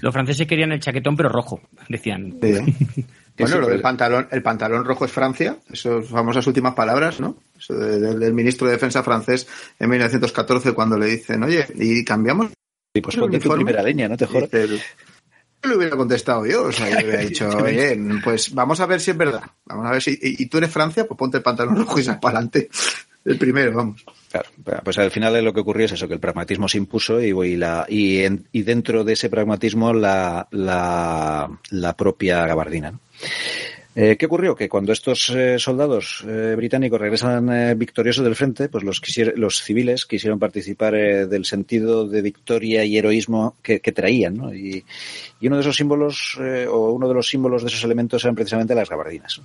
Los 0.00 0.14
franceses 0.14 0.46
querían 0.46 0.72
el 0.72 0.80
chaquetón, 0.80 1.14
pero 1.14 1.28
rojo, 1.28 1.60
decían. 1.90 2.38
Sí. 2.40 3.04
Bueno, 3.38 3.60
lo 3.60 3.68
del 3.68 3.82
pantalón, 3.82 4.28
el 4.30 4.42
pantalón 4.42 4.86
rojo 4.86 5.04
es 5.04 5.12
Francia, 5.12 5.58
esas 5.70 6.08
famosas 6.08 6.46
últimas 6.46 6.72
palabras, 6.72 7.20
¿no? 7.20 7.36
Eso 7.58 7.74
de, 7.74 8.00
de, 8.00 8.16
del 8.16 8.32
ministro 8.32 8.66
de 8.66 8.72
Defensa 8.72 9.02
francés 9.02 9.46
en 9.78 9.90
1914 9.90 10.72
cuando 10.72 10.96
le 10.96 11.04
dicen, 11.04 11.42
oye, 11.42 11.66
¿y 11.74 12.02
cambiamos? 12.02 12.52
Sí, 12.94 13.02
pues 13.02 13.14
ponte 13.14 13.38
tu 13.38 13.52
primera 13.52 13.82
leña, 13.82 14.08
no 14.08 14.16
te 14.16 14.24
jodas 14.24 14.48
le 15.62 15.76
hubiera 15.76 15.96
contestado 15.96 16.46
yo, 16.46 16.64
o 16.64 16.72
sea, 16.72 16.88
yo 16.88 16.96
le 16.96 17.04
hubiera 17.04 17.22
dicho, 17.28 17.48
oye, 17.48 17.98
pues 18.22 18.54
vamos 18.54 18.80
a 18.80 18.86
ver 18.86 19.00
si 19.00 19.10
es 19.10 19.16
verdad. 19.16 19.42
Vamos 19.64 19.86
a 19.86 19.90
ver 19.90 20.02
si. 20.02 20.12
Y, 20.12 20.42
y 20.42 20.46
tú 20.46 20.58
eres 20.58 20.70
Francia, 20.70 21.06
pues 21.06 21.18
ponte 21.18 21.38
el 21.38 21.42
pantalón 21.42 21.76
rojo 21.76 21.98
y 22.00 22.04
sal 22.04 22.20
para 22.20 22.38
adelante. 22.38 22.68
El 23.24 23.38
primero, 23.38 23.72
vamos. 23.72 24.04
Claro, 24.30 24.48
pues 24.84 24.98
al 24.98 25.10
final 25.10 25.44
lo 25.44 25.52
que 25.52 25.60
ocurrió 25.60 25.86
es 25.86 25.92
eso, 25.92 26.06
que 26.06 26.14
el 26.14 26.20
pragmatismo 26.20 26.68
se 26.68 26.78
impuso 26.78 27.20
y, 27.20 27.30
y, 27.30 27.56
la, 27.56 27.84
y, 27.88 28.22
en, 28.22 28.46
y 28.52 28.62
dentro 28.62 29.02
de 29.02 29.14
ese 29.14 29.28
pragmatismo 29.28 29.92
la, 29.92 30.46
la, 30.52 31.50
la 31.70 31.96
propia 31.96 32.46
gabardina. 32.46 32.92
¿no? 32.92 33.00
Eh, 33.98 34.18
¿Qué 34.18 34.26
ocurrió? 34.26 34.54
Que 34.54 34.68
cuando 34.68 34.92
estos 34.92 35.30
eh, 35.30 35.58
soldados 35.58 36.22
eh, 36.28 36.52
británicos 36.54 37.00
regresan 37.00 37.48
eh, 37.48 37.74
victoriosos 37.74 38.22
del 38.22 38.36
frente, 38.36 38.68
pues 38.68 38.84
los, 38.84 39.00
los 39.36 39.62
civiles 39.62 40.04
quisieron 40.04 40.38
participar 40.38 40.94
eh, 40.94 41.26
del 41.26 41.46
sentido 41.46 42.06
de 42.06 42.20
victoria 42.20 42.84
y 42.84 42.98
heroísmo 42.98 43.56
que, 43.62 43.80
que 43.80 43.92
traían, 43.92 44.36
¿no? 44.36 44.54
Y, 44.54 44.84
y, 45.40 45.46
uno 45.46 45.56
de 45.56 45.62
esos 45.62 45.76
símbolos, 45.76 46.38
o 46.70 46.90
uno 46.92 47.08
de 47.08 47.14
los 47.14 47.26
símbolos 47.26 47.62
de 47.62 47.68
esos 47.68 47.84
elementos 47.84 48.22
eran 48.22 48.34
precisamente 48.34 48.74
las 48.74 48.90
gabardinas. 48.90 49.40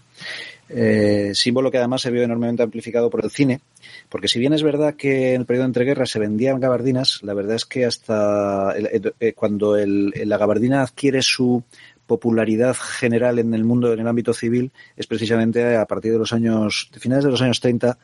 símbolo 1.33 1.71
que 1.71 1.77
además 1.77 2.01
se 2.01 2.11
vio 2.11 2.23
enormemente 2.23 2.63
amplificado 2.63 3.09
por 3.09 3.23
el 3.23 3.31
cine, 3.31 3.61
porque 4.09 4.27
si 4.27 4.39
bien 4.39 4.51
es 4.51 4.63
verdad 4.63 4.95
que 4.95 5.33
en 5.33 5.41
el 5.41 5.45
periodo 5.45 5.63
de 5.63 5.69
entreguerras 5.69 6.09
se 6.09 6.19
vendían 6.19 6.59
gabardinas, 6.59 7.19
la 7.23 7.33
verdad 7.33 7.55
es 7.55 7.65
que 7.65 7.85
hasta 7.85 8.73
el, 8.75 9.13
el, 9.19 9.33
cuando 9.33 9.77
el, 9.77 10.11
la 10.25 10.37
gabardina 10.37 10.81
adquiere 10.81 11.21
su 11.21 11.63
popularidad 12.11 12.75
general 12.75 13.39
en 13.39 13.53
el 13.53 13.63
mundo, 13.63 13.93
en 13.93 14.01
el 14.01 14.07
ámbito 14.07 14.33
civil, 14.33 14.73
es 14.97 15.07
precisamente 15.07 15.77
a 15.77 15.85
partir 15.85 16.11
de 16.11 16.17
los 16.17 16.33
años, 16.33 16.89
de 16.91 16.99
finales 16.99 17.23
de 17.23 17.31
los 17.31 17.41
años 17.41 17.61
30, 17.61 17.97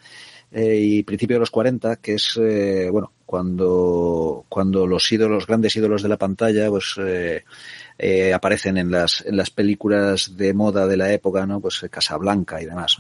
eh, 0.53 0.79
y 0.81 1.03
principio 1.03 1.35
de 1.35 1.41
los 1.41 1.51
40, 1.51 1.97
que 1.97 2.13
es, 2.13 2.39
eh, 2.41 2.87
bueno, 2.89 3.11
cuando, 3.25 4.45
cuando 4.47 4.87
los 4.87 5.11
ídolos, 5.11 5.39
los 5.39 5.47
grandes 5.47 5.75
ídolos 5.75 6.03
de 6.03 6.07
la 6.07 6.15
pantalla, 6.15 6.69
pues, 6.69 6.95
eh, 6.99 7.43
eh, 7.99 8.33
aparecen 8.33 8.77
en 8.77 8.89
las, 8.91 9.25
en 9.25 9.35
las 9.35 9.49
películas 9.49 10.37
de 10.37 10.53
moda 10.53 10.87
de 10.87 10.95
la 10.95 11.11
época, 11.11 11.45
¿no? 11.45 11.59
Pues 11.59 11.85
Casablanca 11.91 12.61
y 12.61 12.65
demás. 12.65 12.99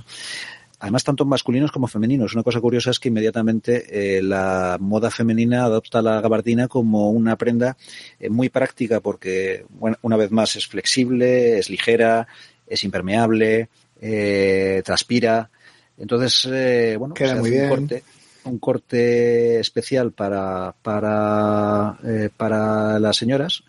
Además, 0.79 1.03
tanto 1.03 1.25
masculinos 1.25 1.71
como 1.71 1.87
femeninos. 1.87 2.33
Una 2.33 2.43
cosa 2.43 2.61
curiosa 2.61 2.91
es 2.91 2.99
que 2.99 3.09
inmediatamente 3.09 4.17
eh, 4.17 4.21
la 4.21 4.77
moda 4.79 5.09
femenina 5.09 5.63
adopta 5.63 6.01
la 6.03 6.21
gabardina 6.21 6.67
como 6.67 7.09
una 7.09 7.35
prenda 7.35 7.77
eh, 8.19 8.29
muy 8.29 8.49
práctica 8.49 8.99
porque, 8.99 9.65
bueno, 9.69 9.97
una 10.03 10.17
vez 10.17 10.29
más, 10.29 10.55
es 10.55 10.67
flexible, 10.67 11.57
es 11.57 11.69
ligera, 11.71 12.27
es 12.67 12.83
impermeable, 12.83 13.69
eh, 14.01 14.81
transpira. 14.85 15.49
Entonces, 15.97 16.47
eh, 16.51 16.95
bueno, 16.99 17.15
Queda 17.15 17.29
se 17.29 17.39
muy 17.39 17.49
hace 17.49 17.57
bien. 17.57 17.71
un 17.71 17.77
corte, 17.77 18.03
un 18.43 18.59
corte 18.59 19.59
especial 19.59 20.11
para, 20.11 20.75
para, 20.83 21.97
eh, 22.03 22.29
para 22.35 22.99
las 22.99 23.17
señoras 23.17 23.63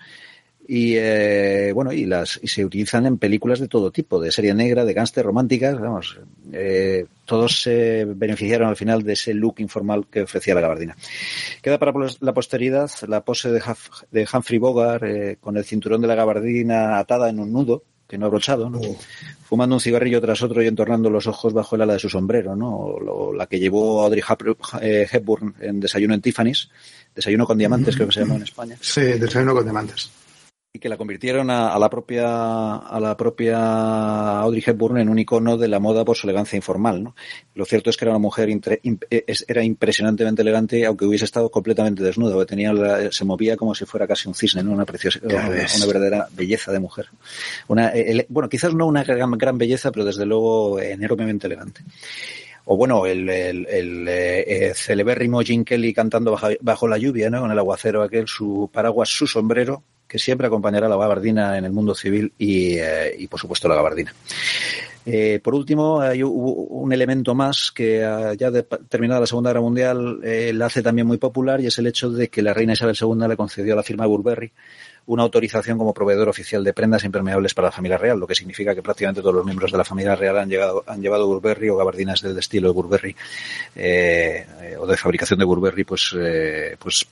y 0.70 0.96
eh, 0.96 1.72
bueno 1.74 1.94
y 1.94 2.04
las 2.04 2.38
y 2.42 2.46
se 2.48 2.62
utilizan 2.62 3.06
en 3.06 3.16
películas 3.16 3.58
de 3.58 3.68
todo 3.68 3.90
tipo 3.90 4.20
de 4.20 4.30
serie 4.30 4.52
negra 4.52 4.84
de 4.84 4.92
gángster 4.92 5.24
románticas 5.24 5.80
vamos 5.80 6.18
eh, 6.52 7.06
todos 7.24 7.62
se 7.62 8.04
beneficiaron 8.04 8.68
al 8.68 8.76
final 8.76 9.02
de 9.02 9.14
ese 9.14 9.32
look 9.32 9.54
informal 9.60 10.06
que 10.10 10.22
ofrecía 10.22 10.54
la 10.54 10.60
gabardina. 10.60 10.94
Queda 11.62 11.78
para 11.78 11.92
la 12.20 12.34
posteridad 12.34 12.90
la 13.06 13.22
pose 13.24 13.50
de, 13.50 13.60
Huff- 13.62 14.04
de 14.10 14.28
Humphrey 14.30 14.58
Bogart 14.58 15.02
eh, 15.04 15.38
con 15.40 15.56
el 15.56 15.64
cinturón 15.64 16.02
de 16.02 16.08
la 16.08 16.14
gabardina 16.14 16.98
atada 16.98 17.30
en 17.30 17.40
un 17.40 17.50
nudo 17.50 17.82
que 18.06 18.18
no 18.18 18.26
abrochado 18.26 18.68
¿no? 18.68 18.80
fumando 19.44 19.76
un 19.76 19.80
cigarrillo 19.80 20.20
tras 20.20 20.42
otro 20.42 20.62
y 20.62 20.66
entornando 20.66 21.08
los 21.08 21.26
ojos 21.26 21.52
bajo 21.54 21.76
el 21.76 21.82
ala 21.82 21.94
de 21.94 21.98
su 21.98 22.10
sombrero 22.10 22.54
no 22.56 22.76
O 22.76 23.32
la 23.34 23.46
que 23.46 23.58
llevó 23.58 24.02
Audrey 24.02 24.22
eh, 24.82 25.06
Hepburn 25.10 25.54
en 25.60 25.80
Desayuno 25.80 26.12
en 26.14 26.20
Tiffany's 26.20 26.68
Desayuno 27.14 27.46
con 27.46 27.56
diamantes 27.56 27.94
creo 27.96 28.08
que 28.08 28.12
se 28.14 28.20
llamó 28.20 28.36
en 28.36 28.42
España. 28.42 28.76
Sí, 28.80 29.00
desayuno 29.00 29.54
con 29.54 29.64
diamantes. 29.64 30.10
Y 30.72 30.80
que 30.80 30.88
la 30.90 30.98
convirtieron 30.98 31.48
a, 31.50 31.72
a 31.72 31.78
la 31.78 31.88
propia 31.88 32.76
a 32.76 33.00
la 33.00 33.16
propia 33.16 34.40
Audrey 34.40 34.62
Hepburn 34.66 34.98
en 34.98 35.08
un 35.08 35.18
icono 35.18 35.56
de 35.56 35.66
la 35.66 35.78
moda 35.80 36.04
por 36.04 36.14
su 36.14 36.26
elegancia 36.26 36.56
informal 36.56 37.02
¿no? 37.02 37.14
lo 37.54 37.64
cierto 37.64 37.88
es 37.88 37.96
que 37.96 38.04
era 38.04 38.12
una 38.12 38.18
mujer 38.18 38.50
intre- 38.50 38.78
imp- 38.82 39.06
es- 39.26 39.46
era 39.48 39.62
impresionantemente 39.64 40.42
elegante 40.42 40.84
aunque 40.84 41.06
hubiese 41.06 41.24
estado 41.24 41.50
completamente 41.50 42.02
desnuda 42.02 42.34
porque 42.34 42.50
tenía 42.50 42.72
la- 42.74 43.10
se 43.10 43.24
movía 43.24 43.56
como 43.56 43.74
si 43.74 43.86
fuera 43.86 44.06
casi 44.06 44.28
un 44.28 44.34
cisne 44.34 44.62
¿no? 44.62 44.72
una 44.72 44.84
preciosa 44.84 45.20
una, 45.24 45.86
verdadera 45.86 46.28
belleza 46.32 46.70
de 46.70 46.80
mujer 46.80 47.06
una 47.68 47.88
eh, 47.94 48.10
ele- 48.10 48.26
bueno 48.28 48.50
quizás 48.50 48.74
no 48.74 48.86
una 48.86 49.04
gran, 49.04 49.30
gran 49.32 49.56
belleza 49.56 49.90
pero 49.90 50.04
desde 50.04 50.26
luego 50.26 50.78
enormemente 50.80 51.46
elegante 51.46 51.80
o 52.70 52.76
bueno, 52.76 53.06
el, 53.06 53.26
el, 53.30 53.66
el, 53.66 54.06
eh, 54.08 54.44
eh, 54.66 54.72
celebérrimo 54.74 55.40
Jim 55.40 55.64
Kelly 55.64 55.94
cantando 55.94 56.32
bajo, 56.32 56.48
bajo 56.60 56.86
la 56.86 56.98
lluvia, 56.98 57.30
¿no? 57.30 57.40
Con 57.40 57.50
el 57.50 57.58
aguacero 57.58 58.02
aquel, 58.02 58.28
su 58.28 58.68
paraguas, 58.70 59.08
su 59.08 59.26
sombrero, 59.26 59.82
que 60.08 60.18
siempre 60.18 60.46
acompañará 60.46 60.86
a 60.86 60.90
la 60.90 60.96
gabardina 60.96 61.58
en 61.58 61.66
el 61.66 61.72
mundo 61.72 61.94
civil 61.94 62.32
y, 62.38 62.78
eh, 62.78 63.28
por 63.30 63.38
supuesto, 63.38 63.68
la 63.68 63.74
gabardina. 63.74 64.14
Eh, 65.04 65.38
por 65.42 65.54
último, 65.54 66.00
hay 66.00 66.22
un 66.22 66.92
elemento 66.92 67.34
más 67.34 67.70
que 67.70 68.04
ah, 68.04 68.34
ya 68.34 68.50
de, 68.50 68.62
terminada 68.62 69.20
la 69.20 69.26
Segunda 69.26 69.50
Guerra 69.50 69.60
Mundial 69.60 70.20
eh, 70.22 70.52
la 70.54 70.66
hace 70.66 70.82
también 70.82 71.06
muy 71.06 71.18
popular 71.18 71.60
y 71.60 71.66
es 71.66 71.78
el 71.78 71.86
hecho 71.86 72.10
de 72.10 72.28
que 72.28 72.42
la 72.42 72.52
reina 72.52 72.72
Isabel 72.72 72.96
II 73.00 73.28
le 73.28 73.36
concedió 73.36 73.72
a 73.74 73.76
la 73.76 73.82
firma 73.82 74.06
Burberry 74.06 74.50
una 75.06 75.22
autorización 75.22 75.78
como 75.78 75.94
proveedor 75.94 76.28
oficial 76.28 76.62
de 76.62 76.74
prendas 76.74 77.04
impermeables 77.04 77.54
para 77.54 77.68
la 77.68 77.72
familia 77.72 77.96
real, 77.96 78.18
lo 78.18 78.26
que 78.26 78.34
significa 78.34 78.74
que 78.74 78.82
prácticamente 78.82 79.22
todos 79.22 79.36
los 79.36 79.44
miembros 79.46 79.72
de 79.72 79.78
la 79.78 79.84
familia 79.84 80.14
real 80.14 80.36
han, 80.36 80.50
llegado, 80.50 80.84
han 80.86 81.00
llevado 81.00 81.26
Burberry 81.26 81.70
o 81.70 81.76
gabardinas 81.78 82.20
del 82.20 82.36
estilo 82.36 82.68
de 82.68 82.74
Burberry 82.74 83.16
o 84.78 84.86
de 84.86 84.96
fabricación 84.98 85.38
de 85.38 85.46
Burberry, 85.46 85.84
pues, 85.84 86.14
pues 86.78 87.06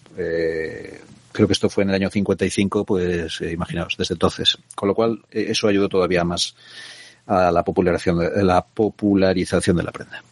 creo 1.37 1.47
que 1.47 1.53
esto 1.53 1.69
fue 1.69 1.85
en 1.85 1.91
el 1.91 1.97
año 1.97 2.11
55, 2.11 2.85
pues 2.85 3.41
eh, 3.43 3.53
imaginaos, 3.53 3.97
desde 3.97 4.15
entonces. 4.15 4.59
Con 4.75 4.89
lo 4.89 4.95
cual, 4.95 5.23
eh, 5.31 5.47
eso 5.51 5.69
ayudó 5.69 5.89
todavía 5.89 6.25
más 6.25 6.57
a 7.27 7.53
la 7.53 7.63
popularización 7.63 8.19
de, 8.19 8.43
la 8.43 8.65
popularización 8.65 9.77
de 9.77 9.83
la 9.83 9.93
prenda. 9.93 10.23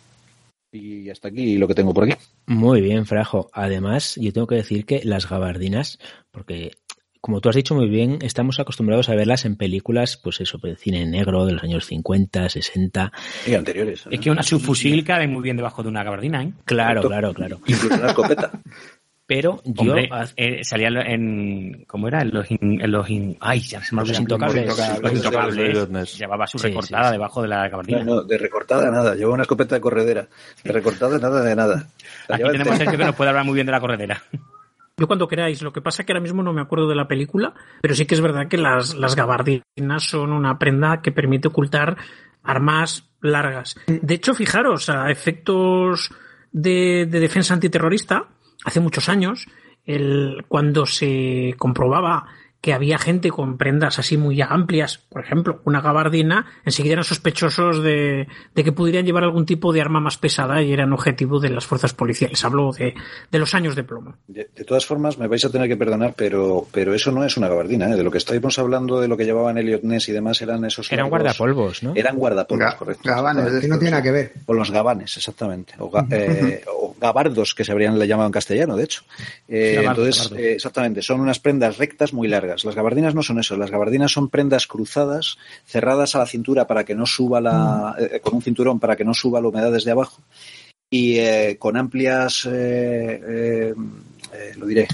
Y 0.72 1.08
hasta 1.10 1.28
aquí 1.28 1.56
lo 1.56 1.68
que 1.68 1.74
tengo 1.74 1.94
por 1.94 2.04
aquí. 2.04 2.14
Muy 2.46 2.80
bien, 2.80 3.06
Frajo. 3.06 3.48
Además, 3.52 4.16
yo 4.16 4.32
tengo 4.32 4.46
que 4.46 4.56
decir 4.56 4.86
que 4.86 5.02
las 5.04 5.28
gabardinas, 5.28 5.98
porque 6.32 6.72
como 7.20 7.40
tú 7.40 7.48
has 7.48 7.56
dicho 7.56 7.74
muy 7.74 7.88
bien, 7.88 8.18
estamos 8.22 8.58
acostumbrados 8.60 9.08
a 9.08 9.14
verlas 9.14 9.44
en 9.44 9.56
películas, 9.56 10.16
pues 10.16 10.40
eso, 10.40 10.58
de 10.58 10.76
cine 10.76 11.06
negro 11.06 11.46
de 11.46 11.52
los 11.52 11.62
años 11.62 11.86
50, 11.86 12.48
60. 12.48 13.12
Y 13.46 13.54
anteriores. 13.54 14.04
Es 14.10 14.20
que 14.20 14.30
una 14.30 14.42
subfusil 14.42 15.04
cabe 15.04 15.28
muy 15.28 15.42
bien 15.42 15.56
debajo 15.56 15.82
de 15.82 15.88
una 15.88 16.02
gabardina, 16.02 16.42
¿eh? 16.42 16.52
Claro, 16.64 17.02
claro, 17.02 17.32
claro. 17.32 17.60
Incluso 17.66 17.94
una 17.94 18.08
escopeta. 18.08 18.50
Pero 19.26 19.62
yo, 19.64 19.92
Hombre, 19.92 20.10
eh, 20.36 20.62
salía 20.64 20.88
en. 20.88 21.84
¿Cómo 21.86 22.08
era? 22.08 22.20
En 22.20 22.30
los. 22.30 22.50
in- 22.50 22.80
en 22.82 22.90
los 22.92 23.08
in- 23.08 23.36
ay, 23.40 23.60
ya 23.60 23.82
se 23.82 23.94
me 23.94 24.02
Los 24.02 24.10
olvidó. 24.10 24.20
intocables. 24.22 24.66
Los 24.66 24.78
Los 24.78 25.12
intocables. 25.14 25.68
intocables. 25.68 26.18
Llevaba 26.18 26.46
su 26.46 26.58
Sí, 26.58 26.66
recortada 26.68 27.04
sí, 27.04 27.08
sí. 27.08 27.12
debajo 27.12 27.40
de 27.42 27.48
la 27.48 27.68
gabardina. 27.68 28.04
No, 28.04 28.14
no, 28.16 28.22
de 28.22 28.36
recortada 28.36 28.90
nada. 28.90 29.14
Lleva 29.14 29.32
una 29.32 29.42
escopeta 29.44 29.74
de 29.76 29.80
corredera. 29.80 30.28
De 30.62 30.72
recortada 30.72 31.18
nada 31.18 31.42
de 31.42 31.56
nada. 31.56 31.88
La 32.28 32.36
Aquí 32.36 32.44
tenemos. 32.50 32.76
Sergio 32.76 32.98
que 32.98 33.04
nos 33.04 33.14
puede 33.14 33.30
hablar 33.30 33.44
muy 33.46 33.54
bien 33.54 33.64
de 33.66 33.72
la 33.72 33.80
corredera. 33.80 34.22
Yo 34.96 35.06
cuando 35.08 35.26
queráis, 35.26 35.60
lo 35.62 35.72
que 35.72 35.80
pasa 35.80 36.02
es 36.02 36.06
que 36.06 36.12
ahora 36.12 36.20
mismo 36.22 36.42
no 36.42 36.52
me 36.52 36.60
acuerdo 36.60 36.86
de 36.86 36.94
la 36.94 37.08
película, 37.08 37.52
pero 37.80 37.94
sí 37.96 38.06
que 38.06 38.14
es 38.14 38.20
verdad 38.20 38.46
que 38.46 38.58
las, 38.58 38.94
las 38.94 39.16
gabardinas 39.16 40.02
son 40.04 40.32
una 40.32 40.56
prenda 40.58 41.00
que 41.02 41.10
permite 41.10 41.48
ocultar 41.48 41.96
armas 42.44 43.08
largas. 43.20 43.74
De 43.88 44.14
hecho, 44.14 44.34
fijaros, 44.34 44.88
a 44.90 45.10
efectos 45.10 46.10
de, 46.52 47.06
de 47.10 47.18
defensa 47.20 47.54
antiterrorista, 47.54 48.26
hace 48.64 48.80
muchos 48.80 49.08
años, 49.08 49.46
el, 49.86 50.44
cuando 50.48 50.86
se 50.86 51.54
comprobaba 51.58 52.26
que 52.64 52.72
había 52.72 52.96
gente 52.96 53.28
con 53.30 53.58
prendas 53.58 53.98
así 53.98 54.16
muy 54.16 54.40
amplias, 54.40 54.96
por 55.10 55.22
ejemplo, 55.22 55.60
una 55.64 55.82
gabardina, 55.82 56.46
enseguida 56.64 56.94
eran 56.94 57.04
sospechosos 57.04 57.82
de, 57.82 58.26
de 58.54 58.64
que 58.64 58.72
pudieran 58.72 59.04
llevar 59.04 59.22
algún 59.24 59.44
tipo 59.44 59.70
de 59.74 59.82
arma 59.82 60.00
más 60.00 60.16
pesada 60.16 60.62
y 60.62 60.72
eran 60.72 60.94
objetivo 60.94 61.40
de 61.40 61.50
las 61.50 61.66
fuerzas 61.66 61.92
policiales. 61.92 62.42
Hablo 62.42 62.72
de, 62.72 62.94
de 63.30 63.38
los 63.38 63.54
años 63.54 63.76
de 63.76 63.84
plomo. 63.84 64.14
De, 64.28 64.48
de 64.56 64.64
todas 64.64 64.86
formas, 64.86 65.18
me 65.18 65.26
vais 65.26 65.44
a 65.44 65.50
tener 65.50 65.68
que 65.68 65.76
perdonar, 65.76 66.14
pero, 66.16 66.66
pero 66.72 66.94
eso 66.94 67.12
no 67.12 67.22
es 67.22 67.36
una 67.36 67.48
gabardina. 67.48 67.90
¿eh? 67.90 67.96
De 67.96 68.02
lo 68.02 68.10
que 68.10 68.16
estábamos 68.16 68.58
hablando, 68.58 68.98
de 68.98 69.08
lo 69.08 69.18
que 69.18 69.26
llevaban 69.26 69.58
Elliot 69.58 69.82
Ness 69.82 70.08
y 70.08 70.12
demás, 70.12 70.40
eran 70.40 70.64
esos. 70.64 70.90
Era 70.90 71.04
un 71.04 71.10
largos- 71.10 71.36
guardapolvos, 71.36 71.82
¿no? 71.82 71.92
Eran 71.94 72.16
guardapolvos, 72.16 72.66
Ga- 72.66 72.78
correcto. 72.78 73.02
gabanes 73.10 73.52
de 73.52 73.60
Que 73.60 73.68
no 73.68 73.76
tiene 73.78 73.90
nada 73.90 74.02
que 74.02 74.10
ver. 74.10 74.32
O 74.46 74.54
los 74.54 74.70
gabanes, 74.70 75.14
exactamente. 75.18 75.74
O, 75.80 75.90
ga- 75.90 76.06
eh, 76.10 76.62
o 76.74 76.94
gabardos, 76.98 77.54
que 77.54 77.62
se 77.62 77.72
habrían 77.72 77.98
le 77.98 78.06
llamado 78.06 78.28
en 78.28 78.32
castellano, 78.32 78.74
de 78.74 78.84
hecho. 78.84 79.02
Eh, 79.48 79.74
Gabardos, 79.82 80.06
entonces, 80.06 80.22
gabardos. 80.30 80.38
eh, 80.46 80.52
exactamente, 80.54 81.02
son 81.02 81.20
unas 81.20 81.40
prendas 81.40 81.76
rectas 81.76 82.14
muy 82.14 82.26
largas. 82.28 82.53
Las 82.62 82.74
gabardinas 82.74 83.14
no 83.14 83.22
son 83.22 83.40
eso. 83.40 83.56
Las 83.56 83.70
gabardinas 83.70 84.12
son 84.12 84.28
prendas 84.28 84.66
cruzadas, 84.66 85.38
cerradas 85.66 86.14
a 86.14 86.18
la 86.18 86.26
cintura 86.26 86.66
para 86.66 86.84
que 86.84 86.94
no 86.94 87.06
suba 87.06 87.40
la, 87.40 87.96
eh, 87.98 88.20
con 88.20 88.34
un 88.34 88.42
cinturón 88.42 88.78
para 88.78 88.94
que 88.96 89.04
no 89.04 89.14
suba 89.14 89.40
la 89.40 89.48
humedad 89.48 89.72
desde 89.72 89.90
abajo 89.90 90.22
y 90.90 91.16
eh, 91.18 91.56
con 91.58 91.76
amplias, 91.76 92.44
eh, 92.46 92.50
eh, 93.26 93.74
eh, 94.32 94.52
lo 94.58 94.66
diré, 94.66 94.86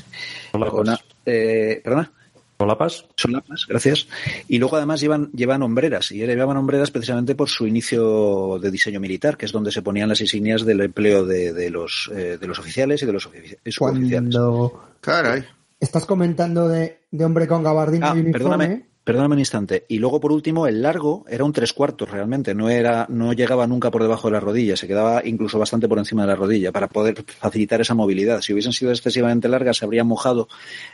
Solapas. 0.53 0.73
con, 0.75 0.89
a- 0.89 1.01
eh, 1.27 1.81
perdona. 1.85 2.11
¿Solapas? 2.59 3.07
Solapas, 3.17 3.67
gracias. 3.67 4.07
Y 4.47 4.59
luego 4.59 4.77
además 4.77 5.01
llevan, 5.01 5.31
llevan 5.33 5.63
hombreras, 5.63 6.13
y 6.13 6.19
llevan 6.19 6.59
hombreras 6.59 6.91
precisamente 6.91 7.35
por 7.35 7.49
su 7.49 7.67
inicio 7.67 8.59
de 8.61 8.71
diseño 8.71 9.01
militar, 9.01 9.39
que 9.39 9.47
es 9.47 9.53
donde 9.53 9.73
se 9.73 9.81
ponían 9.81 10.11
las 10.11 10.21
insignias 10.21 10.67
del 10.67 10.83
empleo 10.83 11.25
de, 11.25 11.55
de 11.55 11.71
los, 11.71 12.11
eh, 12.15 12.37
de 12.39 12.47
los 12.47 12.59
oficiales 12.59 13.03
y 13.03 13.07
de 13.07 13.13
los 13.15 13.23
suboficiales. 13.23 13.79
Cuando 13.79 14.01
Caray. 15.01 15.43
Estás 15.81 16.05
comentando 16.05 16.69
de, 16.69 17.01
de 17.11 17.25
hombre 17.25 17.49
con 17.49 17.63
gabardina 17.63 18.11
Ah, 18.11 18.15
y 18.15 18.21
uniforme, 18.21 18.33
perdóname, 18.33 18.87
perdóname 19.03 19.33
un 19.35 19.39
instante. 19.41 19.87
Y 19.89 19.99
luego, 19.99 20.21
por 20.21 20.31
último, 20.31 20.67
el 20.67 20.83
largo 20.83 21.25
era 21.29 21.45
un 21.45 21.53
tres 21.53 21.73
cuartos 21.73 22.11
realmente, 22.11 22.55
no 22.55 22.69
era, 22.69 23.07
no 23.09 23.33
llegaba 23.33 23.67
nunca 23.67 23.91
por 23.91 24.03
debajo 24.03 24.29
de 24.29 24.33
la 24.33 24.41
rodilla, 24.41 24.77
se 24.77 24.87
quedaba 24.87 25.23
incluso 25.25 25.59
bastante 25.59 25.89
por 25.89 25.99
encima 25.99 26.23
de 26.23 26.29
la 26.29 26.37
rodilla 26.37 26.71
para 26.71 26.87
poder 26.87 27.25
facilitar 27.27 27.81
esa 27.81 27.95
movilidad. 27.95 28.43
Si 28.43 28.53
hubiesen 28.53 28.73
sido 28.73 28.93
excesivamente 28.93 29.49
largas, 29.49 29.79
se 29.79 29.85
habrían 29.85 30.07
mojado 30.07 30.49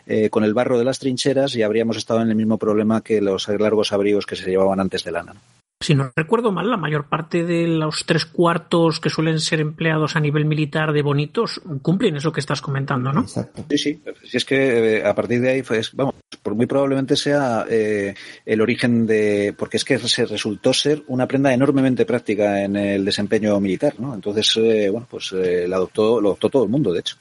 eh, 0.07 0.31
con 0.31 0.45
el 0.45 0.55
barro 0.55 0.79
de 0.79 0.85
las 0.85 0.99
trincheras 0.99 1.55
y 1.57 1.63
habríamos 1.63 1.97
estado 1.97 2.23
en 2.23 2.31
el 2.31 2.37
mismo 2.37 2.57
problema 2.57 3.03
que 3.03 3.21
los 3.21 3.49
largos 3.49 3.93
abrigos 3.93 4.25
que 4.25 4.37
se 4.37 4.49
llevaban 4.49 4.81
antes 4.81 5.05
de 5.05 5.13
lana. 5.13 5.35
Si 5.81 5.95
no 5.95 6.11
recuerdo 6.17 6.53
mal, 6.53 6.71
la 6.71 6.79
mayor 6.79 7.09
parte 7.09 7.45
de 7.45 7.67
los 7.69 8.07
tres 8.07 8.25
cuartos 8.25 8.99
que 8.99 9.11
suelen 9.11 9.41
ser 9.41 9.61
empleados 9.61 10.17
a 10.17 10.21
nivel 10.21 10.47
militar 10.47 10.93
de 10.93 11.03
bonitos 11.03 11.61
cumplen 11.83 12.17
eso 12.17 12.33
que 12.33 12.41
estás 12.41 12.63
comentando, 12.63 13.13
¿no? 13.13 13.21
exacto. 13.21 13.65
Sí, 13.69 13.79
sí. 13.79 14.03
Si 14.25 14.39
es 14.39 14.45
que 14.47 14.97
eh, 14.97 15.07
a 15.07 15.15
partir 15.15 15.41
de 15.41 15.51
ahí, 15.51 15.63
pues, 15.63 15.95
vamos, 15.95 16.15
por 16.43 16.55
muy 16.55 16.67
probablemente 16.67 17.15
sea 17.15 17.67
eh, 17.69 18.15
el 18.45 18.61
origen 18.61 19.07
de. 19.07 19.55
Porque 19.57 19.77
es 19.77 19.85
que 19.85 19.99
se 19.99 20.25
resultó 20.25 20.73
ser 20.73 21.03
una 21.09 21.27
prenda 21.27 21.53
enormemente 21.53 22.07
práctica 22.07 22.63
en 22.63 22.77
el 22.77 23.05
desempeño 23.05 23.59
militar, 23.61 23.95
¿no? 23.99 24.15
Entonces, 24.15 24.57
eh, 24.57 24.89
bueno, 24.91 25.07
pues 25.11 25.33
eh, 25.33 25.67
la 25.69 25.77
adoptó, 25.77 26.21
lo 26.21 26.29
adoptó 26.29 26.49
todo 26.49 26.65
el 26.65 26.71
mundo, 26.71 26.93
de 26.93 27.01
hecho. 27.01 27.17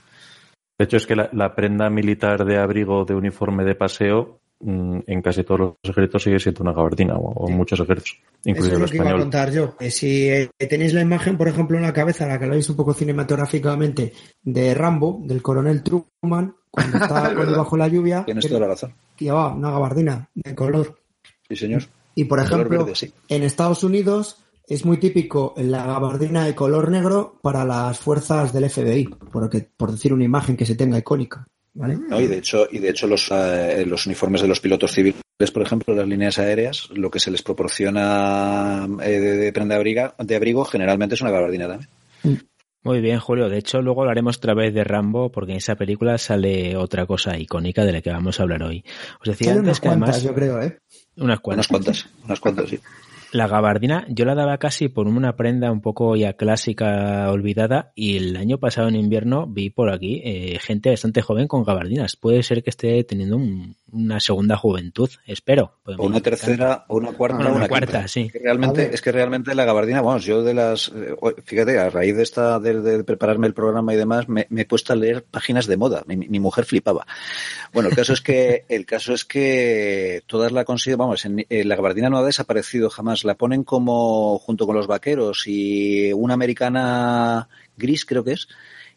De 0.77 0.85
hecho, 0.85 0.97
es 0.97 1.05
que 1.05 1.15
la, 1.15 1.29
la 1.33 1.55
prenda 1.55 1.89
militar 1.89 2.45
de 2.45 2.57
abrigo 2.57 3.03
de 3.03 3.15
uniforme 3.15 3.63
de 3.63 3.75
paseo 3.75 4.39
en 4.65 5.21
casi 5.21 5.43
todos 5.43 5.59
los 5.59 5.73
ejércitos 5.83 6.23
sigue 6.23 6.39
siendo 6.39 6.63
una 6.63 6.73
gabardina, 6.73 7.15
o, 7.17 7.49
en 7.49 7.55
muchos 7.55 7.79
ejércitos, 7.79 8.19
incluido 8.43 8.75
Eso 8.77 8.85
es 8.85 8.91
el 8.91 8.97
lo 8.97 9.03
que 9.03 9.09
iba 9.09 9.17
a 9.17 9.19
contar 9.21 9.51
yo. 9.51 9.75
Si 9.89 10.29
eh, 10.29 10.49
tenéis 10.69 10.93
la 10.93 11.01
imagen, 11.01 11.37
por 11.37 11.47
ejemplo, 11.47 11.77
en 11.77 11.83
la 11.83 11.93
cabeza, 11.93 12.25
la 12.25 12.39
que 12.39 12.45
lo 12.45 12.53
veis 12.53 12.69
un 12.69 12.75
poco 12.75 12.93
cinematográficamente, 12.93 14.13
de 14.43 14.73
Rambo, 14.73 15.21
del 15.23 15.41
coronel 15.41 15.83
Truman, 15.83 16.55
cuando 16.71 16.97
está 16.97 17.33
cuando 17.35 17.57
bajo 17.57 17.77
la 17.77 17.87
lluvia, 17.87 18.25
Tienes 18.25 18.47
toda 18.47 18.59
la 18.61 18.67
razón. 18.67 18.93
llevaba 19.17 19.53
una 19.53 19.71
gabardina 19.71 20.29
de 20.33 20.55
color. 20.55 20.99
Sí, 21.47 21.55
señor. 21.55 21.83
Y 22.15 22.23
por 22.25 22.39
De 22.39 22.45
ejemplo, 22.45 22.79
verde, 22.85 22.95
sí. 22.95 23.13
en 23.29 23.43
Estados 23.43 23.83
Unidos 23.83 24.41
es 24.67 24.83
muy 24.85 24.97
típico 24.97 25.53
la 25.57 25.85
gabardina 25.85 26.45
de 26.45 26.55
color 26.55 26.89
negro 26.89 27.37
para 27.43 27.63
las 27.65 27.99
fuerzas 27.99 28.51
del 28.51 28.69
FBI, 28.69 29.09
porque, 29.31 29.67
por 29.77 29.91
decir 29.91 30.11
una 30.13 30.23
imagen 30.23 30.57
que 30.57 30.65
se 30.65 30.75
tenga 30.75 30.97
icónica. 30.97 31.45
¿Vale? 31.75 31.97
No, 32.09 32.19
y 32.19 32.25
de 32.27 32.37
hecho, 32.39 32.67
y 32.71 32.79
de 32.79 32.89
hecho 32.89 33.05
los, 33.07 33.29
eh, 33.31 33.85
los 33.85 34.05
uniformes 34.07 34.41
de 34.41 34.47
los 34.47 34.59
pilotos 34.59 34.91
civiles, 34.91 35.21
por 35.53 35.61
ejemplo, 35.61 35.93
las 35.93 36.07
líneas 36.07 36.39
aéreas, 36.39 36.89
lo 36.91 37.11
que 37.11 37.19
se 37.19 37.29
les 37.29 37.43
proporciona 37.43 38.87
eh, 39.03 39.19
de, 39.19 39.37
de 39.37 39.53
prenda 39.53 39.75
de, 39.75 39.81
abriga- 39.81 40.15
de 40.17 40.35
abrigo 40.35 40.65
generalmente 40.65 41.15
es 41.15 41.21
una 41.21 41.31
gabardina 41.31 41.67
también. 41.67 41.89
Muy 42.83 43.01
bien, 43.01 43.19
Julio. 43.19 43.49
De 43.49 43.57
hecho, 43.57 43.81
luego 43.81 44.01
hablaremos 44.01 44.37
otra 44.37 44.53
vez 44.53 44.73
de 44.73 44.83
Rambo, 44.83 45.31
porque 45.31 45.53
en 45.53 45.57
esa 45.57 45.75
película 45.75 46.17
sale 46.19 46.75
otra 46.77 47.05
cosa 47.07 47.37
icónica 47.37 47.83
de 47.83 47.91
la 47.93 48.01
que 48.01 48.11
vamos 48.11 48.39
a 48.39 48.43
hablar 48.43 48.61
hoy. 48.61 48.83
Os 49.21 49.27
decía 49.27 49.53
antes 49.53 49.63
unas 49.63 49.79
que 49.79 49.87
cuantas, 49.87 50.09
además. 50.09 50.23
yo 50.23 50.35
creo, 50.35 50.61
¿eh? 50.61 50.77
Unas 51.15 51.39
cuantas, 51.67 52.07
unas 52.25 52.39
cuantas, 52.39 52.69
sí. 52.69 52.79
La 53.35 53.47
gabardina 53.49 54.05
yo 54.07 54.23
la 54.23 54.33
daba 54.33 54.57
casi 54.59 54.87
por 54.87 55.07
una 55.09 55.35
prenda 55.35 55.69
un 55.69 55.81
poco 55.81 56.15
ya 56.15 56.37
clásica 56.37 57.29
olvidada 57.29 57.91
y 57.93 58.15
el 58.15 58.37
año 58.37 58.59
pasado 58.59 58.87
en 58.87 58.95
invierno 58.95 59.45
vi 59.45 59.69
por 59.69 59.89
aquí 59.91 60.21
eh, 60.23 60.57
gente 60.61 60.89
bastante 60.91 61.21
joven 61.21 61.49
con 61.49 61.65
gabardinas. 61.65 62.15
Puede 62.15 62.43
ser 62.43 62.63
que 62.63 62.69
esté 62.69 63.03
teniendo 63.03 63.35
un- 63.35 63.75
una 63.95 64.19
segunda 64.19 64.57
juventud, 64.57 65.09
espero. 65.25 65.79
O 65.85 66.05
una 66.05 66.19
tercera, 66.19 66.85
o 66.87 66.97
una 66.97 67.13
cuarta, 67.13 67.37
Una, 67.37 67.45
o 67.45 67.49
una 67.51 67.57
una 67.59 67.67
cuarta, 67.67 67.91
quinta. 67.93 68.07
sí. 68.07 68.21
Es 68.27 68.31
que 68.33 68.39
realmente, 68.39 68.89
es 68.93 69.01
que 69.01 69.11
realmente 69.11 69.55
la 69.55 69.65
gabardina, 69.65 70.01
vamos, 70.01 70.25
yo 70.25 70.43
de 70.43 70.53
las, 70.53 70.89
eh, 70.95 71.15
fíjate, 71.43 71.79
a 71.79 71.89
raíz 71.89 72.15
de 72.15 72.23
esta, 72.23 72.59
de, 72.59 72.81
de 72.81 73.03
prepararme 73.03 73.47
el 73.47 73.53
programa 73.53 73.93
y 73.93 73.97
demás, 73.97 74.27
me, 74.29 74.47
me 74.49 74.61
he 74.61 74.65
puesto 74.65 74.93
a 74.93 74.95
leer 74.95 75.23
páginas 75.23 75.65
de 75.67 75.77
moda. 75.77 76.03
Mi, 76.07 76.17
mi 76.17 76.39
mujer 76.39 76.65
flipaba. 76.65 77.05
Bueno, 77.73 77.89
el 77.89 77.95
caso 77.95 78.13
es 78.13 78.21
que, 78.21 78.65
el 78.69 78.85
caso 78.85 79.13
es 79.13 79.25
que 79.25 80.23
todas 80.27 80.51
la 80.51 80.65
consiguen, 80.65 80.99
vamos, 80.99 81.25
en- 81.25 81.45
la 81.49 81.75
gabardina 81.75 82.09
no 82.09 82.17
ha 82.17 82.23
desaparecido 82.25 82.89
jamás. 82.89 83.23
La 83.23 83.35
ponen 83.35 83.63
como 83.63 84.37
junto 84.39 84.65
con 84.67 84.75
los 84.75 84.87
vaqueros 84.87 85.43
y 85.47 86.11
una 86.13 86.33
americana 86.33 87.47
gris, 87.77 88.05
creo 88.05 88.23
que 88.23 88.33
es, 88.33 88.47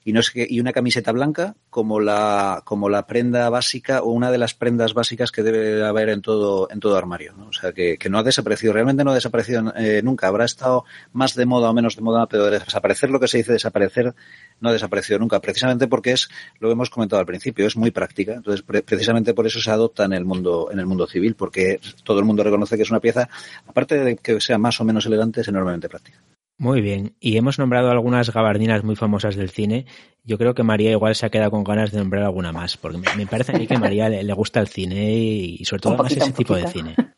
y 0.08 0.12
no 0.14 0.20
y 0.34 0.58
una 0.58 0.72
camiseta 0.72 1.12
blanca 1.12 1.54
como 1.68 2.00
la 2.00 2.62
como 2.64 2.88
la 2.88 3.06
prenda 3.06 3.50
básica 3.50 4.00
o 4.00 4.10
una 4.10 4.30
de 4.30 4.38
las 4.38 4.54
prendas 4.54 4.94
básicas 4.94 5.30
que 5.30 5.42
debe 5.42 5.84
haber 5.84 6.08
en 6.08 6.22
todo 6.22 6.66
en 6.70 6.80
todo 6.80 6.96
armario 6.96 7.34
¿no? 7.36 7.48
o 7.48 7.52
sea 7.52 7.72
que, 7.72 7.98
que 7.98 8.08
no 8.08 8.16
ha 8.18 8.22
desaparecido 8.22 8.72
realmente 8.72 9.04
no 9.04 9.10
ha 9.10 9.14
desaparecido 9.14 9.70
eh, 9.76 10.00
nunca. 10.02 10.28
Habrá 10.28 10.46
estado 10.46 10.84
más 11.12 11.34
de 11.34 11.44
moda 11.44 11.68
o 11.68 11.74
menos 11.74 11.94
de 11.94 12.00
moda 12.00 12.26
pero 12.26 12.50
desaparecer 12.50 13.10
lo 13.10 13.20
que 13.20 13.28
se 13.28 13.36
dice 13.36 13.52
desaparecer 13.52 14.14
no 14.60 14.70
ha 14.70 14.72
desaparecido 14.72 15.18
nunca. 15.18 15.40
Precisamente 15.40 15.88
porque 15.88 16.12
es 16.12 16.30
lo 16.58 16.70
hemos 16.72 16.88
comentado 16.88 17.20
al 17.20 17.26
principio 17.26 17.66
es 17.66 17.76
muy 17.76 17.90
práctica. 17.90 18.32
Entonces 18.32 18.62
pre- 18.62 18.82
precisamente 18.82 19.34
por 19.34 19.46
eso 19.46 19.60
se 19.60 19.70
adopta 19.70 20.06
en 20.06 20.14
el 20.14 20.24
mundo 20.24 20.70
en 20.72 20.78
el 20.78 20.86
mundo 20.86 21.06
civil 21.06 21.34
porque 21.34 21.80
todo 22.02 22.18
el 22.18 22.24
mundo 22.24 22.42
reconoce 22.42 22.76
que 22.76 22.82
es 22.84 22.90
una 22.90 23.00
pieza 23.00 23.28
aparte 23.66 24.02
de 24.02 24.16
que 24.16 24.40
sea 24.40 24.56
más 24.56 24.80
o 24.80 24.84
menos 24.84 25.04
elegante 25.04 25.42
es 25.42 25.48
enormemente 25.48 25.86
práctica 25.90 26.18
Muy 26.58 26.80
bien, 26.80 27.14
y 27.20 27.36
hemos 27.36 27.58
nombrado 27.60 27.90
algunas 27.90 28.32
gabardinas 28.32 28.82
muy 28.82 28.96
famosas 28.96 29.36
del 29.36 29.48
cine. 29.50 29.86
Yo 30.24 30.38
creo 30.38 30.54
que 30.54 30.64
María 30.64 30.90
igual 30.90 31.14
se 31.14 31.24
ha 31.24 31.30
quedado 31.30 31.52
con 31.52 31.62
ganas 31.62 31.92
de 31.92 31.98
nombrar 31.98 32.24
alguna 32.24 32.52
más, 32.52 32.76
porque 32.76 32.98
me, 33.16 33.26
parece 33.26 33.52
a 33.54 33.58
mí 33.58 33.66
que 33.68 33.76
a 33.76 33.78
María 33.78 34.08
le, 34.08 34.24
le 34.24 34.32
gusta 34.32 34.58
el 34.58 34.66
cine 34.66 35.12
y, 35.12 35.64
sobre 35.64 35.80
todo 35.82 35.96
poquito, 35.96 36.24
ese 36.24 36.32
tipo 36.32 36.56
de 36.56 36.66
cine. 36.66 36.96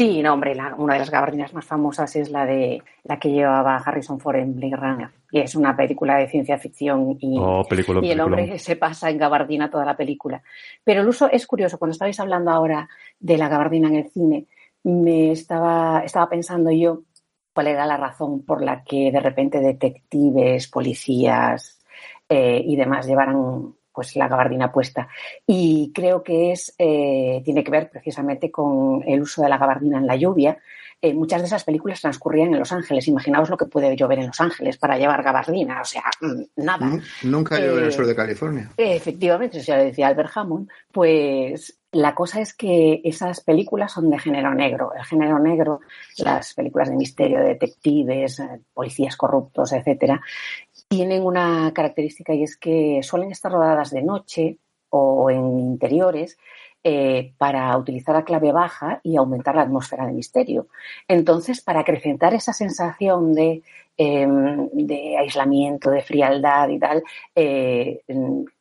Sí, 0.00 0.22
no, 0.22 0.34
hombre, 0.34 0.54
la- 0.54 0.76
una 0.76 0.92
de 0.92 1.00
las 1.00 1.10
gabardinas 1.10 1.52
más 1.54 1.64
famosas 1.64 2.14
es 2.14 2.30
la 2.30 2.46
de 2.46 2.80
la 3.02 3.18
que 3.18 3.32
llevaba 3.32 3.74
Harrison 3.78 4.20
Ford 4.20 4.36
en 4.36 4.54
Blade 4.54 4.76
Runner. 4.76 5.08
Y 5.32 5.40
es 5.40 5.56
una 5.56 5.76
película 5.76 6.18
de 6.18 6.28
ciencia 6.28 6.56
ficción 6.56 7.16
y, 7.18 7.36
Oh, 7.36 7.64
película, 7.68 7.98
y 8.04 8.10
el 8.12 8.20
hombre 8.20 8.60
se 8.60 8.76
pasa 8.76 9.10
en 9.10 9.18
gabardina 9.18 9.68
toda 9.68 9.84
la 9.84 9.96
película. 9.96 10.40
Pero 10.84 11.00
el 11.00 11.08
uso 11.08 11.28
es 11.28 11.48
curioso. 11.48 11.78
Cuando 11.78 11.94
estabais 11.94 12.20
hablando 12.20 12.52
ahora 12.52 12.88
de 13.18 13.38
la 13.38 13.48
gabardina 13.48 13.88
en 13.88 13.96
el 13.96 14.08
cine, 14.10 14.46
me 14.84 15.32
estaba, 15.32 16.02
estaba 16.04 16.28
pensando 16.28 16.70
yo 16.70 17.02
cuál 17.58 17.66
era 17.66 17.86
la 17.86 17.96
razón 17.96 18.42
por 18.44 18.62
la 18.62 18.84
que 18.84 19.10
de 19.10 19.18
repente 19.18 19.58
detectives, 19.58 20.68
policías 20.68 21.80
eh, 22.28 22.62
y 22.64 22.76
demás 22.76 23.04
llevaran 23.04 23.74
pues 23.92 24.14
la 24.14 24.28
gabardina 24.28 24.70
puesta. 24.70 25.08
Y 25.44 25.90
creo 25.92 26.22
que 26.22 26.52
es 26.52 26.72
eh, 26.78 27.42
tiene 27.44 27.64
que 27.64 27.70
ver 27.72 27.90
precisamente 27.90 28.48
con 28.52 29.02
el 29.04 29.22
uso 29.22 29.42
de 29.42 29.48
la 29.48 29.58
gabardina 29.58 29.98
en 29.98 30.06
la 30.06 30.14
lluvia. 30.14 30.56
Eh, 31.02 31.14
muchas 31.14 31.40
de 31.40 31.46
esas 31.48 31.64
películas 31.64 32.00
transcurrían 32.00 32.52
en 32.52 32.60
Los 32.60 32.70
Ángeles. 32.70 33.08
Imaginaos 33.08 33.50
lo 33.50 33.56
que 33.56 33.66
puede 33.66 33.96
llover 33.96 34.20
en 34.20 34.28
Los 34.28 34.40
Ángeles 34.40 34.76
para 34.78 34.98
llevar 34.98 35.22
gabardina. 35.24 35.80
O 35.80 35.84
sea, 35.84 36.04
mm, 36.20 36.42
nada. 36.64 36.86
Nu- 36.86 37.00
Nunca 37.24 37.58
llueve 37.58 37.78
en 37.80 37.84
el 37.86 37.92
sur 37.92 38.06
de 38.06 38.14
California. 38.14 38.70
Efectivamente, 38.76 39.58
eso 39.58 39.66
ya 39.66 39.78
lo 39.78 39.84
decía 39.84 40.06
Albert 40.06 40.30
Hammond, 40.34 40.68
pues 40.92 41.77
la 41.98 42.14
cosa 42.14 42.40
es 42.40 42.54
que 42.54 43.00
esas 43.02 43.40
películas 43.40 43.92
son 43.92 44.08
de 44.08 44.20
género 44.20 44.54
negro. 44.54 44.92
El 44.94 45.04
género 45.04 45.40
negro, 45.40 45.80
las 46.18 46.54
películas 46.54 46.90
de 46.90 46.96
misterio, 46.96 47.40
de 47.40 47.48
detectives, 47.48 48.38
eh, 48.38 48.60
policías 48.72 49.16
corruptos, 49.16 49.72
etcétera, 49.72 50.20
tienen 50.86 51.24
una 51.24 51.72
característica 51.74 52.32
y 52.34 52.44
es 52.44 52.56
que 52.56 53.00
suelen 53.02 53.32
estar 53.32 53.50
rodadas 53.50 53.90
de 53.90 54.02
noche 54.02 54.58
o 54.90 55.28
en 55.28 55.58
interiores 55.58 56.38
eh, 56.84 57.32
para 57.36 57.76
utilizar 57.76 58.14
la 58.14 58.24
clave 58.24 58.52
baja 58.52 59.00
y 59.02 59.16
aumentar 59.16 59.56
la 59.56 59.62
atmósfera 59.62 60.06
de 60.06 60.12
misterio. 60.12 60.68
Entonces, 61.08 61.60
para 61.60 61.80
acrecentar 61.80 62.32
esa 62.32 62.52
sensación 62.52 63.34
de, 63.34 63.62
de 63.96 65.16
aislamiento, 65.18 65.90
de 65.90 66.02
frialdad 66.02 66.68
y 66.68 66.78
tal, 66.78 67.02
eh, 67.34 68.02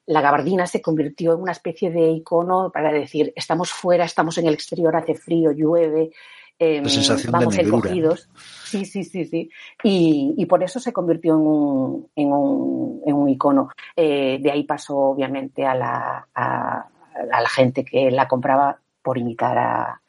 la 0.08 0.22
gabardina 0.22 0.66
se 0.66 0.82
convirtió 0.82 1.34
en 1.34 1.42
una 1.42 1.52
especie 1.52 1.92
de 1.92 2.10
icono 2.12 2.72
para 2.72 2.92
decir, 2.92 3.34
estamos 3.36 3.72
fuera, 3.72 4.06
estamos 4.06 4.38
en 4.38 4.48
el 4.48 4.54
exterior, 4.54 4.96
hace 4.96 5.16
frío, 5.16 5.52
llueve, 5.52 6.12
eh, 6.58 6.82
de 6.82 7.32
vamos 7.32 7.58
encogidos. 7.58 8.30
Sí, 8.64 8.86
sí, 8.86 9.04
sí, 9.04 9.26
sí. 9.26 9.50
Y, 9.84 10.34
y 10.38 10.46
por 10.46 10.64
eso 10.64 10.80
se 10.80 10.92
convirtió 10.92 11.36
en 11.36 11.42
un, 11.42 12.08
en 12.16 12.32
un, 12.32 13.02
en 13.06 13.16
un 13.16 13.30
icono. 13.30 13.70
Eh, 13.96 14.40
de 14.42 14.52
ahí 14.52 14.64
pasó, 14.64 14.98
obviamente, 14.98 15.66
a 15.66 15.76
la, 15.76 16.28
a, 16.34 16.88
a 17.32 17.42
la 17.42 17.50
gente 17.50 17.86
que 17.86 18.10
la 18.10 18.28
compraba 18.28 18.80
por 19.04 19.18
imitar 19.18 19.58
a, 19.58 20.02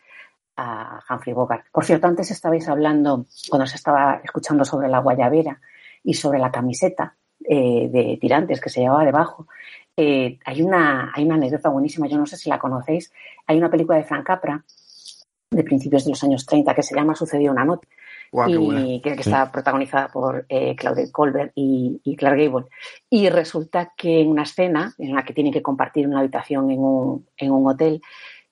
a 0.57 1.01
Humphrey 1.11 1.35
Bogart. 1.35 1.67
Por 1.73 1.85
cierto, 1.85 2.07
antes 2.07 2.31
estabais 2.31 2.69
hablando, 2.69 3.27
cuando 3.51 3.67
se 3.67 3.77
estaba 3.77 4.21
escuchando 4.25 4.65
sobre 4.65 4.89
la 4.89 5.01
guayabera 5.01 5.61
y 6.03 6.15
sobre 6.15 6.39
la 6.39 6.51
camiseta 6.51 7.17
eh, 7.49 7.89
de 7.91 8.19
tirantes 8.21 8.61
que 8.61 8.71
se 8.71 8.81
llevaba 8.81 9.05
debajo, 9.05 9.47
eh, 9.97 10.39
hay, 10.45 10.63
una, 10.63 11.11
hay 11.13 11.25
una 11.25 11.35
anécdota 11.35 11.71
buenísima, 11.71 12.07
yo 12.07 12.19
no 12.19 12.27
sé 12.27 12.37
si 12.37 12.49
la 12.49 12.59
conocéis. 12.59 13.13
Hay 13.47 13.59
una 13.59 13.69
película 13.69 13.99
de 13.99 14.05
Frank 14.05 14.25
Capra 14.25 14.65
de 15.51 15.65
principios 15.65 16.05
de 16.05 16.11
los 16.11 16.23
años 16.23 16.47
30 16.47 16.75
que 16.75 16.83
se 16.83 16.95
llama 16.95 17.15
Sucedió 17.15 17.51
una 17.51 17.65
noche 17.65 17.89
Guau, 18.31 18.49
y 18.79 19.01
que, 19.01 19.15
que 19.15 19.21
está 19.21 19.51
protagonizada 19.51 20.09
por 20.09 20.45
eh, 20.49 20.77
Claudette 20.77 21.11
Colbert 21.11 21.53
y, 21.55 22.01
y 22.05 22.17
Clark 22.17 22.39
Gable. 22.39 22.67
Y 23.11 23.29
resulta 23.29 23.93
que 23.97 24.21
en 24.21 24.29
una 24.29 24.43
escena 24.43 24.95
en 24.99 25.15
la 25.15 25.25
que 25.25 25.33
tienen 25.33 25.53
que 25.53 25.63
compartir 25.63 26.07
una 26.07 26.21
habitación 26.21 26.71
en 26.71 26.79
un, 26.79 27.27
en 27.37 27.51
un 27.51 27.67
hotel, 27.67 28.01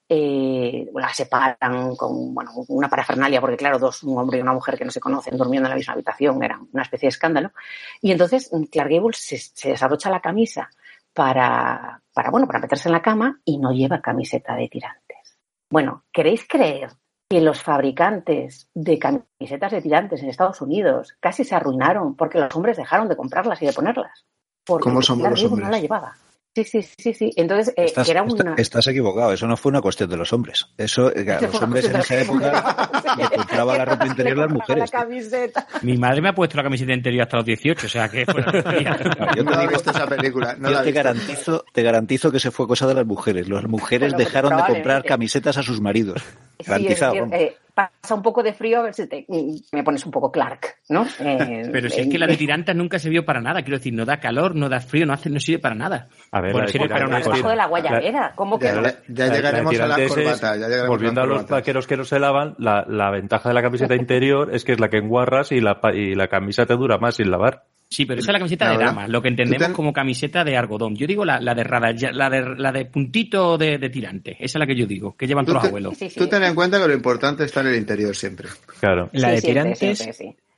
eh, 0.08 0.88
la 0.94 1.12
separan 1.12 1.96
con 1.96 2.34
bueno, 2.34 2.52
una 2.68 2.88
parafernalia, 2.88 3.40
porque 3.40 3.56
claro, 3.56 3.78
dos, 3.78 4.02
un 4.02 4.18
hombre 4.18 4.38
y 4.38 4.42
una 4.42 4.52
mujer 4.52 4.78
que 4.78 4.84
no 4.84 4.90
se 4.90 5.00
conocen 5.00 5.36
durmiendo 5.36 5.66
en 5.66 5.70
la 5.70 5.76
misma 5.76 5.94
habitación, 5.94 6.42
era 6.42 6.60
una 6.72 6.82
especie 6.82 7.06
de 7.06 7.10
escándalo. 7.10 7.52
Y 8.00 8.12
entonces 8.12 8.50
mm, 8.52 8.64
Clark 8.64 8.90
Gable 8.90 9.16
se, 9.16 9.38
se 9.38 9.70
desabrocha 9.70 10.10
la 10.10 10.20
camisa 10.20 10.70
para, 11.12 12.02
para, 12.12 12.30
bueno, 12.30 12.46
para 12.46 12.60
meterse 12.60 12.88
en 12.88 12.92
la 12.92 13.02
cama 13.02 13.40
y 13.44 13.58
no 13.58 13.72
lleva 13.72 14.00
camiseta 14.00 14.54
de 14.54 14.68
tirantes. 14.68 15.38
Bueno, 15.70 16.04
¿queréis 16.12 16.46
creer 16.46 16.90
que 17.28 17.40
los 17.40 17.60
fabricantes 17.60 18.68
de 18.74 18.98
camisetas 18.98 19.72
de 19.72 19.82
tirantes 19.82 20.22
en 20.22 20.28
Estados 20.28 20.60
Unidos 20.60 21.16
casi 21.18 21.42
se 21.42 21.56
arruinaron 21.56 22.14
porque 22.14 22.38
los 22.38 22.54
hombres 22.54 22.76
dejaron 22.76 23.08
de 23.08 23.16
comprarlas 23.16 23.60
y 23.62 23.66
de 23.66 23.72
ponerlas? 23.72 24.24
Porque 24.64 24.84
¿Cómo 24.84 25.02
somos 25.02 25.22
Clark 25.22 25.32
los 25.32 25.42
Gable 25.42 25.54
hombres? 25.54 25.66
no 25.66 25.72
la 25.72 25.80
llevaba. 25.80 26.16
Sí, 26.56 26.64
sí, 26.64 26.80
sí, 26.96 27.12
sí. 27.12 27.30
Entonces, 27.36 27.74
eh, 27.76 27.84
Estás, 27.84 28.06
que 28.06 28.12
era 28.12 28.22
una... 28.22 28.54
estás 28.56 28.86
equivocado, 28.86 29.30
eso 29.30 29.46
no 29.46 29.58
fue 29.58 29.68
una 29.68 29.82
cuestión 29.82 30.08
de 30.08 30.16
los 30.16 30.32
hombres. 30.32 30.66
Eso, 30.78 31.14
eh, 31.14 31.36
los 31.38 31.60
hombres 31.60 31.84
en 31.84 31.96
esa 31.96 32.18
época 32.18 32.90
le 33.18 33.28
compraba 33.36 33.76
la 33.76 33.84
ropa 33.84 34.06
interior 34.06 34.38
las 34.38 34.50
mujeres. 34.50 34.90
La 34.90 35.00
camiseta. 35.00 35.66
Mi 35.82 35.98
madre 35.98 36.22
me 36.22 36.30
ha 36.30 36.32
puesto 36.34 36.56
la 36.56 36.62
camiseta 36.62 36.94
interior 36.94 37.24
hasta 37.24 37.36
los 37.36 37.44
18, 37.44 37.84
o 37.86 37.90
sea 37.90 38.08
que 38.08 38.24
yo 38.26 38.32
no 38.32 38.62
te 38.62 39.56
he 39.56 39.60
digo, 39.60 39.68
visto 39.68 39.90
esa 39.90 40.06
película. 40.06 40.56
No 40.58 40.70
yo 40.70 40.82
te 40.82 40.92
garantizo, 40.92 41.62
te 41.74 41.82
garantizo 41.82 42.32
que 42.32 42.40
se 42.40 42.50
fue 42.50 42.66
cosa 42.66 42.86
de 42.86 42.94
las 42.94 43.04
mujeres. 43.04 43.50
Las 43.50 43.68
mujeres 43.68 44.12
Bueno, 44.12 44.24
pues 44.24 44.26
dejaron 44.26 44.56
de 44.56 44.72
comprar 44.72 45.04
camisetas 45.04 45.58
a 45.58 45.62
sus 45.62 45.82
maridos. 45.82 46.22
Sí, 46.58 46.62
es 46.62 46.68
Garantizado. 46.68 47.12
decir, 47.12 47.30
vamos. 47.30 47.40
eh, 47.40 47.56
pasa 47.76 48.14
un 48.14 48.22
poco 48.22 48.42
de 48.42 48.54
frío 48.54 48.80
a 48.80 48.84
ver 48.84 48.94
si 48.94 49.06
te, 49.06 49.26
me 49.72 49.84
pones 49.84 50.06
un 50.06 50.10
poco 50.10 50.32
Clark, 50.32 50.76
¿no? 50.88 51.06
Eh, 51.20 51.68
Pero 51.70 51.90
si 51.90 52.00
es 52.00 52.08
que 52.08 52.18
la 52.18 52.26
de 52.26 52.38
tirantas 52.38 52.74
nunca 52.74 52.98
se 52.98 53.10
vio 53.10 53.26
para 53.26 53.42
nada, 53.42 53.60
quiero 53.60 53.76
decir, 53.76 53.92
no 53.92 54.06
da 54.06 54.18
calor, 54.18 54.54
no 54.54 54.70
da 54.70 54.80
frío, 54.80 55.04
no 55.04 55.12
hace, 55.12 55.28
no 55.28 55.38
sirve 55.38 55.58
para 55.58 55.74
nada. 55.74 56.08
A 56.32 56.40
ver, 56.40 56.52
bueno, 56.52 56.68
sirve 56.68 56.88
para 56.88 57.06
una 57.06 57.20
cosa. 57.20 57.46
de 57.46 57.56
la 57.56 57.66
guayabera, 57.66 58.32
¿cómo 58.34 58.58
que? 58.58 58.72
Ya, 59.08 59.26
llegaremos 59.30 59.78
a 59.78 59.86
las 59.88 60.08
corbatas. 60.08 60.40
Ya 60.40 60.54
llegaremos 60.54 60.88
volviendo 60.88 61.20
a, 61.20 61.26
los 61.26 61.46
vaqueros 61.46 61.86
que 61.86 61.98
no 61.98 62.04
se 62.04 62.18
lavan, 62.18 62.54
la, 62.58 62.86
la, 62.88 63.10
ventaja 63.10 63.50
de 63.50 63.54
la 63.54 63.62
camiseta 63.62 63.94
interior 63.96 64.54
es 64.54 64.64
que 64.64 64.72
es 64.72 64.80
la 64.80 64.88
que 64.88 64.96
enguarras 64.96 65.52
y 65.52 65.60
la, 65.60 65.78
y 65.92 66.14
la 66.14 66.28
camisa 66.28 66.64
te 66.64 66.74
dura 66.76 66.96
más 66.96 67.16
sin 67.16 67.30
lavar. 67.30 67.64
Sí, 67.88 68.04
pero 68.04 68.20
esa 68.20 68.30
es 68.30 68.32
la 68.32 68.38
camiseta 68.40 68.70
de 68.70 68.78
dama, 68.78 69.06
lo 69.06 69.22
que 69.22 69.28
entendemos 69.28 69.68
como 69.68 69.92
camiseta 69.92 70.42
de 70.42 70.56
algodón. 70.56 70.96
Yo 70.96 71.06
digo 71.06 71.24
la, 71.24 71.40
la 71.40 71.54
de 71.54 71.64
la 72.12 72.30
de, 72.30 72.54
la 72.56 72.72
de 72.72 72.84
puntito 72.86 73.56
de, 73.56 73.78
de, 73.78 73.88
tirante. 73.90 74.32
Esa 74.32 74.44
es 74.44 74.60
la 74.60 74.66
que 74.66 74.74
yo 74.74 74.86
digo, 74.86 75.16
que 75.16 75.26
llevan 75.26 75.44
todos 75.44 75.62
los 75.62 75.68
abuelos. 75.68 75.96
Sí, 75.96 76.10
sí, 76.10 76.18
Tú 76.18 76.26
ten 76.26 76.42
en 76.42 76.54
cuenta 76.54 76.80
que 76.80 76.88
lo 76.88 76.94
importante 76.94 77.44
está 77.44 77.60
en 77.60 77.68
el 77.68 77.76
interior 77.76 78.14
siempre. 78.16 78.48
Claro. 78.80 79.08
La 79.12 79.30
de 79.30 79.40
tirantes 79.40 80.08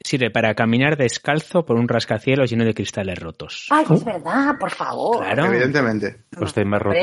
sirve 0.00 0.30
para 0.30 0.54
caminar 0.54 0.96
descalzo 0.96 1.66
por 1.66 1.76
un 1.76 1.86
rascacielos 1.86 2.50
lleno 2.50 2.64
de 2.64 2.72
cristales 2.72 3.18
rotos. 3.18 3.66
Ay, 3.70 3.84
es 3.90 4.04
verdad, 4.04 4.56
por 4.58 4.70
favor. 4.70 5.18
Claro. 5.18 5.46
Evidentemente. 5.46 6.24
Pues 6.30 6.48
estáis 6.48 6.66
más 6.66 6.80
rotos. 6.80 7.02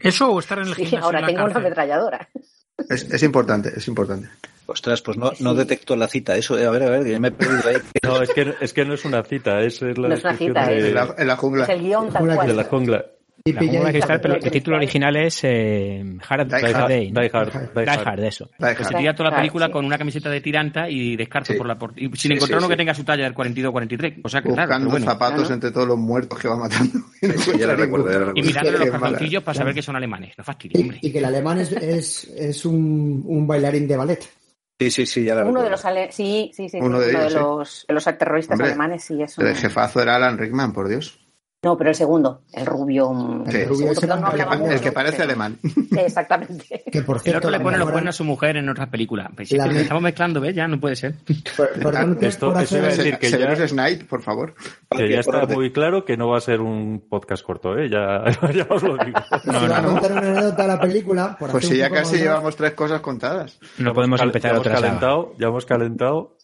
Eso 0.00 0.30
o 0.30 0.38
estar 0.38 0.58
en 0.58 0.68
el 0.68 0.74
sí, 0.74 0.96
ahora 0.96 1.26
tengo 1.26 1.44
una 1.44 1.56
ametralladora. 1.56 2.28
Es, 2.88 3.10
es 3.10 3.22
importante, 3.22 3.72
es 3.76 3.88
importante. 3.88 4.28
Ostras, 4.66 5.00
pues 5.02 5.16
no, 5.16 5.32
no 5.40 5.54
detecto 5.54 5.96
la 5.96 6.08
cita. 6.08 6.36
Eso, 6.36 6.54
a 6.54 6.70
ver, 6.70 6.82
a 6.82 6.90
ver, 6.90 7.04
que 7.04 7.18
me 7.18 7.28
he 7.28 7.32
perdido 7.32 7.68
ahí. 7.68 7.76
No, 8.02 8.22
es 8.22 8.30
que, 8.30 8.54
es 8.60 8.72
que 8.72 8.84
no 8.84 8.94
es 8.94 9.04
una 9.04 9.22
cita, 9.22 9.60
es, 9.62 9.82
es 9.82 9.98
la 9.98 10.08
no 10.08 10.14
es 10.14 10.24
una 10.24 10.36
cita, 10.36 10.66
de... 10.68 10.88
en, 10.88 10.94
la, 10.94 11.14
en 11.16 11.26
la 11.26 11.36
jungla. 11.36 11.64
Es 11.64 11.70
el 11.70 11.80
guion 11.80 12.10
tal 12.10 12.34
cual. 12.34 12.46
De 12.46 12.54
la 12.54 12.64
jungla. 12.64 13.04
La 13.52 13.60
jungla 13.60 13.90
cristal, 13.90 14.20
pero 14.20 14.34
el 14.34 14.50
título 14.50 14.76
original 14.76 15.16
es 15.16 15.40
eh, 15.44 16.04
Hard 16.28 16.46
Die 16.48 16.74
Hard. 16.74 16.88
Day. 16.88 17.10
Die 17.10 17.30
Hard. 17.32 17.52
Die 17.74 17.88
Hard, 17.90 18.20
eso. 18.24 18.44
Die 18.46 18.52
Pues 18.58 18.76
se 18.78 18.84
Hard. 18.94 18.96
tira 18.98 19.14
toda 19.14 19.30
la 19.30 19.36
Hard, 19.36 19.42
película 19.42 19.66
sí. 19.66 19.72
con 19.72 19.84
una 19.84 19.98
camiseta 19.98 20.30
de 20.30 20.40
tiranta 20.40 20.88
y 20.88 21.16
descarto 21.16 21.52
Sí. 21.52 21.58
por 21.58 21.66
la 21.66 21.78
por- 21.78 21.92
y 21.96 22.02
sin 22.08 22.16
Sí, 22.16 22.32
encontrar 22.32 22.60
sí, 22.60 22.64
uno 22.64 22.68
que 22.68 22.74
sí. 22.74 22.78
tenga 22.78 22.94
su 22.94 23.04
talla 23.04 23.24
del 23.24 23.34
42 23.34 23.68
o 23.68 23.72
43. 23.72 24.14
O 24.24 24.28
sea 24.28 24.42
que 24.42 24.48
claro, 24.48 24.62
Buscando 24.68 24.86
pero 24.88 24.90
bueno. 24.98 25.06
zapatos 25.12 25.38
Claro. 25.40 25.54
entre 25.54 25.70
todos 25.70 25.88
los 25.88 25.98
muertos 25.98 26.38
que 26.38 26.48
va 26.48 26.56
matando. 26.56 26.98
Y 27.22 27.26
no 27.26 27.34
Ya 27.58 27.66
la 27.66 27.74
recuerdo, 27.74 28.06
ya 28.06 28.12
la 28.12 28.18
Y 28.18 28.26
recuerdo. 28.26 28.46
mirándole 28.46 28.78
los 28.78 28.90
calzoncillos 29.00 29.42
para 29.42 29.58
saber 29.58 29.74
que 29.74 29.82
son 29.82 29.96
alemanes. 29.96 30.34
No 30.38 30.44
fastidies, 30.44 30.78
Y, 30.78 30.82
hombre. 30.82 30.98
y 31.02 31.12
que 31.12 31.18
el 31.18 31.24
alemán 31.24 31.58
es, 31.60 31.72
es, 31.72 32.24
es 32.36 32.64
un, 32.64 33.22
un 33.26 33.46
bailarín 33.46 33.88
de 33.88 33.96
ballet. 33.96 34.20
Sí, 34.80 34.92
sí, 34.92 35.06
sí, 35.06 35.24
ya 35.24 35.34
la 35.34 35.40
Uno 35.42 35.62
de 35.62 35.68
recuerdo. 35.68 35.70
los 35.70 35.84
ale- 35.84 36.12
sí, 36.12 36.52
sí, 36.54 36.68
sí, 36.68 36.78
sí, 36.78 36.78
Uno 36.80 37.00
de 37.00 37.10
ellos, 37.10 37.32
sí. 37.32 37.38
los, 37.38 37.84
de 37.88 37.94
los 37.94 38.04
terroristas 38.04 38.54
Hombre, 38.54 38.68
alemanes, 38.68 39.02
sí, 39.02 39.20
eso. 39.20 39.42
El 39.42 39.56
jefazo 39.56 40.00
era 40.00 40.14
Alan 40.14 40.38
Rickman, 40.38 40.72
por 40.72 40.86
Dios. 40.88 41.18
No, 41.60 41.76
pero 41.76 41.90
el 41.90 41.96
segundo, 41.96 42.42
el 42.52 42.64
rubio. 42.66 43.12
mm, 43.12 43.50
Sí. 43.50 43.56
el 43.56 43.68
rubio 43.68 43.92
segundo, 43.92 44.00
que 44.00 44.06
no 44.06 44.30
el 44.30 44.36
que 44.36 44.56
mucho, 44.58 44.72
El 44.74 44.80
que 44.80 44.92
parece 44.92 45.16
pero- 45.16 45.24
alemán. 45.30 45.58
Exactamente. 45.98 46.84
Que 46.92 47.02
por 47.02 47.16
El 47.16 47.22
cierto, 47.22 47.38
otro 47.48 47.50
le 47.50 47.58
pone 47.58 47.78
los 47.78 47.90
cuernos 47.90 48.14
a 48.14 48.16
su 48.16 48.22
mujer 48.24 48.58
en 48.58 48.68
otras 48.68 48.88
películas. 48.88 49.28
Pues 49.34 49.50
La 49.50 49.66
estamos 49.66 50.00
mezclando, 50.04 50.40
¿ves? 50.40 50.54
Ya 50.54 50.68
no 50.68 50.78
puede 50.78 50.94
ser. 50.94 51.16
per- 51.56 51.72
perdón 51.82 52.16
que 52.16 52.28
Esto- 52.28 52.52
por 52.52 52.62
eso 52.62 52.76
iba 52.78 52.86
a 52.86 52.90
hacer- 52.90 53.04
decir 53.04 53.18
que 53.18 53.30
ya- 53.30 53.66
Snipe, 53.68 54.04
por 54.04 54.22
favor. 54.22 54.54
Que 54.88 55.10
ya 55.10 55.18
está 55.18 55.40
Por 55.48 55.54
muy 55.56 55.72
claro 55.72 56.04
que 56.04 56.16
no 56.16 56.28
va 56.28 56.38
a 56.38 56.40
ser 56.40 56.60
un 56.60 57.04
podcast 57.10 57.44
corto, 57.44 57.76
¿eh? 57.76 57.88
Ya, 57.90 58.22
ya 58.54 58.66
os 58.70 58.82
lo 58.84 58.96
digo. 58.96 59.18
si 59.42 59.50
iba 59.50 59.78
a 59.78 59.82
contar 59.82 60.12
una 60.12 60.20
anécdota 60.20 60.62
de 60.62 60.68
la 60.68 60.80
película. 60.80 61.36
Por 61.40 61.50
Pues 61.50 61.66
si 61.66 61.76
ya 61.76 61.90
casi 61.90 62.12
más- 62.12 62.22
llevamos 62.22 62.54
tres 62.54 62.74
cosas 62.74 63.00
contadas. 63.00 63.58
No 63.78 63.92
podemos 63.94 64.20
Cal- 64.20 64.28
empezar 64.28 64.52
ya 64.52 64.58
otra 64.60 64.72
hemos 64.74 64.82
calentado, 64.84 65.34
Ya 65.40 65.48
hemos 65.48 65.66
calentado. 65.66 66.36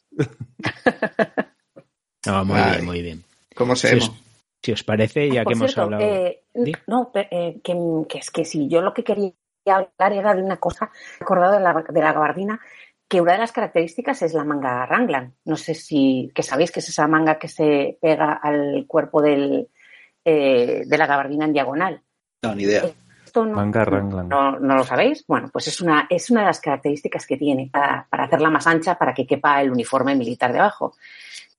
No, 2.26 2.44
muy 2.44 2.58
Ay. 2.58 2.70
bien, 2.72 2.84
muy 2.84 3.02
bien. 3.02 3.24
¿Cómo 3.54 3.76
se 3.76 3.88
Si 3.90 3.94
llama? 4.00 4.12
os, 4.12 4.23
si 4.64 4.72
os 4.72 4.82
parece, 4.82 5.28
ya 5.30 5.44
Por 5.44 5.52
que 5.52 5.58
hemos 5.58 5.74
cierto, 5.74 5.94
hablado... 5.94 6.02
eh, 6.02 6.42
no, 6.86 7.12
eh, 7.14 7.60
que, 7.62 7.76
que 8.08 8.18
es 8.18 8.30
que 8.30 8.46
si 8.46 8.66
yo 8.66 8.80
lo 8.80 8.94
que 8.94 9.04
quería 9.04 9.34
hablar 9.66 10.12
era 10.12 10.34
de 10.34 10.42
una 10.42 10.56
cosa, 10.56 10.90
acordado 11.20 11.52
de 11.52 11.60
la, 11.60 11.84
de 11.86 12.00
la 12.00 12.14
gabardina, 12.14 12.58
que 13.06 13.20
una 13.20 13.32
de 13.32 13.38
las 13.40 13.52
características 13.52 14.22
es 14.22 14.32
la 14.32 14.44
manga 14.44 14.86
Ranglan. 14.86 15.34
No 15.44 15.56
sé 15.56 15.74
si, 15.74 16.32
que 16.34 16.42
sabéis 16.42 16.70
que 16.72 16.80
es 16.80 16.88
esa 16.88 17.06
manga 17.06 17.38
que 17.38 17.48
se 17.48 17.98
pega 18.00 18.32
al 18.32 18.86
cuerpo 18.88 19.20
del, 19.20 19.68
eh, 20.24 20.84
de 20.86 20.98
la 20.98 21.06
gabardina 21.06 21.44
en 21.44 21.52
diagonal. 21.52 22.00
No, 22.42 22.54
ni 22.54 22.62
idea. 22.62 22.84
Esto 23.22 23.44
no, 23.44 23.56
Manga 23.56 23.84
Ranglan. 23.84 24.28
no, 24.30 24.58
no 24.58 24.76
lo 24.76 24.84
sabéis. 24.84 25.26
Bueno, 25.26 25.50
pues 25.52 25.68
es 25.68 25.82
una, 25.82 26.06
es 26.08 26.30
una 26.30 26.40
de 26.40 26.46
las 26.46 26.60
características 26.60 27.26
que 27.26 27.36
tiene 27.36 27.68
para, 27.70 28.06
para 28.08 28.24
hacerla 28.24 28.48
más 28.48 28.66
ancha 28.66 28.96
para 28.96 29.12
que 29.12 29.26
quepa 29.26 29.60
el 29.60 29.70
uniforme 29.70 30.14
militar 30.14 30.52
debajo. 30.54 30.94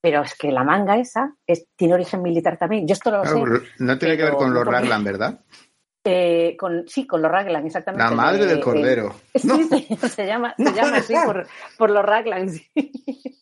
Pero 0.01 0.22
es 0.22 0.35
que 0.35 0.51
la 0.51 0.63
manga 0.63 0.97
esa 0.97 1.35
es- 1.47 1.67
tiene 1.76 1.95
origen 1.95 2.22
militar 2.22 2.57
también. 2.57 2.88
Yo 2.88 2.93
esto 2.93 3.09
lo 3.11 3.22
Claro, 3.23 3.57
sé. 3.57 3.63
no 3.80 3.97
tiene 3.97 4.15
que 4.17 4.23
ver 4.23 4.34
con 4.34 4.53
los 4.53 4.65
Raglan, 4.65 5.03
¿verdad? 5.03 5.39
Eh, 6.03 6.55
con, 6.59 6.88
sí, 6.88 7.07
con 7.07 7.22
los 7.23 7.31
Raglan, 7.31 7.65
exactamente. 7.65 8.03
La 8.03 8.11
madre 8.11 8.41
De- 8.41 8.45
del 8.47 8.57
de- 8.57 8.63
cordero. 8.63 9.15
Sí, 9.34 9.47
No. 9.47 9.55
sí, 9.57 9.88
se 10.15 10.26
llama, 10.27 10.53
se 10.57 10.72
llama 10.73 10.97
así 10.97 11.13
por, 11.26 11.47
por 11.77 11.89
los 11.89 12.05
Raglan. 12.05 12.49
sí. 12.49 12.67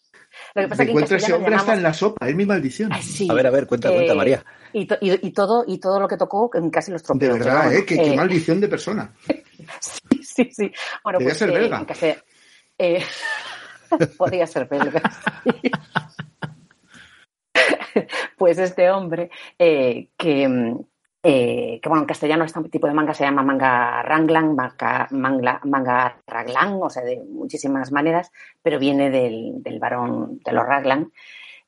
Lo 0.55 0.61
que 0.63 0.67
pasa 0.67 0.84
Me 0.84 0.84
es 0.84 0.88
que 0.88 0.91
encuentro 0.91 1.17
ese 1.17 1.34
hombre 1.34 1.55
hasta 1.55 1.73
llamamos- 1.73 1.77
en 1.77 1.84
la 1.84 1.93
sopa, 1.93 2.27
es 2.30 2.35
mi 2.35 2.45
maldición. 2.45 2.93
Ay, 2.93 3.01
sí. 3.01 3.27
A 3.30 3.34
ver, 3.34 3.47
a 3.47 3.49
ver, 3.49 3.65
cuenta, 3.67 3.89
cuenta, 3.91 4.13
Eh, 4.13 4.15
María. 4.15 4.45
Y, 4.71 4.85
to- 4.85 4.97
y, 5.01 5.27
y 5.27 5.31
todo, 5.31 5.63
y 5.67 5.80
todo 5.80 5.99
lo 5.99 6.07
que 6.07 6.15
tocó, 6.15 6.49
en 6.53 6.69
casi 6.69 6.91
los 6.91 7.01
De 7.01 7.05
trompeos. 7.07 7.39
verdad, 7.39 7.53
pero 7.53 7.63
bueno, 7.65 7.80
¿eh? 7.80 7.85
Qué, 7.85 7.95
qué 7.97 8.13
eh, 8.13 8.15
maldición 8.15 8.59
de 8.61 8.67
persona. 8.67 9.13
Sí, 10.21 10.49
sí. 10.51 10.71
Bueno, 11.03 11.19
Debía 11.19 11.30
pues 11.31 11.38
ser 11.38 11.49
eh, 11.49 11.53
belga. 11.53 11.80
en 11.80 11.85
case- 11.85 12.23
podría 14.18 14.48
ser 14.48 14.68
belga. 14.68 15.02
pues 18.38 18.57
este 18.57 18.90
hombre 18.91 19.30
eh, 19.57 20.10
que, 20.18 20.48
mm, 20.48 20.80
eh, 21.24 21.80
que, 21.82 21.90
bueno, 21.90 22.03
en 22.03 22.07
castellano 22.07 22.44
este 22.44 22.61
tipo 22.70 22.88
de 22.88 22.94
manga 22.94 23.14
se 23.14 23.24
llama 23.24 23.44
manga 23.44 24.02
ranglan, 24.03 24.56
manga, 24.56 25.07
manga, 25.11 26.18
raglan, 26.28 26.80
o 26.82 26.90
sea, 26.90 27.03
de 27.03 27.22
muchísimas 27.22 27.91
maneras, 27.91 28.32
pero 28.61 28.80
viene 28.80 29.10
del, 29.10 29.64
del 29.64 29.80
varón 29.80 30.40
de 30.44 30.52
los 30.52 30.65
raglan, 30.65 31.11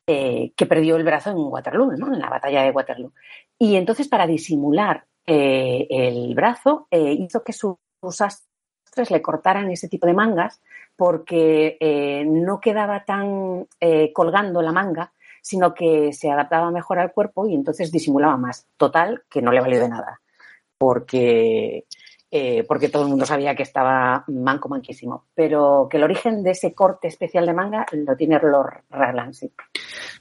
eh, 0.07 0.51
que 0.55 0.65
perdió 0.65 0.97
el 0.97 1.03
brazo 1.03 1.31
en 1.31 1.37
Waterloo, 1.37 1.93
¿no? 1.97 2.13
en 2.13 2.19
la 2.19 2.29
batalla 2.29 2.63
de 2.63 2.71
Waterloo. 2.71 3.13
Y 3.57 3.75
entonces, 3.77 4.07
para 4.07 4.27
disimular 4.27 5.05
el 5.27 6.35
brazo, 6.35 6.87
hizo 6.91 7.43
que 7.43 7.51
sus 7.51 7.77
sastres 8.11 9.09
le 9.09 9.23
cortaran 9.23 9.71
ese 9.71 9.87
tipo 9.87 10.05
de 10.05 10.13
mangas 10.13 10.61
porque 10.95 11.77
eh, 11.79 12.25
no 12.25 12.59
quedaba 12.59 13.03
tan 13.03 13.67
eh, 13.79 14.11
colgando 14.13 14.61
la 14.61 14.71
manga, 14.71 15.13
sino 15.41 15.73
que 15.73 16.13
se 16.13 16.31
adaptaba 16.31 16.71
mejor 16.71 16.99
al 16.99 17.11
cuerpo 17.11 17.47
y 17.47 17.53
entonces 17.53 17.91
disimulaba 17.91 18.37
más. 18.37 18.67
Total, 18.77 19.23
que 19.29 19.41
no 19.41 19.51
le 19.51 19.61
valió 19.61 19.79
de 19.79 19.89
nada, 19.89 20.21
porque, 20.77 21.85
eh, 22.31 22.63
porque 22.67 22.89
todo 22.89 23.03
el 23.03 23.09
mundo 23.09 23.25
sabía 23.25 23.55
que 23.55 23.63
estaba 23.63 24.23
manco, 24.27 24.67
manquísimo. 24.69 25.25
Pero 25.33 25.87
que 25.89 25.97
el 25.97 26.03
origen 26.03 26.43
de 26.43 26.51
ese 26.51 26.73
corte 26.73 27.07
especial 27.07 27.45
de 27.45 27.53
manga 27.53 27.85
lo 27.91 28.15
tiene 28.15 28.39
los 28.41 28.65
Raglan, 28.89 29.33
sí. 29.33 29.51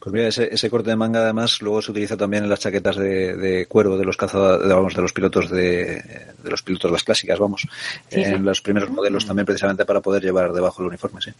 Pues 0.01 0.13
mira, 0.13 0.29
ese, 0.29 0.53
ese 0.53 0.71
corte 0.71 0.91
de 0.91 0.97
manga 0.97 1.21
además 1.21 1.61
luego 1.63 1.81
se 1.83 1.91
utiliza 1.91 2.17
también 2.17 2.45
en 2.45 2.51
las 2.51 2.61
chaquetas 2.61 2.97
de, 2.97 3.37
de 3.37 3.67
cuero 3.67 3.97
de 3.97 4.05
los 4.05 4.17
cazadores, 4.17 4.69
de, 4.69 4.75
vamos, 4.75 4.95
de 4.95 5.03
los 5.03 5.13
pilotos 5.13 5.51
de, 5.51 6.03
de 6.43 6.51
los 6.51 6.63
pilotos 6.63 6.91
las 6.91 7.05
clásicas, 7.05 7.39
vamos, 7.39 7.67
Sí, 8.09 8.23
en 8.23 8.37
sí. 8.37 8.39
los 8.43 8.61
primeros 8.61 8.91
modelos 8.91 9.27
también 9.27 9.47
precisamente 9.47 9.85
para 9.85 10.01
poder 10.01 10.23
llevar 10.23 10.53
debajo 10.53 10.83
el 10.83 10.89
uniforme, 10.89 11.21
sí. 11.21 11.33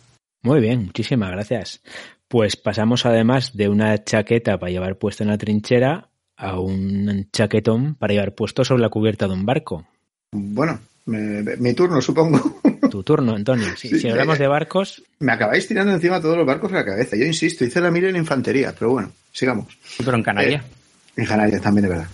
Muy 0.43 0.61
bien, 0.61 0.85
muchísimas 0.87 1.31
gracias. 1.31 1.83
Pues 2.29 2.57
pasamos 2.57 3.07
además 3.07 3.57
de 3.57 3.69
una 3.69 4.03
chaqueta 4.05 4.59
para 4.59 4.71
llevar 4.73 4.99
puesto 4.99 5.23
en 5.23 5.31
la 5.31 5.39
trinchera 5.39 6.11
a 6.37 6.59
un 6.59 7.29
chaquetón 7.33 7.95
para 7.95 8.13
llevar 8.13 8.35
puesto 8.35 8.65
sobre 8.65 8.83
la 8.83 8.89
cubierta 8.91 9.27
de 9.29 9.35
un 9.35 9.47
barco. 9.47 9.87
Bueno, 10.37 10.81
me- 11.07 11.43
mi 11.59 11.75
turno, 11.75 12.01
supongo. 12.03 12.61
Tu 12.91 13.03
turno, 13.03 13.35
Antonio. 13.35 13.67
Sí, 13.77 13.99
si 13.99 14.09
hablamos 14.09 14.37
eh, 14.39 14.43
de 14.43 14.47
barcos, 14.49 15.03
Me 15.21 15.33
acabáis 15.33 15.67
tirando 15.67 15.93
encima 15.93 16.21
todos 16.21 16.37
los 16.37 16.47
barcos 16.47 16.71
a 16.73 16.77
la 16.77 16.85
cabeza. 16.85 17.17
Yo 17.17 17.25
insisto, 17.25 17.65
hice 17.65 17.81
la 17.81 17.91
mil 17.91 18.05
en 18.05 18.15
infantería, 18.17 18.73
pero 18.79 18.91
bueno, 18.93 19.11
sigamos. 19.33 19.77
Pero 19.99 20.17
en 20.17 20.23
Canarias. 20.23 20.65
En 21.17 21.25
Canarias 21.27 21.61
también, 21.63 21.85
de 21.85 21.89
verdad. 21.89 22.07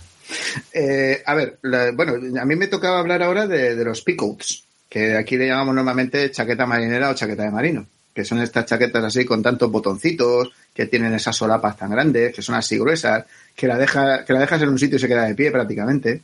Eh, 0.73 1.21
a 1.25 1.33
ver, 1.35 1.57
la- 1.63 1.91
bueno, 1.91 2.13
a 2.39 2.45
mí 2.45 2.55
me 2.55 2.67
tocaba 2.67 2.99
hablar 2.99 3.21
ahora 3.21 3.47
de, 3.47 3.75
de 3.75 3.83
los 3.85 4.01
peacoats, 4.01 4.63
que 4.89 5.15
aquí 5.17 5.37
le 5.37 5.47
llamamos 5.47 5.75
normalmente 5.75 6.31
chaqueta 6.31 6.65
marinera 6.65 7.09
o 7.09 7.13
chaqueta 7.15 7.43
de 7.43 7.51
marino, 7.51 7.85
que 8.13 8.23
son 8.25 8.39
estas 8.41 8.65
chaquetas 8.65 9.03
así 9.03 9.25
con 9.25 9.43
tantos 9.43 9.69
botoncitos, 9.71 10.51
que 10.73 10.85
tienen 10.87 11.13
esas 11.13 11.35
solapas 11.35 11.77
tan 11.77 11.91
grandes, 11.91 12.33
que 12.33 12.41
son 12.41 12.55
así 12.55 12.77
gruesas, 12.77 13.25
que 13.55 13.67
la, 13.67 13.77
deja, 13.77 14.23
que 14.25 14.33
la 14.33 14.39
dejas 14.39 14.61
en 14.61 14.69
un 14.69 14.79
sitio 14.79 14.95
y 14.95 14.99
se 14.99 15.07
queda 15.07 15.25
de 15.25 15.35
pie 15.35 15.51
prácticamente, 15.51 16.21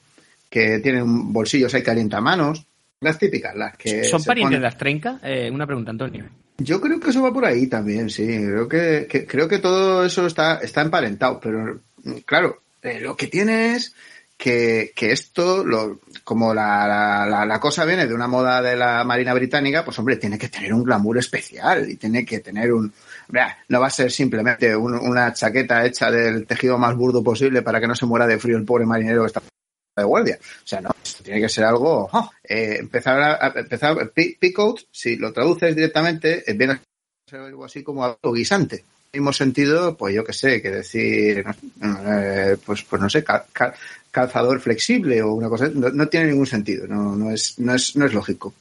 que 0.58 0.80
tienen 0.80 1.32
bolsillos 1.34 1.74
ahí 1.74 1.84
calientamanos, 1.84 2.66
las 3.02 3.18
típicas, 3.20 3.56
las 3.56 3.78
que... 3.78 4.04
¿Son 4.06 4.24
parientes 4.24 4.58
de 4.60 4.64
las 4.64 4.78
trencas? 4.78 5.20
Eh, 5.24 5.50
una 5.52 5.66
pregunta, 5.68 5.92
Antonio. 5.92 6.26
yo 6.58 6.82
creo 6.82 7.00
que 7.00 7.12
eso 7.12 7.22
va 7.22 7.32
por 7.32 7.46
ahí 7.46 7.68
también, 7.68 8.10
sí. 8.10 8.26
Creo 8.26 8.68
que, 8.68 9.08
que- 9.10 9.26
creo 9.28 9.48
que 9.48 9.60
todo 9.60 10.04
eso 10.06 10.26
está, 10.26 10.60
está 10.62 10.82
emparentado, 10.82 11.40
pero 11.40 11.80
claro, 12.26 12.62
eh, 12.82 13.00
lo 13.00 13.16
que 13.16 13.28
tiene 13.28 13.76
es 13.76 13.94
que, 14.38 14.92
que 14.96 15.12
esto, 15.12 15.64
lo, 15.64 16.00
como 16.24 16.54
la, 16.54 16.88
la, 16.88 17.26
la- 17.28 17.46
la 17.46 17.60
cosa 17.60 17.86
viene 17.86 18.08
de 18.08 18.14
una 18.14 18.28
moda 18.28 18.62
de 18.62 18.76
la 18.76 19.04
Marina 19.04 19.34
Británica, 19.34 19.84
pues 19.86 19.98
hombre, 20.00 20.18
tiene 20.18 20.38
que 20.40 20.50
tener 20.50 20.74
un 20.74 20.84
glamour 20.84 21.18
especial 21.20 21.90
y 21.90 21.96
tiene 21.98 22.26
que 22.26 22.40
tener 22.40 22.72
un... 22.74 22.92
no 23.70 23.80
va 23.80 23.88
a 23.88 23.92
ser 23.92 24.12
simplemente 24.12 24.76
un- 24.76 24.94
una 24.96 25.34
chaqueta 25.34 25.86
hecha 25.86 26.10
del 26.12 26.46
tejido 26.48 26.78
más 26.80 26.96
burdo 26.96 27.24
posible 27.24 27.62
para 27.62 27.80
que 27.80 27.88
no 27.88 27.96
se 27.96 28.06
muera 28.08 28.26
de 28.28 28.40
frío 28.40 28.58
el 28.58 28.66
pobre 28.66 28.86
marinero 28.86 29.22
que 29.22 29.28
está 29.28 29.42
de 30.02 30.08
guardia. 30.08 30.38
O 30.42 30.68
sea, 30.68 30.82
no, 30.82 30.90
esto 31.04 31.24
tiene 31.24 31.42
que 31.42 31.50
ser 31.50 31.64
algo. 31.66 32.10
oh, 32.12 32.32
eh, 32.44 32.78
empezar 32.80 33.20
a, 33.22 33.34
a- 33.48 33.54
empezar 33.60 34.12
Picout, 34.14 34.82
si 34.92 35.16
lo 35.18 35.32
traduces 35.34 35.76
directamente, 35.76 36.44
eh, 36.50 36.54
viene 36.54 36.74
a 36.74 36.82
ser 37.30 37.40
algo 37.42 37.66
así 37.66 37.84
como 37.84 38.04
algo 38.06 38.34
guisante. 38.34 38.76
En 38.78 39.20
el 39.20 39.22
mismo 39.22 39.34
sentido, 39.34 39.96
pues 39.96 40.14
yo 40.14 40.24
qué 40.24 40.34
sé, 40.34 40.62
que 40.62 40.70
decir, 40.70 41.44
eh, 42.06 42.58
pues, 42.66 42.84
pues 42.84 43.02
no 43.02 43.10
sé, 43.10 43.24
cal- 43.24 43.46
cal- 43.54 43.74
calzador 44.12 44.60
flexible 44.60 45.22
o 45.22 45.34
una 45.34 45.50
cosa, 45.50 45.70
no, 45.74 45.90
no 45.90 46.08
tiene 46.08 46.28
ningún 46.28 46.46
sentido, 46.48 46.88
no, 46.88 47.16
no 47.16 47.32
es, 47.32 47.58
no 47.60 47.74
es, 47.74 47.96
no 47.96 48.06
es 48.06 48.14
lógico. 48.14 48.54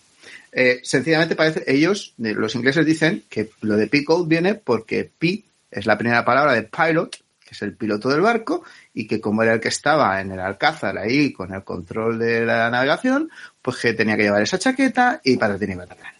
Eh, 0.52 0.80
sencillamente 0.84 1.36
parece, 1.36 1.64
ellos, 1.66 2.14
los 2.18 2.54
ingleses 2.54 2.86
dicen 2.86 3.24
que 3.28 3.50
lo 3.60 3.76
de 3.76 3.88
Picout 3.88 4.26
viene 4.28 4.54
porque 4.54 5.10
pi 5.18 5.44
es 5.70 5.84
la 5.84 5.98
primera 5.98 6.24
palabra 6.24 6.54
de 6.54 6.62
pilot, 6.62 7.16
que 7.44 7.50
es 7.54 7.62
el 7.62 7.74
piloto 7.74 8.08
del 8.08 8.20
barco, 8.22 8.62
y 8.98 9.06
que 9.06 9.20
como 9.20 9.42
era 9.42 9.52
el 9.52 9.60
que 9.60 9.68
estaba 9.68 10.22
en 10.22 10.32
el 10.32 10.40
Alcázar 10.40 10.96
ahí 10.96 11.30
con 11.30 11.52
el 11.52 11.62
control 11.64 12.18
de 12.18 12.46
la 12.46 12.70
navegación, 12.70 13.30
pues 13.60 13.76
que 13.76 13.92
tenía 13.92 14.16
que 14.16 14.22
llevar 14.22 14.40
esa 14.40 14.58
chaqueta 14.58 15.20
y 15.22 15.36
para 15.36 15.56
y 15.56 15.76
patatán. 15.76 16.14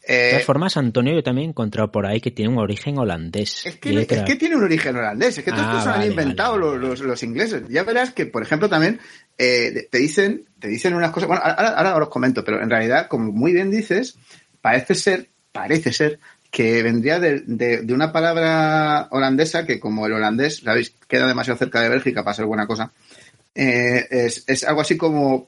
De 0.00 0.16
Eh, 0.16 0.30
todas 0.30 0.46
formas, 0.46 0.76
Antonio, 0.78 1.12
yo 1.12 1.22
también 1.22 1.48
he 1.48 1.50
encontrado 1.50 1.92
por 1.92 2.06
ahí 2.06 2.22
que 2.22 2.30
tiene 2.30 2.50
un 2.50 2.58
origen 2.58 2.96
holandés. 2.98 3.66
es 3.66 3.76
que, 3.76 3.90
es 4.00 4.38
tiene 4.38 4.56
un 4.56 4.64
origen 4.64 4.96
holandés, 4.96 5.36
es 5.36 5.44
que 5.44 5.50
todo 5.50 5.60
Ah, 5.60 5.64
esto 5.72 5.78
se 5.80 5.84
lo 5.88 5.92
han 5.92 5.98
vale, 6.00 6.10
inventado 6.10 6.52
vale, 6.58 6.88
vale. 6.88 7.04
los 7.04 7.22
ingleses. 7.22 7.68
Ya 7.68 7.84
verás 7.84 8.12
que, 8.14 8.24
por 8.24 8.42
ejemplo, 8.42 8.70
también 8.70 8.98
eh, 9.36 9.86
te 9.90 9.98
dicen 9.98 10.46
te 10.58 10.68
dicen 10.68 10.94
unas 10.94 11.10
cosas, 11.10 11.28
bueno, 11.28 11.42
ahora, 11.44 11.90
ahora 11.90 12.04
os 12.06 12.10
comento, 12.10 12.42
pero 12.42 12.62
en 12.62 12.70
realidad, 12.70 13.08
como 13.08 13.30
muy 13.30 13.52
bien 13.52 13.70
dices, 13.70 14.16
parece 14.62 14.94
ser, 14.94 15.28
parece 15.52 15.92
ser 15.92 16.18
que 16.50 16.82
vendría 16.82 17.18
de, 17.20 17.40
de- 17.46 17.92
una 17.94 18.12
palabra 18.12 19.08
holandesa 19.10 19.64
que 19.66 19.78
como 19.78 20.06
el 20.06 20.12
holandés, 20.12 20.58
sabéis, 20.58 20.94
queda 21.08 21.26
demasiado 21.28 21.58
cerca 21.58 21.80
de 21.80 21.88
Bélgica 21.88 22.24
para 22.24 22.34
ser 22.34 22.46
buena 22.46 22.66
cosa, 22.66 22.92
eh, 23.54 24.06
es, 24.10 24.44
es 24.46 24.64
algo 24.64 24.80
así 24.80 24.96
como 24.96 25.46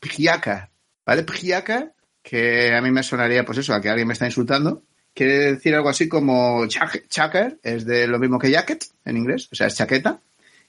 pijiaca, 0.00 0.70
¿vale? 1.06 1.22
Pijiaca, 1.24 1.92
que 2.22 2.74
a 2.74 2.80
mí 2.80 2.90
me 2.90 3.02
sonaría, 3.02 3.44
pues 3.44 3.58
eso, 3.58 3.74
a 3.74 3.80
que 3.80 3.88
alguien 3.88 4.06
me 4.08 4.14
está 4.14 4.26
insultando, 4.26 4.82
quiere 5.14 5.52
decir 5.52 5.74
algo 5.74 5.88
así 5.88 6.08
como 6.08 6.64
chac- 6.66 7.06
chacker, 7.08 7.58
es 7.62 7.84
de 7.84 8.06
lo 8.06 8.18
mismo 8.18 8.38
que 8.38 8.50
jacket 8.50 8.84
en 9.04 9.16
inglés, 9.16 9.48
o 9.52 9.54
sea, 9.54 9.66
es 9.68 9.76
chaqueta, 9.76 10.20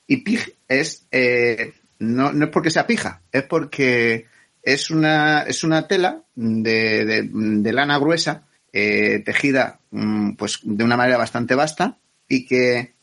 y 0.07 0.17
pig 0.17 0.55
es, 0.67 1.07
eh, 1.11 1.73
no, 1.99 2.31
no 2.33 2.45
es 2.45 2.51
porque 2.51 2.71
sea 2.71 2.87
pija, 2.87 3.21
es 3.31 3.43
porque 3.43 4.25
es 4.63 4.91
una, 4.91 5.41
es 5.43 5.63
una 5.63 5.87
tela 5.87 6.21
de- 6.35 7.29
de 7.31 7.73
lana 7.73 7.97
gruesa, 7.99 8.43
eh, 8.73 9.21
tejida 9.25 9.79
mm, 9.91 10.33
pues 10.33 10.59
de 10.63 10.83
una 10.83 10.97
manera 10.97 11.17
bastante 11.17 11.55
vasta 11.55 11.97
y 12.27 12.45
que 12.45 12.93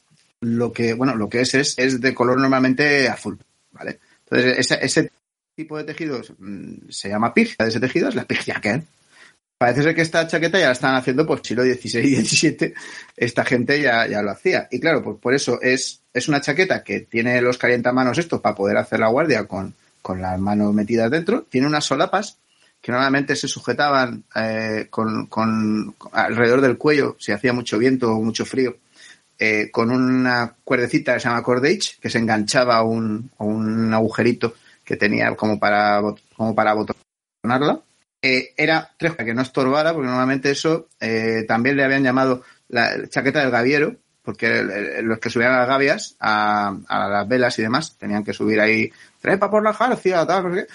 lo 0.40 0.72
que, 0.72 0.94
bueno, 0.94 1.14
lo 1.16 1.28
que 1.28 1.40
es 1.40 1.54
es, 1.54 1.78
es 1.78 2.00
de 2.00 2.14
color 2.14 2.40
normalmente 2.40 3.08
azul, 3.08 3.38
¿vale? 3.72 3.98
Entonces, 4.30 4.70
ese, 4.80 5.10
tipo 5.54 5.76
de 5.76 5.84
tejidos 5.84 6.32
mm, 6.38 6.88
se 6.88 7.08
llama 7.08 7.34
pig, 7.34 7.56
de 7.56 7.68
ese 7.68 7.80
tejido 7.80 8.08
es 8.08 8.14
la 8.14 8.24
pig 8.24 8.44
jacket. 8.44 8.84
Parece 9.58 9.82
ser 9.82 9.94
que 9.96 10.02
esta 10.02 10.24
chaqueta 10.28 10.56
ya 10.56 10.66
la 10.66 10.72
están 10.72 10.94
haciendo 10.94 11.26
por 11.26 11.44
siglo 11.44 11.64
XVI 11.64 11.98
y 11.98 12.24
XVII. 12.24 12.74
Esta 13.16 13.44
gente 13.44 13.82
ya, 13.82 14.06
ya 14.06 14.22
lo 14.22 14.30
hacía. 14.30 14.68
Y 14.70 14.78
claro, 14.78 15.02
pues 15.02 15.16
por 15.18 15.34
eso 15.34 15.60
es, 15.60 16.00
es 16.14 16.28
una 16.28 16.40
chaqueta 16.40 16.84
que 16.84 17.00
tiene 17.00 17.42
los 17.42 17.58
calientamanos 17.58 18.18
estos 18.18 18.40
para 18.40 18.54
poder 18.54 18.76
hacer 18.76 19.00
la 19.00 19.08
guardia 19.08 19.48
con, 19.48 19.74
con 20.00 20.22
las 20.22 20.38
manos 20.38 20.72
metidas 20.72 21.10
dentro. 21.10 21.42
Tiene 21.42 21.66
unas 21.66 21.84
solapas 21.84 22.38
que 22.80 22.92
normalmente 22.92 23.36
se 23.36 23.48
sujetaban 23.48 24.24
eh, 24.34 24.86
con, 24.90 25.26
con- 25.26 25.94
alrededor 26.12 26.60
del 26.60 26.78
cuello 26.78 27.16
si 27.18 27.32
hacía 27.32 27.52
mucho 27.52 27.78
viento 27.78 28.12
o 28.12 28.22
mucho 28.22 28.44
frío. 28.46 28.76
eh, 29.38 29.70
con 29.70 29.90
una 29.90 30.54
cuerdecita 30.64 31.14
que 31.14 31.20
se 31.20 31.28
llama 31.28 31.42
cordage 31.42 31.96
que 32.00 32.10
se 32.10 32.18
enganchaba 32.18 32.76
a 32.76 32.82
un, 32.82 33.30
a 33.38 33.44
un 33.44 33.92
agujerito 33.94 34.54
que 34.84 34.96
tenía 34.96 35.34
como 35.36 35.58
para, 35.60 36.00
como 36.36 36.54
para 36.54 36.74
botonarla 36.74 37.80
eh, 38.22 38.52
era 38.56 38.90
tres 38.98 39.12
para 39.12 39.24
que 39.26 39.34
no 39.34 39.42
estorbara, 39.42 39.92
porque 39.92 40.08
normalmente 40.08 40.50
eso 40.50 40.88
también 41.46 41.76
le 41.76 41.84
habían 41.84 42.02
llamado 42.02 42.42
la 42.68 43.08
chaqueta 43.08 43.40
del 43.40 43.50
gaviero, 43.52 43.94
porque 44.22 44.62
los 45.02 45.18
que 45.20 45.30
subían 45.30 45.52
a 45.52 45.58
las 45.60 45.68
gavias, 45.68 46.16
a, 46.18 46.76
a 46.88 47.08
las 47.08 47.28
velas 47.28 47.56
y 47.58 47.62
demás, 47.62 47.96
tenían 47.96 48.24
que 48.24 48.32
subir 48.34 48.60
ahí, 48.60 48.90
trepa 49.28 49.50
por 49.50 49.62
la 49.62 49.74
jarcia, 49.74 50.26
tal, 50.26 50.48
no 50.48 50.54
sé 50.54 50.66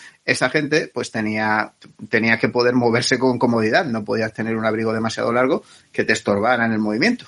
gente, 0.49 0.89
pues 0.93 1.09
tenía, 1.11 1.73
tenía 2.09 2.37
que 2.37 2.49
poder 2.49 2.75
moverse 2.75 3.17
con 3.17 3.39
comodidad, 3.39 3.85
no 3.85 4.03
podías 4.05 4.31
tener 4.33 4.55
un 4.55 4.65
abrigo 4.65 4.93
demasiado 4.93 5.33
largo 5.33 5.63
que 5.91 6.03
te 6.03 6.13
estorbara 6.13 6.65
en 6.65 6.71
el 6.73 6.79
movimiento. 6.79 7.25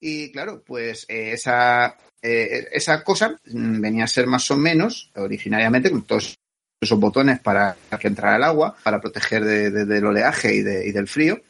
Y 0.00 0.32
claro, 0.32 0.62
pues 0.66 1.06
eh, 1.08 1.32
esa, 1.32 1.96
eh, 2.22 2.68
esa 2.72 3.04
cosa 3.04 3.36
venía 3.44 4.04
a 4.04 4.08
ser 4.08 4.26
más 4.26 4.50
o 4.50 4.56
menos, 4.56 5.10
originariamente, 5.14 5.90
con 5.90 6.02
todos 6.02 6.34
esos 6.82 6.98
botones 6.98 7.38
para 7.40 7.76
que 8.00 8.08
entrara 8.08 8.36
el 8.36 8.42
agua, 8.42 8.74
para 8.82 9.00
proteger 9.00 9.44
de- 9.44 9.70
de- 9.70 9.84
del 9.84 10.06
oleaje 10.06 10.54
y, 10.54 10.62
de- 10.62 10.86
y 10.88 10.92
del 10.92 11.06
frío, 11.06 11.40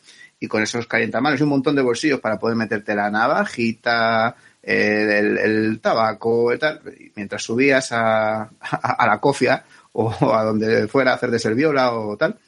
y 0.41 0.49
con 0.49 0.63
esos 0.63 0.87
calientamanos 0.87 1.39
y 1.39 1.43
un 1.45 1.51
montón 1.51 1.77
de 1.77 1.83
bolsillos 1.83 2.21
para 2.21 2.39
poder 2.39 2.57
meterte 2.57 2.95
la 2.95 3.11
navajita, 3.11 4.35
el, 4.63 5.39
el 5.39 5.81
tabaco, 5.81 6.53
y 6.55 6.59
tal, 6.59 6.81
mientras 7.17 7.43
subías 7.43 7.93
a, 7.93 8.43
a- 8.61 9.07
la 9.07 9.21
cofia 9.21 9.65
o 9.93 10.11
a 10.35 10.45
donde 10.45 10.87
fuera 10.89 11.13
a 11.13 11.15
hacer 11.15 11.31
de 11.31 11.39
serviola 11.39 11.93
o 11.93 12.17
tal. 12.17 12.39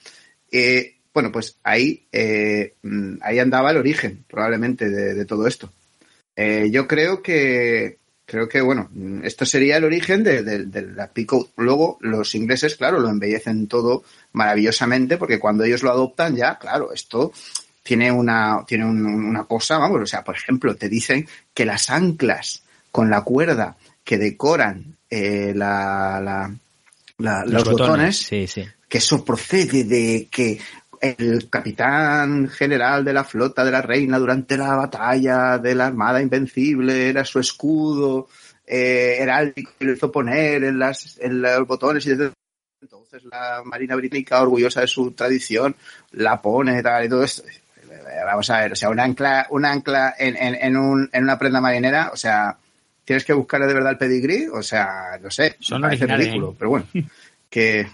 Eh, 0.50 0.96
bueno, 1.14 1.30
pues 1.32 1.58
ahí, 1.62 2.06
eh, 2.12 2.74
mm, 2.82 3.16
ahí 3.22 3.38
andaba 3.38 3.70
el 3.70 3.76
origen, 3.78 4.24
probablemente, 4.28 4.88
de, 4.90 5.14
de 5.14 5.24
todo 5.24 5.46
esto. 5.46 5.70
Eh, 6.36 6.70
yo 6.70 6.88
creo 6.88 7.22
que, 7.22 7.98
creo 8.24 8.48
que, 8.48 8.60
bueno, 8.62 8.88
mm, 8.92 9.24
esto 9.24 9.44
sería 9.44 9.76
el 9.76 9.84
origen 9.84 10.22
de, 10.24 10.42
de- 10.42 10.64
de 10.66 10.82
la 10.92 11.08
pico. 11.12 11.50
Luego, 11.56 11.98
los 12.00 12.34
ingleses, 12.34 12.76
claro, 12.76 13.00
lo 13.00 13.08
embellecen 13.10 13.66
todo 13.68 14.04
maravillosamente, 14.32 15.16
porque 15.18 15.38
cuando 15.38 15.64
ellos 15.64 15.82
lo 15.82 15.90
adoptan, 15.90 16.34
ya, 16.36 16.58
claro, 16.58 16.92
esto 16.92 17.32
tiene 17.82 18.10
una, 18.12 18.64
tiene 18.66 18.84
un- 18.84 19.04
una 19.04 19.44
cosa, 19.44 19.78
vamos, 19.78 20.00
o 20.02 20.06
sea, 20.06 20.22
por 20.22 20.36
ejemplo, 20.36 20.74
te 20.76 20.88
dicen 20.88 21.26
que 21.52 21.64
las 21.64 21.90
anclas 21.90 22.62
con 22.90 23.10
la 23.10 23.22
cuerda 23.22 23.76
que 24.04 24.18
decoran 24.18 24.96
eh, 25.10 25.52
la, 25.54 26.20
la- 26.22 26.54
la- 27.18 27.44
los, 27.44 27.64
botones 27.64 28.16
Sí, 28.18 28.46
sí. 28.46 28.64
que 28.88 28.98
eso 28.98 29.24
procede 29.24 29.84
de 29.84 30.28
que 30.30 30.58
el 31.00 31.48
capitán 31.50 32.48
general 32.48 33.04
de 33.04 33.12
la 33.12 33.24
flota 33.24 33.64
de 33.64 33.72
la 33.72 33.82
reina 33.82 34.18
durante 34.18 34.56
la 34.56 34.76
batalla 34.76 35.58
de 35.58 35.74
la 35.74 35.86
Armada 35.88 36.22
Invencible 36.22 37.08
era 37.08 37.24
su 37.24 37.40
escudo 37.40 38.28
eh, 38.66 39.16
heráldico 39.18 39.72
que 39.78 39.84
lo 39.84 39.92
hizo 39.92 40.12
poner 40.12 40.62
en, 40.64 40.78
las, 40.78 41.18
en 41.20 41.42
los 41.42 41.66
botones 41.66 42.06
y 42.06 42.10
desde 42.10 42.32
entonces 42.80 43.22
la 43.24 43.62
Marina 43.64 43.94
Británica, 43.96 44.40
orgullosa 44.42 44.80
de 44.80 44.86
su 44.88 45.10
tradición, 45.12 45.74
la 46.12 46.40
pone 46.40 46.82
tal 46.82 47.04
y 47.04 47.08
todo 47.08 47.22
esto. 47.24 47.42
Vamos 48.24 48.48
a 48.50 48.60
ver, 48.60 48.72
o 48.72 48.76
sea, 48.76 48.90
un 48.90 49.00
ancla, 49.00 49.46
un 49.50 49.64
ancla 49.64 50.14
en, 50.18 50.36
en, 50.36 50.54
en, 50.54 50.76
un, 50.76 51.08
en 51.12 51.24
una 51.24 51.38
prenda 51.38 51.60
marinera, 51.60 52.10
o 52.12 52.16
sea, 52.16 52.56
tienes 53.04 53.24
que 53.24 53.32
buscarle 53.32 53.66
de 53.66 53.74
verdad 53.74 53.92
el 53.92 53.98
pedigrí, 53.98 54.46
o 54.46 54.62
sea, 54.62 55.18
no 55.22 55.30
sé, 55.30 55.56
Son 55.60 55.80
parece 55.82 56.06
ridículo, 56.06 56.50
¿eh? 56.52 56.54
pero 56.58 56.70
bueno, 56.70 56.86
que 57.50 57.86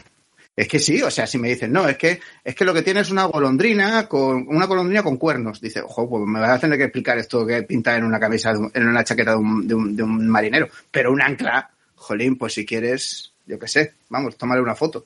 es 0.57 0.67
que 0.69 0.79
sí, 0.81 1.01
o 1.03 1.11
sea, 1.11 1.27
si 1.27 1.39
me 1.39 1.49
dicen, 1.49 1.73
no, 1.73 1.89
es 1.89 1.97
que 1.97 2.21
es 2.43 2.55
que 2.55 2.65
lo 2.65 2.75
que 2.75 2.83
tiene 2.83 3.01
es 3.01 3.11
una 3.11 3.25
golondrina 3.27 4.09
con 4.09 4.45
una 4.49 4.67
golondrina 4.67 5.03
con 5.05 5.17
cuernos, 5.17 5.61
dice, 5.61 5.81
ojo, 5.81 6.09
pues 6.09 6.25
me 6.27 6.41
vas 6.41 6.51
a 6.51 6.59
tener 6.59 6.77
que 6.79 6.85
explicar 6.85 7.17
esto 7.19 7.47
que 7.47 7.63
pinta 7.63 7.97
en 7.97 8.05
una 8.05 8.19
camisa, 8.19 8.53
de 8.53 8.59
un- 8.59 8.71
en 8.75 8.89
una 8.89 9.05
chaqueta 9.05 9.31
de 9.33 9.37
un, 9.37 9.69
de, 9.69 9.75
un, 9.75 9.95
de 9.97 10.03
un 10.03 10.29
marinero, 10.29 10.69
pero 10.91 11.13
un 11.13 11.23
ancla, 11.23 11.71
jolín, 11.95 12.37
pues 12.37 12.55
si 12.55 12.67
quieres, 12.67 13.33
yo 13.47 13.59
qué 13.59 13.69
sé, 13.69 13.95
vamos, 14.09 14.37
tómale 14.37 14.61
una 14.61 14.75
foto. 14.75 15.05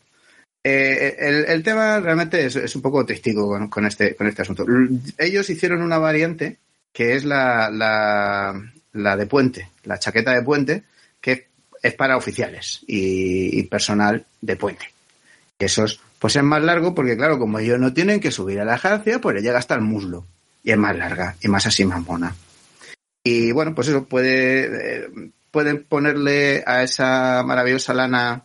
Eh, 0.65 1.45
el, 1.49 1.63
tema 1.63 1.99
realmente 1.99 2.47
es, 2.47 2.77
un 2.77 2.83
poco 2.83 3.05
testigo 3.05 3.49
con, 3.49 3.69
con 3.69 3.87
este, 3.87 4.15
con 4.15 4.27
este 4.27 4.43
asunto. 4.43 4.65
Ellos 5.19 5.51
hicieron 5.51 5.83
una 5.83 5.99
variante 5.99 6.59
que 6.93 7.15
es 7.15 7.25
la, 7.25 7.71
la, 7.71 8.63
la 8.93 9.17
de 9.17 9.27
puente, 9.27 9.71
la 9.85 9.99
chaqueta 9.99 10.33
de 10.33 10.43
puente, 10.43 10.85
que 11.21 11.49
es 11.83 11.95
para 11.95 12.17
oficiales 12.17 12.81
y, 12.87 13.59
y 13.59 13.63
personal 13.65 14.25
de 14.41 14.57
puente. 14.57 14.93
Esos, 15.59 16.01
pues 16.19 16.37
es 16.37 16.43
más 16.43 16.63
largo 16.63 16.95
porque, 16.95 17.17
claro, 17.17 17.39
como 17.39 17.59
ellos 17.59 17.79
no 17.79 17.93
tienen 17.93 18.21
que 18.21 18.31
subir 18.33 18.61
a 18.61 18.65
la 18.65 18.75
agencia, 18.75 19.21
pues 19.21 19.37
le 19.37 19.43
llega 19.43 19.59
hasta 19.59 19.75
el 19.75 19.81
muslo. 19.81 20.27
Y 20.65 20.73
es 20.73 20.79
más 20.79 20.97
larga, 20.97 21.37
y 21.41 21.49
más 21.49 21.67
así, 21.67 21.85
más 21.85 22.05
mona. 22.05 22.35
Y 23.25 23.53
bueno, 23.53 23.75
pues 23.75 23.89
eso 23.89 24.05
puede, 24.05 25.05
eh, 25.05 25.09
pueden 25.51 25.85
ponerle 25.85 26.63
a 26.67 26.83
esa 26.83 27.43
maravillosa 27.45 27.95
lana 27.95 28.45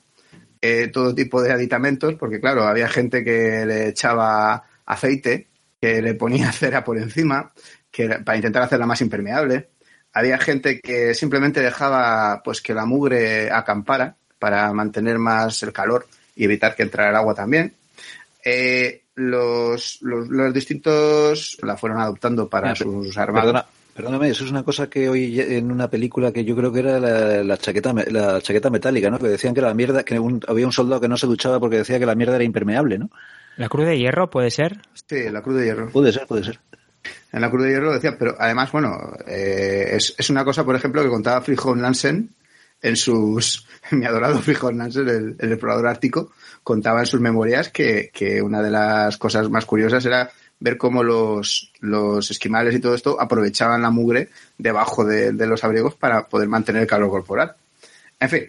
eh, 0.62 0.90
todo 0.92 1.14
tipo 1.14 1.42
de 1.42 1.52
aditamentos, 1.52 2.16
porque 2.16 2.40
claro, 2.40 2.64
había 2.64 2.88
gente 2.88 3.24
que 3.24 3.66
le 3.66 3.90
echaba 3.90 4.64
aceite, 4.86 5.48
que 5.82 6.02
le 6.02 6.14
ponía 6.14 6.52
cera 6.54 6.84
por 6.84 6.98
encima, 6.98 7.52
que 7.92 8.08
para 8.24 8.38
intentar 8.38 8.64
hacerla 8.64 8.86
más 8.86 9.02
impermeable. 9.02 9.70
Había 10.14 10.38
gente 10.40 10.80
que 10.80 11.14
simplemente 11.14 11.62
dejaba 11.62 12.42
pues 12.44 12.62
que 12.62 12.74
la 12.74 12.86
mugre 12.86 13.52
acampara 13.52 14.16
para 14.40 14.72
mantener 14.74 15.20
más 15.20 15.62
el 15.64 15.74
calor 15.74 16.08
y 16.36 16.46
evitar 16.46 16.76
que 16.76 16.84
entrara 16.84 17.10
el 17.10 17.16
agua 17.16 17.36
también. 17.36 17.74
Eh, 18.44 19.04
los, 19.16 20.00
los, 20.02 20.28
los 20.30 20.54
distintos 20.54 21.58
la 21.62 21.76
fueron 21.76 22.00
adoptando 22.00 22.48
para 22.48 22.74
Mira, 22.74 22.76
sus 22.76 23.18
armados. 23.18 23.52
Perdona, 23.52 23.66
Perdóname, 23.98 24.30
eso 24.30 24.46
es 24.46 24.52
una 24.52 24.64
cosa 24.64 24.90
que 24.92 25.10
hoy 25.10 25.42
en 25.42 25.72
una 25.72 25.90
película 25.90 26.32
que 26.32 26.46
yo 26.46 26.56
creo 26.56 26.72
que 26.72 26.82
era 26.82 27.00
la, 27.00 27.44
la 27.44 27.58
chaqueta 27.58 27.94
la 27.94 28.40
chaqueta 28.42 28.70
metálica, 28.70 29.10
¿no? 29.10 29.18
Que 29.18 29.28
decían 29.28 29.56
que 29.56 29.62
la 29.62 29.74
mierda, 29.74 30.04
que 30.04 30.20
un- 30.20 30.40
había 30.48 30.68
un 30.68 30.72
soldado 30.72 31.02
que 31.02 31.08
no 31.08 31.18
se 31.18 31.26
duchaba 31.26 31.60
porque 31.60 31.78
decía 31.78 31.98
que 31.98 32.06
la 32.06 32.14
mierda 32.14 32.36
era 32.36 32.44
impermeable, 32.44 33.00
¿no? 33.00 33.10
¿La 33.58 33.68
cruz 33.70 33.88
de 33.88 33.98
hierro 33.98 34.30
puede 34.30 34.52
ser? 34.52 34.80
Sí, 35.10 35.30
la 35.32 35.42
cruz 35.42 35.58
de 35.58 35.66
hierro. 35.66 35.90
Puede 35.90 36.14
ser, 36.14 36.28
puede 36.28 36.44
ser. 36.44 36.60
En 37.32 37.42
la 37.42 37.50
cruz 37.50 37.64
de 37.64 37.70
hierro 37.72 37.88
lo 37.88 37.94
decía, 37.94 38.16
pero 38.20 38.36
además, 38.38 38.72
bueno, 38.72 38.96
eh, 39.26 39.90
es, 39.94 40.14
es 40.16 40.30
una 40.30 40.46
cosa, 40.46 40.64
por 40.64 40.76
ejemplo, 40.76 41.02
que 41.02 41.10
contaba 41.10 41.42
Frijol 41.42 41.82
Nansen 41.82 42.30
en 42.80 42.96
sus, 42.96 43.66
mi 43.92 44.06
adorado 44.06 44.38
Frijol 44.38 44.78
Nansen, 44.78 45.10
el, 45.10 45.36
el 45.40 45.52
explorador 45.54 45.88
ártico, 45.88 46.32
contaba 46.62 47.00
en 47.00 47.08
sus 47.08 47.20
memorias 47.20 47.70
que, 47.70 48.12
que 48.14 48.44
una 48.44 48.62
de 48.62 48.70
las 48.70 49.18
cosas 49.18 49.50
más 49.50 49.66
curiosas 49.66 50.06
era 50.06 50.30
ver 50.60 50.78
cómo 50.78 51.04
los, 51.04 51.72
los 51.80 52.32
esquimales 52.32 52.76
y 52.76 52.80
todo 52.80 52.96
esto 52.96 53.20
aprovechaban 53.20 53.82
la 53.82 53.92
mugre 53.92 54.30
debajo 54.58 55.06
de, 55.06 55.32
de 55.32 55.48
los 55.48 55.64
abrigos 55.64 55.96
para 55.96 56.28
poder 56.28 56.48
mantener 56.48 56.82
el 56.82 56.88
calor 56.88 57.10
corporal. 57.10 57.56
En 58.20 58.30
fin, 58.30 58.48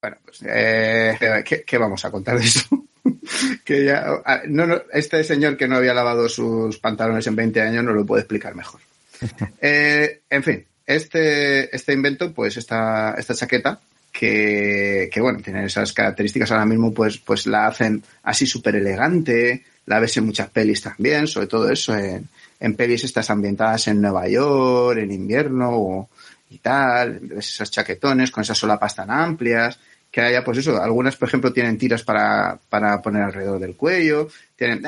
bueno, 0.00 0.16
pues, 0.24 0.42
eh, 0.46 1.42
¿qué, 1.44 1.62
qué 1.62 1.78
vamos 1.78 2.04
a 2.04 2.10
contar 2.10 2.38
de 2.38 2.44
eso? 2.44 2.66
que 3.64 3.84
ya, 3.84 4.04
ah, 4.24 4.42
no, 4.46 4.66
no, 4.66 4.82
este 4.92 5.22
señor 5.24 5.56
que 5.56 5.68
no 5.68 5.76
había 5.76 5.94
lavado 5.94 6.28
sus 6.28 6.78
pantalones 6.78 7.26
en 7.26 7.36
20 7.36 7.60
años 7.60 7.84
no 7.84 7.92
lo 7.92 8.04
puede 8.04 8.22
explicar 8.22 8.54
mejor. 8.54 8.80
Eh, 9.60 10.20
en 10.28 10.42
fin, 10.42 10.66
este, 10.84 11.74
este 11.74 11.92
invento, 11.92 12.32
pues 12.34 12.56
esta, 12.56 13.14
esta 13.16 13.34
chaqueta, 13.34 13.80
que, 14.12 15.08
que 15.10 15.20
bueno, 15.20 15.40
tiene 15.42 15.64
esas 15.64 15.92
características 15.92 16.50
ahora 16.50 16.66
mismo, 16.66 16.92
pues, 16.92 17.18
pues 17.18 17.46
la 17.46 17.66
hacen 17.66 18.02
así 18.22 18.46
súper 18.46 18.76
elegante, 18.76 19.64
la 19.86 20.00
ves 20.00 20.16
en 20.16 20.26
muchas 20.26 20.50
pelis 20.50 20.82
también, 20.82 21.26
sobre 21.26 21.46
todo 21.46 21.70
eso, 21.70 21.94
en, 21.96 22.28
en 22.60 22.74
pelis 22.74 23.04
estas 23.04 23.28
ambientadas 23.30 23.88
en 23.88 24.00
Nueva 24.00 24.28
York, 24.28 24.98
en 24.98 25.12
invierno 25.12 25.70
o, 25.72 26.10
y 26.50 26.58
tal, 26.58 27.20
ves 27.20 27.50
esas 27.50 27.70
chaquetones 27.70 28.30
con 28.30 28.42
esas 28.42 28.58
solapas 28.58 28.94
tan 28.94 29.10
amplias, 29.10 29.78
que 30.10 30.20
haya, 30.20 30.44
pues 30.44 30.58
eso, 30.58 30.80
algunas, 30.80 31.16
por 31.16 31.28
ejemplo, 31.28 31.52
tienen 31.52 31.76
tiras 31.76 32.04
para, 32.04 32.58
para 32.68 33.02
poner 33.02 33.22
alrededor 33.22 33.58
del 33.58 33.76
cuello, 33.76 34.28
tienen, 34.56 34.84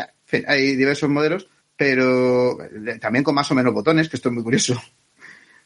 hay 0.47 0.77
diversos 0.77 1.11
modelos, 1.11 1.49
pero 1.77 2.63
eh, 2.63 2.99
también 3.01 3.25
con 3.25 3.35
más 3.35 3.51
o 3.51 3.55
menos 3.55 3.75
botones, 3.75 4.09
que 4.09 4.17
esto 4.17 4.29
es 4.29 4.35
muy 4.35 4.45
curioso. 4.45 4.81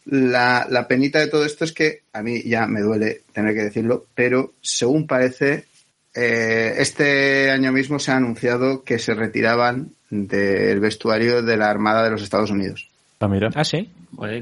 La, 0.07 0.67
la 0.69 0.89
penita 0.89 1.19
de 1.19 1.27
todo 1.27 1.45
esto 1.45 1.63
es 1.63 1.73
que 1.73 2.05
a 2.15 2.23
mí 2.23 2.43
ya 2.43 2.67
me 2.67 2.81
duele 2.81 3.21
tener 3.35 3.55
que 3.55 3.65
decirlo, 3.65 4.07
pero 4.15 4.55
según 4.63 5.07
parece, 5.07 5.67
eh, 6.15 6.75
este 6.79 7.51
año 7.51 7.73
mismo 7.73 7.99
se 7.99 8.11
ha 8.13 8.17
anunciado 8.17 8.83
que 8.85 8.99
se 8.99 9.15
retiraban 9.15 9.91
del 10.11 10.81
vestuario 10.81 11.43
de 11.43 11.57
la 11.57 11.71
Armada 11.71 12.03
de 12.05 12.11
los 12.11 12.23
Estados 12.23 12.51
Unidos. 12.51 12.89
Ah, 13.21 13.29
mira. 13.29 13.51
Ah, 13.55 13.65
sí. 13.65 13.91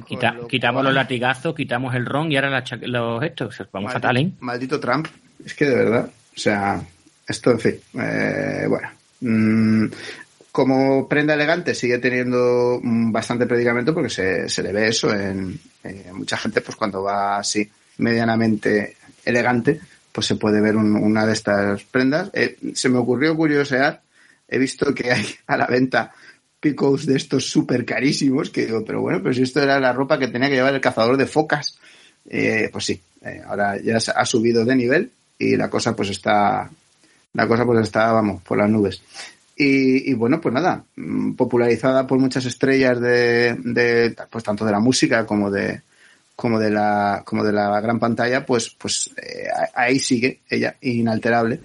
Quita- 0.06 0.36
quitamos 0.48 0.82
los 0.84 0.94
latigazos, 0.94 1.54
quitamos 1.54 1.94
el 1.94 2.06
ron 2.06 2.32
y 2.32 2.36
ahora 2.36 2.48
la 2.50 2.64
los 2.82 3.22
estos. 3.22 3.58
Vamos 3.72 3.90
Maldito- 3.90 3.92
fatal, 3.92 4.16
¿eh? 4.16 4.30
Maldito 4.40 4.80
Trump. 4.80 5.08
Es 5.44 5.54
que 5.54 5.66
de 5.66 5.74
verdad, 5.74 6.06
o 6.08 6.38
sea, 6.40 6.80
esto, 7.26 7.50
en 7.50 7.60
fin, 7.60 7.74
eh, 8.00 8.64
bueno. 8.68 8.88
mm, 9.20 9.86
como 10.52 11.06
prenda 11.08 11.34
elegante 11.34 11.74
sigue 11.74 11.98
teniendo 11.98 12.80
bastante 12.82 13.46
predicamento 13.46 13.92
porque 13.94 14.08
se, 14.10 14.48
se 14.48 14.62
le 14.62 14.72
ve 14.72 14.88
eso 14.88 15.12
en, 15.14 15.58
en 15.84 16.16
mucha 16.16 16.36
gente, 16.38 16.60
pues 16.62 16.76
cuando 16.76 17.02
va 17.02 17.38
así 17.38 17.68
medianamente 17.98 18.96
elegante, 19.24 19.80
pues 20.18 20.26
se 20.26 20.34
puede 20.34 20.60
ver 20.60 20.76
un- 20.76 20.96
una 20.96 21.24
de 21.24 21.32
estas 21.32 21.84
prendas. 21.84 22.28
Eh, 22.32 22.56
se 22.74 22.88
me 22.88 22.98
ocurrió 22.98 23.36
curiosear, 23.36 24.02
he 24.48 24.58
visto 24.58 24.92
que 24.92 25.12
hay 25.12 25.24
a 25.46 25.56
la 25.56 25.66
venta 25.68 26.12
picos 26.58 27.06
de 27.06 27.16
estos 27.16 27.48
súper 27.48 27.84
carísimos, 27.84 28.50
que 28.50 28.66
digo, 28.66 28.84
pero 28.84 29.00
bueno, 29.00 29.20
pero 29.22 29.32
si 29.32 29.42
esto 29.42 29.62
era 29.62 29.78
la 29.78 29.92
ropa 29.92 30.18
que 30.18 30.26
tenía 30.26 30.48
que 30.48 30.56
llevar 30.56 30.74
el 30.74 30.80
cazador 30.80 31.16
de 31.16 31.26
focas, 31.26 31.78
eh, 32.28 32.68
pues 32.72 32.84
sí, 32.86 33.00
eh, 33.22 33.42
ahora 33.46 33.80
ya 33.80 33.98
ha 33.98 34.24
subido 34.26 34.64
de 34.64 34.74
nivel 34.74 35.12
y 35.38 35.54
la 35.54 35.70
cosa 35.70 35.94
pues 35.94 36.08
está, 36.10 36.68
la 37.34 37.46
cosa 37.46 37.64
pues 37.64 37.80
está, 37.80 38.10
vamos, 38.10 38.42
por 38.42 38.58
las 38.58 38.68
nubes. 38.68 39.00
Y, 39.54 40.14
bueno, 40.14 40.40
pues 40.40 40.52
nada, 40.52 40.82
mm, 40.96 41.34
popularizada 41.34 42.08
por 42.08 42.18
muchas 42.18 42.44
estrellas 42.44 43.00
de, 43.00 44.16
pues 44.30 44.42
tanto 44.42 44.64
de 44.64 44.72
la 44.72 44.80
música 44.80 45.24
como 45.24 45.48
de, 45.48 45.82
como 46.38 46.60
de 46.60 46.70
la, 46.70 47.22
como 47.26 47.42
de 47.42 47.52
la 47.52 47.80
gran 47.80 47.98
pantalla, 47.98 48.46
pues, 48.46 48.70
pues 48.78 49.10
eh, 49.16 49.48
ahí 49.74 49.98
sigue 49.98 50.42
ella, 50.48 50.76
inalterable. 50.82 51.58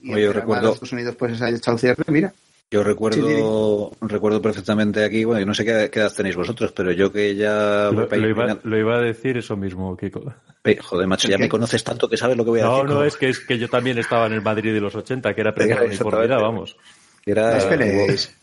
Y 0.00 0.12
Oye, 0.12 0.24
yo 0.24 0.32
recuerdo- 0.32 0.62
los 0.64 0.74
Estados 0.74 0.92
Unidos 0.92 1.14
pues 1.16 1.40
ha 1.40 1.48
echado 1.48 1.78
cierre, 1.78 2.02
mira. 2.08 2.32
Yo 2.68 2.82
recuerdo, 2.82 3.90
Sí, 3.92 3.96
recuerdo 4.08 4.42
perfectamente 4.42 5.04
aquí, 5.04 5.22
bueno, 5.24 5.38
yo 5.38 5.46
no 5.46 5.54
sé 5.54 5.64
qué, 5.64 5.88
qué 5.92 6.00
edad 6.00 6.12
tenéis 6.12 6.34
vosotros, 6.34 6.72
pero 6.72 6.90
yo 6.90 7.12
que 7.12 7.36
ya 7.36 7.90
Lo, 7.92 8.08
iba, 8.28 8.58
lo 8.64 8.76
iba 8.78 8.96
a 8.96 9.00
decir 9.00 9.36
eso 9.36 9.56
mismo, 9.56 9.96
Kiko. 9.96 10.34
Eh, 10.64 10.78
Joder, 10.82 11.06
macho, 11.06 11.28
ya 11.28 11.36
¿Qué? 11.36 11.44
me 11.44 11.48
conoces 11.48 11.84
tanto 11.84 12.08
que 12.08 12.16
sabes 12.16 12.36
lo 12.36 12.42
que 12.44 12.50
voy 12.50 12.60
a 12.60 12.64
No, 12.64 12.70
decir. 12.72 12.84
no, 12.88 12.94
como- 12.94 13.04
es 13.04 13.16
que, 13.16 13.28
es 13.28 13.38
que 13.38 13.56
yo 13.58 13.68
también 13.68 13.98
estaba 13.98 14.26
en 14.26 14.32
el 14.32 14.42
Madrid 14.42 14.72
de 14.72 14.80
los 14.80 14.96
80, 14.96 15.32
que 15.32 15.40
era 15.42 15.54
precariedad 15.54 15.86
uniformidad, 15.86 16.40
vamos. 16.40 16.76
Era 17.24 17.60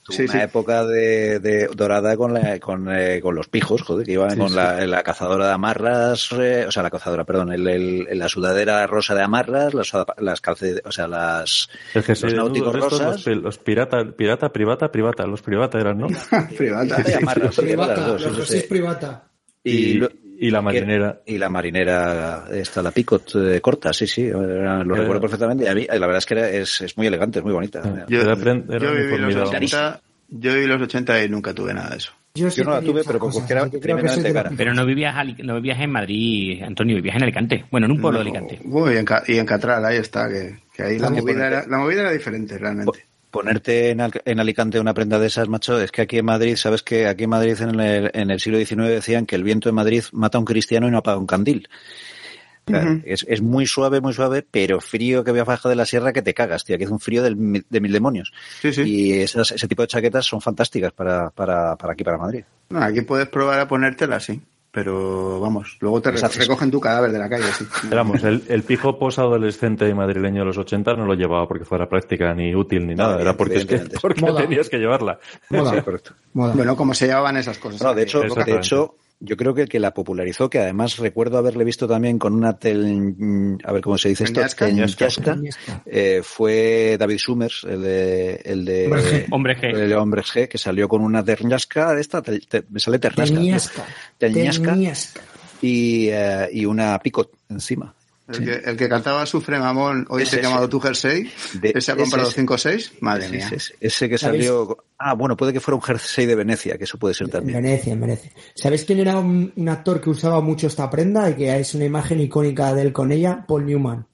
Sí, 0.10 0.24
una 0.24 0.32
sí. 0.32 0.38
época 0.40 0.86
de, 0.86 1.40
de 1.40 1.68
dorada 1.68 2.16
con, 2.18 2.34
la, 2.34 2.58
con, 2.60 2.88
eh, 2.90 3.20
con 3.22 3.36
los 3.36 3.48
pijos, 3.48 3.82
joder, 3.84 4.06
que 4.06 4.14
iban 4.14 4.32
Sí, 4.32 4.38
con 4.38 4.50
sí. 4.50 4.56
La, 4.56 4.88
la 4.88 5.04
cazadora 5.04 5.48
de 5.48 5.54
amarras, 5.54 6.30
eh, 6.32 6.66
o 6.68 6.72
sea, 6.72 6.82
la 6.82 6.90
cazadora, 6.90 7.26
perdón, 7.26 7.52
el, 7.52 7.68
el- 7.68 8.18
la 8.18 8.28
sudadera 8.30 8.88
rosa 8.88 9.14
de 9.14 9.22
amarras, 9.22 9.74
las, 9.74 9.92
las 10.18 10.42
calce, 10.42 10.82
o 10.84 10.92
sea, 10.92 11.08
las, 11.08 11.70
El 11.94 12.04
los 12.08 12.34
náuticos 12.34 12.74
estos, 12.76 12.92
rosas. 13.00 13.26
los, 13.28 13.38
los 13.44 13.58
pirata, 13.60 13.98
pirata, 14.18 14.52
privata, 14.52 14.92
privata, 14.92 15.28
los 15.28 15.42
privata 15.42 15.80
eran, 15.80 16.00
¿no? 16.00 16.08
Privada. 16.58 17.04
y 17.08 17.12
amarras, 17.14 17.54
sí, 17.56 17.62
Privata, 17.62 18.08
los 18.08 18.48
sí. 18.48 18.62
privata. 18.68 19.24
Y, 19.64 19.98
Y, 19.98 20.00
y 20.40 20.52
la 20.52 20.62
marinera. 20.62 21.20
y 21.26 21.38
la 21.38 21.50
marinera, 21.50 22.46
esta, 22.52 22.82
la 22.82 22.92
picot 22.92 23.32
eh, 23.36 23.60
corta, 23.62 23.92
sí, 23.94 24.08
sí, 24.08 24.24
era- 24.24 24.84
lo 24.84 24.94
Era- 24.96 25.02
recuerdo 25.04 25.22
perfectamente. 25.22 25.66
Y 25.66 25.68
a 25.68 25.76
mí, 25.76 25.86
la 25.88 26.00
verdad 26.00 26.18
es 26.18 26.26
que 26.26 26.34
era, 26.36 26.50
es, 26.50 26.82
es 26.82 26.98
muy 26.98 27.08
elegante, 27.08 27.40
es 27.40 27.46
muy 27.46 27.54
bonita. 27.54 27.82
Ah. 27.84 28.06
Yo, 28.08 28.22
era 28.22 28.36
yo 28.36 28.54
viví 28.56 29.18
los 29.18 29.32
uniformidad. 29.32 29.48
80, 29.48 30.02
yo 30.30 30.54
viví 30.54 30.68
los 30.68 30.82
80 30.82 31.24
y 31.24 31.30
nunca 31.30 31.54
tuve 31.54 31.74
nada 31.74 31.90
de 31.90 31.98
eso. 31.98 32.12
Yo, 32.36 32.48
Yo 32.50 32.64
no 32.64 32.72
la 32.72 32.82
tuve, 32.82 33.02
pero 33.04 33.18
cosas, 33.20 33.42
porque 33.42 33.54
era 33.54 33.68
yo 33.68 33.80
tremendamente 33.80 34.32
cara. 34.32 34.52
Pero 34.56 34.74
no 34.74 34.86
vivías, 34.86 35.16
Ali- 35.16 35.36
no 35.44 35.56
vivías 35.56 35.80
en 35.82 35.92
Madrid, 35.92 36.62
Antonio, 36.64 36.96
vivías 36.96 37.16
en 37.16 37.24
Alicante. 37.24 37.66
Bueno, 37.72 37.88
en 37.88 37.92
un 37.94 38.02
pueblo 38.02 38.20
de 38.20 38.24
Alicante. 38.30 38.60
Uy, 38.64 38.94
y 38.94 38.98
en, 38.98 39.06
y 39.28 39.38
en 39.40 39.46
Catral, 39.48 39.84
ahí 39.84 39.98
está, 39.98 40.30
que, 40.30 40.58
que 40.74 40.84
ahí 40.84 41.00
la 41.00 41.06
También 41.08 41.26
movida, 41.26 41.48
era, 41.48 41.66
la 41.68 41.78
movida 41.80 42.02
era 42.02 42.12
diferente 42.12 42.58
realmente. 42.58 43.00
Ponerte 43.32 43.92
en, 43.92 44.02
Al- 44.02 44.22
en 44.26 44.40
Alicante 44.40 44.80
una 44.80 44.94
prenda 44.94 45.20
de 45.20 45.28
esas, 45.28 45.48
macho, 45.50 45.80
es 45.80 45.92
que 45.92 46.02
aquí 46.02 46.18
en 46.18 46.26
Madrid, 46.26 46.56
sabes 46.56 46.82
que 46.82 47.06
aquí 47.08 47.26
en 47.26 47.30
Madrid 47.30 47.62
en 47.62 47.80
el, 47.80 48.12
en 48.14 48.32
el 48.32 48.40
siglo 48.40 48.58
XIX 48.58 48.90
decían 48.90 49.26
que 49.28 49.36
el 49.36 49.44
viento 49.44 49.70
en 49.70 49.76
Madrid 49.76 50.04
mata 50.14 50.38
a 50.38 50.42
un 50.42 50.46
cristiano 50.46 50.88
y 50.88 50.92
no 50.92 50.98
apaga 50.98 51.18
un 51.20 51.28
candil. 51.28 51.68
Es, 53.04 53.26
es 53.28 53.42
muy 53.42 53.66
suave, 53.66 54.00
muy 54.00 54.14
suave, 54.14 54.46
pero 54.50 54.80
frío 54.80 55.24
que 55.24 55.32
voy 55.32 55.40
a 55.40 55.44
bajar 55.44 55.70
de 55.70 55.76
la 55.76 55.86
sierra 55.88 56.14
que 56.14 56.22
te 56.22 56.36
cagas, 56.36 56.64
tío, 56.66 56.78
que 56.78 56.84
es 56.84 56.90
un 56.92 57.00
frío 57.00 57.24
del 57.24 57.66
de 57.68 57.82
mil 57.82 57.92
demonios. 57.92 58.32
Sí, 58.62 58.72
sí. 58.72 58.82
Y 58.84 59.14
esas- 59.22 59.52
ese 59.52 59.68
tipo 59.68 59.82
de 59.82 59.88
chaquetas 59.88 60.26
son 60.26 60.40
fantásticas 60.40 60.92
para, 60.92 61.32
para, 61.32 61.76
para 61.78 61.94
aquí, 61.94 62.04
para 62.04 62.20
Madrid. 62.20 62.44
No, 62.70 62.80
aquí 62.84 63.02
puedes 63.02 63.28
probar 63.28 63.60
a 63.60 63.68
ponértela, 63.68 64.20
sí. 64.20 64.40
Pero 64.72 65.40
vamos, 65.40 65.78
luego 65.80 66.00
te 66.00 66.10
Exacto. 66.10 66.38
recogen 66.40 66.70
tu 66.70 66.80
cadáver 66.80 67.12
de 67.12 67.18
la 67.18 67.28
calle, 67.28 67.46
sí. 67.58 67.66
Éramos, 67.92 68.24
el, 68.24 68.44
el 68.48 68.62
pijo 68.64 69.00
posadolescente 69.00 69.92
madrileño 69.96 70.42
de 70.42 70.46
los 70.46 70.58
80 70.60 70.94
no 70.94 71.06
lo 71.06 71.16
llevaba 71.16 71.48
porque 71.48 71.66
fuera 71.66 71.90
práctica 71.90 72.34
ni 72.36 72.54
útil 72.54 72.86
ni 72.86 72.94
nada, 72.94 73.16
No, 73.16 73.20
era 73.22 73.34
porque, 73.36 73.56
es 73.56 73.66
que, 73.66 73.76
evidentemente. 73.76 74.00
porque 74.02 74.22
Moda. 74.22 74.42
tenías 74.42 74.70
que 74.70 74.78
llevarla. 74.78 75.20
Moda. 75.50 75.72
Sí, 75.76 75.82
correcto. 75.82 76.12
Moda. 76.34 76.54
Bueno, 76.54 76.76
como 76.76 76.94
se 76.94 77.08
llevaban 77.08 77.38
esas 77.38 77.58
cosas. 77.58 77.82
No, 77.82 77.96
de 77.96 78.04
hecho, 78.04 78.22
de 78.22 78.56
hecho, 78.56 78.96
yo 79.22 79.36
creo 79.36 79.54
que 79.54 79.64
el 79.64 79.70
que 79.70 79.80
la 79.80 79.94
popularizó, 79.94 80.50
que 80.50 80.60
además 80.60 80.98
recuerdo 80.98 81.38
haberle 81.38 81.64
visto 81.66 81.88
también 81.88 82.18
con 82.18 82.34
una 82.34 82.58
tel, 82.58 83.58
a 83.64 83.72
ver 83.74 83.82
cómo 83.82 83.98
se 83.98 84.10
dice 84.10 84.24
esto, 84.24 84.40
Teñasca. 84.68 85.06
eh, 85.86 86.22
fue 86.24 86.96
David 86.98 87.18
Summers, 87.18 87.66
el 87.70 87.82
de, 87.82 88.36
el 88.46 88.64
de 88.66 88.86
Hombre 88.86 89.02
G. 89.04 89.26
Hombre 89.32 89.58
G. 89.58 89.64
el 89.84 89.90
de 89.90 89.96
Hombres 89.96 90.26
G, 90.34 90.48
que 90.48 90.58
salió 90.58 90.88
con 90.88 91.02
una 91.02 91.24
terñasca 91.24 91.94
de 91.94 92.02
esta, 92.02 92.22
te- 92.22 92.40
te- 92.40 92.64
me 92.70 92.80
sale 92.80 92.98
ternasca, 93.00 93.36
Teñasca. 93.38 93.86
Teñasca. 94.18 94.74
Teñasca. 94.74 95.22
y, 95.62 96.08
eh, 96.10 96.48
y 96.54 96.66
una 96.66 96.98
picot 97.00 97.32
encima. 97.50 97.94
El, 98.32 98.46
que, 98.46 98.70
el 98.70 98.78
que 98.78 98.88
cantaba 98.88 99.26
Sufre 99.26 99.58
Mamón, 99.60 100.06
hoy 100.10 100.24
te 100.24 100.40
he 100.40 100.44
llamado 100.44 100.70
tu 100.70 100.80
jersey, 100.80 101.32
De- 101.54 101.74
ese 101.76 101.92
ha 101.92 101.96
comprado 101.96 102.28
ese, 102.28 102.36
5 102.42 102.54
o 102.54 102.58
6, 102.58 102.94
madre 103.02 103.26
Ese, 103.26 103.36
mía. 103.36 103.50
ese- 103.52 103.76
ese 103.80 104.10
que 104.10 104.18
salió, 104.20 104.78
ah, 105.00 105.14
bueno, 105.16 105.36
puede 105.36 105.52
que 105.52 105.60
fuera 105.60 105.76
un 105.78 105.82
jersey 105.82 106.28
de 106.28 106.36
Venecia, 106.36 106.78
que 106.78 106.84
eso 106.84 107.00
puede 107.00 107.16
ser 107.16 107.26
En 107.26 107.32
también. 107.32 107.64
Venecia, 107.64 107.94
en 107.94 108.02
Venecia. 108.02 108.32
¿Sabéis 108.56 108.86
quién 108.86 109.00
era 109.00 109.18
un, 109.18 109.52
un 109.56 109.70
actor 109.70 110.00
que 110.00 110.12
usaba 110.12 110.42
mucho 110.42 110.68
esta 110.68 110.88
prenda 110.90 111.28
y 111.30 111.36
que 111.36 111.60
es 111.60 111.74
una 111.74 111.86
imagen 111.86 112.20
icónica 112.20 112.74
de 112.76 112.84
él 112.84 112.94
con 112.94 113.12
ella? 113.12 113.44
Paul 113.48 113.66
Newman. 113.66 114.06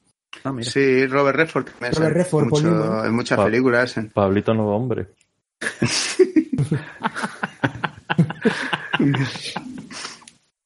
Ah, 0.43 0.51
mira. 0.53 0.69
Sí, 0.71 1.05
Robert 1.07 1.37
Redford. 1.37 1.67
Robert 1.93 2.15
Redford, 2.15 2.49
Paul 2.49 2.63
Newman. 2.63 3.05
en 3.07 3.13
muchas 3.13 3.37
Pa- 3.37 3.45
películas. 3.45 3.97
en- 3.97 4.09
Pablito 4.09 4.53
nuevo 4.53 4.75
hombre. 4.75 5.07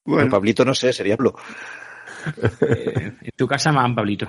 Bueno, 0.04 0.30
Pablito 0.30 0.64
no 0.64 0.74
sé, 0.74 0.92
sería 0.92 1.16
Pablo. 1.16 1.36
Eh, 2.60 3.12
en 3.22 3.30
tu 3.36 3.46
casa, 3.46 3.72
man, 3.72 3.94
Pablito. 3.94 4.26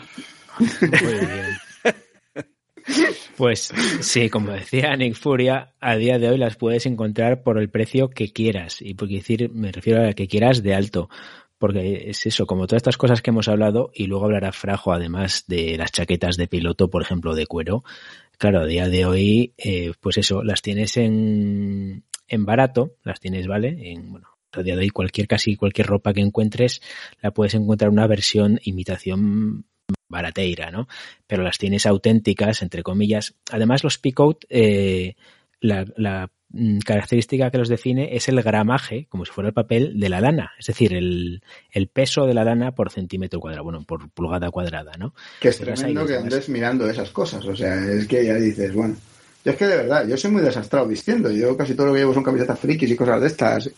Pues 3.38 3.72
sí, 4.02 4.30
como 4.30 4.52
decía 4.52 4.96
Nick 4.96 5.16
Furia, 5.16 5.74
a 5.80 5.96
día 5.96 6.20
de 6.20 6.30
hoy 6.30 6.38
las 6.38 6.56
puedes 6.56 6.86
encontrar 6.86 7.44
por 7.44 7.58
el 7.58 7.70
precio 7.70 8.10
que 8.10 8.32
quieras. 8.32 8.82
Y 8.82 8.94
por 8.94 9.08
decir, 9.08 9.50
me 9.52 9.72
refiero 9.72 10.08
a 10.08 10.14
que 10.14 10.28
quieras 10.28 10.64
de 10.64 10.76
alto. 10.76 11.10
Porque 11.58 12.10
es 12.10 12.26
eso, 12.26 12.48
como 12.48 12.66
todas 12.66 12.80
estas 12.80 12.98
cosas 12.98 13.22
que 13.22 13.30
hemos 13.30 13.48
hablado, 13.48 13.92
y 13.94 14.08
luego 14.08 14.26
hablará 14.26 14.52
Frajo 14.52 14.94
además 14.94 15.46
de 15.48 15.78
las 15.78 15.92
chaquetas 15.92 16.36
de 16.36 16.48
piloto, 16.48 16.90
por 16.90 17.04
ejemplo, 17.04 17.36
de 17.36 17.46
cuero. 17.46 17.84
Claro, 18.40 18.62
a 18.62 18.66
día 18.66 18.90
de 18.90 19.06
hoy, 19.06 19.54
eh, 19.58 19.92
pues 20.00 20.18
eso, 20.18 20.42
las 20.42 20.64
tienes 20.64 20.98
en, 20.98 22.04
en 22.28 22.46
barato, 22.46 22.96
las 23.04 23.20
tienes, 23.20 23.46
¿vale? 23.46 23.92
En, 23.92 24.12
bueno, 24.12 24.30
a 24.60 24.64
día 24.64 24.76
de 24.76 24.82
hoy 24.82 24.90
cualquier, 24.90 25.28
casi 25.28 25.56
cualquier 25.56 25.88
ropa 25.88 26.14
que 26.14 26.22
encuentres, 26.22 26.82
la 27.22 27.32
puedes 27.32 27.53
encontrar 27.53 27.90
una 27.90 28.07
versión 28.07 28.60
imitación 28.64 29.65
barateira, 30.07 30.72
¿no? 30.72 30.88
Pero 31.28 31.44
las 31.44 31.57
tienes 31.57 31.86
auténticas, 31.86 32.61
entre 32.61 32.84
comillas. 32.84 33.36
Además, 33.52 33.84
los 33.84 33.98
picout, 33.98 34.45
eh, 34.49 35.15
la, 35.60 35.86
la 35.95 36.30
mm, 36.49 36.80
característica 36.80 37.49
que 37.49 37.57
los 37.57 37.69
define 37.69 38.15
es 38.15 38.28
el 38.28 38.41
gramaje, 38.41 39.07
como 39.10 39.26
si 39.26 39.32
fuera 39.32 39.49
el 39.49 39.53
papel, 39.53 39.99
de 39.99 40.10
la 40.10 40.22
lana. 40.22 40.52
Es 40.60 40.68
decir, 40.68 40.94
el, 40.94 41.41
el 41.72 41.88
peso 41.88 42.26
de 42.26 42.34
la 42.34 42.44
lana 42.44 42.73
por 42.73 42.91
centímetro 42.91 43.40
cuadrado, 43.40 43.64
bueno, 43.64 43.84
por 43.84 44.10
pulgada 44.11 44.52
cuadrada, 44.52 44.91
¿no? 44.98 45.14
Que 45.40 45.49
es 45.49 45.57
Pero 45.57 45.73
tremendo 45.73 46.06
que 46.06 46.18
andes 46.18 46.49
mirando 46.49 46.90
esas 46.90 47.10
cosas. 47.11 47.45
O 47.45 47.56
sea, 47.56 47.76
es 47.76 48.07
que 48.07 48.26
ya 48.26 48.36
dices, 48.36 48.73
bueno. 48.73 48.95
Yo 49.44 49.52
es 49.52 49.58
que 49.58 49.68
de 49.68 49.78
verdad, 49.78 50.08
yo 50.08 50.18
soy 50.18 50.32
muy 50.32 50.42
desastrado 50.42 50.88
vistiendo. 50.88 51.32
Yo 51.32 51.58
casi 51.58 51.74
todo 51.74 51.88
lo 51.88 51.94
que 51.94 52.00
llevo 52.00 52.14
son 52.14 52.24
camisetas 52.24 52.60
frikis 52.60 52.92
y 52.92 52.96
cosas 52.96 53.22
de 53.22 53.28
estas. 53.28 53.70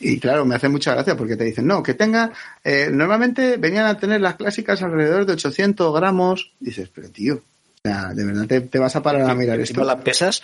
Y 0.00 0.20
claro, 0.20 0.44
me 0.44 0.54
hace 0.54 0.68
mucha 0.68 0.92
gracia 0.92 1.16
porque 1.16 1.36
te 1.36 1.44
dicen, 1.44 1.66
no, 1.66 1.82
que 1.82 1.94
tenga. 1.94 2.32
eh, 2.62 2.88
normalmente 2.92 3.56
venían 3.56 3.86
a 3.86 3.98
tener 3.98 4.20
las 4.20 4.36
clásicas 4.36 4.82
alrededor 4.82 5.24
de 5.26 5.32
800 5.32 5.94
gramos. 5.94 6.52
Dices, 6.60 6.90
pero 6.94 7.08
tío, 7.10 7.42
de 7.82 8.24
verdad 8.24 8.46
te, 8.46 8.60
te 8.60 8.78
vas 8.78 8.96
a 8.96 9.02
parar 9.02 9.28
a 9.28 9.34
mirar 9.34 9.58
esto. 9.60 9.80
¿No 9.80 9.86
la 9.86 10.00
pesas? 10.00 10.42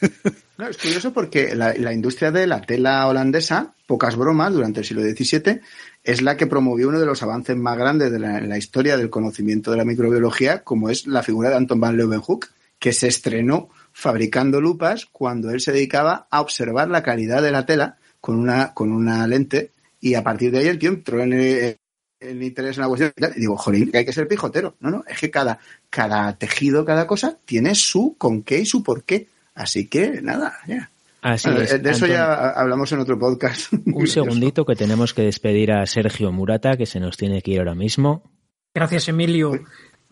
No, 0.58 0.68
es 0.68 0.76
curioso 0.76 1.12
porque 1.12 1.56
la, 1.56 1.74
la 1.74 1.92
industria 1.92 2.30
de 2.30 2.46
la 2.46 2.60
tela 2.60 3.06
holandesa, 3.08 3.72
pocas 3.86 4.16
bromas, 4.16 4.52
durante 4.52 4.80
el 4.80 4.86
siglo 4.86 5.02
XVII, 5.02 5.60
es 6.04 6.22
la 6.22 6.36
que 6.36 6.46
promovió 6.46 6.88
uno 6.88 7.00
de 7.00 7.06
los 7.06 7.22
avances 7.22 7.56
más 7.56 7.78
grandes 7.78 8.12
de 8.12 8.18
la, 8.18 8.38
en 8.38 8.48
la 8.48 8.58
historia 8.58 8.96
del 8.96 9.10
conocimiento 9.10 9.70
de 9.70 9.78
la 9.78 9.84
microbiología, 9.84 10.62
como 10.62 10.90
es 10.90 11.06
la 11.06 11.22
figura 11.22 11.48
de 11.48 11.56
Anton 11.56 11.80
van 11.80 11.96
Leeuwenhoek, 11.96 12.50
que 12.78 12.92
se 12.92 13.08
estrenó 13.08 13.70
fabricando 13.92 14.60
lupas 14.60 15.06
cuando 15.06 15.50
él 15.50 15.60
se 15.60 15.72
dedicaba 15.72 16.26
a 16.30 16.40
observar 16.40 16.88
la 16.88 17.02
calidad 17.02 17.42
de 17.42 17.52
la 17.52 17.66
tela 17.66 17.98
con 18.20 18.38
una, 18.38 18.72
con 18.74 18.92
una 18.92 19.26
lente 19.26 19.72
y 20.00 20.14
a 20.14 20.22
partir 20.22 20.50
de 20.50 20.58
ahí 20.58 20.66
el 20.66 20.78
tío 20.78 20.90
entró 20.90 21.20
en 21.20 21.32
el, 21.32 21.76
el 22.20 22.42
interés 22.42 22.76
en 22.76 22.82
la 22.82 22.88
cuestión 22.88 23.12
y 23.16 23.20
tal, 23.20 23.32
y 23.36 23.40
digo, 23.40 23.56
jolín, 23.56 23.90
que 23.90 23.98
hay 23.98 24.04
que 24.04 24.12
ser 24.12 24.28
pijotero. 24.28 24.76
No, 24.80 24.90
no, 24.90 25.04
es 25.06 25.18
que 25.18 25.30
cada, 25.30 25.58
cada 25.90 26.36
tejido, 26.36 26.84
cada 26.84 27.06
cosa 27.06 27.38
tiene 27.44 27.74
su 27.74 28.16
con 28.18 28.42
qué 28.42 28.60
y 28.60 28.66
su 28.66 28.82
por 28.82 29.04
qué. 29.04 29.28
Así 29.54 29.86
que 29.86 30.22
nada, 30.22 30.58
ya. 30.66 30.90
Así 31.20 31.48
Bueno, 31.48 31.62
es, 31.62 31.80
de 31.80 31.90
eso 31.90 32.06
ya 32.06 32.50
hablamos 32.50 32.90
en 32.92 32.98
otro 32.98 33.18
podcast. 33.18 33.72
Un 33.72 34.06
segundito 34.08 34.64
que 34.64 34.74
tenemos 34.74 35.14
que 35.14 35.22
despedir 35.22 35.72
a 35.72 35.86
Sergio 35.86 36.32
Murata, 36.32 36.76
que 36.76 36.86
se 36.86 36.98
nos 36.98 37.16
tiene 37.16 37.42
que 37.42 37.52
ir 37.52 37.58
ahora 37.58 37.74
mismo. 37.74 38.32
Gracias, 38.74 39.08
Emilio. 39.08 39.52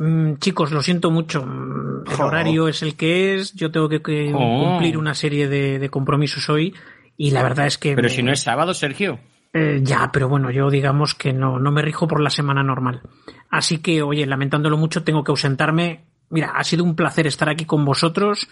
Mm, 0.01 0.37
chicos, 0.39 0.73
lo 0.73 0.83
siento 0.83 1.11
mucho. 1.11 1.45
Mm, 1.45 2.05
El 2.11 2.21
horario 2.23 2.69
es 2.69 2.83
el 2.83 2.97
que 2.97 3.35
es. 3.35 3.53
Yo 3.55 3.71
tengo 3.71 3.89
que, 3.89 4.01
cumplir 4.03 4.97
una 4.97 5.15
serie 5.15 5.47
de, 5.47 5.79
de 5.79 5.89
compromisos 5.91 6.49
hoy. 6.49 6.75
Y 7.19 7.33
la 7.33 7.43
verdad 7.43 7.67
es 7.67 7.77
que. 7.77 7.95
Pero 7.95 8.09
me- 8.09 8.15
si 8.15 8.23
no 8.23 8.33
es 8.33 8.41
sábado, 8.41 8.73
Sergio. 8.73 9.21
Eh, 9.53 9.81
ya, 9.83 10.11
pero 10.13 10.29
bueno, 10.29 10.51
yo 10.51 10.71
digamos 10.71 11.15
que 11.15 11.33
no, 11.33 11.59
no 11.59 11.71
me 11.71 11.83
rijo 11.83 12.09
por 12.09 12.21
la 12.23 12.31
semana 12.31 12.63
normal. 12.63 13.03
Así 13.51 13.79
que, 13.79 14.01
oye, 14.01 14.25
lamentándolo 14.25 14.77
mucho, 14.79 15.03
tengo 15.03 15.23
que 15.23 15.33
ausentarme. 15.33 16.05
Mira, 16.31 16.53
ha 16.55 16.65
sido 16.65 16.85
un 16.85 16.95
placer 16.97 17.27
estar 17.27 17.49
aquí 17.51 17.65
con 17.67 17.85
vosotros. 17.85 18.49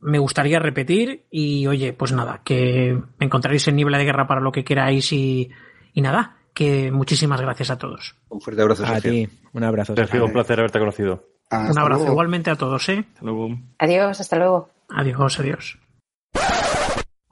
Me 0.00 0.18
gustaría 0.18 0.58
repetir 0.58 1.26
y, 1.30 1.66
oye, 1.66 1.92
pues 1.92 2.12
nada, 2.12 2.42
que 2.44 2.98
me 3.18 3.26
encontraréis 3.26 3.68
en 3.68 3.76
Niebla 3.76 3.96
de 3.98 4.04
Guerra 4.04 4.26
para 4.26 4.40
lo 4.40 4.50
que 4.50 4.64
queráis 4.64 5.12
y, 5.12 5.50
y 5.94 6.00
nada, 6.02 6.38
que 6.60 6.92
muchísimas 6.92 7.40
gracias 7.40 7.70
a 7.70 7.78
todos. 7.78 8.14
Un 8.28 8.38
fuerte 8.38 8.60
abrazo, 8.60 8.84
A 8.84 9.00
Sergio. 9.00 9.10
ti, 9.12 9.28
un 9.54 9.64
abrazo. 9.64 9.94
Sergio, 9.96 10.26
un 10.26 10.32
placer 10.34 10.58
haberte 10.58 10.78
conocido. 10.78 11.24
Hasta 11.48 11.72
un 11.72 11.78
abrazo 11.78 12.00
luego. 12.00 12.12
igualmente 12.12 12.50
a 12.50 12.56
todos, 12.56 12.86
¿eh? 12.90 13.02
Hasta 13.14 13.24
luego. 13.24 13.48
Adiós, 13.78 14.20
hasta 14.20 14.36
luego. 14.36 14.68
Adiós, 14.90 15.40
adiós. 15.40 15.78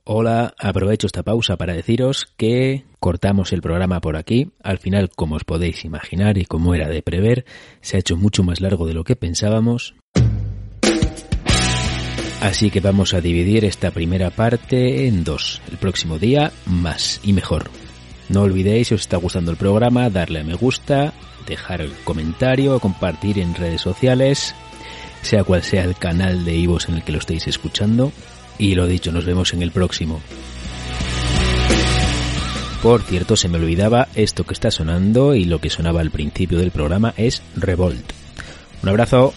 Hola, 0.04 0.54
aprovecho 0.58 1.06
esta 1.06 1.22
pausa 1.22 1.58
para 1.58 1.74
deciros 1.74 2.32
que 2.38 2.84
cortamos 3.00 3.52
el 3.52 3.60
programa 3.60 4.00
por 4.00 4.16
aquí. 4.16 4.50
Al 4.62 4.78
final, 4.78 5.10
como 5.14 5.36
os 5.36 5.44
podéis 5.44 5.84
imaginar 5.84 6.38
y 6.38 6.46
como 6.46 6.74
era 6.74 6.88
de 6.88 7.02
prever, 7.02 7.44
se 7.82 7.98
ha 7.98 8.00
hecho 8.00 8.16
mucho 8.16 8.42
más 8.42 8.62
largo 8.62 8.86
de 8.86 8.94
lo 8.94 9.04
que 9.04 9.14
pensábamos. 9.14 9.94
Así 12.40 12.70
que 12.70 12.80
vamos 12.80 13.12
a 13.12 13.20
dividir 13.20 13.66
esta 13.66 13.90
primera 13.90 14.30
parte 14.30 15.06
en 15.06 15.22
dos. 15.22 15.60
El 15.70 15.76
próximo 15.76 16.18
día, 16.18 16.50
más 16.64 17.20
y 17.22 17.34
mejor. 17.34 17.68
No 18.28 18.42
olvidéis, 18.42 18.88
si 18.88 18.94
os 18.94 19.00
está 19.00 19.16
gustando 19.16 19.50
el 19.50 19.56
programa, 19.56 20.10
darle 20.10 20.40
a 20.40 20.44
me 20.44 20.54
gusta, 20.54 21.14
dejar 21.46 21.80
el 21.80 21.92
comentario, 22.04 22.78
compartir 22.78 23.38
en 23.38 23.54
redes 23.54 23.80
sociales, 23.80 24.54
sea 25.22 25.44
cual 25.44 25.62
sea 25.62 25.84
el 25.84 25.96
canal 25.96 26.44
de 26.44 26.54
Ivos 26.54 26.88
en 26.88 26.96
el 26.96 27.02
que 27.02 27.12
lo 27.12 27.18
estéis 27.18 27.46
escuchando. 27.46 28.12
Y 28.58 28.74
lo 28.74 28.86
dicho, 28.86 29.12
nos 29.12 29.24
vemos 29.24 29.52
en 29.54 29.62
el 29.62 29.70
próximo. 29.70 30.20
Por 32.82 33.02
cierto, 33.02 33.36
se 33.36 33.48
me 33.48 33.58
olvidaba 33.58 34.08
esto 34.14 34.44
que 34.44 34.54
está 34.54 34.70
sonando 34.70 35.34
y 35.34 35.44
lo 35.44 35.60
que 35.60 35.70
sonaba 35.70 36.00
al 36.00 36.10
principio 36.10 36.58
del 36.58 36.70
programa 36.70 37.12
es 37.16 37.42
Revolt. 37.56 38.12
Un 38.82 38.88
abrazo. 38.88 39.34